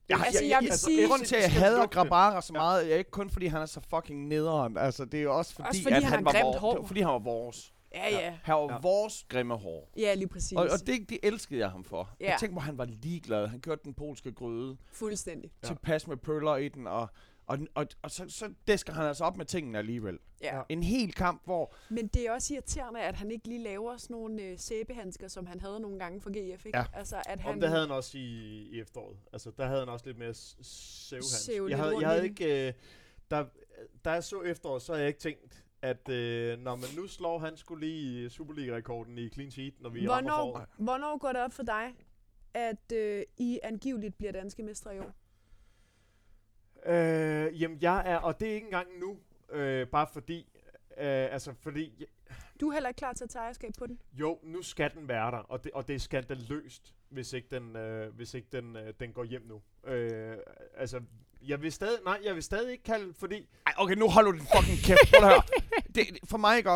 jeg, 0.10 0.20
Altså, 0.26 0.43
jeg 0.46 0.60
vil 0.62 0.72
sige- 0.72 1.08
Grunden 1.08 1.28
til, 1.28 1.36
at 1.36 1.41
jeg 1.41 1.52
hader. 1.52 1.88
Grabara 1.88 2.41
så 2.41 2.54
Ja. 2.54 2.60
meget, 2.60 2.93
er 2.93 2.98
ikke 2.98 3.12
kun 3.12 3.30
fordi, 3.30 3.46
han 3.46 3.62
er 3.62 3.66
så 3.66 3.82
fucking 3.89 4.28
nederen. 4.28 4.78
Altså, 4.78 5.06
det 5.06 5.20
er 5.20 5.24
jo 5.24 5.38
også 5.38 5.54
fordi, 5.56 5.68
Også 5.70 5.84
fordi 5.84 5.96
at 5.96 6.04
han 6.04 6.12
han 6.12 6.26
har 6.26 6.34
var 6.34 6.43
vores, 6.43 6.58
hår. 6.58 6.72
det 6.74 6.80
var 6.82 6.88
fordi 6.88 7.00
han 7.02 7.10
var 7.14 7.20
vores. 7.20 7.74
Ja, 7.96 8.10
ja. 8.10 8.38
Han 8.43 8.56
var 8.56 8.72
Ja. 8.74 8.80
vores 8.82 9.26
grimme 9.30 9.56
hår. 9.58 9.89
Ja, 9.98 10.14
lige 10.14 10.28
præcis. 10.28 10.58
Og, 10.58 10.64
og 10.64 10.88
det, 10.88 11.10
det 11.10 11.20
elskede 11.24 11.60
jeg 11.60 11.70
ham 11.72 11.84
for. 11.84 12.16
Ja. 12.20 12.30
Jeg 12.32 12.38
tænkte, 12.39 12.54
hvor 12.54 12.62
han 12.62 12.78
var 12.78 12.86
ligeglad. 12.86 13.48
Han 13.48 13.62
kørte 13.62 13.82
den 13.84 13.93
polske 13.93 14.32
gryde, 14.32 14.78
Fuldstændig. 14.91 15.52
Tilpas 15.64 16.08
med 16.08 16.18
pøller 16.18 16.56
i 16.56 16.68
den, 16.70 16.88
og, 16.88 17.08
og, 17.48 17.58
og, 17.76 17.88
og 18.02 18.12
så, 18.12 18.26
så 18.30 18.54
dæsker 18.68 18.93
han 18.93 19.06
altså 19.06 19.24
op 19.24 19.38
med 19.38 19.46
tingene 19.46 19.78
alligevel. 19.78 20.20
Ja. 20.41 20.62
En 20.70 20.84
hel 20.84 21.14
kamp, 21.14 21.41
hvor... 21.46 21.76
Men 21.89 22.08
det 22.08 22.28
er 22.28 22.32
også 22.32 22.54
irriterende, 22.54 23.02
at 23.02 23.16
han 23.16 23.32
ikke 23.32 23.48
lige 23.48 23.64
laver 23.64 23.98
sådan 23.98 24.14
nogle 24.14 24.41
øh, 24.43 24.60
sæbehandsker, 24.60 25.28
som 25.28 25.46
han 25.46 25.60
havde 25.60 25.80
nogle 25.80 26.00
gange 26.00 26.22
for 26.22 26.30
GF, 26.30 26.66
ikke? 26.66 26.78
Ja. 26.78 26.86
Altså, 26.93 27.22
at 27.26 27.39
Han. 27.39 27.54
Om 27.54 27.60
det 27.60 27.70
havde 27.70 27.82
han 27.82 27.91
også 27.91 28.18
i, 28.18 28.22
i 28.72 28.80
efteråret. 28.82 29.18
Altså, 29.34 29.52
der 29.58 29.66
havde 29.66 29.80
han 29.80 29.89
også 29.89 30.06
lidt 30.06 30.18
mere 30.18 30.34
s- 30.34 30.58
sævhans. 30.62 31.26
Sæve 31.26 31.70
Jeg 31.70 31.78
havde, 31.78 31.98
jeg 32.00 32.10
havde 32.10 32.24
ikke... 32.24 32.68
Øh, 32.68 32.74
der, 33.32 33.46
da 34.06 34.12
jeg 34.12 34.24
så 34.24 34.41
efteråret, 34.41 34.82
så 34.82 34.91
havde 34.91 35.02
jeg 35.04 35.08
ikke 35.08 35.20
tænkt, 35.20 35.64
at 35.82 36.09
øh, 36.09 36.59
når 36.59 36.76
man 36.76 36.89
nu 36.95 37.07
slår 37.07 37.39
han 37.39 37.57
skulle 37.57 37.88
lige 37.88 38.30
Superliga-rekorden 38.30 39.17
i 39.17 39.30
clean 39.30 39.51
sheet, 39.51 39.73
når 39.82 39.89
vi 39.89 40.09
rammer 40.09 40.32
hvornår, 40.32 40.51
foråret. 40.51 40.69
hvornår 40.78 41.17
går 41.17 41.32
det 41.32 41.41
op 41.41 41.53
for 41.53 41.63
dig, 41.63 41.93
at 42.53 42.91
øh, 42.93 43.23
I 43.38 43.59
angiveligt 43.63 44.17
bliver 44.17 44.32
danske 44.32 44.63
mestre 44.63 44.95
i 44.95 44.99
år? 44.99 45.13
Øh, 46.86 47.61
jamen, 47.61 47.78
jeg 47.82 48.03
er... 48.05 48.17
Og 48.17 48.39
det 48.39 48.49
er 48.49 48.53
ikke 48.53 48.65
engang 48.65 48.88
nu. 48.99 49.17
Øh, 49.49 49.88
bare 49.88 50.07
fordi... 50.13 50.47
Øh, 50.97 51.34
altså, 51.34 51.53
fordi... 51.53 52.05
Du 52.61 52.69
er 52.69 52.73
heller 52.73 52.89
ikke 52.89 52.97
klar 52.97 53.13
til 53.13 53.23
at 53.23 53.30
tage 53.30 53.43
ejerskab 53.43 53.71
på 53.78 53.88
den? 53.88 53.99
Jo, 54.13 54.39
nu 54.43 54.61
skal 54.61 54.93
den 54.93 55.07
være 55.07 55.32
der, 55.32 55.38
og 55.38 55.63
det, 55.63 55.71
og 55.71 55.88
det 55.88 55.95
er 55.95 55.99
skandaløst, 55.99 56.93
hvis 57.16 57.34
ikke 57.34 57.47
den, 57.51 57.76
øh, 57.76 58.16
hvis 58.16 58.34
ikke 58.34 58.47
den, 58.51 58.76
øh, 58.76 58.93
den 58.99 59.13
går 59.13 59.24
hjem 59.24 59.41
nu. 59.47 59.61
Øh, 59.91 60.38
altså, 60.78 61.01
jeg 61.41 61.61
vil 61.61 61.72
stadig, 61.72 61.99
nej, 62.05 62.20
jeg 62.24 62.36
vil 62.36 62.43
stadig 62.43 62.72
ikke 62.72 62.84
kalde, 62.84 63.13
fordi, 63.13 63.36
Ej, 63.68 63.74
okay, 63.78 63.95
nu 63.95 64.09
holder 64.09 64.32
du 64.32 64.38
din 64.38 64.47
fucking 64.55 64.78
kæft. 64.78 64.99
Prøv 65.20 65.28
at 65.30 65.34
høre. 65.36 65.43
Det, 65.88 65.95
det- 65.95 66.20
for 66.30 66.38
mig, 66.38 66.57
ikke? 66.57 66.72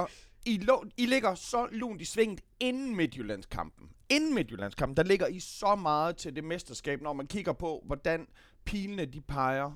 I, 0.45 0.57
lå, 0.57 0.85
I 0.97 1.05
ligger 1.05 1.35
så 1.35 1.67
lunt 1.71 2.01
i 2.01 2.05
svinget 2.05 2.41
inden 2.59 2.95
Midtjyllandskampen. 2.95 3.89
Inden 4.09 4.35
Midtjyllandskampen, 4.35 4.97
der 4.97 5.03
ligger 5.03 5.27
I 5.27 5.39
så 5.39 5.75
meget 5.75 6.17
til 6.17 6.35
det 6.35 6.43
mesterskab, 6.43 7.01
når 7.01 7.13
man 7.13 7.27
kigger 7.27 7.53
på, 7.53 7.83
hvordan 7.85 8.27
pilene 8.65 9.05
de 9.05 9.21
peger. 9.21 9.71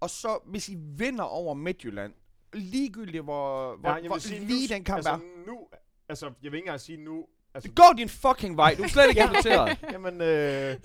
Og 0.00 0.10
så, 0.10 0.38
hvis 0.46 0.68
I 0.68 0.74
vinder 0.78 1.24
over 1.24 1.54
Midtjylland, 1.54 2.12
ligegyldigt 2.52 3.24
hvor, 3.24 3.76
hvor, 3.76 3.88
nej, 3.88 3.98
jeg 4.02 4.06
hvor 4.06 4.14
vil 4.14 4.22
sige, 4.22 4.40
lige 4.40 4.68
nu, 4.68 4.74
den 4.74 4.84
kamp 4.84 4.96
altså, 4.96 5.10
er. 5.12 5.46
nu, 5.46 5.68
altså, 6.08 6.26
jeg 6.26 6.52
vil 6.52 6.58
ikke 6.58 6.66
engang 6.66 6.80
sige 6.80 6.96
nu, 7.04 7.26
altså, 7.54 7.70
Gå 7.76 7.82
din 7.96 8.08
fucking 8.08 8.56
vej. 8.56 8.74
Du 8.74 8.82
er 8.82 8.88
slet 8.88 9.08
ikke 9.08 9.20
inviteret. 9.28 9.78
jamen, 9.92 10.14
øh, 10.14 10.20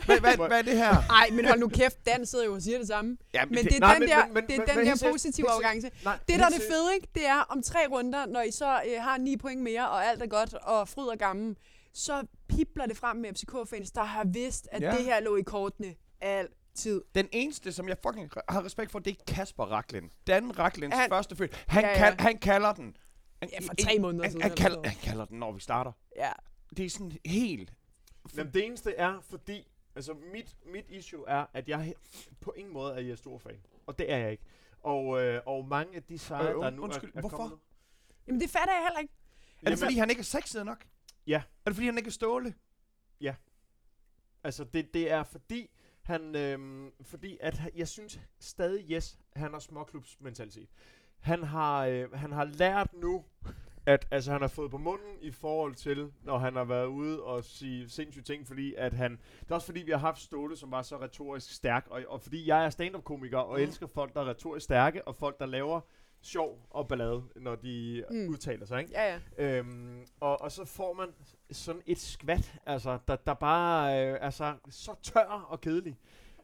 hvad, 0.05 0.19
hvad, 0.19 0.37
hvad 0.47 0.57
er 0.57 0.61
det 0.61 0.77
her? 0.77 1.07
Nej, 1.07 1.29
men 1.31 1.45
hold 1.47 1.59
nu 1.59 1.67
kæft, 1.67 2.05
Dan 2.05 2.25
sidder 2.25 2.45
jo 2.45 2.53
og 2.53 2.61
siger 2.61 2.77
det 2.77 2.87
samme. 2.87 3.17
Ja, 3.33 3.45
Men 3.45 3.57
det 3.65 3.75
er 3.75 3.79
nej, 3.79 3.93
den 3.93 3.99
men- 3.99 4.09
der, 4.09 4.25
men- 4.25 4.33
men- 4.33 4.43
det 4.47 4.53
er 4.53 4.57
men- 4.57 4.67
den 4.67 4.77
men 4.77 4.85
der 4.97 5.11
positive 5.11 5.47
helt 5.47 5.53
overgang 5.53 5.81
til. 5.81 5.91
nej, 6.03 6.19
Det, 6.27 6.39
der 6.39 6.45
er 6.45 6.49
det 6.49 6.61
fede, 6.71 6.95
ikke? 6.95 7.07
det 7.15 7.27
er 7.27 7.39
om 7.49 7.63
tre 7.63 7.79
runder, 7.91 8.25
når 8.25 8.41
I 8.41 8.51
så 8.51 8.65
øh, 8.87 9.01
har 9.03 9.17
ni 9.17 9.37
point 9.37 9.61
mere, 9.61 9.89
og 9.89 10.05
alt 10.05 10.21
er 10.21 10.27
godt, 10.27 10.53
og 10.53 10.87
fryd 10.89 11.07
og 11.07 11.17
gammel, 11.17 11.55
så 11.93 12.23
pipler 12.49 12.85
det 12.85 12.97
frem 12.97 13.17
med 13.17 13.29
FCK-fans, 13.35 13.91
der 13.91 14.03
har 14.03 14.23
vidst, 14.33 14.67
at 14.71 14.81
Ja. 14.81 14.91
det 14.91 15.03
her 15.05 15.19
lå 15.19 15.35
i 15.35 15.41
kortene 15.41 15.95
altid. 16.21 17.01
Den 17.15 17.27
eneste, 17.31 17.71
som 17.71 17.87
jeg 17.89 17.97
fucking 18.07 18.31
har 18.49 18.65
respekt 18.65 18.91
for, 18.91 18.99
det 18.99 19.11
er 19.19 19.33
Kasper 19.33 19.63
Raklin. 19.65 20.03
Dan 20.27 20.59
Raklins 20.59 20.95
Han- 20.95 21.09
første 21.09 21.35
født. 21.35 21.63
Han, 21.67 21.83
Ja, 21.83 21.89
ja. 21.89 21.95
Kal, 21.97 22.15
han 22.19 22.37
kalder 22.37 22.73
den. 22.73 22.95
Han, 23.41 23.49
Ja, 23.53 23.59
for 23.67 23.73
tre 23.83 23.99
måneder 23.99 24.23
han, 24.23 24.31
siden, 24.31 24.41
Han, 24.41 24.51
eller 24.51 24.63
kalder, 24.63 24.89
han 24.89 24.97
kalder 25.03 25.25
den, 25.25 25.39
når 25.39 25.51
vi 25.51 25.59
starter. 25.59 25.91
Ja. 26.17 26.29
Det 26.77 26.85
er 26.85 26.89
sådan 26.89 27.17
helt... 27.25 27.73
Jamen, 28.37 28.53
det 28.53 28.65
eneste 28.65 28.95
er, 28.95 29.19
fordi, 29.19 29.67
altså, 29.95 30.13
mit, 30.13 30.57
mit 30.65 30.85
issue 30.89 31.23
er, 31.27 31.45
at 31.53 31.69
jeg 31.69 31.93
på 32.41 32.53
ingen 32.57 32.73
måde 32.73 33.11
er 33.11 33.15
stor 33.15 33.37
fan. 33.37 33.59
Og 33.85 33.97
det 33.99 34.11
er 34.11 34.17
jeg 34.17 34.31
ikke. 34.31 34.43
Og, 34.81 35.21
øh, 35.21 35.41
og 35.45 35.67
mange 35.67 35.95
af 35.95 36.03
de 36.03 36.17
sejre, 36.17 36.53
Øh, 36.53 36.61
der 36.61 36.69
nu 36.69 36.81
undskyld, 36.81 37.11
er, 37.13 37.17
er 37.17 37.21
hvorfor? 37.21 37.37
kommet 37.37 37.59
Jamen 38.27 38.41
det 38.41 38.49
fatter 38.49 38.73
jeg 38.73 38.83
heller 38.83 38.99
ikke. 38.99 39.13
Er 39.65 39.69
det 39.69 39.79
fordi, 39.79 39.97
han 39.97 40.09
ikke 40.09 40.19
er 40.19 40.23
sexet 40.23 40.65
nok? 40.65 40.85
Ja. 41.27 41.43
Er 41.65 41.69
det 41.69 41.75
fordi, 41.75 41.85
han 41.85 41.97
ikke 41.97 42.07
er 42.07 42.11
ståle? 42.11 42.53
Altså, 44.45 44.63
det, 44.63 44.93
det 44.93 45.11
er 45.11 45.23
fordi, 45.23 45.69
han, 46.01 46.35
øhm, 46.35 46.91
fordi 47.01 47.37
at 47.41 47.61
jeg 47.75 47.87
synes 47.87 48.19
stadig, 48.39 48.91
yes, 48.91 49.19
han 49.35 49.51
har 49.51 49.59
småklubsmentalitet. 49.59 50.69
Han 51.19 51.43
har, 51.43 51.85
øh, 51.85 52.11
han 52.13 52.31
har 52.31 52.43
lært 52.43 52.93
nu, 52.93 53.25
at 53.85 54.07
altså, 54.11 54.31
han 54.31 54.41
har 54.41 54.47
fået 54.47 54.71
på 54.71 54.77
munden 54.77 55.17
i 55.21 55.31
forhold 55.31 55.75
til, 55.75 56.11
når 56.23 56.37
han 56.37 56.55
har 56.55 56.63
været 56.63 56.85
ude 56.85 57.23
og 57.23 57.43
sige 57.43 57.89
sindssyge 57.89 58.23
ting, 58.23 58.47
fordi 58.47 58.73
at 58.77 58.93
han, 58.93 59.11
det 59.39 59.51
er 59.51 59.55
også 59.55 59.65
fordi, 59.67 59.81
vi 59.81 59.91
har 59.91 59.97
haft 59.97 60.19
Ståle, 60.21 60.57
som 60.57 60.71
var 60.71 60.81
så 60.81 61.01
retorisk 61.01 61.53
stærk, 61.55 61.87
og, 61.89 62.01
og 62.07 62.21
fordi 62.21 62.47
jeg 62.47 62.65
er 62.65 62.69
stand-up-komiker 62.69 63.37
og 63.37 63.57
Mm. 63.57 63.63
elsker 63.63 63.87
folk, 63.87 64.13
der 64.13 64.21
er 64.21 64.25
retorisk 64.29 64.63
stærke, 64.63 65.07
og 65.07 65.15
folk, 65.15 65.39
der 65.39 65.45
laver 65.45 65.81
sjov 66.21 66.67
og 66.69 66.87
ballade, 66.87 67.23
når 67.35 67.55
de 67.55 68.03
Mm. 68.09 68.27
udtaler 68.29 68.65
sig, 68.65 68.79
ikke? 68.79 68.91
Ja, 68.93 69.13
ja. 69.37 69.57
Øhm, 69.57 70.05
og, 70.19 70.41
og 70.41 70.51
så 70.51 70.65
får 70.65 70.93
man 70.93 71.07
sådan 71.51 71.81
et 71.85 71.99
skvat, 71.99 72.53
altså, 72.65 72.97
der, 73.07 73.15
der 73.15 73.33
bare 73.33 74.07
øh, 74.07 74.17
altså, 74.21 74.53
så 74.69 74.95
tør 75.03 75.45
og 75.49 75.61
kedelig. 75.61 75.97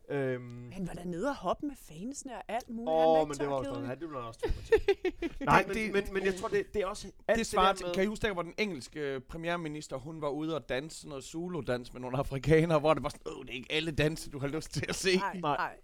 Øhm, 0.10 0.72
Han 0.72 0.88
var 0.88 0.94
der 0.94 1.04
nede 1.06 1.30
og 1.30 1.36
hoppe 1.36 1.66
med 1.66 1.76
fansene 1.76 2.34
og 2.36 2.44
alt 2.48 2.70
muligt. 2.70 2.90
Åh, 2.90 3.18
han 3.18 3.28
men 3.28 3.38
det 3.38 3.48
var 3.48 3.54
også 3.54 3.72
noget, 3.72 4.00
det 4.00 4.08
blev 4.10 4.22
også. 4.22 4.52
Nej, 5.40 5.66
men, 5.68 5.76
det- 5.76 5.94
men, 5.94 6.04
men 6.14 6.26
jeg 6.26 6.36
tror, 6.36 6.48
det, 6.48 6.74
det 6.74 6.82
er 6.82 6.86
også 6.86 7.12
alt 7.28 7.38
det 7.40 7.48
svarer 7.48 7.74
til, 7.74 7.86
kan 7.94 8.04
I 8.04 8.06
huske, 8.08 8.28
der 8.28 8.34
hvor 8.34 8.42
den 8.42 8.54
engelske 8.58 9.00
øh, 9.00 9.22
premierminister, 9.22 9.98
hun 9.98 10.22
var 10.22 10.30
ude 10.30 10.56
og 10.56 10.70
danse 10.70 11.10
noget 11.10 11.24
Zulu-dans 11.24 11.94
med 11.94 12.02
nogle 12.02 12.18
afrikanere, 12.18 12.80
hvor 12.80 12.94
det 12.94 13.04
var 13.04 13.10
sådan, 13.10 13.34
åh, 13.38 13.42
det 13.46 13.50
er 13.50 13.54
ikke 13.56 13.72
alle 13.72 13.92
danse, 13.92 14.30
du 14.30 14.40
har 14.40 14.48
lyst 14.48 14.74
til 14.74 14.86
at 14.90 14.96
se. 14.96 15.16
Nej, 15.18 15.40
Nej. 15.40 15.76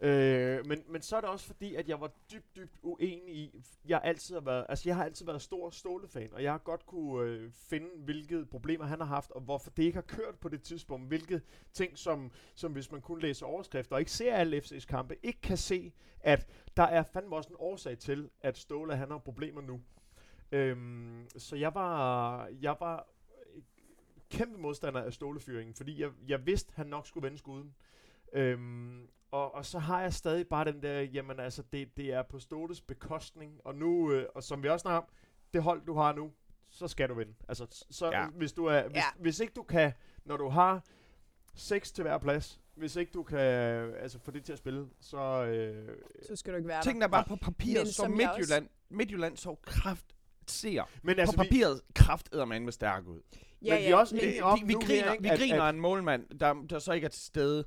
Øh, 0.00 0.66
men, 0.66 0.82
men 0.88 1.02
så 1.02 1.16
er 1.16 1.20
det 1.20 1.30
også 1.30 1.46
fordi, 1.46 1.74
at 1.74 1.88
jeg 1.88 2.00
var 2.00 2.10
dybt, 2.32 2.56
dybt 2.56 2.78
uenig 2.82 3.34
i, 3.34 3.62
jeg 3.88 4.00
altid 4.04 4.34
har 4.34 4.40
været, 4.40 4.66
altså 4.68 4.88
jeg 4.88 4.96
har 4.96 5.04
altid 5.04 5.26
været 5.26 5.42
stor 5.42 5.70
Ståle-fan, 5.70 6.32
og 6.32 6.42
jeg 6.42 6.52
har 6.52 6.58
godt 6.58 6.86
kunne 6.86 7.30
øh, 7.30 7.50
finde, 7.52 7.88
hvilke 7.96 8.46
problemer 8.46 8.84
han 8.84 9.00
har 9.00 9.06
haft, 9.06 9.30
og 9.30 9.40
hvorfor 9.40 9.70
det 9.70 9.82
ikke 9.82 9.96
har 9.96 10.02
kørt 10.02 10.38
på 10.40 10.48
det 10.48 10.62
tidspunkt, 10.62 11.08
hvilke 11.08 11.40
ting, 11.72 11.98
som, 11.98 12.30
som 12.54 12.72
hvis 12.72 12.92
man 12.92 13.00
kun 13.00 13.20
læser 13.20 13.46
overskrifter 13.46 13.94
og 13.96 14.00
ikke 14.00 14.10
ser 14.12 14.34
alle 14.34 14.58
FC's 14.58 14.86
kampe, 14.86 15.16
ikke 15.22 15.40
kan 15.40 15.56
se, 15.56 15.92
at 16.20 16.46
der 16.76 16.82
er 16.82 17.02
fandme 17.02 17.36
også 17.36 17.50
en 17.50 17.56
årsag 17.58 17.98
til, 17.98 18.30
at 18.40 18.58
Ståle 18.58 18.96
han 18.96 19.10
har 19.10 19.18
problemer 19.18 19.60
nu. 19.60 19.80
Øhm, 20.52 21.26
så 21.36 21.56
jeg 21.56 21.74
var, 21.74 22.48
jeg 22.60 22.76
var 22.80 23.08
kæmpe 24.30 24.58
modstander 24.60 25.02
af 25.02 25.12
Stålefyringen, 25.12 25.74
fordi 25.74 26.00
jeg, 26.00 26.10
jeg 26.28 26.46
vidste, 26.46 26.72
han 26.76 26.86
nok 26.86 27.06
skulle 27.06 27.24
vende 27.24 27.38
skuden. 27.38 27.74
Øhm, 28.32 29.08
og, 29.36 29.54
og 29.54 29.66
så 29.66 29.78
har 29.78 30.00
jeg 30.02 30.12
stadig 30.14 30.46
bare 30.48 30.64
den 30.64 30.82
der, 30.82 31.00
jamen 31.00 31.40
altså, 31.40 31.62
det, 31.72 31.96
det 31.96 32.12
er 32.12 32.22
på 32.22 32.38
Ståles 32.38 32.80
bekostning, 32.80 33.60
og 33.64 33.74
nu, 33.74 34.12
øh, 34.12 34.26
og 34.34 34.42
som 34.42 34.62
vi 34.62 34.68
også 34.68 34.82
snakker 34.82 34.98
om, 34.98 35.08
det 35.54 35.62
hold, 35.62 35.86
du 35.86 35.94
har 35.94 36.12
nu, 36.14 36.30
så 36.70 36.88
skal 36.88 37.08
du 37.08 37.14
vinde. 37.14 37.34
Altså, 37.48 37.66
så 37.90 38.06
Ja. 38.10 38.26
hvis 38.26 38.52
du 38.52 38.64
er, 38.64 38.82
hvis, 38.82 38.96
Ja. 38.96 39.02
hvis 39.18 39.40
ikke 39.40 39.52
du 39.56 39.62
kan, 39.62 39.92
når 40.24 40.36
du 40.36 40.48
har 40.48 40.84
seks 41.54 41.92
til 41.92 42.02
hver 42.02 42.18
plads, 42.18 42.60
hvis 42.74 42.96
ikke 42.96 43.12
du 43.12 43.22
kan 43.22 43.38
altså, 43.38 44.18
få 44.18 44.30
det 44.30 44.44
til 44.44 44.52
at 44.52 44.58
spille, 44.58 44.86
så... 45.00 45.18
Øh, 45.44 45.88
Så 46.28 46.36
skal 46.36 46.52
du 46.52 46.56
ikke 46.56 46.68
være 46.68 46.76
der. 46.76 46.82
Tænk 46.82 47.02
dig 47.02 47.10
bare 47.10 47.24
på 47.28 47.36
papiret, 47.36 47.88
så 47.88 47.94
som 47.94 48.20
jeg 48.20 48.28
også- 48.28 48.38
Midtjylland, 48.38 48.68
Midtjylland 48.90 49.36
så 49.36 49.54
kraft 49.62 50.06
ser 50.46 50.88
men 51.02 51.18
altså, 51.18 51.36
på 51.36 51.42
vi, 51.42 51.48
papiret 51.48 51.80
kraft 51.94 52.28
med 52.32 52.60
med 52.60 52.72
stærk 52.72 53.06
ud. 53.06 53.20
Ja, 53.62 53.74
men 53.74 53.78
vi 53.78 53.84
ja, 53.84 53.90
er 53.90 53.96
også 53.96 54.14
men, 54.14 54.24
enige 54.24 54.34
Vi, 54.36 54.40
om 54.42 54.58
vi, 54.66 54.72
griner, 54.72 55.10
her, 55.12 55.20
vi 55.20 55.28
at- 55.28 55.38
griner 55.38 55.54
at- 55.62 55.66
af 55.66 55.70
en 55.70 55.80
målmand, 55.80 56.38
der, 56.38 56.54
der 56.70 56.78
så 56.78 56.92
ikke 56.92 57.04
er 57.04 57.08
til 57.08 57.22
stede. 57.22 57.64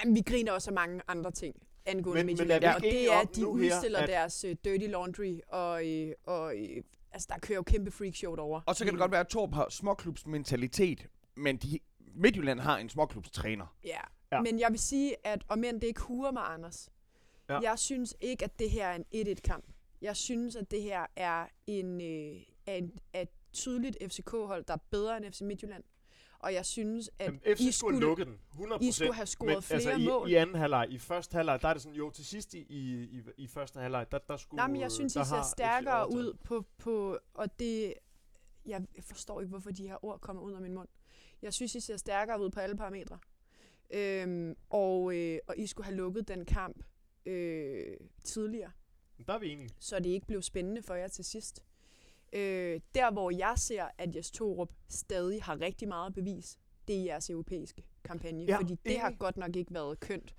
Jamen, 0.00 0.14
vi 0.14 0.20
griner 0.20 0.52
også 0.52 0.70
af 0.70 0.74
mange 0.74 1.00
andre 1.08 1.30
ting 1.30 1.54
angående 1.86 2.24
Men- 2.24 2.36
men 2.38 2.50
er 2.50 2.74
og 2.74 2.80
det 2.80 3.12
er, 3.12 3.18
at 3.20 3.36
de 3.36 3.40
nu 3.42 3.54
her, 3.56 3.76
udstiller 3.76 3.98
at- 3.98 4.08
deres 4.08 4.44
uh, 4.44 4.50
dirty 4.64 4.86
laundry, 4.86 5.38
og, 5.48 5.86
øh, 5.88 6.12
og 6.24 6.56
øh, 6.58 6.82
altså, 7.12 7.26
der 7.30 7.38
kører 7.38 7.56
jo 7.56 7.62
kæmpe 7.62 7.90
freakshow 7.90 8.36
over. 8.36 8.60
Og 8.66 8.76
så 8.76 8.84
kan 8.84 8.92
det 8.94 9.00
godt 9.00 9.10
være, 9.10 9.20
at 9.20 9.28
Torp 9.28 9.54
har 9.54 9.66
småklubsmentalitet, 9.70 11.06
men 11.36 11.56
de, 11.56 11.78
Midtjylland 12.14 12.60
har 12.60 12.78
en 12.78 12.88
småklubstræner. 12.88 13.76
Ja. 13.84 13.98
ja, 14.32 14.40
men 14.40 14.60
jeg 14.60 14.70
vil 14.70 14.78
sige, 14.78 15.26
at 15.26 15.44
om 15.48 15.64
end 15.64 15.80
det 15.80 15.86
ikke 15.86 16.00
huer 16.00 16.30
mig, 16.30 16.42
Anders, 16.42 16.88
ja. 17.48 17.58
jeg 17.60 17.78
synes 17.78 18.16
ikke, 18.20 18.44
at 18.44 18.58
det 18.58 18.70
her 18.70 18.86
er 18.86 18.94
en 19.10 19.28
1-1-kamp. 19.28 19.64
Jeg 20.02 20.16
synes, 20.16 20.56
at 20.56 20.70
det 20.70 20.82
her 20.82 21.06
er 21.16 21.46
en, 21.66 22.00
øh, 22.00 22.36
er 22.66 22.74
en, 22.74 22.92
er 23.12 23.20
et 23.20 23.28
tydeligt 23.52 23.96
FCK-hold, 24.02 24.64
der 24.64 24.74
er 24.74 24.78
bedre 24.90 25.16
end 25.16 25.32
FC 25.32 25.40
Midtjylland. 25.40 25.84
Og 26.38 26.54
jeg 26.54 26.66
synes, 26.66 27.10
at 27.18 27.26
Jamen, 27.26 27.40
FC 27.40 27.60
I 27.60 27.72
skulle 27.72 27.96
have 27.96 28.04
lukket 28.08 28.26
den, 28.26 28.38
100%. 28.52 28.84
I 28.84 28.92
skulle 28.92 29.14
have 29.14 29.26
scoret 29.26 29.54
men, 29.54 29.62
flere 29.62 29.76
altså, 29.76 29.90
i, 29.90 30.06
mål. 30.06 30.30
i 30.30 30.34
anden 30.34 30.54
halvleg, 30.56 30.86
i 30.90 30.98
første 30.98 31.34
halvleg, 31.36 31.62
der 31.62 31.68
er 31.68 31.72
det 31.72 31.82
sådan, 31.82 31.96
jo, 31.96 32.10
til 32.10 32.26
sidst 32.26 32.54
i, 32.54 32.58
i, 32.58 33.22
i, 33.36 33.46
første 33.46 33.80
halvleg, 33.80 34.06
der, 34.12 34.18
der 34.18 34.36
skulle... 34.36 34.56
Nej, 34.56 34.66
men 34.68 34.80
jeg 34.80 34.92
synes, 34.92 35.16
I 35.16 35.24
ser 35.24 35.42
stærkere 35.54 36.10
ud 36.12 36.34
på, 36.44 36.64
på, 36.78 37.18
og 37.34 37.58
det, 37.58 37.94
jeg 38.66 38.82
forstår 39.00 39.40
ikke, 39.40 39.50
hvorfor 39.50 39.70
de 39.70 39.88
her 39.88 40.04
ord 40.04 40.20
kommer 40.20 40.42
ud 40.42 40.52
af 40.52 40.60
min 40.60 40.74
mund. 40.74 40.88
Jeg 41.42 41.54
synes, 41.54 41.74
I 41.74 41.80
ser 41.80 41.96
stærkere 41.96 42.40
ud 42.40 42.50
på 42.50 42.60
alle 42.60 42.76
parametre. 42.76 43.18
Øhm, 43.90 44.56
og, 44.70 45.16
øh, 45.16 45.38
og 45.46 45.58
I 45.58 45.66
skulle 45.66 45.84
have 45.84 45.96
lukket 45.96 46.28
den 46.28 46.44
kamp 46.44 46.84
øh, 47.26 47.96
tidligere, 48.24 48.70
Der 49.26 49.32
er 49.32 49.38
vi 49.38 49.48
enige. 49.50 49.70
så 49.78 49.98
det 49.98 50.10
ikke 50.10 50.26
blev 50.26 50.42
spændende 50.42 50.82
for 50.82 50.94
jer 50.94 51.08
til 51.08 51.24
sidst. 51.24 51.64
Øh, 52.32 52.80
der, 52.94 53.10
hvor 53.12 53.30
jeg 53.30 53.52
ser, 53.56 53.84
at 53.98 54.16
Jes 54.16 54.30
Torup 54.30 54.68
stadig 54.88 55.42
har 55.42 55.60
rigtig 55.60 55.88
meget 55.88 56.14
bevis, 56.14 56.58
det 56.88 56.96
er 56.96 57.00
i 57.00 57.06
jeres 57.06 57.30
europæiske 57.30 57.82
kampagne. 58.04 58.44
Ja, 58.44 58.56
fordi 58.58 58.74
det 58.86 59.00
har 59.00 59.10
godt 59.18 59.36
nok 59.36 59.56
ikke 59.56 59.74
været 59.74 60.00
kønt. 60.00 60.34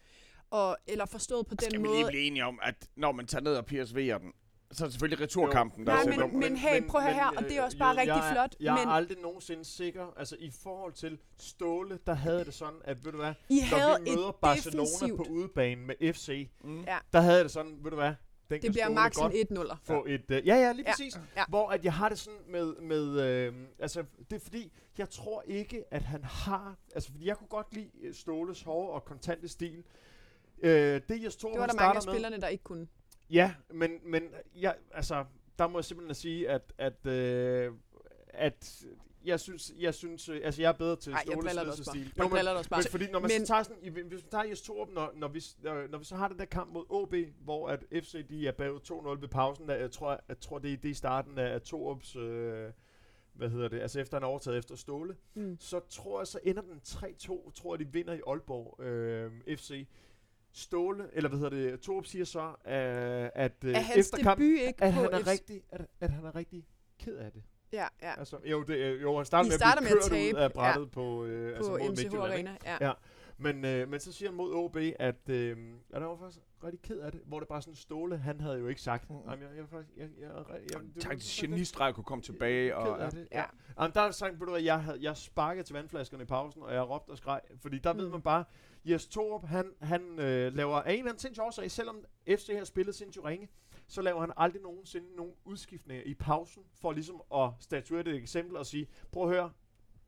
Og, 0.49 0.77
eller 0.87 1.05
forstået 1.05 1.47
på 1.47 1.55
den 1.55 1.69
Skal 1.69 1.79
vi 1.81 1.87
måde, 1.87 1.97
lige 1.97 2.07
blive 2.07 2.23
enige 2.23 2.45
om, 2.45 2.59
at 2.63 2.75
når 2.95 3.11
man 3.11 3.27
tager 3.27 3.41
ned 3.43 3.55
og 3.55 3.65
PSV'er 3.71 4.17
den, 4.23 4.33
så 4.71 4.83
er 4.83 4.87
det 4.87 4.93
selvfølgelig 4.93 5.21
returkampen, 5.25 5.85
der 5.87 5.93
Nej, 5.93 6.01
er 6.01 6.27
men- 6.27 6.39
men 6.39 6.57
hey, 6.57 6.87
prøv 6.87 7.01
her, 7.01 7.27
og 7.37 7.43
det 7.43 7.57
er 7.57 7.61
også 7.61 7.77
bare 7.77 7.93
øh, 7.93 7.97
rigtig 7.99 8.15
jeg, 8.15 8.29
er- 8.29 8.33
flot, 8.33 8.55
Jeg 8.59 8.73
men- 8.73 8.87
er 8.87 8.91
aldrig 8.91 9.17
nogensinde 9.21 9.65
sikker, 9.65 10.13
altså 10.17 10.35
i 10.39 10.51
forhold 10.63 10.93
til 10.93 11.17
Ståle, 11.37 11.99
der 12.07 12.13
havde 12.13 12.45
det 12.45 12.53
sådan, 12.53 12.79
at 12.83 13.05
ved 13.05 13.11
du 13.11 13.17
hvad, 13.17 13.33
I 13.49 13.59
når 13.71 13.77
havde 13.77 14.03
vi 14.03 14.09
møder 14.15 14.27
et 14.29 14.35
Barcelona 14.35 14.83
defensivt 14.83 15.17
på 15.17 15.23
udebane 15.29 15.81
med 15.85 16.13
FC, 16.13 16.49
Mm. 16.63 16.81
Ja. 16.81 16.97
der 17.13 17.19
havde 17.21 17.43
det 17.43 17.51
sådan, 17.51 17.77
ved 17.83 17.91
du 17.91 17.95
hvad, 17.97 18.13
den 18.49 18.61
Det 18.61 18.71
bliver 18.71 18.89
max 18.89 19.15
en 19.17 19.21
godt 19.21 19.33
1-0'er. 19.33 19.75
få 19.83 20.05
et... 20.05 20.21
Uh, 20.31 20.31
ja, 20.31 20.55
ja, 20.55 20.71
lige 20.71 20.83
Ja, 20.87 20.91
præcis. 20.91 21.19
ja. 21.35 21.43
Hvor 21.49 21.69
at 21.69 21.85
jeg 21.85 21.93
har 21.93 22.09
det 22.09 22.19
sådan 22.19 22.39
med... 22.47 22.75
med 22.75 23.21
øh, 23.21 23.53
altså, 23.79 24.03
det 24.29 24.35
er 24.35 24.39
fordi, 24.39 24.71
jeg 24.97 25.09
tror 25.09 25.43
ikke, 25.47 25.83
at 25.91 26.01
han 26.01 26.23
har... 26.23 26.75
Altså, 26.95 27.11
fordi 27.11 27.25
jeg 27.27 27.37
kunne 27.37 27.47
godt 27.47 27.73
lide 27.73 27.89
øh, 28.01 28.13
Ståles 28.13 28.61
hårde 28.61 28.89
og 28.93 29.05
kontante 29.05 29.47
stil. 29.47 29.83
Øh, 30.61 30.71
det, 31.09 31.23
jeg 31.23 31.31
tror, 31.31 31.51
Det 31.51 31.59
var 31.59 31.67
der 31.67 31.73
mange 31.73 31.95
af 31.95 32.01
starter 32.01 32.11
med, 32.11 32.13
spillerne, 32.13 32.41
der 32.41 32.47
ikke 32.47 32.63
kunne. 32.63 32.87
Ja, 33.29 33.53
men, 33.73 33.91
men 34.05 34.23
jeg, 34.55 34.75
altså, 34.91 35.25
der 35.59 35.67
må 35.67 35.77
jeg 35.77 35.85
simpelthen 35.85 36.15
sige, 36.15 36.49
at, 36.49 36.73
at, 36.77 37.05
øh, 37.05 37.71
at 38.27 38.83
jeg 39.25 39.39
synes, 39.39 39.71
jeg 39.79 39.93
synes, 39.93 40.29
øh, 40.29 40.41
altså 40.43 40.61
jeg 40.61 40.69
er 40.69 40.73
bedre 40.77 40.95
til. 40.95 41.11
Jeg 41.11 41.23
Jo, 41.27 41.35
men, 41.35 41.47
også 41.47 42.69
bare. 42.69 42.79
men 42.79 42.91
fordi 42.91 43.11
når 43.11 43.19
man 43.19 43.31
Men- 43.33 43.45
så 43.45 43.53
tager 43.53 43.63
sådan, 43.63 43.91
hvis 43.91 44.23
man 44.23 44.29
tager 44.31 44.43
Jes 44.43 44.61
Torup, 44.61 44.89
når, 44.93 45.11
når, 45.15 45.27
vi, 45.27 45.43
når, 45.63 45.97
vi 45.97 46.05
så 46.05 46.15
har 46.15 46.27
den 46.27 46.39
der 46.39 46.45
kamp 46.45 46.73
mod 46.73 46.85
OB, 46.89 47.13
hvor 47.43 47.67
at 47.69 47.85
FC 48.03 48.27
de 48.27 48.47
er 48.47 48.51
bagud 48.51 48.79
2-0 49.17 49.21
ved 49.21 49.27
pausen, 49.27 49.67
der, 49.67 49.75
jeg 49.75 49.91
tror, 49.91 50.19
jeg 50.27 50.39
tror 50.39 50.59
det, 50.59 50.73
er- 50.73 50.77
det 50.77 50.85
er 50.85 50.91
i 50.91 50.93
starten 50.93 51.37
af, 51.37 51.61
Torups, 51.61 52.15
øh, 52.15 52.71
hvad 53.33 53.49
hedder 53.49 53.67
det, 53.67 53.79
altså 53.79 53.99
efter 53.99 54.17
han 54.17 54.23
er 54.23 54.27
overtaget 54.27 54.57
efter 54.57 54.75
Ståle, 54.75 55.15
Mm. 55.33 55.57
så 55.59 55.79
tror 55.89 56.19
jeg, 56.19 56.27
så 56.27 56.39
ender 56.43 56.61
den 56.61 56.79
3-2, 56.87 57.51
tror 57.51 57.75
jeg, 57.75 57.79
de 57.87 57.93
vinder 57.93 58.13
i 58.13 58.19
Aalborg 58.27 58.83
øh, 58.83 59.31
FC. 59.57 59.87
Ståle, 60.51 61.07
eller 61.13 61.29
hvad 61.29 61.39
hedder 61.39 61.69
det, 61.71 61.79
Torup 61.81 62.05
siger 62.05 62.25
så, 62.25 62.41
øh, 62.41 63.29
at 63.43 63.63
øh, 63.65 63.73
hans 63.75 63.97
efter 63.97 64.17
kampen, 64.17 64.47
ikke 64.57 64.83
at 64.83 64.93
på 64.93 65.01
han 65.01 65.13
er 65.13 65.27
rigtig, 65.27 65.63
at, 65.71 65.85
at 65.99 66.09
han 66.09 66.25
er 66.25 66.35
rigtig 66.35 66.67
ked 66.99 67.15
af 67.15 67.31
det. 67.31 67.43
Ja, 67.73 67.87
ja. 68.01 68.19
Altså, 68.19 68.37
jo, 68.45 68.63
det, 68.63 68.75
øh, 68.77 69.01
jo 69.01 69.15
han 69.17 69.25
starter 69.25 69.49
med 69.49 69.57
starter 69.57 69.77
at 69.77 69.83
med 69.83 69.89
blive 69.91 70.03
at 70.03 70.09
kørt 70.09 70.11
tabe, 70.11 70.37
ud 70.37 70.41
af 70.43 70.53
brættet 70.53 70.81
ja. 70.81 70.87
på, 70.89 71.25
øh, 71.25 71.55
altså 71.57 71.71
På 71.71 71.77
mod 71.77 71.79
MCH 71.79 71.89
Midtjylland, 72.03 72.33
ikke? 72.37 72.49
Arena. 72.49 72.57
Ja. 72.65 72.87
Ja. 72.87 72.93
Men, 73.41 73.65
øh, 73.65 73.89
men 73.89 73.99
så 73.99 74.11
siger 74.11 74.29
han 74.29 74.37
mod 74.37 74.53
OB, 74.53 74.77
at 74.99 75.29
øh, 75.29 75.57
ja, 75.93 75.99
der 75.99 76.05
var 76.05 76.15
faktisk 76.17 76.39
rigtig 76.63 76.81
ked 76.81 76.99
af 76.99 77.11
det, 77.11 77.21
hvor 77.25 77.39
det 77.39 77.47
bare 77.47 77.61
sådan 77.61 77.75
Ståle, 77.75 78.17
han 78.17 78.41
havde 78.41 78.57
jo 78.59 78.67
ikke 78.67 78.81
sagt, 78.81 79.09
Mm. 79.09 79.15
mm. 79.15 79.21
jeg, 79.29 79.37
jeg, 79.41 79.57
jeg, 79.57 79.65
faktisk, 79.69 79.97
jeg, 79.97 80.07
jeg, 80.19 80.29
jeg, 80.49 80.59
jeg, 80.73 80.79
det- 80.95 81.01
Taktisk 81.03 81.41
genistreg 81.41 81.93
kunne 81.95 82.03
komme 82.03 82.21
tilbage. 82.21 82.75
Og, 82.75 83.03
af 83.03 83.11
det, 83.11 83.27
Ja. 83.31 83.39
ja. 83.39 83.45
Jamen, 83.79 83.93
der 83.95 84.01
er 84.01 84.11
sagt, 84.11 84.39
du 84.39 84.51
hvad, 84.51 84.61
jeg, 84.61 84.83
havde, 84.83 84.97
jeg 85.01 85.17
sparkede 85.17 85.63
til 85.67 85.73
vandflaskerne 85.75 86.23
i 86.23 86.25
pausen, 86.25 86.61
og 86.63 86.73
jeg 86.73 86.89
råbte 86.89 87.09
og 87.11 87.17
skreg, 87.17 87.41
fordi 87.61 87.79
der 87.79 87.93
mm. 87.93 87.99
ved 87.99 88.09
man 88.09 88.21
bare, 88.21 88.43
Jes 88.85 89.07
Torup, 89.07 89.45
han, 89.45 89.71
han 89.81 90.19
øh, 90.19 90.53
laver 90.55 90.75
af 90.75 90.91
en 90.91 90.97
eller 90.99 91.09
anden 91.11 91.19
sindssyg 91.19 91.43
årsag, 91.43 91.71
selvom 91.71 92.03
FC 92.29 92.49
har 92.57 92.63
spillet 92.63 92.95
sindssygt 92.95 93.25
ringe, 93.25 93.49
så 93.89 94.01
laver 94.01 94.19
han 94.19 94.31
aldrig 94.37 94.61
nogensinde 94.61 95.15
nogen 95.15 95.33
udskiftninger 95.45 96.03
i 96.05 96.13
pausen, 96.13 96.63
for 96.81 96.91
ligesom 96.91 97.21
at 97.35 97.49
statuere 97.59 98.03
det 98.03 98.13
et 98.15 98.21
eksempel 98.21 98.57
og 98.57 98.65
sige, 98.65 98.87
prøv 99.11 99.23
at 99.23 99.29
høre, 99.29 99.51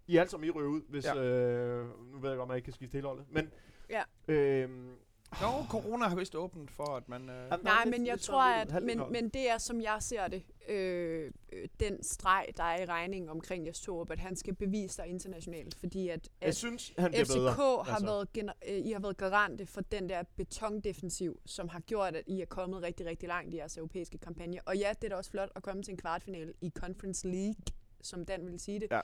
I 0.07 0.15
er 0.15 0.19
alle 0.21 0.29
sammen 0.31 0.47
I 0.47 0.51
ryger 0.51 0.69
ud, 0.69 0.81
hvis, 0.89 1.05
Ja. 1.05 1.15
øh, 1.23 2.11
nu 2.13 2.19
ved 2.19 2.29
jeg 2.29 2.37
godt, 2.37 2.47
man 2.47 2.57
ikke 2.57 2.65
kan 2.65 2.73
skifte 2.73 2.93
hele 2.95 3.07
holdet, 3.07 3.25
men, 3.29 3.51
Ja. 3.89 4.03
øhm, 4.27 4.95
Nå, 5.41 5.47
corona 5.69 6.05
har 6.07 6.15
vist 6.15 6.35
åbent 6.35 6.71
for, 6.71 6.95
at 6.97 7.09
man... 7.09 7.29
Øh, 7.29 7.35
Jamen, 7.51 7.59
Nej, 7.65 7.83
lidt- 7.85 7.97
men 7.97 8.05
jeg 8.07 8.13
lidt 8.13 8.23
tror, 8.23 8.41
at 8.43 8.83
men, 8.83 9.01
men 9.11 9.29
det 9.29 9.49
er, 9.49 9.57
som 9.57 9.81
jeg 9.81 9.97
ser 9.99 10.27
det, 10.27 10.43
øh, 10.71 11.31
øh, 11.53 11.67
den 11.79 12.03
streg, 12.03 12.47
der 12.57 12.63
er 12.63 12.81
i 12.81 12.85
regningen 12.85 13.29
omkring 13.29 13.67
Jes 13.67 13.81
Torup, 13.81 14.11
at 14.11 14.19
han 14.19 14.35
skal 14.35 14.55
bevise 14.55 14.95
sig 14.95 15.07
internationalt, 15.07 15.75
fordi 15.75 16.09
at, 16.09 16.29
jeg 16.41 16.47
at 16.49 16.55
synes, 16.55 16.93
han 16.97 17.13
FCK 17.13 17.33
bedre. 17.33 17.51
har 17.51 17.93
altså. 17.93 18.05
været 18.05 18.33
gener- 18.33 18.53
øh, 18.69 18.77
I 18.87 18.91
har 18.91 18.99
været 18.99 19.17
garante 19.17 19.65
for 19.65 19.81
den 19.81 20.09
der 20.09 20.23
betondefensiv, 20.35 21.39
som 21.45 21.69
har 21.69 21.79
gjort, 21.79 22.15
at 22.15 22.23
I 22.27 22.41
er 22.41 22.45
kommet 22.45 22.81
rigtig, 22.81 23.05
rigtig 23.05 23.27
langt 23.29 23.53
i 23.53 23.57
jeres 23.57 23.77
europæiske 23.77 24.17
kampagne. 24.17 24.59
Og 24.65 24.77
ja, 24.77 24.89
det 25.01 25.03
er 25.03 25.09
da 25.09 25.15
også 25.15 25.31
flot 25.31 25.49
at 25.55 25.63
komme 25.63 25.83
til 25.83 25.91
en 25.91 25.97
kvartfinale 25.97 26.53
i 26.61 26.69
Conference 26.75 27.27
League, 27.27 27.55
som 28.01 28.25
Dan 28.25 28.45
ville 28.45 28.59
sige 28.59 28.79
det. 28.79 28.87
Ja. 28.91 29.01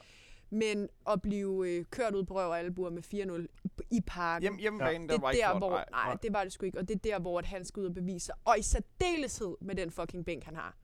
Men 0.49 0.89
at 1.09 1.21
blive 1.21 1.69
øh, 1.69 1.85
kørt 1.89 2.15
ud 2.15 2.23
på 2.23 2.35
røv 2.35 2.49
og 2.49 2.59
albuer 2.59 2.89
med 2.89 3.03
4-0 3.03 3.81
i 3.91 4.01
parken, 4.07 4.41
hjem, 4.41 4.57
hjemmebanen, 4.57 5.01
det 5.01 5.09
der 5.09 5.15
er 5.17 5.21
var 5.21 5.31
ikke 5.31 5.41
der, 5.41 5.49
flot. 5.51 5.59
hvor, 5.59 5.69
Nej, 5.69 5.85
nej, 5.91 6.05
nej. 6.05 6.17
det 6.23 6.33
var 6.33 6.43
det 6.43 6.53
sgu 6.53 6.65
ikke. 6.65 6.77
Og 6.77 6.87
det 6.87 6.95
er 6.95 6.99
der, 6.99 7.19
hvor 7.19 7.39
at 7.39 7.45
han 7.45 7.65
skal 7.65 7.79
ud 7.81 7.85
og 7.85 7.93
bevise 7.93 8.25
sig. 8.25 8.35
Og 8.45 8.59
i 8.59 8.61
særdeleshed 8.61 9.55
med 9.61 9.75
den 9.75 9.91
fucking 9.91 10.25
bænk, 10.25 10.43
han 10.43 10.55
har. 10.55 10.75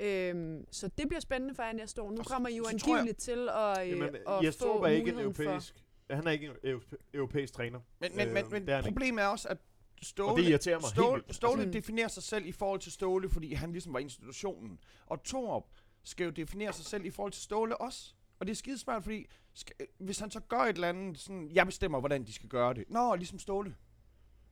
Øhm, 0.00 0.66
så 0.70 0.88
det 0.98 1.08
bliver 1.08 1.20
spændende 1.20 1.54
for 1.54 1.62
jer 1.62 1.72
næste 1.72 2.02
år. 2.02 2.10
Nu 2.10 2.22
kommer 2.22 2.48
I 2.48 2.56
jo 2.56 2.64
så 2.64 2.78
tror 2.78 2.88
jeg- 2.88 2.98
angiveligt 2.98 3.18
til 3.20 3.48
at, 3.48 3.82
øh, 3.82 3.90
Jamen, 3.90 4.16
at 4.28 4.44
Jes 4.44 4.56
få 4.58 4.82
er 4.84 4.86
ikke 4.88 5.08
en 5.08 5.14
muligheden 5.16 5.34
for... 5.34 5.42
europæisk, 5.42 5.74
han 6.10 6.26
er 6.26 6.30
ikke 6.30 6.46
en 6.46 6.52
europæ- 6.74 6.96
europæisk 7.14 7.52
træner. 7.52 7.80
Men, 8.00 8.16
men, 8.16 8.28
Øh, 8.28 8.34
men, 8.34 8.44
men 8.50 8.66
det 8.66 8.74
er 8.74 8.82
problemet 8.82 9.22
er 9.22 9.26
også, 9.26 9.48
at 9.48 9.58
Ståle, 10.02 10.30
Og 10.32 10.36
det 10.38 10.48
irriterer 10.48 10.76
mig 10.78 10.82
helt 10.82 10.94
Ståle, 10.94 11.22
vildt. 11.22 11.34
Ståle 11.34 11.62
Altså- 11.62 11.72
definerer 11.78 12.08
sig 12.08 12.22
selv 12.22 12.46
i 12.46 12.52
forhold 12.52 12.80
til 12.80 12.92
Ståle, 12.92 13.28
fordi 13.30 13.52
han 13.52 13.72
ligesom 13.72 13.92
var 13.92 13.98
institutionen. 13.98 14.78
Og 15.06 15.22
Torup 15.22 15.64
skal 16.04 16.24
jo 16.24 16.30
definere 16.30 16.72
sig 16.72 16.84
selv 16.84 17.04
i 17.04 17.10
forhold 17.10 17.32
til 17.32 17.42
Ståle 17.42 17.76
også. 17.80 18.14
Og 18.38 18.46
det 18.46 18.52
er 18.52 18.56
skidesmart, 18.56 19.02
fordi 19.02 19.26
skal, 19.54 19.76
hvis 19.98 20.18
han 20.18 20.30
så 20.30 20.40
gør 20.40 20.58
et 20.58 20.74
eller 20.74 20.88
andet, 20.88 21.18
sådan, 21.18 21.50
jeg 21.52 21.66
bestemmer, 21.66 22.00
hvordan 22.00 22.24
de 22.24 22.32
skal 22.32 22.48
gøre 22.48 22.74
det. 22.74 22.84
Nå, 22.88 23.14
ligesom 23.14 23.38
Ståle. 23.38 23.74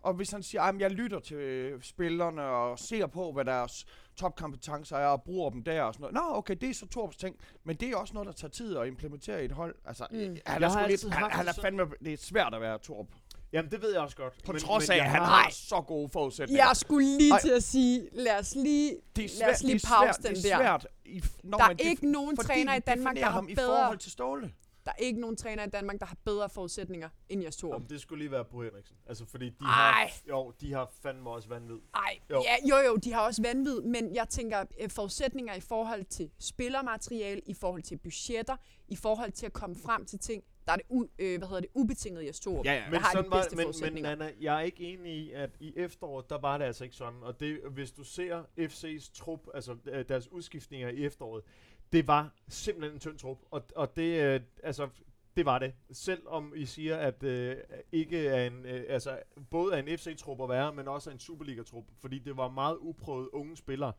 Og 0.02 0.14
hvis 0.14 0.30
han 0.30 0.42
siger, 0.42 0.62
at 0.62 0.80
jeg 0.80 0.90
lytter 0.90 1.18
til 1.20 1.36
øh, 1.36 1.82
spillerne 1.82 2.42
og 2.42 2.78
ser 2.78 3.06
på, 3.06 3.32
hvad 3.32 3.44
deres 3.44 3.86
topkompetencer 4.16 4.96
er, 4.96 5.06
og 5.06 5.22
bruger 5.22 5.50
dem 5.50 5.62
der 5.64 5.82
og 5.82 5.94
sådan 5.94 6.02
noget. 6.02 6.14
Nå, 6.14 6.36
okay, 6.38 6.56
det 6.60 6.70
er 6.70 6.74
så 6.74 6.86
Torps 6.86 7.16
ting. 7.16 7.36
Men 7.64 7.76
det 7.76 7.90
er 7.90 7.96
også 7.96 8.14
noget, 8.14 8.26
der 8.26 8.32
tager 8.32 8.50
tid 8.50 8.76
at 8.76 8.86
implementere 8.86 9.42
i 9.42 9.44
et 9.44 9.52
hold. 9.52 9.74
Altså, 9.84 10.06
Mm. 10.10 10.18
han 10.46 10.62
er 10.62 10.68
har 10.68 10.80
sgu 10.82 10.88
lidt, 10.88 11.14
han, 11.14 11.30
han 11.30 11.48
er 11.48 11.52
det 11.52 11.62
fandme, 11.62 11.84
det 12.04 12.12
er 12.12 12.16
svært 12.16 12.54
at 12.54 12.60
være 12.60 12.78
Torp. 12.78 13.06
Jamen, 13.52 13.70
det 13.70 13.82
ved 13.82 13.92
jeg 13.92 14.00
også 14.00 14.16
godt. 14.16 14.44
På 14.46 14.52
men, 14.52 14.60
trods 14.60 14.90
af, 14.90 14.96
jeg 14.96 15.04
at 15.04 15.10
han 15.10 15.22
har- 15.22 15.48
så 15.50 15.80
gode 15.86 16.08
forudsætninger. 16.12 16.64
Jeg 16.66 16.76
skulle 16.76 17.18
lige 17.18 17.32
Ej. 17.32 17.40
til 17.40 17.50
at 17.50 17.62
sige, 17.62 18.08
lad 18.12 18.38
os 18.38 18.54
lige, 18.54 18.96
det 19.16 19.24
er 19.24 19.28
lad 19.40 19.50
os 19.50 19.58
svært, 19.58 19.62
lige 19.62 19.74
det 19.78 19.84
er 19.84 19.88
pause 19.88 20.22
svært, 20.22 20.34
den 20.34 20.42
det 20.42 20.52
er 20.52 20.56
der. 20.56 20.62
svært, 20.64 20.86
i, 21.04 21.22
når 21.44 21.58
Der 21.58 21.64
er 21.64 21.68
man 21.68 21.76
ikke 21.80 22.10
nogen 22.12 22.36
træner 22.36 22.74
i 22.74 22.80
Danmark, 22.80 23.16
der 23.16 23.24
har 23.24 23.30
ham 23.30 23.48
i 23.48 23.54
bedre, 23.54 23.66
forhold 23.66 23.98
til 23.98 24.12
Ståle. 24.12 24.52
Der 24.88 24.94
er 24.98 25.04
ikke 25.04 25.20
nogen 25.20 25.36
træner 25.36 25.66
i 25.66 25.70
Danmark, 25.70 26.00
der 26.00 26.06
har 26.06 26.16
bedre 26.24 26.48
forudsætninger 26.48 27.08
end 27.28 27.42
Jes 27.44 27.56
Torup. 27.56 27.74
Jamen, 27.74 27.88
det 27.88 28.00
skulle 28.00 28.18
lige 28.24 28.30
være 28.30 28.44
Bo 28.44 28.62
Henriksen. 28.62 28.96
Altså, 29.06 29.24
fordi 29.26 29.48
de 29.48 29.54
Ej. 29.64 29.68
har, 29.70 30.10
jo, 30.28 30.52
de 30.60 30.72
har 30.72 30.90
fandme 31.02 31.30
også 31.30 31.48
vanvid. 31.48 31.78
Ej, 31.94 32.18
Jo. 32.30 32.42
ja, 32.44 32.68
jo 32.68 32.76
jo, 32.90 32.96
de 32.96 33.12
har 33.12 33.20
også 33.20 33.42
vanvid, 33.42 33.80
men 33.80 34.14
jeg 34.14 34.28
tænker 34.28 34.64
øh, 34.80 34.90
forudsætninger 34.90 35.54
i 35.54 35.60
forhold 35.60 36.04
til 36.04 36.30
spillermateriale, 36.38 37.40
i 37.46 37.54
forhold 37.54 37.82
til 37.82 37.96
budgetter, 37.96 38.56
i 38.88 38.96
forhold 38.96 39.32
til 39.32 39.46
at 39.46 39.52
komme 39.52 39.76
frem 39.76 40.04
til 40.04 40.18
ting, 40.18 40.44
der 40.66 40.72
er 40.72 40.76
det, 40.76 40.84
u, 40.88 41.06
øh, 41.18 41.38
hvad 41.38 41.48
hedder 41.48 41.60
det 41.60 41.70
ubetinget 41.74 42.26
Jes 42.26 42.40
Torup. 42.40 42.64
Ja, 42.64 42.72
ja. 42.72 42.80
der 42.80 42.90
Men, 42.90 43.00
har 43.00 43.08
de 43.08 43.12
sådan 43.12 43.30
var, 43.30 43.36
bedste 43.64 43.84
men, 43.84 43.94
men. 43.94 44.02
Nana, 44.02 44.32
jeg 44.40 44.56
er 44.56 44.60
ikke 44.60 44.80
enig 44.84 45.12
i, 45.12 45.32
at 45.32 45.50
i 45.60 45.72
efteråret, 45.76 46.30
der 46.30 46.38
var 46.38 46.58
det 46.58 46.64
altså 46.64 46.84
ikke 46.84 46.96
sådan. 46.96 47.22
Og 47.22 47.40
det, 47.40 47.60
hvis 47.70 47.92
du 47.92 48.04
ser 48.04 48.42
FC's 48.58 49.10
trup, 49.14 49.40
altså 49.54 49.76
øh, 49.86 50.04
deres 50.08 50.32
udskiftninger 50.32 50.88
i 50.88 51.04
efteråret, 51.04 51.44
det 51.92 52.06
var 52.06 52.34
simpelthen 52.48 52.94
en 52.94 53.00
tynd 53.00 53.18
trup. 53.18 53.38
Og, 53.50 53.62
og 53.76 53.96
det, 53.96 54.22
øh, 54.22 54.40
altså, 54.62 54.88
det 55.36 55.46
var 55.46 55.58
det. 55.58 55.74
Selvom 55.90 56.52
I 56.56 56.64
siger, 56.66 56.96
at 56.96 57.22
øh, 57.22 57.56
ikke 57.92 58.26
er 58.28 58.46
en, 58.46 58.66
øh, 58.66 58.84
altså, 58.88 59.18
både 59.50 59.74
er 59.74 59.78
en 59.78 59.98
FC-trup 59.98 60.40
at 60.42 60.48
være, 60.48 60.74
men 60.74 60.88
også 60.88 61.10
er 61.10 61.14
en 61.14 61.20
Superliga-trup. 61.20 61.84
Fordi 62.00 62.18
det 62.18 62.36
var 62.36 62.48
meget 62.48 62.76
uprøvet 62.80 63.28
unge 63.32 63.56
spillere. 63.56 63.92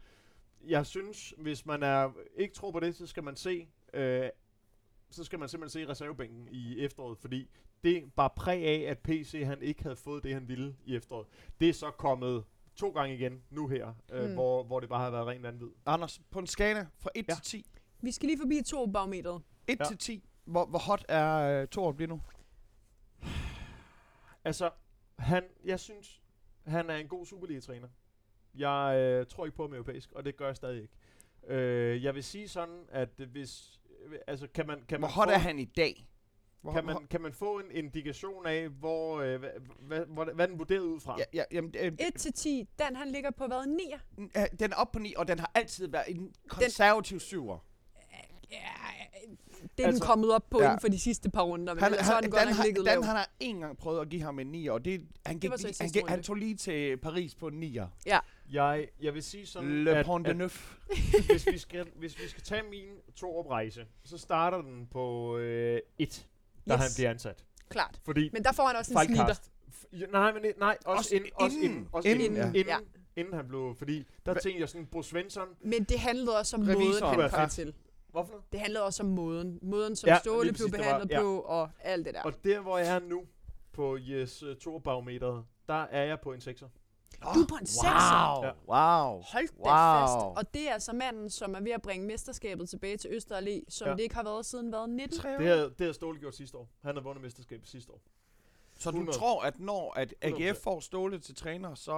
Jeg 0.67 0.85
synes, 0.85 1.33
hvis 1.37 1.65
man 1.65 1.83
er 1.83 2.11
ikke 2.35 2.53
tror 2.53 2.71
på 2.71 2.79
det, 2.79 2.95
så 2.95 3.07
skal 3.07 3.23
man 3.23 3.35
se 3.35 3.67
øh, 3.93 4.29
så 5.11 5.23
skal 5.23 5.39
man 5.39 5.49
simpelthen 5.49 5.85
se 5.85 5.91
reservebænken 5.91 6.47
i 6.51 6.79
efteråret, 6.79 7.17
fordi 7.17 7.49
det 7.83 8.11
var 8.15 8.27
præg 8.27 8.63
af, 8.65 8.91
at 8.91 8.99
PC 8.99 9.41
han 9.45 9.61
ikke 9.61 9.83
havde 9.83 9.95
fået 9.95 10.23
det, 10.23 10.33
han 10.33 10.47
ville 10.47 10.75
i 10.85 10.95
efteråret. 10.95 11.27
Det 11.59 11.69
er 11.69 11.73
så 11.73 11.91
kommet 11.91 12.43
to 12.75 12.89
gange 12.89 13.15
igen 13.15 13.43
nu 13.49 13.67
her, 13.67 13.93
øh, 14.11 14.27
Mm. 14.27 14.33
hvor, 14.33 14.63
hvor 14.63 14.79
det 14.79 14.89
bare 14.89 14.99
har 15.03 15.09
været 15.11 15.27
ren 15.27 15.43
vanvid. 15.43 15.67
Anders, 15.85 16.21
på 16.31 16.39
en 16.39 16.47
skala 16.47 16.87
fra 16.99 17.09
1 17.15 17.25
Ja. 17.29 17.33
til 17.33 17.43
10. 17.43 17.65
Vi 18.01 18.11
skal 18.11 18.27
lige 18.27 18.37
forbi 18.39 18.61
Torup-barometeret. 18.65 19.41
1 19.67 19.79
Ja. 19.79 19.85
til 19.85 19.97
10. 19.97 20.23
Hvor, 20.45 20.65
hvor 20.65 20.79
hot 20.79 21.05
er 21.09 21.61
uh, 21.61 21.67
Torup 21.67 21.97
lige 21.97 22.07
nu? 22.07 22.21
Altså, 24.43 24.69
han, 25.19 25.43
jeg 25.65 25.79
synes, 25.79 26.21
han 26.65 26.89
er 26.89 26.95
en 26.95 27.07
god 27.07 27.25
Superliga-træner. 27.25 27.87
Jeg 28.55 28.95
øh, 28.99 29.25
tror 29.25 29.45
ikke 29.45 29.55
på 29.57 29.63
ham 29.63 29.73
europæisk, 29.73 30.11
og 30.11 30.25
det 30.25 30.37
gør 30.37 30.45
jeg 30.45 30.55
stadig 30.55 30.81
ikke. 30.81 30.93
Øh, 31.47 32.03
jeg 32.03 32.15
vil 32.15 32.23
sige 32.23 32.47
sådan, 32.47 32.85
at 32.89 33.09
øh, 33.19 33.29
hvis... 33.31 33.79
Øh, 34.05 34.19
altså, 34.27 34.47
kan 34.53 34.67
man, 34.67 34.77
kan 34.87 34.99
Hvor 34.99 35.07
man 35.07 35.13
hot 35.13 35.27
få, 35.27 35.31
er 35.33 35.37
han 35.37 35.59
i 35.59 35.65
dag? 35.65 36.05
Hvor, 36.61 36.71
Kan 36.73 36.83
hvor- 36.83 36.93
man, 36.93 37.07
kan 37.07 37.21
man 37.21 37.33
få 37.33 37.59
en 37.59 37.71
indikation 37.71 38.45
af, 38.47 38.69
hvor, 38.69 39.19
øh, 39.19 39.39
hvad, 39.39 39.49
hvad, 39.79 40.05
hvad, 40.05 40.25
hvad 40.35 40.47
den 40.47 40.59
vurderet 40.59 40.79
ud 40.81 40.99
fra? 40.99 41.15
Ja, 41.19 41.23
ja, 41.33 41.43
jamen, 41.51 41.73
øh, 41.79 41.87
1 41.87 41.97
til 42.17 42.33
10, 42.33 42.67
Dan 42.79 42.95
han 42.95 43.11
ligger 43.11 43.31
på 43.31 43.47
hvad? 43.47 43.67
9? 43.67 43.83
øh, 44.17 44.59
den 44.59 44.71
er 44.71 44.75
op 44.75 44.91
på 44.91 44.99
9, 44.99 45.13
og 45.17 45.27
den 45.27 45.39
har 45.39 45.51
altid 45.55 45.87
været 45.87 46.05
en 46.07 46.33
konservativ 46.47 47.19
syver. 47.19 47.59
Ja, 48.51 48.57
det 49.77 49.83
er 49.83 49.87
Altså, 49.87 49.99
den 49.99 50.07
kommet 50.07 50.31
op 50.33 50.49
på 50.49 50.59
ja. 50.61 50.65
inden 50.65 50.79
for 50.79 50.87
de 50.87 50.99
sidste 50.99 51.29
par 51.29 51.41
runder, 51.41 51.73
men 51.73 51.83
Han, 51.83 51.91
ellers 51.91 52.05
så 52.05 52.11
har 52.11 52.15
han, 52.15 52.23
den 52.23 52.31
godt 52.31 52.43
Dan, 52.43 52.55
ligget 52.65 52.85
Dan 52.85 52.93
lavt. 52.93 53.05
han 53.05 53.15
har 53.15 53.29
en 53.39 53.59
gang 53.59 53.77
prøvet 53.77 54.01
at 54.01 54.09
give 54.09 54.21
ham 54.21 54.39
en 54.39 54.47
9, 54.47 54.67
og 54.67 54.85
det, 54.85 55.01
han, 55.25 55.39
gik 55.39 55.51
så 55.57 55.67
i 55.67 55.71
lige, 55.87 56.01
han, 56.01 56.09
han 56.09 56.23
tog 56.23 56.35
lige 56.35 56.55
til 56.55 56.97
Paris 56.97 57.35
på 57.35 57.47
en 57.47 57.63
9'er. 57.63 57.85
Jeg, 58.51 58.87
jeg 59.01 59.13
vil 59.13 59.23
sige 59.23 59.45
sådan, 59.45 59.83
Le 59.83 59.91
at, 59.97 60.05
Pont 60.05 60.25
de 60.25 60.29
at 60.31 60.37
Neuf. 60.37 60.75
hvis, 61.29 61.47
vi 61.51 61.57
skal, 61.57 61.85
hvis 61.95 62.23
vi 62.23 62.27
skal 62.29 62.43
tage 62.43 62.61
min 62.69 62.85
to-rejse, 63.15 63.85
så 64.03 64.17
starter 64.17 64.61
den 64.61 64.87
på 64.91 65.37
øh, 65.37 65.79
1, 65.97 66.27
da 66.67 66.73
Yes. 66.73 66.79
han 66.81 66.89
bliver 66.95 67.09
ansat. 67.09 67.45
Klart. 67.69 67.99
Fordi 68.05 68.29
Men 68.33 68.43
der 68.43 68.51
får 68.51 68.67
han 68.67 68.75
også 68.75 68.93
en 68.93 69.05
snitter. 69.05 69.35
Ja, 69.93 70.05
nej, 70.11 70.33
men 70.33 70.43
det- 70.43 70.53
nej, 70.59 70.77
også, 70.85 70.97
Også 70.99 71.15
inden, 71.15 71.29
også 71.35 71.57
inden. 71.57 71.71
inden, 71.71 71.89
også 71.91 72.09
Inden, 72.09 72.25
inden, 72.25 72.37
ja. 72.37 72.45
inden, 72.47 72.65
Ja. 72.67 72.77
inden, 72.77 72.89
inden 73.15 73.33
han 73.33 73.47
blev, 73.47 73.75
fordi 73.77 74.05
der 74.25 74.33
Hva- 74.33 74.39
tænkte 74.39 74.61
jeg 74.61 74.69
sådan, 74.69 74.85
Bo 74.85 75.01
Svensson, 75.01 75.47
Men 75.61 75.83
det 75.83 75.99
handlede 75.99 76.37
også 76.39 76.55
om 76.57 76.63
måden, 76.63 77.03
han 77.03 77.19
Ja. 77.19 77.29
kom 77.29 77.49
til. 77.49 77.73
Hvorfor 78.11 78.31
noget? 78.31 78.51
Det 78.51 78.59
handlede 78.59 78.83
også 78.85 79.03
om 79.03 79.09
måden. 79.09 79.59
Måden, 79.61 79.95
som 79.95 80.07
Ja, 80.07 80.19
Ståle 80.19 80.41
blev 80.41 80.53
præcis, 80.53 80.65
det 80.65 80.71
var- 80.73 80.77
behandlet 80.77 81.11
ja. 81.11 81.21
på, 81.21 81.39
og 81.39 81.69
alt 81.83 82.05
det 82.05 82.13
der. 82.13 82.21
Og 82.23 82.33
der, 82.43 82.59
hvor 82.59 82.77
jeg 82.77 82.95
er 82.95 82.99
nu, 82.99 83.21
på 83.73 83.97
Jes 83.99 84.43
uh, 84.43 84.49
Thor-barometeret, 84.61 85.45
der 85.67 85.83
er 85.83 86.03
jeg 86.03 86.19
på 86.19 86.33
en 86.33 86.39
6'er. 86.39 86.67
Du 87.33 87.39
er 87.41 87.47
på 87.49 87.55
en 87.61 87.65
sekser. 87.65 88.35
Wow, 88.35 88.45
Ja. 88.45 88.51
wow. 88.67 89.21
Hold 89.21 89.47
da 89.47 89.69
Wow. 89.69 90.07
fast. 90.07 90.37
Og 90.47 90.53
det 90.53 90.69
er 90.69 90.73
altså 90.73 90.93
manden, 90.93 91.29
som 91.29 91.55
er 91.55 91.59
ved 91.59 91.71
at 91.71 91.81
bringe 91.81 92.07
mesterskabet 92.07 92.69
tilbage 92.69 92.97
til 92.97 93.09
Øster 93.13 93.37
Allé, 93.41 93.63
som 93.69 93.87
Ja. 93.87 93.93
det 93.93 93.99
ikke 93.99 94.15
har 94.15 94.23
været 94.23 94.45
siden 94.45 94.69
hvad, 94.69 94.87
19? 94.87 95.17
Tre 95.19 95.29
Det 95.29 95.37
år. 95.37 95.41
havde, 95.43 95.63
det 95.63 95.75
havde 95.79 95.93
Ståle 95.93 96.19
gjort 96.19 96.35
sidste 96.35 96.57
år. 96.57 96.69
Han 96.83 96.95
havde 96.95 97.03
vundet 97.03 97.23
mesterskabet 97.23 97.67
sidste 97.67 97.91
år. 97.91 98.01
Så 98.79 98.91
du 98.91 98.97
100. 98.97 99.17
tror, 99.17 99.41
at 99.43 99.59
når 99.59 99.93
at 99.97 100.13
100%. 100.25 100.41
AGF 100.41 100.57
får 100.63 100.79
Ståle 100.79 101.19
til 101.19 101.35
træner, 101.35 101.75
så 101.75 101.91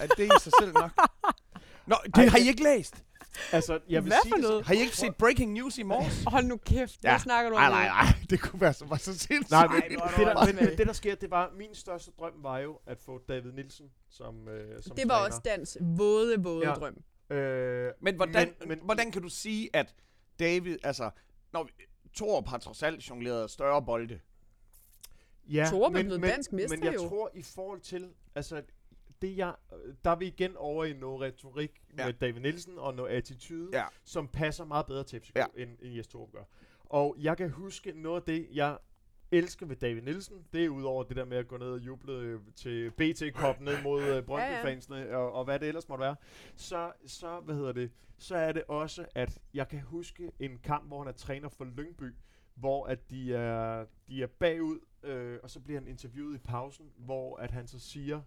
er 0.00 0.06
det 0.16 0.24
i 0.24 0.30
sig 0.40 0.52
selv 0.60 0.72
nok? 0.72 0.90
Nå, 1.86 1.96
det 2.16 2.30
har 2.30 2.38
I 2.38 2.48
ikke 2.48 2.62
læst. 2.62 3.04
Altså, 3.52 3.80
jeg 3.88 4.04
vil 4.04 4.10
Hvad 4.10 4.18
sige 4.22 4.32
for 4.32 4.36
noget? 4.40 4.66
Har 4.66 4.74
I 4.74 4.78
ikke 4.80 4.96
set 4.96 5.16
Breaking 5.16 5.52
News 5.52 5.78
i 5.78 5.82
morges? 5.82 6.24
Hold 6.26 6.44
nu 6.44 6.56
kæft, 6.56 7.00
hvad 7.00 7.18
snakker 7.18 7.50
du 7.50 7.56
om? 7.56 7.60
Nej, 7.62 7.70
nej, 7.70 7.86
nej. 7.86 8.14
Det 8.30 8.40
kunne 8.40 8.60
være 8.60 8.72
så, 8.72 8.84
var 8.84 8.96
så 8.96 9.04
sindssygt. 9.18 9.50
Nej, 9.50 9.66
men, 9.66 9.82
det, 9.82 9.92
er 9.98 10.34
der, 10.34 10.46
men, 10.52 10.78
det, 10.78 10.86
der 10.86 10.92
sker, 10.92 11.14
det 11.14 11.30
var, 11.30 11.52
min 11.56 11.74
største 11.74 12.10
drøm 12.18 12.32
var 12.36 12.58
jo 12.58 12.78
at 12.86 12.98
få 13.00 13.20
David 13.28 13.52
Nielsen 13.52 13.86
som, 14.10 14.48
øh, 14.48 14.82
som 14.82 14.96
Det 14.96 15.08
var 15.08 15.14
træner. 15.14 15.26
også 15.26 15.40
Dans 15.44 15.76
våde, 15.80 16.42
våde 16.42 16.68
Ja. 16.68 16.74
drøm. 16.74 16.96
Øh, 17.30 17.92
Men 18.00 18.16
hvordan, 18.16 18.54
Men- 18.60 18.68
men, 18.68 18.78
hvordan 18.82 19.10
kan 19.12 19.22
du 19.22 19.28
sige, 19.28 19.70
at 19.72 19.94
David, 20.38 20.78
altså, 20.84 21.10
når 21.52 21.68
Torup 22.14 22.48
har 22.48 22.58
trods 22.58 22.82
alt 22.82 23.10
jongleret 23.10 23.50
større 23.50 23.82
bolde. 23.82 24.20
ja, 25.50 25.66
Torup 25.70 25.94
er 25.94 26.02
blevet 26.02 26.22
dansk 26.22 26.52
men, 26.52 26.56
mester 26.62 26.76
Men 26.78 26.84
jeg 26.84 26.94
jo. 26.94 27.08
tror 27.08 27.30
i 27.34 27.42
forhold 27.42 27.80
til, 27.80 28.08
altså, 28.34 28.62
det 29.22 29.36
jeg, 29.36 29.54
der 30.04 30.10
er 30.10 30.16
vi 30.16 30.26
igen 30.26 30.56
over 30.56 30.84
i 30.84 30.92
noget 30.92 31.20
retorik 31.20 31.82
ja. 31.98 32.04
Med 32.06 32.12
David 32.14 32.40
Nielsen 32.40 32.78
og 32.78 32.94
noget 32.94 33.10
attitude, 33.10 33.68
Ja. 33.72 33.84
som 34.04 34.28
passer 34.28 34.64
meget 34.64 34.86
bedre 34.86 35.04
til 35.04 35.20
FCK, 35.20 35.36
Ja. 35.36 35.46
end, 35.56 35.70
end 35.82 35.94
Jes 35.94 36.06
Torup 36.08 36.32
gør. 36.32 36.44
Og 36.84 37.16
jeg 37.18 37.36
kan 37.36 37.50
huske 37.50 37.92
noget 37.92 38.20
af 38.20 38.26
det, 38.26 38.48
jeg 38.52 38.78
elsker 39.30 39.66
ved 39.66 39.76
David 39.76 40.02
Nielsen, 40.02 40.36
det 40.52 40.64
er 40.64 40.68
udover 40.68 41.02
det 41.04 41.16
der 41.16 41.24
med 41.24 41.36
at 41.36 41.48
gå 41.48 41.56
ned 41.56 41.70
og 41.70 41.78
juble 41.78 42.12
øh, 42.12 42.40
til 42.56 42.90
BT 42.90 43.22
Cup 43.34 43.60
ned 43.60 43.82
mod 43.82 44.02
øh, 44.02 44.22
Brøndby-fansene 44.22 45.16
og, 45.16 45.32
og 45.32 45.44
hvad 45.44 45.58
det 45.58 45.68
ellers 45.68 45.88
måtte 45.88 46.02
være, 46.02 46.16
så, 46.56 46.92
så, 47.06 47.40
hvad 47.40 47.54
hedder 47.54 47.72
det, 47.72 47.90
så 48.18 48.36
er 48.36 48.52
det 48.52 48.64
også, 48.68 49.06
at 49.14 49.38
jeg 49.54 49.68
kan 49.68 49.80
huske 49.80 50.32
en 50.40 50.58
kamp, 50.58 50.86
hvor 50.86 50.98
han 50.98 51.08
er 51.08 51.12
træner 51.12 51.48
for 51.48 51.64
Lyngby, 51.64 52.14
hvor 52.54 52.86
at 52.86 53.10
de 53.10 53.34
er, 53.34 53.86
de 54.08 54.22
er 54.22 54.26
bagud, 54.26 54.78
øh, 55.02 55.38
og 55.42 55.50
så 55.50 55.60
bliver 55.60 55.80
han 55.80 55.88
interviewet 55.88 56.34
i 56.34 56.38
pausen, 56.38 56.86
hvor 56.96 57.36
at 57.36 57.50
han 57.50 57.66
så 57.66 57.78
siger, 57.78 58.20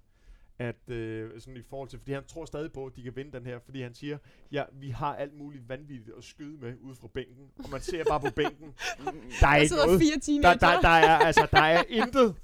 at 0.59 0.89
øh, 0.89 1.41
sådan 1.41 1.57
i 1.57 1.61
forhold 1.69 1.89
til, 1.89 1.99
fordi 1.99 2.11
han 2.11 2.23
tror 2.27 2.45
stadig 2.45 2.71
på, 2.71 2.85
at 2.85 2.95
de 2.95 3.03
kan 3.03 3.15
vinde 3.15 3.31
den 3.31 3.45
her, 3.45 3.59
fordi 3.59 3.81
han 3.81 3.93
siger, 3.95 4.17
ja, 4.51 4.63
vi 4.73 4.89
har 4.89 5.15
alt 5.15 5.33
muligt 5.33 5.69
vanvittigt 5.69 6.17
at 6.17 6.23
skyde 6.23 6.57
med 6.57 6.73
ude 6.81 6.95
fra 6.95 7.07
bænken, 7.07 7.51
og 7.63 7.69
man 7.69 7.81
ser 7.81 8.03
bare 8.09 8.19
på 8.19 8.29
bænken, 8.35 8.73
der 9.41 9.47
er 9.47 9.55
ikke 9.55 9.75
noget, 9.75 10.01
fire 10.01 10.41
der, 10.41 10.53
der, 10.53 10.81
der 10.81 10.89
er, 10.89 11.17
altså, 11.17 11.47
der 11.51 11.61
er 11.61 11.83
intet, 11.89 12.35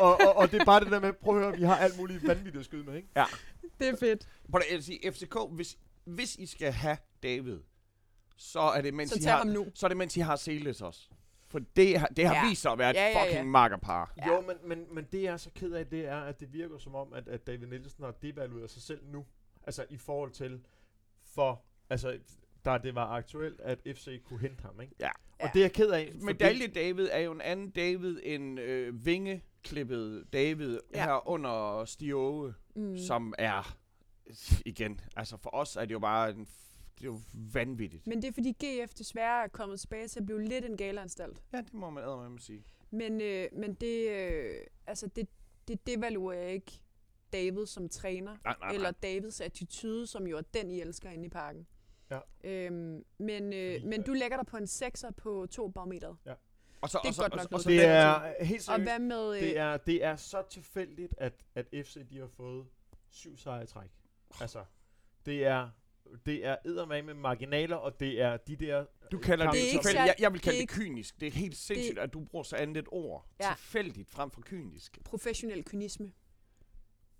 og, 0.00 0.20
og, 0.20 0.36
og 0.36 0.50
det 0.50 0.60
er 0.60 0.64
bare 0.64 0.80
det 0.80 0.90
der 0.90 1.00
med, 1.00 1.12
prøv 1.12 1.36
at 1.38 1.44
høre, 1.44 1.56
vi 1.56 1.62
har 1.62 1.76
alt 1.76 1.98
muligt 1.98 2.28
vanvittigt 2.28 2.56
at 2.56 2.64
skyde 2.64 2.84
med, 2.84 2.96
ikke? 2.96 3.08
Det 3.80 3.88
er 3.88 3.96
fedt. 3.96 4.28
Prøv 4.50 4.60
at 4.70 4.84
sige, 4.84 5.12
FCK, 5.12 5.36
hvis, 5.50 5.78
hvis 6.04 6.36
I 6.36 6.46
skal 6.46 6.72
have 6.72 6.96
David, 7.22 7.58
så 8.36 8.60
er 8.60 8.80
det, 8.80 8.94
mens 8.94 9.10
Så 9.10 9.18
I 9.20 9.22
har, 9.22 9.44
nu. 9.44 9.66
så 9.74 9.86
er 9.86 9.88
det, 9.88 9.96
mens 9.96 10.16
I 10.16 10.20
har 10.20 10.36
Seles 10.36 10.82
også. 10.82 11.08
For 11.48 11.58
det, 11.76 11.98
har- 11.98 12.06
det 12.06 12.26
har 12.26 12.34
Ja. 12.34 12.48
vist 12.48 12.62
sig 12.62 12.72
at 12.72 12.78
være 12.78 12.90
et 12.90 12.94
Ja, 12.96 13.06
ja, 13.06 13.18
ja. 13.18 13.24
fucking 13.24 13.50
makkerpar. 13.50 14.12
Ja. 14.16 14.26
Jo, 14.34 14.40
men, 14.40 14.56
men, 14.64 14.94
men 14.94 15.04
det 15.12 15.22
jeg 15.22 15.32
er 15.32 15.36
så 15.36 15.50
ked 15.54 15.72
af, 15.72 15.86
det 15.86 16.06
er, 16.08 16.16
at 16.20 16.40
det 16.40 16.52
virker 16.52 16.78
som 16.78 16.94
om, 16.94 17.12
at, 17.12 17.28
at 17.28 17.46
David 17.46 17.66
Nielsen 17.66 18.04
har 18.04 18.10
devalueret 18.12 18.70
sig 18.70 18.82
selv 18.82 19.00
nu. 19.06 19.26
Altså 19.62 19.84
i 19.90 19.96
forhold 19.96 20.30
til, 20.30 20.60
for, 21.34 21.62
altså, 21.90 22.18
da 22.64 22.78
det 22.78 22.94
var 22.94 23.06
aktuelt, 23.06 23.60
at 23.60 23.78
FC 23.96 24.22
kunne 24.22 24.40
hente 24.40 24.62
ham, 24.62 24.80
ikke? 24.80 24.94
Ja. 25.00 25.08
Og 25.08 25.14
Ja. 25.40 25.50
det 25.54 25.58
er 25.60 25.64
jeg 25.64 25.72
ked 25.72 25.90
af. 25.90 26.12
Medalje 26.14 26.66
David 26.66 27.08
er 27.12 27.18
jo 27.18 27.32
en 27.32 27.40
anden 27.40 27.70
David 27.70 28.20
end 28.22 28.60
øh, 28.60 29.06
vingeklippet 29.06 30.24
David 30.32 30.78
Ja. 30.94 31.04
her 31.04 31.28
under 31.28 31.84
Stiove, 31.84 32.54
Mm. 32.76 32.98
som 32.98 33.34
er, 33.38 33.76
igen, 34.66 35.00
altså 35.16 35.36
for 35.36 35.50
os 35.54 35.76
er 35.76 35.80
det 35.84 35.92
jo 35.92 35.98
bare 35.98 36.30
en, 36.30 36.46
det 36.98 37.02
er 37.02 37.06
jo 37.06 37.20
vanvittigt. 37.52 38.06
Men 38.06 38.22
det 38.22 38.28
er 38.28 38.32
fordi 38.32 38.52
GF 38.64 38.94
desværre 38.94 39.44
er 39.44 39.48
kommet 39.48 39.80
tilbage 39.80 40.08
til 40.08 40.20
at 40.20 40.26
blive 40.26 40.42
lidt 40.44 40.64
en 40.64 40.76
galeanstalt. 40.76 41.42
Ja, 41.52 41.58
det 41.58 41.74
må 41.74 41.90
man 41.90 42.30
med 42.30 42.38
sige. 42.38 42.64
Men, 42.90 43.20
øh, 43.20 43.48
men 43.52 43.74
det, 43.74 44.08
øh, 44.10 44.54
altså 44.86 45.06
det, 45.06 45.28
det 45.68 45.86
devaluerer 45.86 46.48
ikke 46.48 46.72
David 47.32 47.66
som 47.66 47.88
træner, 47.88 48.36
Nej, 48.44 48.54
nej, 48.60 48.68
eller 48.70 48.90
nej. 48.90 48.94
Davids 49.02 49.40
attitude, 49.40 50.06
som 50.06 50.26
jo 50.26 50.36
er 50.38 50.42
den, 50.54 50.70
I 50.70 50.80
elsker 50.80 51.10
inde 51.10 51.24
i 51.26 51.28
parken. 51.28 51.66
Ja. 52.10 52.18
Øhm, 52.44 53.04
men, 53.18 53.52
øh, 53.52 53.82
men 53.84 54.00
øh, 54.00 54.06
du 54.06 54.12
lægger 54.12 54.36
dig 54.36 54.46
på 54.46 54.56
en 54.56 54.64
6'er 54.64 55.10
på 55.10 55.46
to 55.50 55.68
barometeret. 55.68 56.16
Og 56.80 56.90
så, 56.90 56.98
Det 57.02 57.04
er 57.04 57.08
og 57.08 57.14
så, 57.14 57.22
godt 57.22 57.32
og, 57.32 57.36
nok 57.38 57.44
og, 57.44 57.50
noget 57.50 57.62
så 57.62 57.70
Det 57.70 57.78
den- 57.80 57.88
er 57.90 58.44
helt 58.44 58.58
Og 58.60 58.64
seriøst. 58.64 58.90
hvad 58.90 58.98
med... 58.98 59.34
Øh, 59.36 59.40
Det 59.42 59.58
er, 59.58 59.76
det 59.76 60.04
er 60.04 60.16
så 60.16 60.42
tilfældigt, 60.50 61.14
at, 61.18 61.32
at 61.54 61.66
FC 61.72 62.08
de 62.08 62.18
har 62.18 62.26
fået 62.26 62.66
syv 63.10 63.36
sejre 63.36 63.62
i 63.62 63.66
træk. 63.66 63.90
Altså, 64.40 64.64
det 65.26 65.44
er, 65.46 65.70
det 66.26 66.46
er 66.46 66.56
eddermame 66.64 67.06
med 67.06 67.14
marginaler, 67.14 67.76
og 67.76 68.00
det 68.00 68.20
er 68.20 68.36
de 68.36 68.56
der... 68.56 68.84
Du 69.12 69.18
kalder 69.18 69.44
det, 69.44 69.52
Det 69.54 69.58
ikke 69.60 69.70
tilfældigt. 69.72 70.06
Jeg, 70.06 70.14
jeg 70.18 70.32
vil 70.32 70.38
det 70.38 70.44
kalde 70.44 70.58
er 70.58 70.66
det, 70.66 70.68
kynisk. 70.68 71.20
Det 71.20 71.26
er 71.26 71.30
helt 71.32 71.56
sindssygt, 71.56 71.98
at 71.98 72.12
du 72.12 72.20
bruger 72.20 72.42
så 72.42 72.56
andet 72.56 72.76
et 72.76 72.86
ord. 72.88 73.26
Ja. 73.40 73.48
Tilfældigt 73.56 74.10
frem 74.10 74.30
for 74.30 74.40
kynisk. 74.40 74.98
professionel 75.04 75.64
kynisme. 75.64 76.12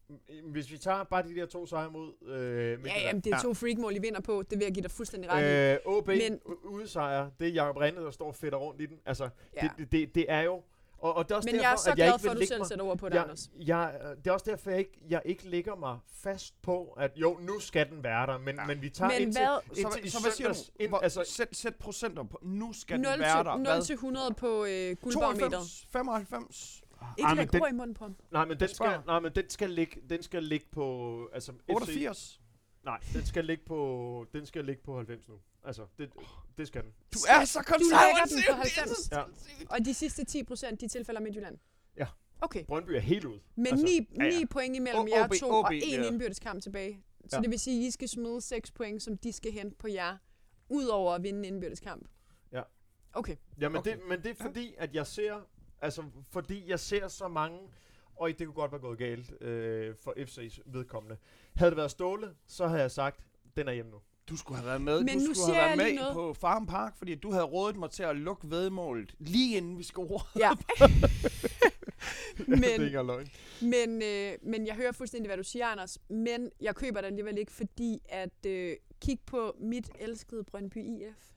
som- 0.06 0.50
Hvis 0.50 0.70
vi 0.72 0.78
tager 0.78 1.04
bare 1.04 1.22
de 1.22 1.34
der 1.34 1.46
to 1.46 1.66
sejre 1.66 1.90
mod... 1.90 2.12
Øh, 2.26 2.86
Ja, 2.86 3.00
jamen, 3.00 3.20
det 3.20 3.32
er 3.32 3.36
Ja. 3.36 3.42
to 3.42 3.54
freakmål, 3.54 3.96
I 3.96 3.98
vinder 3.98 4.20
på. 4.20 4.42
Det 4.42 4.58
vil 4.58 4.64
jeg 4.64 4.74
give 4.74 4.82
dig 4.82 4.90
fuldstændig 4.90 5.30
ret 5.30 5.72
i. 5.72 5.74
Øh, 5.74 5.78
OB 5.96 6.06
Men- 6.08 6.40
udesejr, 6.64 7.30
det 7.40 7.48
er 7.48 7.52
Jacob 7.52 7.76
Rinde, 7.76 8.00
der 8.00 8.10
står 8.10 8.32
fedt 8.32 8.54
rundt 8.54 8.80
i 8.80 8.86
den. 8.86 8.98
Altså, 9.06 9.28
Ja. 9.56 9.60
det, 9.62 9.70
det, 9.78 9.92
det, 9.92 10.14
det 10.14 10.26
er 10.28 10.40
jo... 10.40 10.62
Og, 10.98 11.14
og 11.16 11.24
det 11.24 11.31
er 11.32 11.36
også 11.36 11.47
Men 11.48 11.55
derfor, 11.55 11.62
jeg 11.64 11.73
er 11.73 11.77
så 11.77 11.90
at 11.90 11.98
jeg 11.98 12.06
glad 12.06 12.14
ikke 12.14 12.18
for, 12.18 12.23
vil 12.23 12.31
at 12.31 12.35
du 12.35 12.39
lægge 12.39 12.55
selv 12.55 12.64
sætter 12.64 12.85
ord 12.85 12.98
på 12.98 13.09
det, 13.09 13.14
jeg, 13.14 13.23
Anders. 13.23 13.51
jeg, 13.66 13.94
det 14.24 14.27
er 14.27 14.32
også 14.32 14.51
derfor, 14.51 14.70
jeg 14.70 14.78
ikke, 14.78 14.98
jeg 15.09 15.23
ikke 15.24 15.48
lægger 15.48 15.77
mig 15.77 15.98
fast 16.23 16.62
på, 16.62 16.94
at 16.98 17.10
jo, 17.16 17.39
nu 17.40 17.60
skal 17.60 17.90
den 17.90 18.05
være 18.05 18.27
der, 18.27 18.39
men, 18.39 18.55
Ja. 18.56 18.66
men 18.66 18.82
vi 18.82 18.90
tager 18.90 19.10
Men 19.10 19.23
indtil, 19.23 19.43
hvad- 19.43 19.74
Så, 19.77 19.81
indtil 19.81 20.05
i 20.05 20.09
så 20.09 20.20
hvad 20.23 20.31
siger 20.32 20.47
søndags 20.48 20.66
du? 20.66 20.73
ind, 20.82 20.89
Hvor, 20.89 20.98
altså, 20.98 21.24
sæt, 21.27 21.48
sæt 21.52 21.74
procenter 21.74 22.23
på. 22.23 22.39
Nu 22.43 22.73
skal 22.73 23.01
0 23.01 23.12
den 23.12 23.20
være 23.20 23.44
der. 23.44 23.55
til, 23.56 23.62
0 23.62 23.82
til 23.82 23.93
100 23.94 24.35
på 24.35 24.64
øh, 24.64 24.97
guldbarometeret. 24.97 25.51
92, 25.52 25.86
95, 25.93 26.82
Ikke 27.18 27.28
men 27.28 27.36
læg 27.36 27.52
den- 27.52 27.62
ord 27.62 27.70
i 27.70 27.73
munden 27.74 27.94
på 27.94 28.05
ham. 28.05 28.16
nej, 28.31 28.44
men 28.44 28.60
den 28.60 28.68
skal, 28.68 28.98
nej, 29.06 29.20
men 29.20 29.32
den 29.35 29.51
skal 29.51 29.70
ligge, 29.70 30.01
den 30.10 30.23
skal 30.23 30.43
ligge 30.43 30.66
på, 30.73 31.28
altså, 31.35 31.52
FC, 31.52 31.56
88. 31.68 32.40
nej, 32.85 32.98
den 33.12 33.27
skal 33.27 33.44
ligge 33.44 33.64
på, 33.66 34.27
den 34.32 34.47
skal 34.47 34.64
ligge 34.64 34.82
på 34.82 34.97
90 34.97 35.28
nu. 35.28 35.35
Altså, 35.66 35.86
det, 35.98 36.10
det 36.59 36.66
skal 36.66 36.82
den. 36.82 36.90
Du 37.14 37.18
er 37.28 37.44
så 37.44 37.59
den 37.59 37.64
konservativ. 37.64 38.36
på 38.36 38.43
det 38.43 38.48
er 38.48 38.55
90. 38.55 38.97
så 38.98 39.09
Ja. 39.16 39.22
Og 39.70 39.84
de 39.84 39.94
sidste 39.94 40.24
10 40.24 40.43
procent, 40.44 40.80
de 40.80 40.88
tilfælder 40.88 41.20
Midtjylland? 41.20 41.59
Ja. 41.97 42.06
Okay. 42.40 42.64
Brøndby 42.64 42.90
er 42.90 43.01
helt 43.01 43.24
ude. 43.24 43.40
Men 43.56 43.66
Altså, 43.66 43.84
9, 43.86 44.09
ja, 44.20 44.24
ja. 44.24 44.38
9 44.38 44.47
point 44.47 44.76
imellem 44.76 45.02
O- 45.02 45.10
jer 45.16 45.28
to, 45.40 45.51
OB, 45.51 45.64
og 45.64 45.74
en 45.74 45.82
ja. 46.01 46.06
indbyrdes 46.06 46.38
kamp 46.38 46.62
tilbage. 46.62 47.02
Så 47.28 47.36
Ja. 47.36 47.43
det 47.43 47.51
vil 47.51 47.59
sige, 47.60 47.82
at 47.82 47.88
I 47.88 47.90
skal 47.90 48.09
smide 48.09 48.40
6 48.40 48.70
point, 48.70 49.02
som 49.02 49.18
de 49.18 49.32
skal 49.32 49.52
hente 49.52 49.76
på 49.78 49.88
jer, 49.88 50.16
udover 50.68 51.12
at 51.14 51.22
vinde 51.22 51.38
en 51.38 51.44
indbyrdes 51.44 51.80
kamp. 51.80 52.09
Ja. 52.52 52.62
Okay. 53.12 53.36
Jamen, 53.60 53.78
Okay. 53.78 53.90
okay. 53.90 54.01
det, 54.01 54.09
men 54.09 54.22
det 54.22 54.30
er 54.30 54.44
fordi, 54.44 54.74
at 54.78 54.94
jeg 54.94 55.06
ser, 55.06 55.40
altså, 55.80 56.05
fordi 56.30 56.68
jeg 56.70 56.80
ser 56.80 57.09
så 57.09 57.28
mange, 57.28 57.59
og 58.16 58.28
det 58.28 58.38
kunne 58.47 58.55
godt 58.55 58.72
være 58.72 58.80
gået 58.80 58.98
galt 58.98 59.43
øh, 59.43 59.94
for 59.97 60.14
FC's 60.18 60.60
vedkommende. 60.66 61.16
Havde 61.56 61.70
det 61.70 61.76
været 61.76 61.90
Ståle, 61.90 62.34
så 62.47 62.66
havde 62.66 62.80
jeg 62.82 62.90
sagt, 62.90 63.20
den 63.56 63.68
er 63.68 63.72
hjemme 63.72 63.90
nu. 63.90 63.98
Du 64.28 64.36
skulle 64.36 64.59
have 64.59 64.66
været 64.66 64.82
med. 64.82 65.05
Men 65.05 65.19
du 65.19 65.24
nu 65.24 65.35
skulle 65.35 65.55
have 65.55 65.69
jeg 65.69 65.78
været 65.78 65.94
med 65.94 66.01
noget. 66.01 66.15
på 66.15 66.35
Farm 66.35 66.66
Park, 66.66 66.97
fordi 66.97 67.15
du 67.15 67.31
havde 67.32 67.44
rådet 67.44 67.77
mig 67.77 67.90
til 67.90 68.03
at 68.03 68.16
lukke 68.16 68.51
vedmålet 68.51 69.15
lige 69.19 69.57
inden 69.57 69.78
vi 69.78 69.82
scorede. 69.82 70.24
Ja. 70.36 70.51
det 72.36 72.48
er 72.48 72.78
men, 72.78 72.85
ikke 72.86 73.03
løgn. 73.03 73.28
men, 73.62 74.03
øh, 74.03 74.39
men 74.43 74.66
jeg 74.66 74.74
hører 74.74 74.93
fuldstændig, 74.93 75.28
hvad 75.28 75.36
du 75.36 75.43
siger, 75.43 75.66
Anders. 75.66 75.98
Men 76.09 76.51
jeg 76.61 76.74
køber 76.74 77.01
det 77.01 77.07
alligevel 77.07 77.39
ikke, 77.39 77.53
fordi 77.53 78.03
at 78.09 78.47
øh, 78.47 78.77
kig 79.01 79.20
på 79.27 79.57
mit 79.61 79.90
elskede 79.98 80.44
Brøndby 80.44 80.78
IF, 80.78 81.32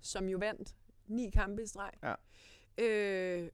som 0.00 0.28
jo 0.28 0.38
vandt 0.38 0.74
ni 1.06 1.30
kampe 1.30 1.62
i 1.62 1.66
streg. 1.66 1.90
Ja. 2.02 2.14
Øh, 2.84 3.48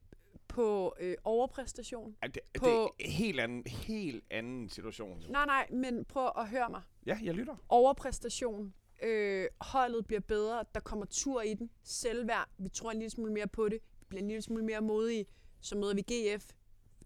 på 0.52 0.94
øh, 1.00 1.14
overpræstation. 1.24 2.16
Ja, 2.22 2.26
det, 2.26 2.42
På- 2.58 2.66
det 2.66 2.72
er 2.74 2.88
en 2.98 3.10
helt 3.10 3.40
anden, 3.40 3.62
helt 3.66 4.24
anden 4.30 4.68
situation. 4.68 5.20
jo. 5.20 5.32
Nej, 5.32 5.46
nej, 5.46 5.68
men 5.70 6.04
prøv 6.04 6.30
at 6.38 6.48
høre 6.48 6.70
mig. 6.70 6.82
Ja, 7.06 7.18
jeg 7.22 7.34
lytter. 7.34 7.56
overpræstation. 7.68 8.74
Øh, 9.02 9.46
holdet 9.60 10.06
bliver 10.06 10.20
bedre, 10.20 10.64
der 10.74 10.80
kommer 10.80 11.06
tur 11.10 11.42
i 11.42 11.54
den. 11.54 11.70
Selvværd, 11.82 12.48
vi 12.58 12.68
tror 12.68 12.90
en 12.90 12.96
lille 12.98 13.10
smule 13.10 13.32
mere 13.32 13.46
på 13.46 13.68
det. 13.68 13.78
Vi 14.00 14.04
bliver 14.08 14.22
en 14.22 14.28
lille 14.28 14.42
smule 14.42 14.64
mere 14.64 14.80
modige. 14.80 15.26
Så 15.60 15.76
møder 15.76 15.94
vi 15.94 16.02
GF, 16.02 16.46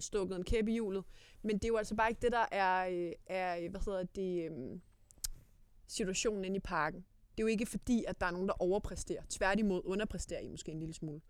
stukket 0.00 0.36
en 0.36 0.44
kæp 0.44 0.68
i 0.68 0.72
hjulet. 0.72 1.04
Men 1.42 1.56
det 1.58 1.64
er 1.64 1.68
jo 1.68 1.76
altså 1.76 1.94
bare 1.94 2.08
ikke 2.10 2.20
det, 2.22 2.32
der 2.32 2.44
er, 2.52 2.88
øh, 2.88 3.12
er 3.26 3.56
øh, 3.58 3.70
hvad 3.70 3.80
hedder 3.84 4.04
det, 4.04 4.50
øh, 4.50 4.78
situationen 5.86 6.44
inde 6.44 6.56
i 6.56 6.60
parken. 6.60 7.00
Det 7.36 7.42
er 7.42 7.44
jo 7.44 7.46
ikke 7.46 7.66
fordi, 7.66 8.04
at 8.08 8.20
der 8.20 8.26
er 8.26 8.30
nogen, 8.30 8.48
der 8.48 8.62
overpræsterer. 8.62 9.22
Tværtimod 9.30 9.82
underpræsterer 9.84 10.40
I 10.40 10.48
måske 10.48 10.72
en 10.72 10.78
lille 10.78 10.94
smule. 10.94 11.20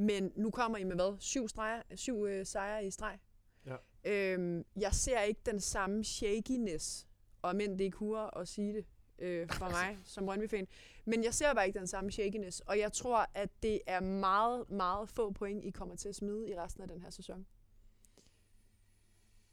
Men 0.00 0.32
nu 0.36 0.50
kommer 0.50 0.78
I 0.78 0.84
med 0.84 0.94
hvad? 0.94 1.16
Syv, 1.18 1.48
streger, 1.48 1.82
syv 1.94 2.26
øh, 2.26 2.46
sejre 2.46 2.86
i 2.86 2.90
streg. 2.90 3.18
Ja. 3.66 3.76
Øhm, 4.04 4.64
jeg 4.76 4.94
ser 4.94 5.20
ikke 5.20 5.40
den 5.46 5.60
samme 5.60 6.04
shakiness, 6.04 7.06
og 7.42 7.56
men 7.56 7.78
det 7.78 7.86
er 7.86 7.90
kurer 7.90 8.38
at 8.38 8.48
sige 8.48 8.72
det 8.72 8.86
øh, 9.18 9.48
for 9.48 9.68
mig 9.78 9.98
som 10.04 10.26
Brøndby-fan. 10.26 10.66
Men 11.04 11.24
jeg 11.24 11.34
ser 11.34 11.54
bare 11.54 11.66
ikke 11.66 11.78
den 11.78 11.86
samme 11.86 12.10
shakiness, 12.12 12.60
og 12.60 12.78
jeg 12.78 12.92
tror, 12.92 13.26
at 13.34 13.50
det 13.62 13.80
er 13.86 14.00
meget, 14.00 14.70
meget 14.70 15.08
få 15.08 15.30
point, 15.30 15.64
I 15.64 15.70
kommer 15.70 15.96
til 15.96 16.08
at 16.08 16.14
smide 16.14 16.50
i 16.50 16.56
resten 16.56 16.82
af 16.82 16.88
den 16.88 17.00
her 17.00 17.10
sæson. 17.10 17.46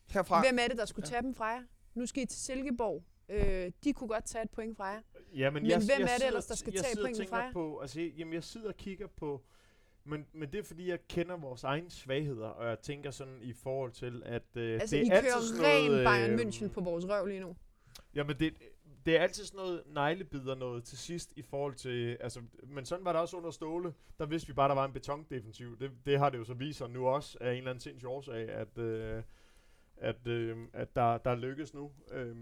Herfra. 0.09 0.41
Hvem 0.41 0.59
er 0.59 0.67
det, 0.67 0.77
der 0.77 0.85
skulle 0.85 1.07
tage 1.07 1.21
dem 1.21 1.35
fra 1.35 1.45
jer? 1.45 1.63
Nu 1.93 2.05
skal 2.05 2.23
I 2.23 2.25
til 2.25 2.39
Silkeborg. 2.39 3.03
Øh, 3.29 3.71
de 3.83 3.93
kunne 3.93 4.07
godt 4.07 4.25
tage 4.25 4.43
et 4.43 4.49
point 4.49 4.77
fra 4.77 4.85
jer. 4.85 5.01
Jamen, 5.35 5.63
Men 5.63 5.85
hvem 5.85 6.01
er 6.01 6.17
det 6.17 6.27
ellers, 6.27 6.45
der 6.45 6.55
skal 6.55 6.73
jeg 6.73 6.83
tage 6.83 7.05
tænker 7.05 7.27
fra 7.27 7.37
jer? 7.37 7.51
På, 7.51 7.79
altså, 7.79 8.01
jamen, 8.01 8.33
jeg 8.33 8.43
sidder 8.43 8.67
og 8.67 8.77
kigger 8.77 9.07
på, 9.07 9.43
men, 10.07 10.25
men 10.33 10.51
det 10.51 10.59
er 10.59 10.63
fordi, 10.63 10.89
jeg 10.89 10.99
kender 11.07 11.37
vores 11.37 11.63
egne 11.63 11.91
svagheder, 11.91 12.47
og 12.47 12.67
jeg 12.67 12.79
tænker 12.79 13.11
sådan 13.11 13.39
i 13.41 13.53
forhold 13.53 13.91
til, 13.91 14.23
at 14.25 14.43
øh, 14.55 14.73
Altså, 14.73 14.95
det 14.95 15.03
I 15.03 15.09
er 15.09 15.21
kører 15.21 15.33
altid 15.35 15.47
sådan 15.47 15.65
ren 15.65 15.91
noget, 15.91 16.05
Bayern 16.05 16.39
øh, 16.39 16.39
München 16.39 16.73
på 16.73 16.81
vores 16.81 17.05
røv 17.09 17.25
lige 17.25 17.39
nu. 17.39 17.55
Jamen, 18.15 18.39
det, 18.39 18.53
det 19.05 19.17
er 19.17 19.21
altid 19.21 19.43
sådan 19.43 19.57
noget 19.57 19.83
neglebider 19.85 20.55
noget 20.55 20.83
til 20.83 20.97
sidst 20.97 21.33
i 21.35 21.41
forhold 21.41 21.75
til, 21.75 22.17
altså, 22.19 22.41
men 22.67 22.85
sådan 22.85 23.05
var 23.05 23.11
det 23.11 23.21
også 23.21 23.37
under 23.37 23.51
Ståle, 23.51 23.93
der 24.19 24.25
vidste 24.25 24.47
vi 24.47 24.53
bare, 24.53 24.69
der 24.69 24.75
var 24.75 24.85
en 24.85 24.93
betondefensiv. 24.93 25.79
Det, 25.79 25.91
det 26.05 26.19
har 26.19 26.29
det 26.29 26.37
jo 26.37 26.43
så 26.43 26.53
vist 26.53 26.77
sig 26.77 26.89
nu 26.89 27.07
også 27.07 27.37
af 27.41 27.51
en 27.51 27.57
eller 27.57 27.69
anden 27.69 27.81
sindssyg 27.81 28.07
årsag, 28.07 28.49
at, 28.49 28.77
øh, 28.77 29.23
at, 29.97 30.27
øh, 30.27 30.57
at 30.73 30.95
der, 30.95 31.17
der 31.17 31.35
lykkes 31.35 31.73
nu 31.73 31.91
øh, 32.11 32.35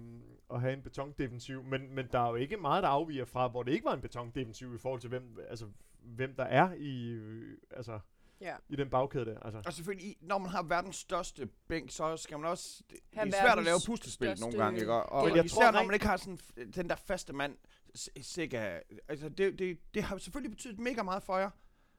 at 0.54 0.62
have 0.62 0.74
en 0.74 0.82
betondefensiv, 0.82 1.64
men, 1.64 1.96
men 1.96 2.08
der 2.12 2.20
er 2.20 2.30
jo 2.30 2.36
ikke 2.36 2.58
meget, 2.58 2.84
der 2.84 2.90
afviger 2.90 3.26
fra, 3.26 3.48
hvor 3.48 3.64
det 3.64 3.72
ikke 3.72 3.86
var 3.86 3.94
en 3.94 4.02
betondefensiv 4.02 4.76
i 4.76 4.78
forhold 4.78 5.02
til, 5.02 5.10
hvem, 5.10 5.40
altså, 5.50 5.66
hvem 6.06 6.36
der 6.36 6.44
er 6.44 6.74
i, 6.74 7.08
øh, 7.10 7.58
altså, 7.72 8.00
Ja. 8.42 8.56
i 8.70 8.76
den 8.76 8.90
bagkæde 8.90 9.26
der. 9.26 9.40
Altså. 9.40 9.62
Og 9.66 9.74
selvfølgelig, 9.74 10.08
i- 10.10 10.18
når 10.22 10.38
man 10.38 10.50
har 10.50 10.64
verdens 10.64 10.96
største 10.96 11.46
bænk, 11.68 11.92
så 11.92 12.18
skal 12.18 12.40
man 12.40 12.50
også... 12.50 12.84
Det, 12.90 12.90
det 12.90 13.00
Have 13.14 13.28
er 13.28 13.32
svært 13.32 13.42
at 13.44 13.48
verdens 13.48 13.66
lave 13.66 13.80
puslespil 13.86 14.28
nogle 14.28 14.38
største- 14.40 14.58
gange, 14.58 14.80
ikke? 14.80 14.94
Og, 14.94 15.10
og 15.12 15.28
Men 15.28 15.36
jeg 15.36 15.46
især 15.46 15.56
tror 15.56 15.72
når 15.72 15.80
rent- 15.80 15.86
man 15.88 15.94
ikke 15.94 16.06
har 16.08 16.18
sådan 16.18 16.40
f- 16.42 16.72
den 16.72 16.90
der 16.90 16.96
faste 16.96 17.34
mand, 17.34 17.58
s- 17.98 18.10
sikker... 18.22 18.80
Altså, 19.08 19.30
det, 19.30 19.60
det, 19.60 19.80
det 19.94 20.04
har 20.04 20.18
selvfølgelig 20.18 20.52
betydet 20.52 20.80
mega 20.80 21.04
meget 21.04 21.24
for 21.24 21.38
jer, 21.38 21.50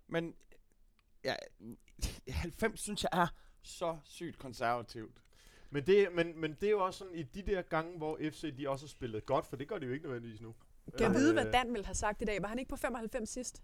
men 0.09 0.35
ja, 1.24 1.35
90 2.28 2.81
synes 2.81 3.03
jeg 3.03 3.11
er 3.12 3.27
så 3.62 3.99
sygt 4.05 4.39
konservativt. 4.39 5.23
Men, 5.70 5.87
det, 5.87 6.09
men, 6.15 6.41
men 6.41 6.53
det 6.61 6.66
er 6.66 6.70
jo 6.70 6.85
også 6.85 6.99
sådan, 6.99 7.15
i 7.15 7.23
de 7.23 7.43
der 7.43 7.62
gange, 7.62 7.99
hvor 7.99 8.19
FC 8.31 8.57
de 8.57 8.69
også 8.69 8.87
har 8.87 8.89
spillet 8.89 9.27
godt, 9.27 9.47
for 9.47 9.57
det 9.57 9.69
gør 9.69 9.78
de 9.78 9.87
jo 9.87 9.93
ikke 9.93 10.05
nødvendigvis 10.05 10.41
nu. 10.41 10.55
Kan 10.93 11.01
jeg 11.01 11.09
Øh, 11.11 11.15
vide, 11.16 11.33
hvad 11.33 11.53
Dan 11.53 11.73
ville 11.73 11.85
have 11.87 11.95
sagt 11.95 12.23
i 12.23 12.24
dag? 12.24 12.43
Var 12.43 12.49
han 12.49 12.59
ikke 12.59 12.69
på 12.69 12.77
95 12.77 13.28
sidst? 13.28 13.62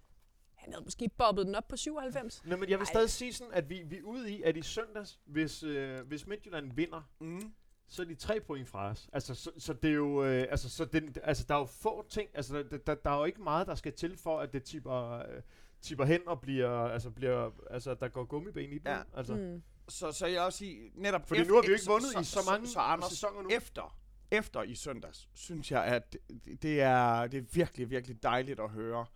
Han 0.63 0.73
havde 0.73 0.85
måske 0.85 1.11
bobbet 1.19 1.47
den 1.47 1.55
op 1.55 1.69
på 1.69 1.77
97. 1.77 2.45
Nej, 2.45 2.57
men 2.59 2.69
jeg 2.71 2.79
vil 2.79 2.85
Ej. 2.85 2.93
stadig 2.93 3.11
sige 3.11 3.33
sådan, 3.33 3.53
at 3.55 3.71
vi, 3.71 3.83
vi 3.87 3.99
er 3.99 4.03
ude 4.03 4.33
i, 4.33 4.43
at 4.43 4.57
i 4.57 4.63
søndags, 4.63 5.21
hvis, 5.25 5.63
øh, 5.63 6.01
hvis 6.07 6.27
Midtjylland 6.27 6.73
vinder, 6.73 7.03
Mm. 7.21 7.53
så 7.89 8.03
er 8.03 8.07
de 8.07 8.15
tre 8.15 8.41
point 8.41 8.69
fra 8.69 8.89
os. 8.91 9.09
Altså, 9.13 9.35
så, 9.35 9.51
så 9.59 9.73
det 9.73 9.91
er 9.91 9.95
jo, 9.95 10.25
øh, 10.25 10.47
altså, 10.51 10.71
så 10.71 10.85
det, 10.85 11.19
altså, 11.23 11.45
der 11.49 11.55
er 11.55 11.59
jo 11.59 11.65
få 11.65 12.07
ting, 12.09 12.29
altså, 12.35 12.63
der, 12.71 12.79
der, 12.79 12.95
der 12.95 13.11
er 13.11 13.19
jo 13.19 13.25
ikke 13.25 13.43
meget, 13.43 13.67
der 13.67 13.75
skal 13.75 13.93
til 13.93 14.17
for, 14.19 14.39
at 14.41 14.53
det 14.53 14.65
tipper, 14.65 15.19
øh, 15.19 15.43
tipper 15.81 16.05
hen 16.05 16.21
og 16.27 16.41
bliver, 16.41 16.71
altså, 16.71 17.11
bliver, 17.11 17.51
altså, 17.71 17.95
der 17.95 18.09
går 18.09 18.25
gummiben 18.25 18.73
i 18.73 18.79
den. 18.79 18.87
Ja. 18.87 19.01
Altså. 19.17 19.35
Mm. 19.35 19.63
Så, 19.89 20.13
så 20.13 20.27
jeg 20.27 20.43
også 20.43 20.59
sige, 20.59 20.91
netop... 20.95 21.29
Fordi 21.29 21.41
ef- 21.41 21.47
nu 21.49 21.55
har 21.55 21.61
vi 21.63 21.67
jo 21.67 21.73
ikke 21.73 21.85
så- 21.85 21.91
vundet 21.91 22.21
i 22.21 22.25
så 22.25 22.41
mange 22.51 22.67
så, 22.67 22.73
så 22.73 22.79
Anders, 22.81 23.11
sæsoner 23.11 23.43
nu. 23.43 23.49
efter, 23.53 23.99
efter 24.31 24.63
i 24.63 24.75
søndags, 24.75 25.29
synes 25.35 25.71
jeg, 25.73 25.85
at 25.85 26.13
det, 26.13 26.63
det, 26.63 26.81
er, 26.81 27.27
det 27.27 27.39
er 27.39 27.45
virkelig, 27.53 27.91
virkelig 27.91 28.23
dejligt 28.23 28.61
at 28.61 28.71
høre, 28.71 29.07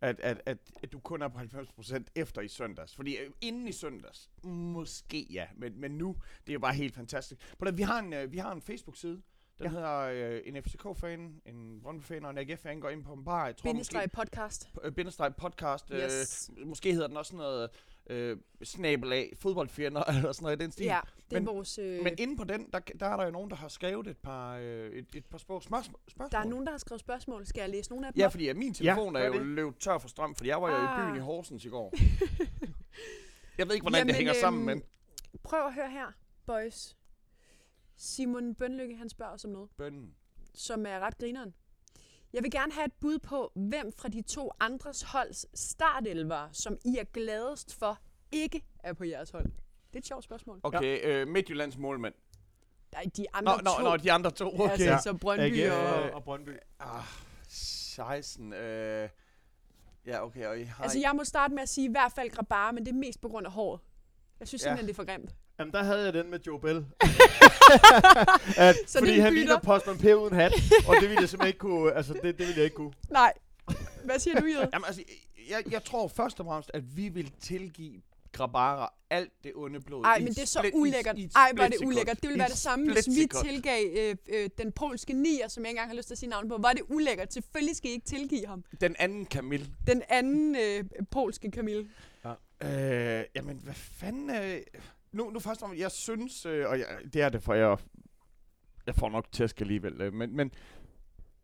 at, 0.00 0.20
at, 0.20 0.42
at, 0.46 0.58
at 0.82 0.92
du 0.92 0.98
kun 1.00 1.22
er 1.22 1.28
på 1.28 1.38
90% 1.38 2.04
efter 2.14 2.40
i 2.40 2.48
søndags. 2.48 2.96
Fordi 2.96 3.16
øh, 3.16 3.30
inden 3.40 3.68
i 3.68 3.72
søndags, 3.72 4.30
måske 4.44 5.26
ja, 5.30 5.46
men, 5.56 5.80
men 5.80 5.90
nu, 5.90 6.16
det 6.40 6.48
er 6.48 6.54
jo 6.54 6.60
bare 6.60 6.74
helt 6.74 6.94
fantastisk. 6.94 7.56
På 7.58 7.64
det, 7.64 7.78
vi 7.78 7.82
har 7.82 7.98
en, 7.98 8.12
øh, 8.12 8.32
vi 8.32 8.38
har 8.38 8.52
en 8.52 8.62
Facebook-side, 8.62 9.22
den 9.62 9.72
ja. 9.72 9.78
hedder 9.78 9.98
øh, 10.00 10.40
en 10.44 10.62
FCK-fan, 10.62 11.40
en 11.46 11.80
Brøndby-fan 11.82 12.24
og 12.24 12.30
en 12.30 12.38
AGF-fan 12.38 12.80
går 12.80 12.88
ind 12.88 13.04
på 13.04 13.12
en 13.12 13.24
bar. 13.24 13.46
Jeg 13.46 13.56
tror 13.56 13.62
Bindestreg 13.70 14.10
podcast. 14.12 14.68
måske, 14.74 14.86
øh, 14.88 14.92
bindestreg 14.92 15.36
podcast. 15.36 15.88
Yes. 15.94 16.50
Øh, 16.58 16.66
måske 16.66 16.92
hedder 16.92 17.06
den 17.06 17.16
også 17.16 17.28
sådan 17.30 17.38
noget 17.38 17.70
øh, 18.10 18.36
snabel 18.62 19.12
af 19.12 19.32
fodboldfjender, 19.38 20.02
eller 20.18 20.32
sådan 20.32 20.42
noget 20.44 20.60
i 20.60 20.62
den 20.64 20.72
stil. 20.72 20.84
Ja, 20.86 21.00
det 21.30 21.36
er 21.36 21.40
Men- 21.40 21.46
vores... 21.46 21.78
Øh, 21.78 22.02
Men 22.04 22.14
inde 22.18 22.36
på 22.36 22.44
den, 22.44 22.68
der, 22.72 22.78
der 22.78 23.06
er 23.06 23.16
der 23.16 23.24
jo 23.24 23.30
nogen, 23.30 23.50
der 23.50 23.56
har 23.56 23.68
skrevet 23.68 24.06
et 24.06 24.16
par, 24.18 24.56
øh, 24.56 24.90
et, 24.92 25.06
et 25.14 25.24
par 25.26 25.38
små 25.38 25.60
spørgsmål. 25.60 26.00
der 26.32 26.38
er 26.38 26.44
nogen, 26.44 26.66
der 26.66 26.70
har 26.72 26.78
skrevet 26.78 27.00
spørgsmål. 27.00 27.46
Skal 27.46 27.60
jeg 27.60 27.70
læse 27.70 27.90
nogle 27.90 28.06
af 28.06 28.12
dem 28.12 28.20
Ja, 28.20 28.26
fordi 28.28 28.48
at 28.48 28.56
min 28.56 28.74
telefon 28.74 29.14
gør 29.14 29.20
er 29.20 29.26
jo 29.26 29.32
det. 29.32 29.46
løbet 29.46 29.76
tør 29.78 29.98
for 29.98 30.08
strøm, 30.08 30.34
fordi 30.34 30.48
jeg 30.48 30.62
var 30.62 30.68
jo 30.70 30.74
i 30.76 30.86
Ah. 30.86 31.06
byen 31.08 31.16
i 31.16 31.18
Horsens 31.24 31.64
i 31.64 31.68
går. 31.68 31.94
jeg 33.58 33.66
ved 33.68 33.74
ikke, 33.74 33.84
hvordan 33.84 34.06
det 34.06 34.12
Jamen, 34.12 34.14
hænger 34.14 34.32
sammen, 34.40 34.60
øhm, 34.70 34.78
men... 34.78 34.82
Prøv 35.42 35.66
at 35.66 35.74
høre 35.74 35.90
her, 35.90 36.06
boys. 36.46 36.96
Simon 38.02 38.54
Bønlykke, 38.54 38.96
han 38.96 39.08
spørger 39.08 39.32
os 39.32 39.44
om 39.44 39.50
noget, 39.50 39.68
Bønnen. 39.76 40.14
som 40.54 40.86
er 40.86 41.00
ret 41.00 41.18
grineren. 41.18 41.54
Jeg 42.32 42.42
vil 42.42 42.50
gerne 42.50 42.72
have 42.72 42.84
et 42.84 42.92
bud 42.92 43.18
på, 43.18 43.52
hvem 43.54 43.92
fra 43.92 44.08
de 44.08 44.22
to 44.22 44.50
andres 44.60 45.02
holds 45.02 45.46
startelver, 45.60 46.48
som 46.52 46.78
I 46.84 46.96
er 46.98 47.04
gladest 47.04 47.74
for, 47.74 47.98
ikke 48.32 48.64
er 48.78 48.92
på 48.92 49.04
jeres 49.04 49.30
hold. 49.30 49.44
Det 49.44 49.94
er 49.94 49.98
et 49.98 50.06
sjovt 50.06 50.24
spørgsmål. 50.24 50.60
Okay, 50.62 51.00
øh, 51.04 51.28
Midtjyllands 51.28 51.76
målmand. 51.78 52.14
Nej, 52.92 53.04
de 53.16 53.22
Nå, 53.22 53.26
andre 53.32 53.62
nå, 53.62 53.70
to. 53.78 53.82
nå, 53.82 53.96
de 53.96 54.12
andre 54.12 54.30
to. 54.30 54.54
Okay. 54.60 54.70
Altså, 54.70 54.84
Ja. 54.86 54.98
så 54.98 55.14
Brøndby 55.14 55.60
AGF 55.62 55.72
og... 55.72 56.02
og, 56.02 56.10
og 56.10 56.24
Brøndby. 56.24 56.50
Ah, 56.80 57.04
16. 57.48 58.52
Øh, 58.52 59.08
ja, 60.06 60.24
okay, 60.24 60.46
og 60.46 60.60
I 60.60 60.62
har... 60.62 60.82
Altså, 60.84 60.98
jeg 60.98 61.16
må 61.16 61.24
starte 61.24 61.54
med 61.54 61.62
at 61.62 61.68
sige 61.68 61.88
i 61.88 61.90
hvert 61.90 62.12
fald 62.12 62.30
Grabar, 62.30 62.72
men 62.72 62.84
det 62.86 62.92
er 62.92 62.96
mest 62.98 63.20
på 63.20 63.28
grund 63.28 63.46
af 63.46 63.52
håret. 63.52 63.80
Jeg 64.40 64.48
synes 64.48 64.62
Ja. 64.62 64.68
simpelthen, 64.68 64.86
det 64.86 64.92
er 64.92 64.96
for 64.96 65.04
grimt. 65.04 65.34
Jamen, 65.60 65.72
der 65.72 65.82
havde 65.82 66.04
jeg 66.04 66.12
den 66.12 66.30
med 66.30 66.38
Joe 66.46 66.60
Bell. 66.60 66.76
at, 68.56 68.76
Så 68.86 68.98
fordi 68.98 69.18
han 69.18 69.34
ligner 69.34 69.58
Postman 69.58 69.98
Per 69.98 70.14
uden 70.14 70.34
hat, 70.34 70.52
og 70.88 70.94
det 71.00 71.08
ville 71.08 71.20
jeg 71.20 71.28
simpelthen 71.28 71.46
ikke 71.46 71.58
kunne, 71.58 71.92
altså 71.92 72.12
det, 72.12 72.22
det 72.24 72.38
ville 72.38 72.54
jeg 72.56 72.64
ikke 72.64 72.76
kunne. 72.76 72.92
Nej. 73.10 73.32
Hvad 74.04 74.18
siger 74.18 74.40
du, 74.40 74.46
Jød? 74.46 74.68
Jamen, 74.72 74.84
altså, 74.86 75.02
jeg, 75.50 75.72
jeg 75.72 75.84
tror 75.84 76.08
først 76.08 76.40
og 76.40 76.46
fremmest, 76.46 76.70
at 76.74 76.96
vi 76.96 77.08
vil 77.08 77.32
tilgive 77.40 78.00
Grabara 78.32 78.92
alt 79.10 79.32
det 79.44 79.52
onde 79.54 79.80
blod. 79.80 80.04
Ej, 80.04 80.16
i 80.16 80.20
men 80.20 80.28
et 80.28 80.36
det 80.36 80.42
er 80.42 80.46
så 80.46 80.58
split- 80.58 80.74
ulækkert. 80.74 81.18
i 81.18 81.24
et 81.24 81.32
Ej, 81.36 81.52
hvor 81.54 81.64
er 81.64 81.68
det 81.68 81.78
ulækkert. 81.84 82.16
Det 82.20 82.28
ville 82.28 82.38
være 82.38 82.46
et 82.48 82.52
det 82.52 82.58
samme, 82.60 82.92
hvis 82.92 83.08
vi 83.08 83.28
tilgav 83.44 83.84
øh, 83.96 84.16
øh, 84.28 84.50
den 84.58 84.72
polske 84.72 85.12
nier, 85.12 85.48
som 85.48 85.62
jeg 85.64 85.70
ikke 85.70 85.76
engang 85.78 85.90
har 85.90 85.96
lyst 85.96 86.06
til 86.08 86.14
at 86.14 86.18
sige 86.18 86.30
navn 86.30 86.48
på. 86.48 86.54
Er 86.54 86.72
det 86.72 86.82
ulækkert. 86.88 87.32
Selvfølgelig 87.32 87.76
skal 87.76 87.90
I 87.90 87.94
ikke 87.94 88.06
tilgive 88.06 88.46
ham. 88.46 88.64
Den 88.80 88.96
anden 88.98 89.26
Camille. 89.26 89.66
Den 89.86 90.02
anden 90.08 90.56
øh, 90.56 90.84
polske 91.10 91.50
Camille. 91.54 91.88
Øh, 92.62 93.24
jamen, 93.36 93.60
hvad 93.64 93.74
fanden... 93.74 94.30
Øh, 94.30 94.60
nu, 95.12 95.30
nu 95.30 95.40
først 95.40 95.62
om, 95.62 95.74
jeg 95.76 95.90
synes, 95.90 96.46
øh, 96.46 96.68
og 96.68 96.78
jeg, 96.78 96.98
det 97.12 97.22
er 97.22 97.28
det, 97.28 97.42
for 97.42 97.54
jeg, 97.54 97.78
jeg 98.86 98.94
får 98.94 99.08
nok 99.08 99.32
tæsk 99.32 99.60
alligevel, 99.60 100.00
øh, 100.00 100.12
men, 100.12 100.36
men 100.36 100.52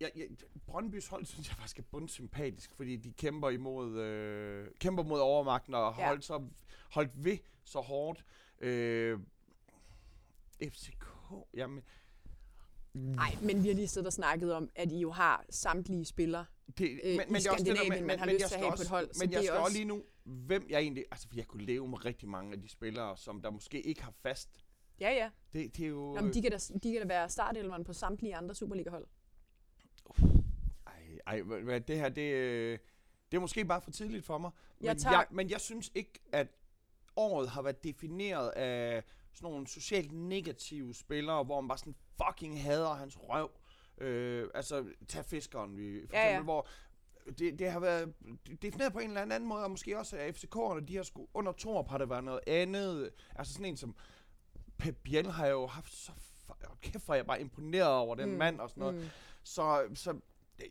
jeg, 0.00 0.10
jeg, 0.16 0.26
Brøndbys 0.66 1.06
hold 1.06 1.24
synes 1.24 1.48
jeg 1.48 1.56
faktisk 1.56 1.78
er 1.78 1.82
bundsympatisk, 1.82 2.74
fordi 2.74 2.96
de 2.96 3.12
kæmper 3.12 3.50
imod, 3.50 3.98
øh, 3.98 4.68
kæmper 4.80 5.02
mod 5.02 5.20
overmagten 5.20 5.74
og 5.74 5.94
Ja. 5.98 6.06
holdt, 6.06 6.24
så, 6.24 6.48
holdt 6.90 7.24
ved 7.24 7.38
så 7.64 7.80
hårdt. 7.80 8.24
Øh, 8.60 9.18
FCK, 10.62 11.06
jamen... 11.54 11.82
Nej, 12.96 13.36
men 13.42 13.62
vi 13.62 13.68
har 13.68 13.74
lige 13.74 13.88
siddet 13.88 14.06
og 14.06 14.12
snakket 14.12 14.52
om, 14.54 14.70
at 14.74 14.92
I 14.92 14.98
jo 14.98 15.10
har 15.10 15.44
samtlige 15.50 16.04
spillere. 16.04 16.44
Det, 16.78 16.84
øh, 16.84 16.88
i 16.88 17.16
det 17.16 17.18
er 17.18 17.22
også 17.26 17.34
det, 17.38 17.42
Skandinavien, 17.42 18.06
man 18.06 18.18
har 18.18 18.26
men 18.26 18.34
lyst 18.34 18.46
til 18.48 18.54
at 18.54 18.60
have 18.60 18.68
på 18.68 18.72
også- 18.72 18.82
et 18.84 18.88
hold, 18.88 19.08
Men 19.20 19.28
det 19.28 19.34
jeg 19.34 19.40
er 19.40 19.44
skal 19.44 19.56
også- 19.58 19.72
lige 19.76 19.84
nu, 19.84 20.02
hvem 20.24 20.66
jeg 20.68 20.80
egentlig... 20.80 21.04
Altså, 21.10 21.28
for 21.28 21.36
jeg 21.36 21.46
kunne 21.46 21.64
leve 21.64 21.88
med 21.88 22.04
rigtig 22.04 22.28
mange 22.28 22.52
af 22.52 22.60
de 22.62 22.68
spillere, 22.68 23.16
som 23.16 23.42
der 23.42 23.50
måske 23.50 23.80
ikke 23.82 24.02
har 24.02 24.12
fast. 24.22 24.48
Ja, 25.00 25.10
ja. 25.12 25.30
Det, 25.52 25.76
det 25.76 25.84
er 25.84 25.88
jo... 25.88 26.12
Nå, 26.14 26.20
men 26.20 26.34
de 26.34 26.42
kan 26.42 26.50
da, 26.50 26.56
de 26.82 26.92
kan 26.92 27.00
da 27.00 27.06
være 27.06 27.28
startelveren 27.28 27.84
på 27.84 27.92
samtlige 27.92 28.36
andre 28.36 28.54
Superliga-hold. 28.54 29.06
Ej, 30.86 31.18
ej 31.26 31.40
hvad, 31.42 31.80
det 31.80 31.96
her, 31.98 32.08
det, 32.08 32.32
øh, 32.32 32.78
det 33.30 33.36
er 33.36 33.40
måske 33.40 33.64
bare 33.64 33.80
for 33.80 33.90
tidligt 33.90 34.24
for 34.24 34.38
mig. 34.38 34.50
Jeg 34.80 34.90
men, 34.94 34.98
tager- 34.98 35.16
jeg, 35.16 35.26
men 35.30 35.50
jeg 35.50 35.60
synes 35.60 35.90
ikke, 35.94 36.12
at 36.32 36.46
året 37.16 37.48
har 37.48 37.62
været 37.62 37.84
defineret 37.84 38.48
af 38.50 39.02
sådan 39.36 39.50
nogle 39.50 39.66
socialt 39.66 40.12
negative 40.12 40.94
spillere, 40.94 41.44
hvor 41.44 41.60
man 41.60 41.68
bare 41.68 41.78
sådan 41.78 41.94
fucking 42.24 42.62
hader 42.62 42.94
hans 42.94 43.18
røv. 43.20 43.50
Øh, 43.98 44.48
altså, 44.54 44.84
tag 45.08 45.24
fiskeren, 45.24 45.76
vi, 45.76 46.06
for 46.08 46.16
Ja, 46.16 46.22
eksempel, 46.24 46.36
ja. 46.36 46.42
hvor 46.42 46.68
det, 47.38 47.58
det 47.58 47.70
har 47.70 47.80
været 47.80 48.14
defineret 48.62 48.92
på 48.92 48.98
en 48.98 49.08
eller 49.08 49.20
anden 49.22 49.46
måde, 49.46 49.64
og 49.64 49.70
måske 49.70 49.98
også 49.98 50.16
af 50.16 50.30
FCK'erne, 50.30 50.80
de 50.84 50.96
har 50.96 51.02
sgu, 51.02 51.28
under 51.34 51.52
Torp 51.52 51.88
har 51.88 51.98
det 51.98 52.10
været 52.10 52.24
noget 52.24 52.40
andet. 52.46 53.10
Altså 53.36 53.52
sådan 53.52 53.66
en 53.66 53.76
som 53.76 53.94
Pep 54.78 54.96
Biel 55.04 55.26
har 55.30 55.46
jo 55.46 55.66
haft 55.66 55.92
så... 55.94 56.12
Hold 56.46 56.78
Kæft, 56.80 57.04
hvor 57.04 57.14
jeg 57.14 57.26
bare 57.26 57.40
imponeret 57.40 57.92
over 57.94 58.14
den 58.14 58.30
Mm, 58.30 58.36
mand 58.36 58.60
og 58.60 58.70
sådan 58.70 58.80
noget. 58.80 58.94
Mm. 58.94 59.08
Så, 59.42 59.88
så 59.94 60.20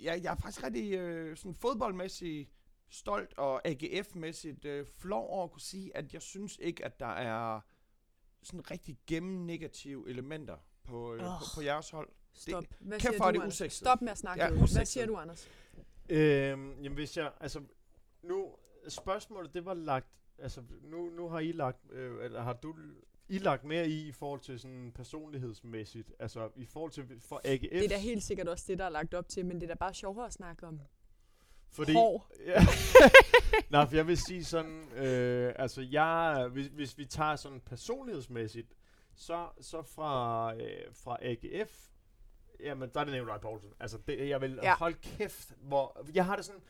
jeg, 0.01 0.23
jeg 0.23 0.31
er 0.31 0.35
faktisk 0.35 0.63
rigtig 0.63 0.93
øh, 0.93 1.37
sådan 1.37 1.55
fodboldmæssigt 1.55 2.49
stolt 2.89 3.37
og 3.37 3.67
AGF-mæssigt 3.67 4.65
øh, 4.65 4.85
flov 4.99 5.29
over 5.29 5.43
at 5.43 5.51
kunne 5.51 5.61
sige, 5.61 5.97
at 5.97 6.13
jeg 6.13 6.21
synes 6.21 6.57
ikke, 6.61 6.85
at 6.85 6.99
der 6.99 7.05
er 7.13 7.59
sådan 8.45 8.71
rigtig 8.71 8.97
gennemnegative 9.07 10.09
elementer 10.09 10.57
på, 10.83 11.13
øh, 11.13 11.23
Åh. 11.23 11.39
på, 11.39 11.45
på 11.55 11.61
jeres 11.61 11.89
hold. 11.89 12.09
Stop. 12.33 12.63
Hvad 12.79 12.99
kæft, 12.99 13.13
er 13.19 13.31
du, 13.31 13.39
det 13.39 13.47
usexet. 13.47 13.71
Stop 13.71 14.01
med 14.01 14.11
at 14.11 14.17
snakke. 14.17 14.43
Ja, 14.43 14.49
Hvad 14.49 14.85
siger 14.85 15.05
du, 15.05 15.15
Anders? 15.15 15.49
Øhm, 16.09 16.81
jamen 16.81 16.93
hvis 16.93 17.17
jeg, 17.17 17.31
altså, 17.39 17.61
nu, 18.23 18.55
spørgsmålet 18.87 19.53
det 19.53 19.65
var 19.65 19.73
lagt, 19.73 20.07
altså, 20.37 20.63
nu, 20.83 21.09
nu 21.09 21.27
har 21.29 21.39
I 21.39 21.51
lagt, 21.51 21.91
øh, 21.91 22.25
eller 22.25 22.41
har 22.41 22.53
du 22.53 22.75
I 23.29 23.37
lagt 23.37 23.63
mere 23.63 23.87
i, 23.87 24.07
i 24.07 24.11
forhold 24.11 24.39
til 24.39 24.59
sådan 24.59 24.91
personlighedsmæssigt, 24.95 26.13
altså 26.19 26.49
i 26.55 26.65
forhold 26.65 26.91
til, 26.91 27.21
for 27.21 27.41
AGF, 27.43 27.71
Det 27.71 27.85
er 27.85 27.89
da 27.89 27.97
helt 27.97 28.23
sikkert 28.23 28.47
også 28.47 28.65
det, 28.67 28.79
der 28.79 28.85
er 28.85 28.89
lagt 28.89 29.13
op 29.13 29.27
til, 29.27 29.45
men 29.45 29.55
det 29.55 29.63
er 29.63 29.67
da 29.67 29.73
bare 29.73 29.93
sjovere 29.93 30.25
at 30.25 30.33
snakke 30.33 30.67
om. 30.67 30.79
Fordi, 31.75 31.93
Hår. 31.93 32.27
Ja. 32.45 32.65
Nej, 33.69 33.85
for 33.87 33.95
jeg 33.95 34.07
vil 34.07 34.17
sige 34.17 34.43
sådan, 34.45 34.89
øh, 34.95 35.53
altså 35.55 35.81
jeg, 35.91 36.47
hvis, 36.51 36.67
hvis 36.67 36.97
vi 36.97 37.05
tager 37.05 37.35
sådan 37.35 37.59
personlighedsmæssigt, 37.65 38.73
så, 39.15 39.47
så 39.61 39.81
fra, 39.81 40.53
øh, 40.55 40.81
fra 41.03 41.17
AGF, 41.21 41.87
jamen 42.59 42.89
der 42.93 42.99
er 42.99 43.03
det 43.03 43.13
Nikolaj 43.13 43.37
Poulsen. 43.37 43.69
Altså 43.79 43.97
det, 44.07 44.29
jeg 44.29 44.41
vil, 44.41 44.59
Ja. 44.63 44.75
hold 44.75 44.93
kæft, 45.17 45.51
hvor, 45.61 46.05
jeg 46.13 46.25
har 46.25 46.35
det 46.35 46.45
sådan, 46.45 46.61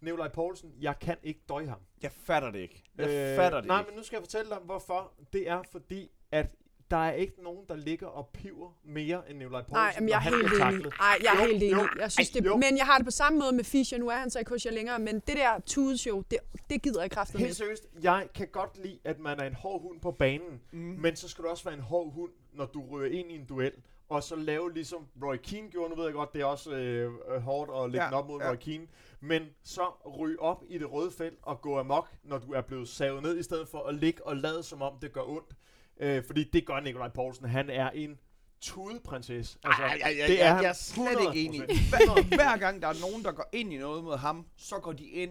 Nikolaj 0.00 0.28
Poulsen, 0.28 0.74
jeg 0.80 0.98
kan 0.98 1.16
ikke 1.22 1.40
døje 1.48 1.66
ham. 1.66 1.80
Jeg 2.02 2.12
fatter 2.12 2.50
det 2.50 2.58
ikke. 2.58 2.82
Jeg 2.98 3.08
øh, 3.08 3.36
fatter 3.36 3.60
det 3.60 3.68
nej, 3.68 3.78
ikke. 3.80 3.90
men 3.90 3.96
nu 3.98 4.04
skal 4.04 4.16
jeg 4.16 4.22
fortælle 4.22 4.50
dig, 4.50 4.58
hvorfor. 4.58 5.12
Det 5.32 5.48
er 5.48 5.62
fordi, 5.72 6.10
at 6.32 6.54
der 6.92 6.98
er 6.98 7.12
ikke 7.12 7.42
nogen, 7.42 7.64
der 7.68 7.76
ligger 7.76 8.06
og 8.06 8.28
piver 8.32 8.70
mere 8.84 9.30
end 9.30 9.38
Nikolaj 9.38 9.60
Poulsen. 9.62 9.74
Nej, 9.74 9.94
men 10.00 10.08
jeg 10.08 10.16
er 10.16 10.20
helt 10.20 10.34
enig. 10.36 10.92
Nej, 10.98 11.18
jeg 11.22 11.34
er 11.34 11.42
Jo, 11.44 11.50
helt 11.50 11.62
enig. 11.62 11.86
Jeg 11.98 12.12
synes, 12.12 12.30
Ej, 12.30 12.40
det, 12.40 12.58
men 12.58 12.76
jeg 12.76 12.86
har 12.86 12.96
det 12.96 13.04
på 13.04 13.10
samme 13.10 13.38
måde 13.38 13.52
med 13.52 13.64
Fischer. 13.64 13.98
Nu 13.98 14.08
er 14.08 14.14
han 14.16 14.30
så 14.30 14.38
ikke 14.38 14.48
hos 14.50 14.66
jer 14.66 14.72
længere, 14.72 14.98
men 14.98 15.14
det 15.14 15.36
der 15.36 15.60
tudeshow, 15.66 16.22
det, 16.30 16.38
det 16.70 16.82
gider 16.82 17.00
jeg 17.00 17.10
kraftigt 17.10 17.38
med. 17.38 17.46
Helt 17.46 17.56
seriøst, 17.56 17.86
jeg 18.02 18.28
kan 18.34 18.48
godt 18.52 18.78
lide, 18.82 18.98
at 19.04 19.18
man 19.18 19.40
er 19.40 19.44
en 19.44 19.54
hård 19.54 19.82
hund 19.82 20.00
på 20.00 20.10
banen, 20.10 20.60
Mm. 20.72 20.78
men 20.78 21.16
så 21.16 21.28
skal 21.28 21.44
du 21.44 21.48
også 21.48 21.64
være 21.64 21.74
en 21.74 21.80
hård 21.80 22.12
hund, 22.14 22.30
når 22.52 22.66
du 22.66 22.82
rører 22.90 23.10
ind 23.10 23.30
i 23.30 23.34
en 23.34 23.44
duel. 23.44 23.72
Og 24.08 24.22
så 24.22 24.36
lave 24.36 24.72
ligesom 24.72 25.06
Roy 25.22 25.36
Keane 25.36 25.68
gjorde, 25.70 25.90
nu 25.90 25.96
ved 25.96 26.04
jeg 26.04 26.14
godt, 26.14 26.32
det 26.32 26.40
er 26.40 26.44
også 26.44 26.70
øh, 26.72 27.12
øh, 27.34 27.40
hårdt 27.42 27.70
at 27.84 27.90
lægge 27.90 28.04
Ja, 28.06 28.18
op 28.18 28.26
mod 28.28 28.40
ja. 28.40 28.50
Roy 28.50 28.56
Keane. 28.56 28.86
Men 29.20 29.42
så 29.64 29.82
ryge 30.18 30.40
op 30.42 30.64
i 30.68 30.78
det 30.78 30.92
røde 30.92 31.10
felt 31.10 31.38
og 31.42 31.60
gå 31.60 31.78
amok, 31.78 32.08
når 32.24 32.38
du 32.38 32.52
er 32.52 32.60
blevet 32.60 32.88
savet 32.88 33.22
ned, 33.22 33.38
i 33.38 33.42
stedet 33.42 33.68
for 33.68 33.78
at 33.86 33.94
ligge 33.94 34.26
og 34.26 34.36
lade 34.36 34.62
som 34.62 34.82
om 34.82 34.92
det 35.02 35.12
gør 35.12 35.22
ondt. 35.28 35.54
Øh, 36.02 36.22
fordi 36.26 36.44
det 36.52 36.66
gør 36.66 36.80
Nikolaj 36.80 37.08
Poulsen. 37.08 37.48
Han 37.48 37.70
er 37.70 37.90
en 37.90 38.18
tudeprinsesse. 38.60 39.58
Altså, 39.64 39.82
Ej, 39.82 39.88
ej, 39.88 40.00
ej, 40.20 40.26
det 40.26 40.42
er 40.42 40.54
jeg 40.60 40.64
er 40.64 40.72
slet 40.72 41.18
ikke 41.34 41.44
enig. 41.48 41.62
100%. 41.62 41.74
Hver, 41.90 42.22
hver 42.36 42.56
gang 42.56 42.82
der 42.82 42.88
er 42.88 43.00
nogen, 43.00 43.24
der 43.24 43.32
går 43.32 43.48
ind 43.52 43.72
i 43.72 43.76
noget 43.76 44.04
mod 44.04 44.16
ham, 44.16 44.46
så 44.56 44.78
går 44.78 44.92
de 44.92 45.04
ind, 45.04 45.30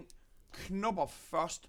knupper 0.52 1.06
først, 1.06 1.66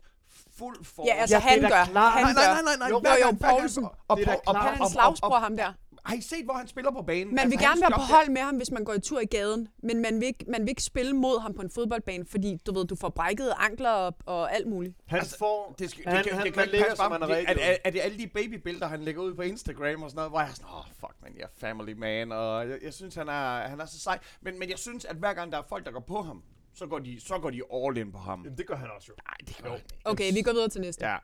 fuld 0.58 0.86
for. 0.86 1.04
Ja, 1.08 1.14
altså 1.14 1.36
Ja, 1.36 1.40
han 1.40 1.60
gør. 1.62 1.76
Han 1.76 1.94
nej, 1.94 2.22
nej, 2.22 2.34
gør. 2.34 2.54
nej, 2.54 2.62
nej, 2.64 2.76
nej. 2.80 2.88
Jo, 2.90 3.00
hver 3.00 3.16
jo, 3.22 3.26
gang- 3.26 3.40
Poulsen. 3.60 3.84
og- 3.84 3.96
og- 4.08 4.18
Det 4.18 4.28
er 4.28 4.32
da 4.32 4.36
og- 4.36 4.42
og- 4.48 4.54
klart. 4.54 4.64
Han 4.66 4.72
er 4.74 4.76
en 4.76 4.82
og- 4.82 4.86
og- 4.86 4.92
slagsbror, 4.92 5.30
og- 5.36 5.42
ham 5.42 5.58
der. 5.58 5.74
Har 6.06 6.16
I 6.16 6.22
set, 6.22 6.44
hvor 6.46 6.54
han 6.54 6.68
spiller 6.68 6.92
på 6.92 7.02
banen? 7.02 7.36
Man 7.36 7.46
vil 7.48 7.54
Altså, 7.54 7.68
gerne 7.68 7.82
være 7.82 7.92
på 7.92 8.02
hold 8.02 8.30
med 8.30 8.42
ham, 8.42 8.56
hvis 8.56 8.72
man 8.72 8.84
går 8.84 8.94
en 8.94 9.02
tur 9.02 9.20
i 9.20 9.26
gaden, 9.26 9.68
men 9.84 10.02
man 10.02 10.20
vil, 10.20 10.28
ikke, 10.28 10.46
man 10.48 10.62
vil 10.62 10.70
ikke 10.70 10.84
spille 10.84 11.14
mod 11.14 11.42
ham 11.42 11.54
på 11.54 11.62
en 11.62 11.70
fodboldbane, 11.70 12.26
fordi 12.26 12.58
du 12.66 12.74
ved, 12.74 12.86
du 12.86 12.96
får 12.96 13.10
brækkede 13.10 13.54
ankler 13.54 13.90
og, 13.90 14.16
og 14.26 14.54
alt 14.56 14.68
muligt. 14.68 14.96
Han 15.08 15.20
Altså, 15.20 15.38
får... 15.38 15.76
Det, 15.80 15.90
skal, 15.92 16.06
Han- 16.06 16.18
det, 16.18 16.26
kan, 16.26 16.34
han- 16.38 16.46
det 16.46 16.54
kan 16.54 16.70
man 16.72 16.82
passe 16.84 16.96
som 16.96 17.12
han 17.12 17.22
er 17.24 17.28
er, 17.28 17.46
er, 17.60 17.78
er 17.84 17.90
det 17.90 18.00
alle 18.02 18.18
de 18.18 18.28
babybilleder, 18.28 18.88
han 18.88 19.02
lægger 19.02 19.22
ud 19.22 19.34
på 19.34 19.42
Instagram 19.42 20.04
og 20.04 20.10
sådan 20.10 20.16
noget, 20.16 20.32
hvor 20.32 20.40
jeg 20.40 20.50
er 20.50 20.54
sådan, 20.54 20.70
åh, 20.70 20.80
oh, 20.80 20.86
fuck 21.00 21.16
man, 21.22 21.32
jeg 21.36 21.44
er 21.44 21.68
family 21.68 21.94
man, 21.94 22.32
og 22.32 22.70
jeg, 22.70 22.80
jeg 22.84 22.94
synes, 22.94 23.16
han 23.16 23.28
er, 23.30 23.68
han 23.68 23.80
er 23.80 23.86
så 23.86 24.00
sej. 24.00 24.20
Men, 24.42 24.60
men 24.60 24.70
jeg 24.70 24.78
synes, 24.80 25.06
at 25.06 25.16
hver 25.16 25.34
gang 25.34 25.52
der 25.52 25.58
er 25.58 25.64
folk, 25.70 25.86
der 25.86 25.92
går 25.92 26.00
på 26.08 26.22
ham, 26.22 26.44
så 26.76 26.88
går 26.88 27.00
de, 27.00 27.20
så 27.22 27.38
går 27.40 27.50
de 27.50 27.62
all 27.74 27.98
in 27.98 28.12
på 28.12 28.18
ham. 28.18 28.42
Jamen, 28.44 28.58
det 28.58 28.68
gør 28.68 28.76
han 28.76 28.88
også 28.96 29.06
jo. 29.10 29.14
Nej, 29.28 29.36
det 29.48 29.58
gør 29.64 29.70
han 29.70 29.78
ikke. 29.80 29.96
Okay, 30.06 30.34
vi 30.34 30.42
går 30.42 30.52
videre 30.52 30.70
til 30.70 30.82
næste. 30.82 31.06
Ja. 31.06 31.18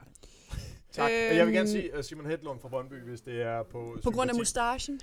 Tak. 0.92 1.12
Øhm, 1.12 1.38
jeg 1.38 1.46
vil 1.46 1.54
gerne 1.54 1.70
Øhm, 1.70 1.82
sige 1.82 1.98
uh, 1.98 2.04
Simon 2.04 2.26
Hedlund 2.26 2.60
fra 2.60 2.68
Brøndby, 2.70 2.94
hvis 2.94 3.22
det 3.22 3.42
er 3.42 3.64
på 3.64 3.98
På 4.04 4.12
grund 4.12 4.30
af 4.30 4.36
sympati. 4.36 4.40
mustachen? 4.40 5.00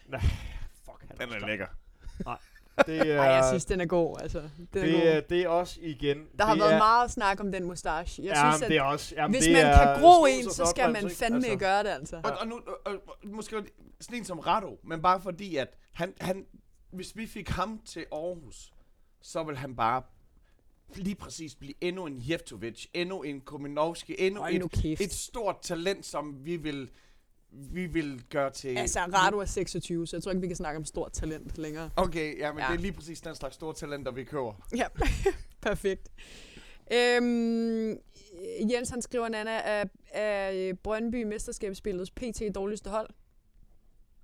Fuck, 0.85 1.05
han 1.09 1.29
Den 1.29 1.43
er 1.43 1.47
lækker. 1.47 1.67
Det 2.87 3.11
er, 3.11 3.17
Nej, 3.17 3.25
jeg 3.25 3.45
synes, 3.49 3.65
den 3.65 3.81
er 3.81 3.87
god. 3.87 4.17
Altså, 4.21 4.39
den 4.39 4.83
er 4.83 4.85
det, 4.85 4.95
god. 4.95 5.03
er, 5.03 5.21
det 5.21 5.41
er 5.43 5.49
også 5.49 5.79
igen... 5.83 6.27
Der 6.39 6.45
har 6.45 6.53
det 6.53 6.63
været 6.63 6.75
er, 6.75 6.79
meget 6.79 7.11
snak 7.11 7.41
om 7.41 7.53
den 7.53 7.65
mustache. 7.65 8.23
Jeg 8.25 8.35
ja, 8.35 8.51
synes, 8.53 8.63
at 8.63 8.69
det 8.69 8.77
er 8.77 8.83
også, 8.83 9.15
jamen, 9.17 9.35
hvis 9.35 9.45
det 9.45 9.53
man 9.53 9.67
er 9.67 9.95
kan 9.95 10.03
gro 10.03 10.25
en, 10.25 10.51
så 10.51 10.67
skal 10.71 10.93
man 10.93 11.11
fandme 11.11 11.37
Altså, 11.37 11.57
gøre 11.59 11.83
det, 11.83 11.89
altså. 11.89 12.17
Og, 12.25 12.33
og 12.41 12.47
nu, 12.47 12.61
og, 12.85 12.93
og, 12.93 13.17
måske 13.25 13.57
sådan 14.01 14.19
en 14.19 14.25
som 14.25 14.39
Rado, 14.39 14.79
men 14.85 15.03
bare 15.03 15.21
fordi, 15.21 15.57
at 15.57 15.77
han, 15.93 16.15
han, 16.21 16.47
hvis 16.93 17.17
vi 17.17 17.27
fik 17.27 17.49
ham 17.49 17.81
til 17.85 18.07
Aarhus, 18.13 18.73
så 19.23 19.43
vil 19.43 19.57
han 19.57 19.77
bare 19.77 20.03
lige 20.95 21.15
præcis 21.15 21.55
blive 21.55 21.75
endnu 21.81 22.07
en 22.07 22.23
Jeftovic, 22.31 22.87
endnu 22.95 23.23
en 23.23 23.41
Kominovski, 23.41 24.15
endnu 24.19 24.41
nu 24.41 24.65
et, 24.65 24.71
kæft. 24.73 25.01
et 25.01 25.13
stort 25.13 25.57
talent, 25.63 26.07
som 26.07 26.45
vi 26.47 26.57
vil, 26.57 26.91
vi 27.51 27.87
vil 27.87 28.23
gøre 28.31 28.51
til... 28.51 28.69
Altså, 28.79 29.01
Rado 29.01 29.39
er 29.39 29.45
26, 29.45 30.07
så 30.07 30.17
jeg 30.17 30.23
tror 30.23 30.33
ikke, 30.33 30.41
vi 30.41 30.47
kan 30.47 30.57
snakke 30.57 30.77
om 30.79 30.85
stort 30.85 31.13
talent 31.13 31.59
længere. 31.59 31.91
Okay, 31.97 32.39
ja, 32.39 32.53
men 32.53 32.61
Ja. 32.61 32.67
det 32.69 32.75
er 32.75 32.79
lige 32.81 32.93
præcis 32.93 33.21
den 33.21 33.35
slags 33.35 33.55
store 33.55 33.75
talenter, 33.75 34.13
vi 34.13 34.25
køber. 34.25 34.53
Ja, 34.77 34.87
perfekt. 35.69 36.09
Øhm, 36.93 37.89
Jens 38.71 38.91
han 38.91 39.03
skriver, 39.03 39.29
Nana, 39.29 39.51
er, 39.51 39.85
er 40.13 40.75
Brøndby 40.75 41.23
mesterskabsspillets 41.23 42.11
PT 42.11 42.43
dårligste 42.55 42.91
hold? 42.91 43.09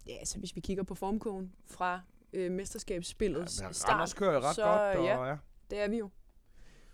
ja, 0.07 0.13
altså 0.13 0.39
hvis 0.39 0.57
vi 0.57 0.61
kigger 0.61 0.83
på 0.85 0.95
formkurven 0.95 1.53
fra 1.67 2.01
øh, 2.33 2.53
mesterskabsspillets 2.53 3.61
Ja, 3.61 3.73
start, 3.73 4.15
kører 4.17 4.41
ret 4.41 4.55
så, 4.55 4.63
godt, 4.63 4.97
og 4.99 5.05
ja, 5.05 5.25
ja. 5.25 5.37
det 5.71 5.81
er 5.81 5.89
vi 5.89 5.97
jo. 5.99 6.11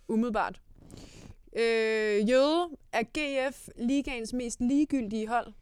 Umiddelbart. 0.08 0.60
Øh, 1.56 2.28
Jøde 2.30 2.68
er 2.92 3.02
GF 3.02 3.68
ligaens 3.76 4.32
mest 4.32 4.60
ligegyldige 4.60 5.28
hold. 5.28 5.52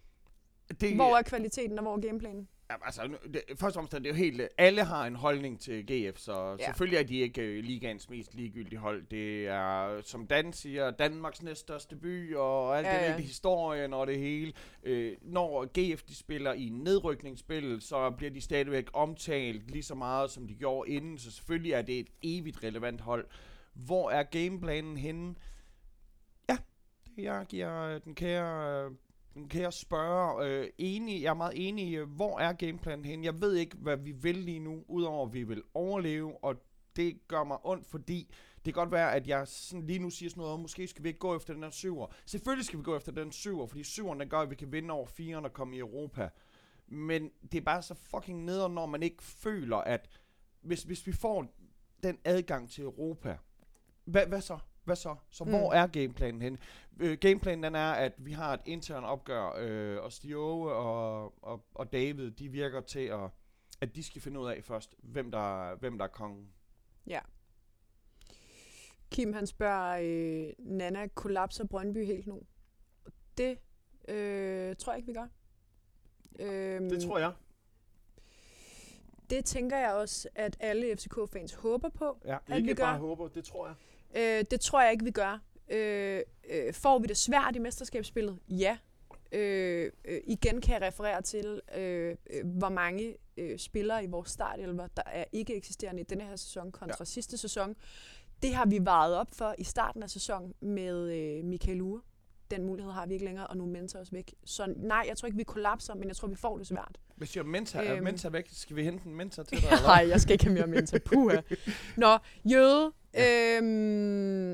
Det, 0.81 0.95
Hvor 0.95 1.17
er 1.17 1.23
kvaliteten, 1.23 1.79
og 1.79 1.83
hvor 1.83 1.97
er 1.97 2.01
gameplanen? 2.01 2.49
Ja, 2.71 2.75
altså, 2.85 3.03
det, 3.25 3.43
først 3.49 3.63
og 3.63 3.73
fremmest 3.73 3.95
er 3.95 3.99
det 3.99 4.09
jo 4.09 4.15
helt... 4.15 4.49
Alle 4.59 4.85
har 4.85 5.07
en 5.07 5.17
holdning 5.17 5.61
til 5.61 5.87
GF, 5.87 6.19
så 6.19 6.57
Ja. 6.61 6.65
selvfølgelig 6.67 6.99
er 6.99 7.03
de 7.03 7.19
ikke 7.19 7.43
øh, 7.43 7.65
ligaens 7.65 8.11
mest 8.11 8.35
ligegyldige 8.35 8.79
hold. 8.79 9.07
Det 9.11 9.47
er, 9.47 10.01
som 10.05 10.27
Dan 10.27 10.53
siger, 10.53 10.91
Danmarks 10.91 11.43
næststørste 11.43 11.97
by, 11.97 12.35
og 12.37 12.79
alt 12.79 12.87
Ja, 12.87 12.93
det 13.09 13.13
ja. 13.13 13.17
historien 13.19 13.93
og 13.95 14.07
det 14.07 14.19
hele. 14.19 14.53
Øh, 14.85 15.17
når 15.23 15.65
GF 15.95 16.03
de 16.03 16.15
spiller 16.17 16.53
i 16.53 16.69
nedrykningsspil, 16.69 17.79
så 17.81 18.11
bliver 18.11 18.31
de 18.31 18.41
stadigvæk 18.41 18.87
omtalt 18.93 19.71
lige 19.71 19.83
så 19.83 19.95
meget, 19.95 20.31
som 20.31 20.47
de 20.49 20.55
gjorde 20.55 20.91
inden, 20.91 21.19
så 21.19 21.31
selvfølgelig 21.31 21.73
er 21.73 21.83
det 21.83 21.99
et 21.99 22.09
evigt 22.23 22.65
relevant 22.65 23.01
hold. 23.01 23.27
Hvor 23.77 24.11
er 24.11 24.23
gameplanen 24.23 24.97
henne? 24.97 25.35
Ja, 26.49 26.57
jeg 27.19 27.47
giver 27.49 27.83
øh, 27.83 28.01
den 28.05 28.15
kære... 28.15 28.85
Øh, 28.85 28.91
den 29.35 29.49
kære 29.49 29.73
spørger, 29.73 30.37
øh, 30.37 30.69
enig, 30.79 31.23
jeg 31.23 31.31
er 31.31 31.35
meget 31.35 31.69
enig 31.69 31.95
øh, 31.95 32.11
hvor 32.11 32.39
er 32.39 32.53
gameplanen 32.53 33.05
henne? 33.05 33.25
Jeg 33.25 33.41
ved 33.41 33.55
ikke, 33.55 33.77
hvad 33.77 33.97
vi 33.97 34.13
vil 34.13 34.37
lige 34.37 34.59
nu, 34.59 34.85
udover 34.89 35.27
at 35.27 35.33
vi 35.33 35.43
vil 35.43 35.63
overleve, 35.75 36.45
og 36.45 36.55
det 36.97 37.29
gør 37.29 37.45
mig 37.45 37.59
ondt, 37.65 37.87
fordi 37.87 38.35
det 38.57 38.75
kan 38.75 38.81
godt 38.81 38.93
være, 38.93 39.15
at 39.15 39.27
jeg 39.27 39.49
sådan 39.49 39.87
lige 39.87 39.99
nu 39.99 40.11
siger 40.11 40.31
sådan 40.31 40.41
noget 40.41 40.55
om, 40.55 40.61
måske 40.61 40.87
skal 40.87 41.03
vi 41.05 41.09
ikke 41.09 41.19
gå 41.19 41.37
efter 41.37 41.55
den 41.55 41.63
her 41.63 41.71
syver. 41.71 42.07
Selvfølgelig 42.27 42.67
skal 42.67 42.79
vi 42.79 42.85
gå 42.85 42.97
efter 42.97 43.13
den 43.13 43.33
syver, 43.33 43.67
fordi 43.67 43.83
syveren 43.83 44.21
den 44.21 44.29
gør, 44.29 44.39
at 44.39 44.51
vi 44.51 44.55
kan 44.55 44.73
vinde 44.73 44.95
over 44.95 45.07
firen 45.07 45.45
og 45.45 45.53
komme 45.53 45.77
i 45.77 45.79
Europa. 45.79 46.29
Men 46.87 47.31
det 47.53 47.59
er 47.59 47.65
bare 47.65 47.83
så 47.83 47.95
fucking 47.95 48.45
nederen, 48.45 48.75
når 48.75 48.87
man 48.87 49.03
ikke 49.03 49.23
føler, 49.23 49.77
at 49.77 50.09
hvis, 50.61 50.83
hvis 50.83 51.07
vi 51.07 51.13
får 51.13 51.47
den 52.03 52.19
adgang 52.25 52.71
til 52.71 52.85
Europa, 52.85 53.37
hvad, 54.07 54.27
hvad 54.27 54.41
så? 54.41 54.59
Hvad 54.85 54.97
så? 54.97 55.17
Så 55.31 55.45
Mm. 55.45 55.51
hvor 55.51 55.73
er 55.73 55.87
gameplanen 55.87 56.43
henne? 56.43 56.59
Øh, 57.01 57.19
gameplanen 57.19 57.63
den 57.63 57.75
er, 57.75 57.91
at 57.93 58.13
vi 58.19 58.33
har 58.33 58.55
et 58.55 58.61
intern 58.67 59.05
opgør, 59.05 59.53
øh, 59.59 60.03
og 60.03 60.13
Stioge 60.13 60.73
og, 60.73 61.35
og, 61.45 61.65
og 61.75 61.93
David, 61.93 62.31
de 62.31 62.49
virker 62.49 62.81
til 62.81 63.01
at, 63.01 63.31
at 63.81 63.97
de 63.97 64.03
skal 64.03 64.23
finde 64.23 64.41
ud 64.41 64.47
af 64.49 64.65
først, 64.65 64.95
hvem 65.03 65.31
der, 65.31 65.75
hvem 65.77 65.99
der 65.99 66.05
er 66.05 66.09
kongen. 66.09 66.49
Kim 69.11 69.33
han 69.33 69.47
spørger, 69.47 69.99
øh, 70.03 70.53
Nana, 70.59 71.07
kollapser 71.15 71.65
Brøndby 71.67 72.05
helt 72.07 72.27
nu? 72.27 72.43
Det 73.39 73.59
øh, 74.09 74.77
tror 74.77 74.93
jeg 74.93 74.99
ikke, 74.99 75.07
vi 75.07 75.13
gør. 75.13 75.27
Øhm, 76.41 76.89
Det 76.91 77.03
tror 77.03 77.19
jeg. 77.19 77.33
det 79.31 79.45
tænker 79.45 79.77
jeg 79.79 79.93
også, 79.95 80.29
at 80.35 80.57
alle 80.61 80.97
FCK-fans 80.97 81.55
håber 81.55 81.89
på. 81.89 82.19
Ja. 82.25 82.39
at 82.47 82.57
Ikke 82.57 82.69
vi 82.69 82.75
gør. 82.75 82.85
bare 82.85 82.99
håber, 82.99 83.29
det 83.29 83.45
tror 83.45 83.67
jeg. 83.67 83.75
Øh, 84.17 84.45
det 84.51 84.61
tror 84.61 84.83
jeg 84.83 84.93
ikke, 84.93 85.05
vi 85.05 85.11
gør. 85.11 85.41
Øh, 85.71 86.21
øh, 86.51 86.73
får 86.75 86.99
vi 86.99 87.07
det 87.07 87.17
svært 87.17 87.57
i 87.57 87.59
mesterskabsspillet? 87.59 88.39
Ja. 88.49 88.77
Øh, 89.33 89.91
øh, 90.05 90.21
igen 90.27 90.61
kan 90.61 90.75
jeg 90.75 90.83
referere 90.83 91.23
til, 91.23 91.61
øh, 91.77 92.17
øh, 92.31 92.47
hvor 92.47 92.69
mange 92.69 93.15
øh, 93.37 93.59
spillere 93.59 94.05
i 94.05 94.07
vores 94.07 94.31
startelver, 94.31 94.87
der 94.97 95.03
er 95.07 95.25
ikke 95.33 95.57
eksisterende 95.57 96.01
i 96.01 96.05
denne 96.05 96.25
her 96.25 96.37
sæson 96.37 96.73
kontra 96.73 96.97
ja. 97.01 97.05
sidste 97.05 97.37
sæson. 97.39 97.77
Det 98.43 98.55
har 98.55 98.67
vi 98.67 98.79
varet 98.83 99.15
op 99.15 99.29
for 99.33 99.55
i 99.59 99.65
starten 99.65 100.03
af 100.03 100.11
sæsonen 100.11 100.55
med 100.61 101.13
øh, 101.13 101.45
Michael 101.45 101.81
Ure. 101.81 102.01
Den 102.51 102.65
mulighed 102.65 102.93
har 102.93 103.07
vi 103.07 103.13
ikke 103.13 103.25
længere, 103.25 103.47
og 103.47 103.57
nu 103.57 103.67
Mensa 103.67 103.99
os 103.99 104.13
væk. 104.13 104.35
Så 104.45 104.75
nej, 104.77 105.05
jeg 105.09 105.17
tror 105.17 105.27
ikke, 105.27 105.37
vi 105.37 105.45
kollapser, 105.45 105.95
men 105.95 106.09
jeg 106.09 106.17
tror, 106.17 106.29
vi 106.29 106.35
får 106.35 106.59
det 106.59 106.67
svært. 106.67 106.99
Hvis 107.17 107.37
jeg 107.37 107.47
Mensa, 107.47 107.83
Øhm. 107.83 107.91
er 107.97 108.01
Mensa 108.01 108.29
væk, 108.29 108.49
skal 108.53 108.77
vi 108.77 108.85
hente 108.85 109.07
en 109.07 109.15
Mensa 109.15 109.43
til 109.43 109.61
dig? 109.63 109.69
Nej, 109.83 110.07
jeg 110.09 110.21
skal 110.21 110.33
ikke 110.33 110.45
have 110.45 110.55
mere 110.55 110.67
Mensa. 110.67 110.99
Puha. 110.99 111.37
Nå, 111.97 112.19
Jøde. 112.45 112.93
Øhm, 113.19 113.65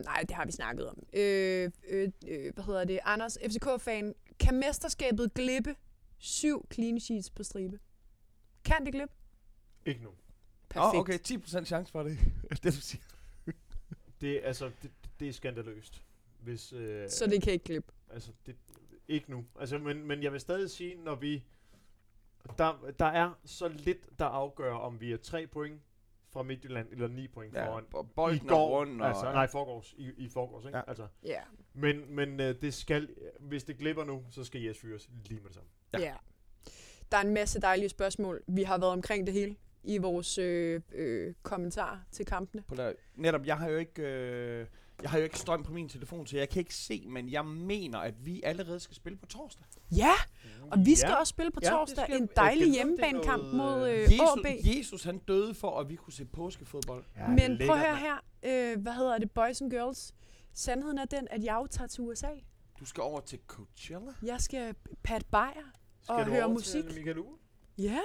nej, 0.05 0.21
det 0.29 0.31
har 0.31 0.45
vi 0.47 0.53
snakket 0.53 0.89
om. 0.89 1.03
Øh, 1.13 1.71
øh, 1.89 2.09
øh, 2.29 2.55
hvad 2.55 2.65
hedder 2.65 2.85
det? 2.85 2.99
Anders, 3.05 3.39
FCK-fan. 3.47 4.15
Kan 4.41 4.59
mesterskabet 4.59 5.35
glippe 5.35 5.77
syv 6.19 6.67
clean 6.73 7.01
sheets 7.01 7.31
på 7.31 7.43
stribe? 7.43 7.79
Kan 8.65 8.85
det 8.85 8.93
glippe? 8.95 9.15
Ikke 9.87 10.03
nu. 10.03 10.11
Åh, 10.77 10.95
oh, 10.95 11.01
okay, 11.01 11.19
10% 11.19 11.65
chance 11.65 11.93
for 11.93 12.03
det. 12.03 12.19
det 12.63 12.65
du 12.65 12.81
siger. 12.81 13.03
Det, 14.21 14.37
er- 14.43 14.47
altså, 14.47 14.71
det, 14.83 14.91
det 15.21 15.29
er 15.29 15.33
skandaløst. 15.33 16.03
Hvis, 16.41 16.73
øh, 16.73 17.11
Så 17.11 17.27
det 17.27 17.43
kan 17.43 17.53
ikke 17.53 17.65
glippe. 17.65 17.93
Altså, 18.11 18.31
det, 18.47 18.57
ikke 19.09 19.31
nu. 19.31 19.45
Altså, 19.61 19.79
men, 19.79 20.07
men 20.07 20.23
jeg 20.23 20.33
vil 20.33 20.41
stadig 20.41 20.71
sige, 20.71 20.95
når 21.05 21.15
vi... 21.15 21.45
Der, 22.59 22.93
der 22.99 23.05
er 23.07 23.33
så 23.45 23.69
lidt, 23.69 24.19
der 24.19 24.25
afgør, 24.25 24.75
om 24.75 25.01
vi 25.01 25.13
er 25.13 25.17
3 25.17 25.47
point 25.47 25.81
fra 26.33 26.43
Midtjylland, 26.43 26.89
eller 26.93 27.09
9 27.09 27.29
point 27.29 27.55
Ja, 27.55 27.69
foran. 27.69 27.85
og 27.93 28.11
bolden 28.11 28.39
I 28.39 28.45
er 28.45 28.49
går, 28.49 28.69
rund. 28.81 29.01
Og, 29.03 29.09
altså, 29.09 29.23
nej, 29.33 29.47
forgårs. 29.47 29.95
I, 29.99 30.11
i 30.17 30.29
forgårs, 30.29 30.65
ikke? 30.65 30.79
Ja. 30.79 30.83
Altså, 30.87 31.07
Ja. 31.25 31.41
men 31.75 32.15
men 32.15 32.41
øh, 32.41 32.55
det 32.63 32.75
skal, 32.75 33.09
hvis 33.41 33.65
det 33.65 33.79
glipper 33.79 34.05
nu, 34.05 34.23
så 34.31 34.45
skal 34.45 34.61
Jes 34.63 34.79
fyres 34.79 35.09
lige 35.25 35.41
med 35.41 35.49
det 35.49 35.55
samme. 35.55 35.69
Ja. 35.93 35.99
ja. 36.01 36.15
Der 37.13 37.19
er 37.19 37.23
en 37.23 37.35
masse 37.35 37.61
dejlige 37.61 37.89
spørgsmål. 37.89 38.43
Vi 38.47 38.63
har 38.63 38.79
været 38.79 38.93
omkring 38.93 39.27
det 39.27 39.35
hele 39.35 39.57
i 39.85 39.99
vores 39.99 40.39
øh, 40.39 40.81
øh, 40.93 41.35
kommentarer 41.43 41.99
til 42.11 42.27
kampene. 42.27 42.63
på 42.69 42.75
der, 42.75 42.93
netop, 43.15 43.47
jeg 43.47 43.57
har 43.59 43.69
jo 43.69 43.77
ikke... 43.77 44.03
Øh, 44.03 44.67
jeg 45.03 45.11
har 45.11 45.19
jo 45.19 45.25
ikke 45.25 45.39
strøm 45.39 45.63
på 45.63 45.73
min 45.73 45.89
telefon, 45.89 46.27
så 46.27 46.37
jeg 46.37 46.49
kan 46.49 46.61
ikke 46.61 46.75
se, 46.75 47.05
men 47.09 47.29
jeg 47.33 47.45
mener, 47.47 47.99
at 47.99 48.27
vi 48.27 48.43
allerede 48.45 48.81
skal 48.81 48.97
spille 48.97 49.19
på 49.19 49.27
torsdag. 49.27 49.65
Ja, 49.97 50.13
og 50.71 50.79
vi 50.87 50.95
skal 50.95 51.09
Ja. 51.11 51.15
også 51.21 51.31
spille 51.31 51.51
på 51.53 51.61
Ja, 51.63 51.71
torsdag. 51.71 52.05
skal- 52.05 52.17
en 52.17 52.23
øh, 52.23 52.29
dejlig 52.37 52.67
du- 52.67 52.73
hjemmebanekamp 52.73 53.43
mod 53.55 53.89
øh, 53.89 53.95
øh, 53.95 54.03
Jesus, 54.03 54.21
AB. 54.45 54.47
Jesus, 54.79 55.03
han 55.05 55.19
døde 55.19 55.55
for, 55.55 55.81
at 55.81 55.89
vi 55.89 55.97
kunne 55.97 56.13
se 56.13 56.25
påskefodbold. 56.25 57.05
Ja, 57.17 57.29
Men 57.29 57.59
prøv 57.67 57.77
at 57.77 57.81
høre 57.81 57.97
her. 57.97 58.17
Øh, 58.75 58.81
hvad 58.83 58.93
hedder 58.93 59.19
det? 59.19 59.31
Boys 59.31 59.61
and 59.61 59.71
girls. 59.71 60.15
Sandheden 60.55 60.99
er 60.99 61.05
den, 61.05 61.29
at 61.31 61.45
jeg 61.45 61.63
tager 61.71 61.89
til 61.89 62.01
USA. 62.05 62.29
Du 62.81 62.85
skal 62.85 63.03
over 63.03 63.21
til 63.21 63.39
Coachella. 63.47 64.13
Jeg 64.23 64.41
skal 64.41 64.75
pat 65.03 65.27
bajer. 65.31 65.71
Skal 66.03 66.15
og 66.15 66.27
du 66.27 66.31
høre 66.31 66.45
over 66.45 66.53
musik. 66.53 66.85
Til 66.85 66.95
Michael? 66.95 67.23
Ja. 67.79 67.99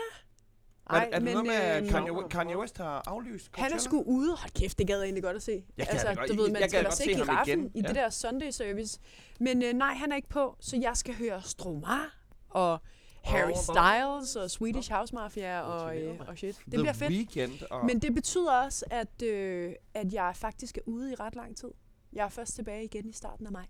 Er, 0.90 0.96
er 0.96 1.20
det 1.20 1.24
noget 1.34 1.46
med, 1.48 1.84
øh, 1.84 1.90
Kanye, 1.90 2.12
Nå. 2.12 2.28
Kanye 2.28 2.58
West 2.58 2.78
har 2.78 3.04
aflyst 3.08 3.46
Coachella? 3.46 3.64
han 3.70 3.74
er 3.78 3.82
sgu 3.82 4.02
ude. 4.02 4.36
Hold 4.36 4.52
kæft, 4.54 4.78
det 4.80 4.88
gad 4.88 4.98
jeg 4.98 5.04
egentlig 5.06 5.24
godt 5.24 5.36
at 5.36 5.44
se. 5.44 5.64
Jeg 5.78 5.88
altså, 5.90 6.08
det 6.10 6.18
godt. 6.18 6.30
du 6.30 6.36
ved, 6.36 6.52
man 6.52 6.62
jeg 6.62 6.70
skal 6.70 6.84
da 6.86 6.90
se 6.90 7.04
giraffen 7.14 7.60
igen. 7.60 7.72
i 7.76 7.82
det 7.82 7.88
Ja. 7.96 8.02
der 8.02 8.10
Sunday 8.10 8.50
service. 8.50 9.00
Men 9.40 9.64
øh, 9.64 9.74
nej, 9.74 9.94
han 9.94 10.12
er 10.12 10.16
ikke 10.16 10.30
på, 10.30 10.56
så 10.60 10.78
jeg 10.82 10.98
skal 10.98 11.16
høre 11.16 11.42
Stromar 11.42 12.18
og 12.50 12.80
Harry 13.24 13.52
Styles 13.64 14.36
og 14.36 14.52
Swedish 14.52 14.92
House 14.92 15.16
Mafia 15.16 15.62
og, 15.62 15.98
øh, 15.98 16.20
og 16.28 16.38
shit. 16.38 16.56
Det 16.56 16.64
The 16.74 16.78
bliver 16.82 16.94
fedt. 16.94 17.12
Weekend. 17.12 17.52
Og 17.70 17.86
Men 17.86 18.00
det 18.00 18.14
betyder 18.16 18.52
også, 18.52 18.86
at, 18.92 19.22
øh, 19.24 19.74
at 19.94 20.14
jeg 20.14 20.32
faktisk 20.36 20.78
er 20.78 20.82
ude 20.86 21.12
i 21.12 21.16
ret 21.16 21.36
lang 21.36 21.58
tid. 21.58 21.70
Jeg 22.14 22.26
er 22.26 22.30
først 22.30 22.56
tilbage 22.56 22.84
igen 22.84 23.10
i 23.10 23.14
starten 23.14 23.46
af 23.46 23.52
maj. 23.52 23.66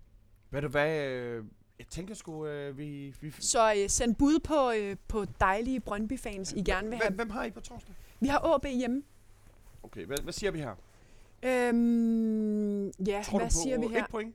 Ved 0.50 0.62
du 0.62 0.68
hvad, 0.68 1.06
øh, 1.08 1.44
jeg 1.78 1.86
tænker 1.90 2.14
sgu, 2.14 2.46
øh, 2.46 2.78
vi... 2.78 3.14
vi 3.20 3.30
Så 3.38 3.74
øh, 3.76 3.88
send 3.90 4.14
bud 4.14 4.38
på, 4.38 4.70
øh, 4.70 4.96
på 5.08 5.24
dejlige 5.40 5.80
Brøndby-fans, 5.80 6.52
I 6.52 6.62
gerne 6.62 6.88
vil 6.88 6.98
hvem, 6.98 7.00
have. 7.00 7.14
hvem 7.14 7.30
har 7.30 7.44
I 7.44 7.50
på 7.50 7.60
torsdag? 7.60 7.94
Vi 8.20 8.26
har 8.26 8.54
AB 8.54 8.64
hjemme. 8.66 9.02
Okay, 9.82 10.04
hvad, 10.06 10.18
hvad 10.22 10.32
siger 10.32 10.50
vi 10.50 10.58
her? 10.58 10.74
Øhm, 11.42 12.86
ja, 12.86 13.22
Tror 13.24 13.38
hvad 13.38 13.48
du 13.48 13.54
på 13.54 13.60
siger 13.62 13.78
vi 13.78 13.86
her? 13.86 14.04
et 14.04 14.10
point? 14.10 14.34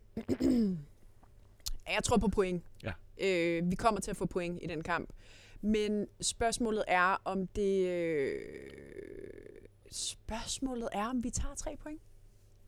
Ja, 1.88 1.94
Jeg 1.94 2.04
tror 2.04 2.18
på 2.18 2.28
point. 2.28 2.64
Ja. 2.84 2.92
Øh, 3.18 3.72
vi 3.72 3.76
kommer 3.76 4.02
til 4.02 4.12
at 4.12 4.18
få 4.18 4.26
point 4.26 4.60
i 4.62 4.68
den 4.68 4.84
kamp. 4.84 5.10
Men 5.62 6.08
spørgsmålet 6.22 6.84
er, 6.88 7.22
om 7.26 7.48
det... 7.48 7.88
Øh, 7.88 8.42
spørgsmålet 9.92 10.90
er, 10.92 11.06
om 11.06 11.24
vi 11.24 11.30
tager 11.30 11.56
tre 11.56 11.78
point. 11.84 12.02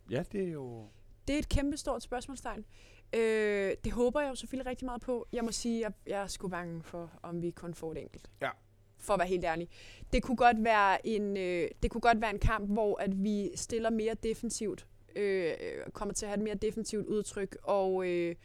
Ja, 0.10 0.23
det 0.31 0.43
er 0.43 0.52
jo... 0.52 0.88
Det 1.27 1.34
er 1.35 1.39
et 1.39 1.49
kæmpe 1.49 1.77
stort 1.77 2.03
spørgsmålstegn. 2.03 2.65
Øh, 3.14 3.76
det 3.84 3.91
håber 3.91 4.22
jeg 4.22 4.30
jo 4.30 4.36
selvfølgelig 4.36 4.69
rigtig 4.69 4.86
meget 4.86 5.02
på. 5.02 5.27
Jeg 5.34 5.44
må 5.44 5.52
sige, 5.52 5.86
at 5.86 5.94
jeg, 6.06 6.11
jeg 6.11 6.23
er 6.23 6.27
sgu 6.27 6.48
bange 6.48 6.84
for, 6.84 7.11
om 7.23 7.41
vi 7.41 7.52
kun 7.52 7.73
får 7.73 7.91
et 7.91 7.98
enkelt. 8.02 8.30
Ja. 8.41 8.49
For 8.98 9.14
at 9.14 9.19
være 9.19 9.27
helt 9.27 9.44
ærlig. 9.44 9.69
Det 10.14 10.23
kunne 10.23 10.38
godt 10.38 10.64
være 10.64 11.07
en, 11.07 11.38
øh, 11.38 11.69
det 11.84 11.91
kunne 11.91 12.02
godt 12.02 12.22
være 12.22 12.30
en 12.30 12.40
kamp, 12.40 12.69
hvor 12.69 13.02
at 13.02 13.23
vi 13.23 13.52
stiller 13.56 13.90
mere 13.90 14.14
defensivt. 14.14 14.88
Øh, 15.15 15.53
kommer 15.94 16.14
til 16.14 16.26
at 16.26 16.30
have 16.30 16.38
et 16.38 16.44
mere 16.44 16.56
defensivt 16.56 17.07
udtryk. 17.07 17.57
Og, 17.64 18.07
øh, 18.07 18.36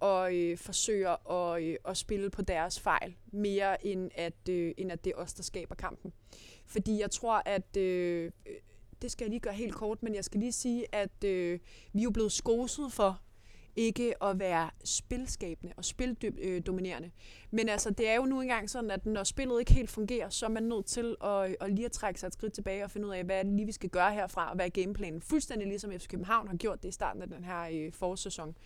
og 0.00 0.36
øh, 0.36 0.58
forsøger 0.58 1.30
at, 1.32 1.62
øh, 1.62 1.76
at 1.84 1.96
spille 1.96 2.30
på 2.30 2.42
deres 2.42 2.80
fejl. 2.80 3.16
Mere 3.32 3.86
end 3.86 4.10
at, 4.14 4.48
øh, 4.50 4.74
end 4.76 4.92
at 4.92 5.04
det 5.04 5.12
er 5.16 5.20
os, 5.20 5.34
der 5.34 5.42
skaber 5.42 5.74
kampen. 5.74 6.12
Fordi 6.66 7.00
jeg 7.00 7.10
tror, 7.10 7.42
at... 7.46 7.76
Øh, 7.76 8.30
øh, 8.46 8.54
det 9.02 9.12
skal 9.12 9.24
jeg 9.24 9.30
lige 9.30 9.40
gøre 9.40 9.54
helt 9.54 9.74
kort, 9.74 10.02
men 10.02 10.14
jeg 10.14 10.24
skal 10.24 10.40
lige 10.40 10.52
sige, 10.52 10.94
at 10.94 11.24
øh, 11.24 11.58
vi 11.92 12.00
er 12.00 12.04
jo 12.04 12.10
blevet 12.10 12.32
skoset 12.32 12.92
for 12.92 13.20
ikke 13.76 14.24
at 14.24 14.38
være 14.38 14.70
spilskabende 14.84 15.72
og 15.76 15.84
spildominerende. 15.84 17.10
Men 17.50 17.68
altså, 17.68 17.90
det 17.90 18.08
er 18.08 18.14
jo 18.14 18.24
nu 18.24 18.40
engang 18.40 18.70
sådan, 18.70 18.90
at 18.90 19.06
når 19.06 19.24
spillet 19.24 19.60
ikke 19.60 19.72
helt 19.72 19.90
fungerer, 19.90 20.28
så 20.28 20.46
er 20.46 20.50
man 20.50 20.62
nødt 20.62 20.86
til 20.86 21.16
at, 21.24 21.56
at 21.60 21.72
lige 21.72 21.84
at 21.84 21.92
trække 21.92 22.20
sig 22.20 22.26
et 22.26 22.32
skridt 22.32 22.52
tilbage 22.52 22.84
og 22.84 22.90
finde 22.90 23.06
ud 23.08 23.12
af, 23.12 23.24
hvad 23.24 23.38
er 23.38 23.42
det 23.42 23.52
lige, 23.52 23.66
vi 23.66 23.72
skal 23.72 23.90
gøre 23.90 24.12
herfra, 24.12 24.48
og 24.48 24.54
hvad 24.54 24.66
er 24.66 24.70
gameplanen. 24.70 25.22
Fuldstændig 25.22 25.68
ligesom 25.68 25.92
FC 25.92 26.08
København 26.08 26.48
har 26.48 26.56
gjort 26.56 26.82
det 26.82 26.88
i 26.88 26.92
starten 26.92 27.22
af 27.22 27.28
den 27.28 27.44
her 27.44 27.68
øh, 27.72 27.92
forårssæson. 27.92 28.56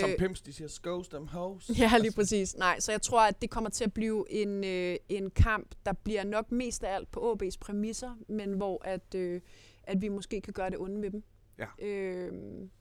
Som 0.00 0.10
Øh, 0.10 0.18
pimps, 0.18 0.40
de 0.40 0.52
siger, 0.52 0.68
scoes 0.68 1.08
them 1.08 1.26
hoes. 1.26 1.70
Ja, 1.78 1.98
lige 1.98 2.12
præcis. 2.12 2.56
Nej, 2.56 2.80
så 2.80 2.92
jeg 2.92 3.02
tror, 3.02 3.20
at 3.20 3.42
det 3.42 3.50
kommer 3.50 3.70
til 3.70 3.84
at 3.84 3.92
blive 3.92 4.26
en, 4.30 4.64
øh, 4.64 4.96
en 5.08 5.30
kamp, 5.30 5.74
der 5.86 5.92
bliver 5.92 6.24
nok 6.24 6.52
mest 6.52 6.84
af 6.84 6.94
alt 6.94 7.10
på 7.10 7.32
OB's 7.32 7.56
præmisser, 7.60 8.16
men 8.28 8.52
hvor 8.52 8.82
at, 8.84 9.14
øh, 9.14 9.40
at 9.82 10.02
vi 10.02 10.08
måske 10.08 10.40
kan 10.40 10.52
gøre 10.52 10.70
det 10.70 10.78
onde 10.78 10.98
med 10.98 11.10
dem. 11.10 11.22
Ja. 11.60 11.86
Øh, 11.86 12.32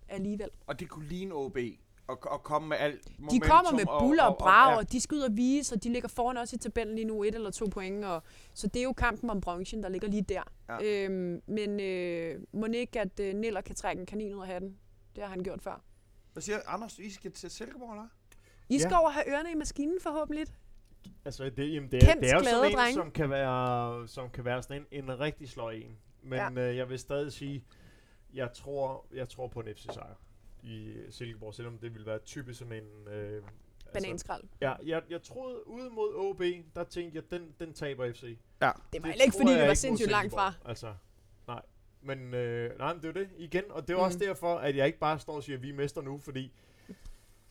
alligevel. 0.10 0.50
Og 0.68 0.80
det 0.80 0.90
kunne 0.90 1.08
ligne 1.08 1.34
OB 1.34 1.58
og, 2.10 2.20
og 2.32 2.44
komme 2.44 2.68
med 2.68 2.78
alt 2.78 3.08
De 3.08 3.14
momentum 3.20 3.50
kommer 3.50 3.72
med 3.72 3.86
buller 4.00 4.24
og, 4.24 4.30
og 4.30 4.38
brag, 4.38 4.72
ja. 4.72 4.78
og 4.78 4.92
de 4.92 5.02
og 5.26 5.38
vise, 5.38 5.76
og 5.76 5.84
de 5.84 5.94
ligger 5.94 6.10
foran 6.10 6.38
os 6.38 6.54
i 6.54 6.58
tabellen 6.58 6.96
lige 6.96 7.06
nu, 7.06 7.24
et 7.24 7.36
eller 7.36 7.52
to 7.52 7.66
point. 7.66 8.06
Og, 8.06 8.24
så 8.54 8.68
det 8.68 8.80
er 8.80 8.84
jo 8.84 8.94
kampen 8.94 9.30
om 9.30 9.42
bronzen, 9.42 9.84
der 9.84 9.90
ligger 9.90 10.08
lige 10.08 10.22
der. 10.22 10.44
Ja. 10.70 11.06
Øhm, 11.06 11.42
men 11.48 11.80
øh, 11.80 12.42
må 12.54 12.66
ikke, 12.66 13.02
at 13.02 13.20
øh, 13.20 13.36
Niller 13.36 13.62
kan 13.62 13.76
trække 13.76 14.00
en 14.00 14.06
kanin 14.06 14.34
ud 14.34 14.42
af 14.42 14.48
hatten. 14.48 14.78
Det 15.16 15.24
har 15.24 15.30
han 15.30 15.44
gjort 15.44 15.62
før. 15.62 15.84
Hvad 16.34 16.42
siger 16.42 16.58
Anders, 16.68 17.00
I 17.00 17.12
skal 17.12 17.32
til 17.32 17.50
Silkeborg, 17.50 17.92
eller? 17.92 18.08
I 18.70 18.80
skal 18.80 18.92
Ja. 18.92 19.00
over 19.00 19.10
have 19.10 19.30
ørerne 19.30 19.52
i 19.52 19.56
maskinen 19.56 19.98
forhåbentlig. 20.02 20.46
Altså, 21.26 21.50
det, 21.50 21.74
jamen, 21.74 21.92
det, 21.92 22.04
er, 22.04 22.08
Kendt 22.08 22.24
det 22.24 22.32
er 22.32 22.36
jo 22.36 22.44
sådan 22.44 22.88
en, 22.90 22.94
som 22.94 23.12
kan 23.12 23.30
være, 23.30 24.08
som 24.08 24.30
kan 24.30 24.46
være 24.46 24.64
sådan 24.64 24.86
en, 24.92 25.04
en 25.04 25.20
rigtig 25.20 25.50
sløj 25.50 25.72
en. 25.74 25.98
Men 26.24 26.40
ja. 26.58 26.70
øh, 26.70 26.78
jeg 26.78 26.90
vil 26.90 27.00
stadig 27.00 27.32
sige, 27.32 27.64
jeg 28.34 28.54
tror, 28.54 29.06
jeg 29.14 29.30
tror 29.30 29.48
på 29.48 29.60
en 29.60 29.76
FC-sejr 29.76 30.14
i 30.64 30.96
Silkeborg, 31.10 31.54
selvom 31.54 31.78
det 31.78 31.94
ville 31.94 32.06
være 32.06 32.20
typisk 32.20 32.60
sådan 32.60 32.74
en... 32.84 33.08
Øh, 33.14 33.44
Bananskrald. 33.94 34.44
ja, 34.62 34.74
jeg, 34.86 35.04
jeg 35.10 35.22
troede 35.22 35.68
ude 35.68 35.90
mod 35.90 36.14
OB, 36.16 36.42
der 36.76 36.84
tænkte 36.84 37.16
jeg, 37.16 37.32
den, 37.32 37.54
den 37.60 37.74
taber 37.74 38.12
FC. 38.14 38.38
Ja. 38.62 38.72
Det 38.94 39.04
var 39.04 39.08
heller 39.10 39.24
ikke, 39.26 39.38
fordi 39.38 39.54
vi 39.54 39.68
var 39.68 39.74
sindssygt 39.74 40.12
langt 40.12 40.34
fra. 40.34 40.54
Altså, 40.66 40.94
nej. 41.48 41.62
Men, 42.02 42.34
øh, 42.34 42.78
nej, 42.78 42.94
men 42.94 43.02
det 43.04 43.10
er 43.10 43.14
det 43.14 43.30
igen, 43.38 43.64
og 43.70 43.88
det 43.88 43.94
er 43.94 43.98
Mm. 43.98 44.04
også 44.04 44.20
derfor, 44.20 44.56
at 44.56 44.76
jeg 44.76 44.88
ikke 44.88 45.00
bare 45.00 45.20
står 45.20 45.36
og 45.36 45.44
siger, 45.44 45.58
at 45.58 45.64
vi 45.64 45.70
er 45.70 45.74
mester 45.74 46.02
nu, 46.02 46.18
fordi 46.18 46.52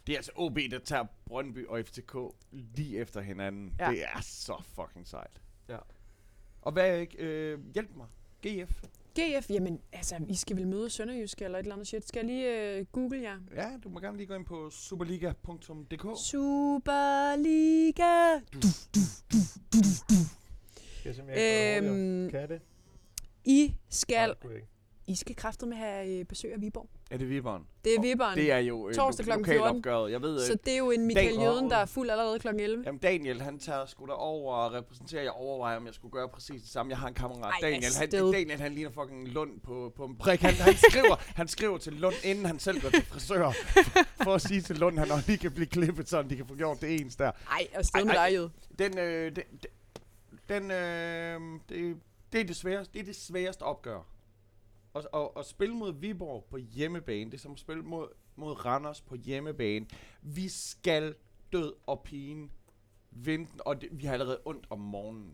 Det 0.06 0.12
er 0.12 0.16
altså 0.16 0.32
OB, 0.36 0.58
der 0.70 0.78
tager 0.78 1.04
Brøndby 1.26 1.66
og 1.66 1.80
FCK 1.86 2.16
lige 2.50 2.98
efter 2.98 3.20
hinanden. 3.20 3.74
Ja. 3.78 3.90
Det 3.90 4.02
er 4.04 4.20
så 4.20 4.62
fucking 4.74 5.06
sejt. 5.08 5.42
Ja. 5.68 5.78
Og 6.62 6.72
hvad 6.72 6.90
er 6.90 6.94
ikke? 6.94 7.16
Øh, 7.18 7.60
hjælp 7.74 7.90
mig. 7.96 8.06
GF. 8.46 8.82
GF, 9.18 9.50
jamen, 9.50 9.80
altså, 9.92 10.16
I 10.28 10.34
skal 10.34 10.56
vel 10.56 10.66
møde 10.66 10.90
Sønderjysk 10.90 11.42
eller 11.42 11.58
et 11.58 11.62
eller 11.62 11.74
andet 11.74 11.88
shit. 11.88 12.08
Skal 12.08 12.26
jeg 12.26 12.26
lige 12.26 12.76
øh, 12.78 12.84
google 12.92 13.22
jer? 13.22 13.38
Ja, 13.56 13.70
du 13.84 13.88
må 13.88 14.00
gerne 14.00 14.16
lige 14.16 14.26
gå 14.26 14.34
ind 14.34 14.44
på 14.44 14.70
superliga.dk. 14.70 16.06
Superliga. 16.24 18.38
skal 20.98 21.04
jeg 21.04 21.14
simpelthen 21.14 21.28
ikke 21.28 21.88
Øhm, 21.88 22.30
Kan 22.30 22.40
jeg 22.40 22.48
det? 22.48 22.60
I 23.44 23.74
skal, 23.88 24.34
jeg 24.44 24.54
ikke. 24.54 24.66
I 25.06 25.14
skal 25.14 25.36
kraftedeme 25.36 25.76
have 25.76 26.18
øh, 26.18 26.24
besøg 26.24 26.52
af 26.52 26.60
Viborg. 26.60 26.88
Er 27.10 27.16
det 27.18 27.28
Viberen? 27.30 27.62
Det 27.84 27.94
er 27.94 28.00
Viberen. 28.00 28.38
Det 28.38 28.52
er 28.52 28.58
jo 28.58 28.88
øh, 28.88 28.94
Torsdag 28.94 29.26
lo- 29.26 29.28
klokken 29.32 29.44
14. 29.46 29.58
lokalopgøret. 29.76 30.10
Jeg 30.12 30.22
ved, 30.22 30.46
Så 30.46 30.52
øh, 30.52 30.58
det 30.64 30.72
er 30.72 30.78
jo 30.78 30.90
en 30.90 31.06
Michael 31.06 31.34
Dan- 31.34 31.42
Jøden, 31.42 31.70
der 31.70 31.76
er 31.76 31.86
fuld 31.86 32.10
allerede 32.10 32.38
kl. 32.38 32.48
11. 32.48 32.82
Jamen 32.86 32.98
Daniel, 33.00 33.42
han 33.42 33.58
tager 33.58 33.86
sgu 33.86 34.06
da 34.06 34.12
over 34.12 34.54
og 34.54 34.72
repræsenterer. 34.72 35.22
Jeg 35.22 35.32
overvejer, 35.32 35.76
om 35.76 35.86
jeg 35.86 35.94
skulle 35.94 36.12
gøre 36.12 36.28
præcis 36.28 36.62
det 36.62 36.70
samme. 36.70 36.90
Jeg 36.90 36.98
har 36.98 37.08
en 37.08 37.14
kammerat, 37.14 37.44
Ej, 37.44 37.58
Daniel. 37.62 37.82
Han, 37.94 38.02
afsted. 38.02 38.32
Daniel, 38.32 38.60
han 38.60 38.72
ligner 38.74 38.90
fucking 38.90 39.28
Lund 39.28 39.60
på, 39.60 39.92
på 39.96 40.04
en 40.04 40.16
prik. 40.16 40.40
Han, 40.40 40.54
han, 40.54 40.74
skriver, 40.76 41.16
han 41.34 41.48
skriver 41.48 41.78
til 41.78 41.92
Lund, 41.92 42.14
inden 42.24 42.46
han 42.46 42.58
selv 42.58 42.80
går 42.80 42.88
til 42.90 43.04
frisør, 43.04 43.52
for 44.22 44.34
at 44.34 44.42
sige 44.42 44.60
til 44.60 44.76
Lund, 44.76 44.98
han 44.98 45.08
lige 45.26 45.38
kan 45.38 45.52
blive 45.52 45.66
klippet, 45.66 46.08
så 46.08 46.22
de 46.22 46.36
kan 46.36 46.46
få 46.46 46.54
gjort 46.54 46.80
det 46.80 47.00
ens 47.00 47.16
der. 47.16 47.30
Ej, 47.50 47.66
afsted 47.72 48.00
Ej, 48.00 48.30
med 48.30 48.48
dig. 48.78 48.88
Den, 48.92 48.98
øh, 48.98 49.36
den, 49.36 49.44
den 50.48 50.70
øh, 50.70 51.40
det, 51.68 51.96
det, 52.32 52.40
er 52.40 52.44
det 52.44 52.56
sværeste, 52.56 52.92
det 52.94 53.00
er 53.00 53.04
det 53.04 53.16
sværeste 53.16 53.62
opgør. 53.62 54.00
Og, 54.94 55.04
og, 55.12 55.36
og 55.36 55.44
spille 55.44 55.74
mod 55.74 55.92
Viborg 55.92 56.44
på 56.50 56.56
hjemmebane, 56.56 57.30
det 57.30 57.34
er 57.34 57.38
som 57.40 57.52
at 57.52 57.58
spille 57.58 57.82
mod, 57.82 58.08
mod 58.36 58.64
Randers 58.66 59.00
på 59.00 59.14
hjemmebane. 59.14 59.86
Vi 60.22 60.48
skal 60.48 61.14
død 61.52 61.72
og 61.86 62.00
pine 62.02 62.48
vinde 63.10 63.48
og 63.60 63.80
det, 63.80 63.88
vi 63.92 64.04
har 64.04 64.12
allerede 64.12 64.40
ondt 64.44 64.66
om 64.70 64.78
morgenen. 64.80 65.32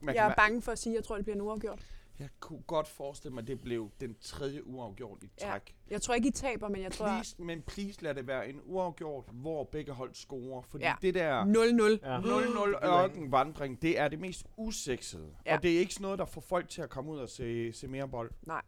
Man 0.00 0.14
Jeg 0.14 0.24
er 0.24 0.28
kan, 0.28 0.34
bange 0.36 0.62
for 0.62 0.72
at 0.72 0.78
sige, 0.78 0.92
at 0.92 0.96
jeg 0.96 1.04
tror, 1.04 1.16
det 1.16 1.24
bliver 1.24 1.34
en 1.36 1.40
uafgjort. 1.42 1.86
jeg 2.18 2.28
kunne 2.40 2.62
godt 2.62 2.88
forestille 2.88 3.34
mig, 3.34 3.42
at 3.42 3.48
det 3.48 3.60
blev 3.60 3.90
den 4.00 4.16
tredje 4.20 4.66
uafgjort 4.66 5.22
i 5.22 5.30
Ja. 5.40 5.46
træk. 5.50 5.76
Jeg 5.90 6.02
tror 6.02 6.14
ikke, 6.14 6.28
I 6.28 6.30
taber, 6.30 6.68
men 6.68 6.82
jeg 6.82 6.92
tror 6.92 7.06
Please, 7.06 7.42
men 7.42 7.62
please 7.62 8.02
lad 8.02 8.14
det 8.14 8.26
være 8.26 8.48
en 8.48 8.60
uafgjort, 8.64 9.24
hvor 9.32 9.64
begge 9.64 9.92
hold 9.92 10.14
scorer. 10.14 10.62
Fordi 10.62 10.84
Ja. 10.84 10.94
det 11.02 11.14
der... 11.14 11.44
0-0. 11.44 12.06
Ja. 12.06 12.20
0-0 12.20 12.86
ørkenvandring, 12.86 13.82
det 13.82 13.98
er 13.98 14.08
det 14.08 14.20
mest 14.20 14.46
usexede. 14.56 15.34
Ja. 15.46 15.50
Ja. 15.50 15.56
Og 15.56 15.62
det 15.62 15.74
er 15.74 15.78
ikke 15.78 15.94
sådan 15.94 16.02
noget, 16.02 16.18
der 16.18 16.24
får 16.24 16.40
folk 16.40 16.68
til 16.68 16.82
at 16.82 16.90
komme 16.90 17.10
ud 17.12 17.18
og 17.18 17.28
se, 17.28 17.72
se 17.72 17.88
mere 17.88 18.08
bold. 18.08 18.30
Nej. 18.46 18.62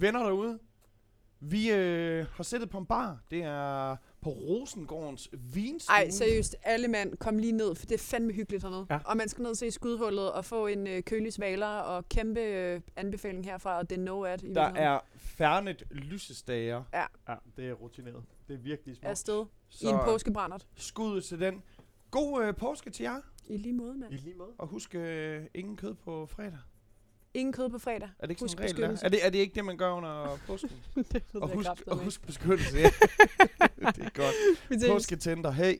Venner 0.00 0.22
derude, 0.22 0.58
vi 1.40 1.70
øh, 1.70 2.26
har 2.32 2.42
sættet 2.44 2.70
på 2.70 2.78
en 2.78 2.86
bar. 2.86 3.20
Det 3.30 3.42
er 3.42 3.96
på 4.20 4.30
Rosengårdens 4.30 5.28
vinstue. 5.32 5.94
Ej, 5.94 6.10
seriøst, 6.10 6.56
alle 6.62 6.88
mand, 6.88 7.16
kom 7.16 7.38
lige 7.38 7.52
ned, 7.52 7.74
for 7.74 7.86
det 7.86 7.94
er 7.94 7.98
fandme 7.98 8.32
hyggeligt 8.32 8.62
hernede. 8.62 8.86
Ja. 8.90 8.98
Og 9.04 9.16
man 9.16 9.28
skal 9.28 9.42
ned 9.42 9.50
og 9.50 9.56
se 9.56 9.70
skudhullet 9.70 10.32
og 10.32 10.44
få 10.44 10.66
en 10.66 10.86
øh, 10.86 11.02
kølig 11.02 11.32
svaler 11.32 11.66
og 11.66 12.08
kæmpe 12.08 12.40
øh, 12.40 12.80
anbefaling 12.96 13.44
herfra, 13.44 13.78
og 13.78 13.90
det 13.90 13.98
er 13.98 14.02
no 14.02 14.24
ad 14.24 14.42
i 14.42 14.54
Der 14.54 14.62
er 14.62 15.00
færnet 15.16 15.82
lysestager. 15.90 16.82
Ja, 16.94 17.04
det 17.56 17.68
er 17.68 17.72
rutineret. 17.72 18.22
Det 18.48 18.54
er 18.54 18.58
virkelig 18.58 18.96
smukt. 18.96 19.06
afsted 19.10 19.44
i 19.70 19.74
Så 19.74 19.88
en 19.90 19.96
påskebrændert. 20.04 20.66
skud 20.76 21.20
til 21.20 21.40
den. 21.40 21.62
God 22.10 22.44
øh, 22.44 22.54
påske 22.56 22.90
til 22.90 23.02
jer. 23.02 23.20
I 23.46 23.56
lige 23.56 23.72
måde, 23.74 23.94
mand. 23.98 24.12
I 24.12 24.16
lige 24.16 24.34
måde. 24.36 24.50
Og 24.58 24.66
husk, 24.66 24.94
øh, 24.94 25.44
ingen 25.54 25.76
kød 25.76 25.94
på 25.94 26.26
fredag. 26.26 26.58
Ingen 27.38 27.52
kød 27.52 27.68
på 27.68 27.78
fredag. 27.78 28.08
Er 28.18 28.26
det 28.26 28.30
ikke 28.30 28.40
Husk 28.40 28.52
sådan 28.52 28.70
en 28.70 28.84
regel, 28.84 28.98
er 29.02 29.08
det, 29.08 29.26
er 29.26 29.30
det 29.30 29.38
ikke 29.38 29.54
det, 29.54 29.64
man 29.64 29.76
gør 29.76 29.92
under 29.92 30.38
påsken? 30.46 30.70
det 30.94 31.22
ved 31.32 31.40
og, 31.42 31.48
jeg 31.48 31.56
husk, 31.56 31.70
og 31.86 31.96
husk 31.96 32.26
beskyttelse. 32.26 32.78
ja. 32.78 32.84
det 33.96 34.04
er 34.04 34.10
godt. 34.14 34.90
Påsketænder, 34.90 35.50
hey. 35.50 35.74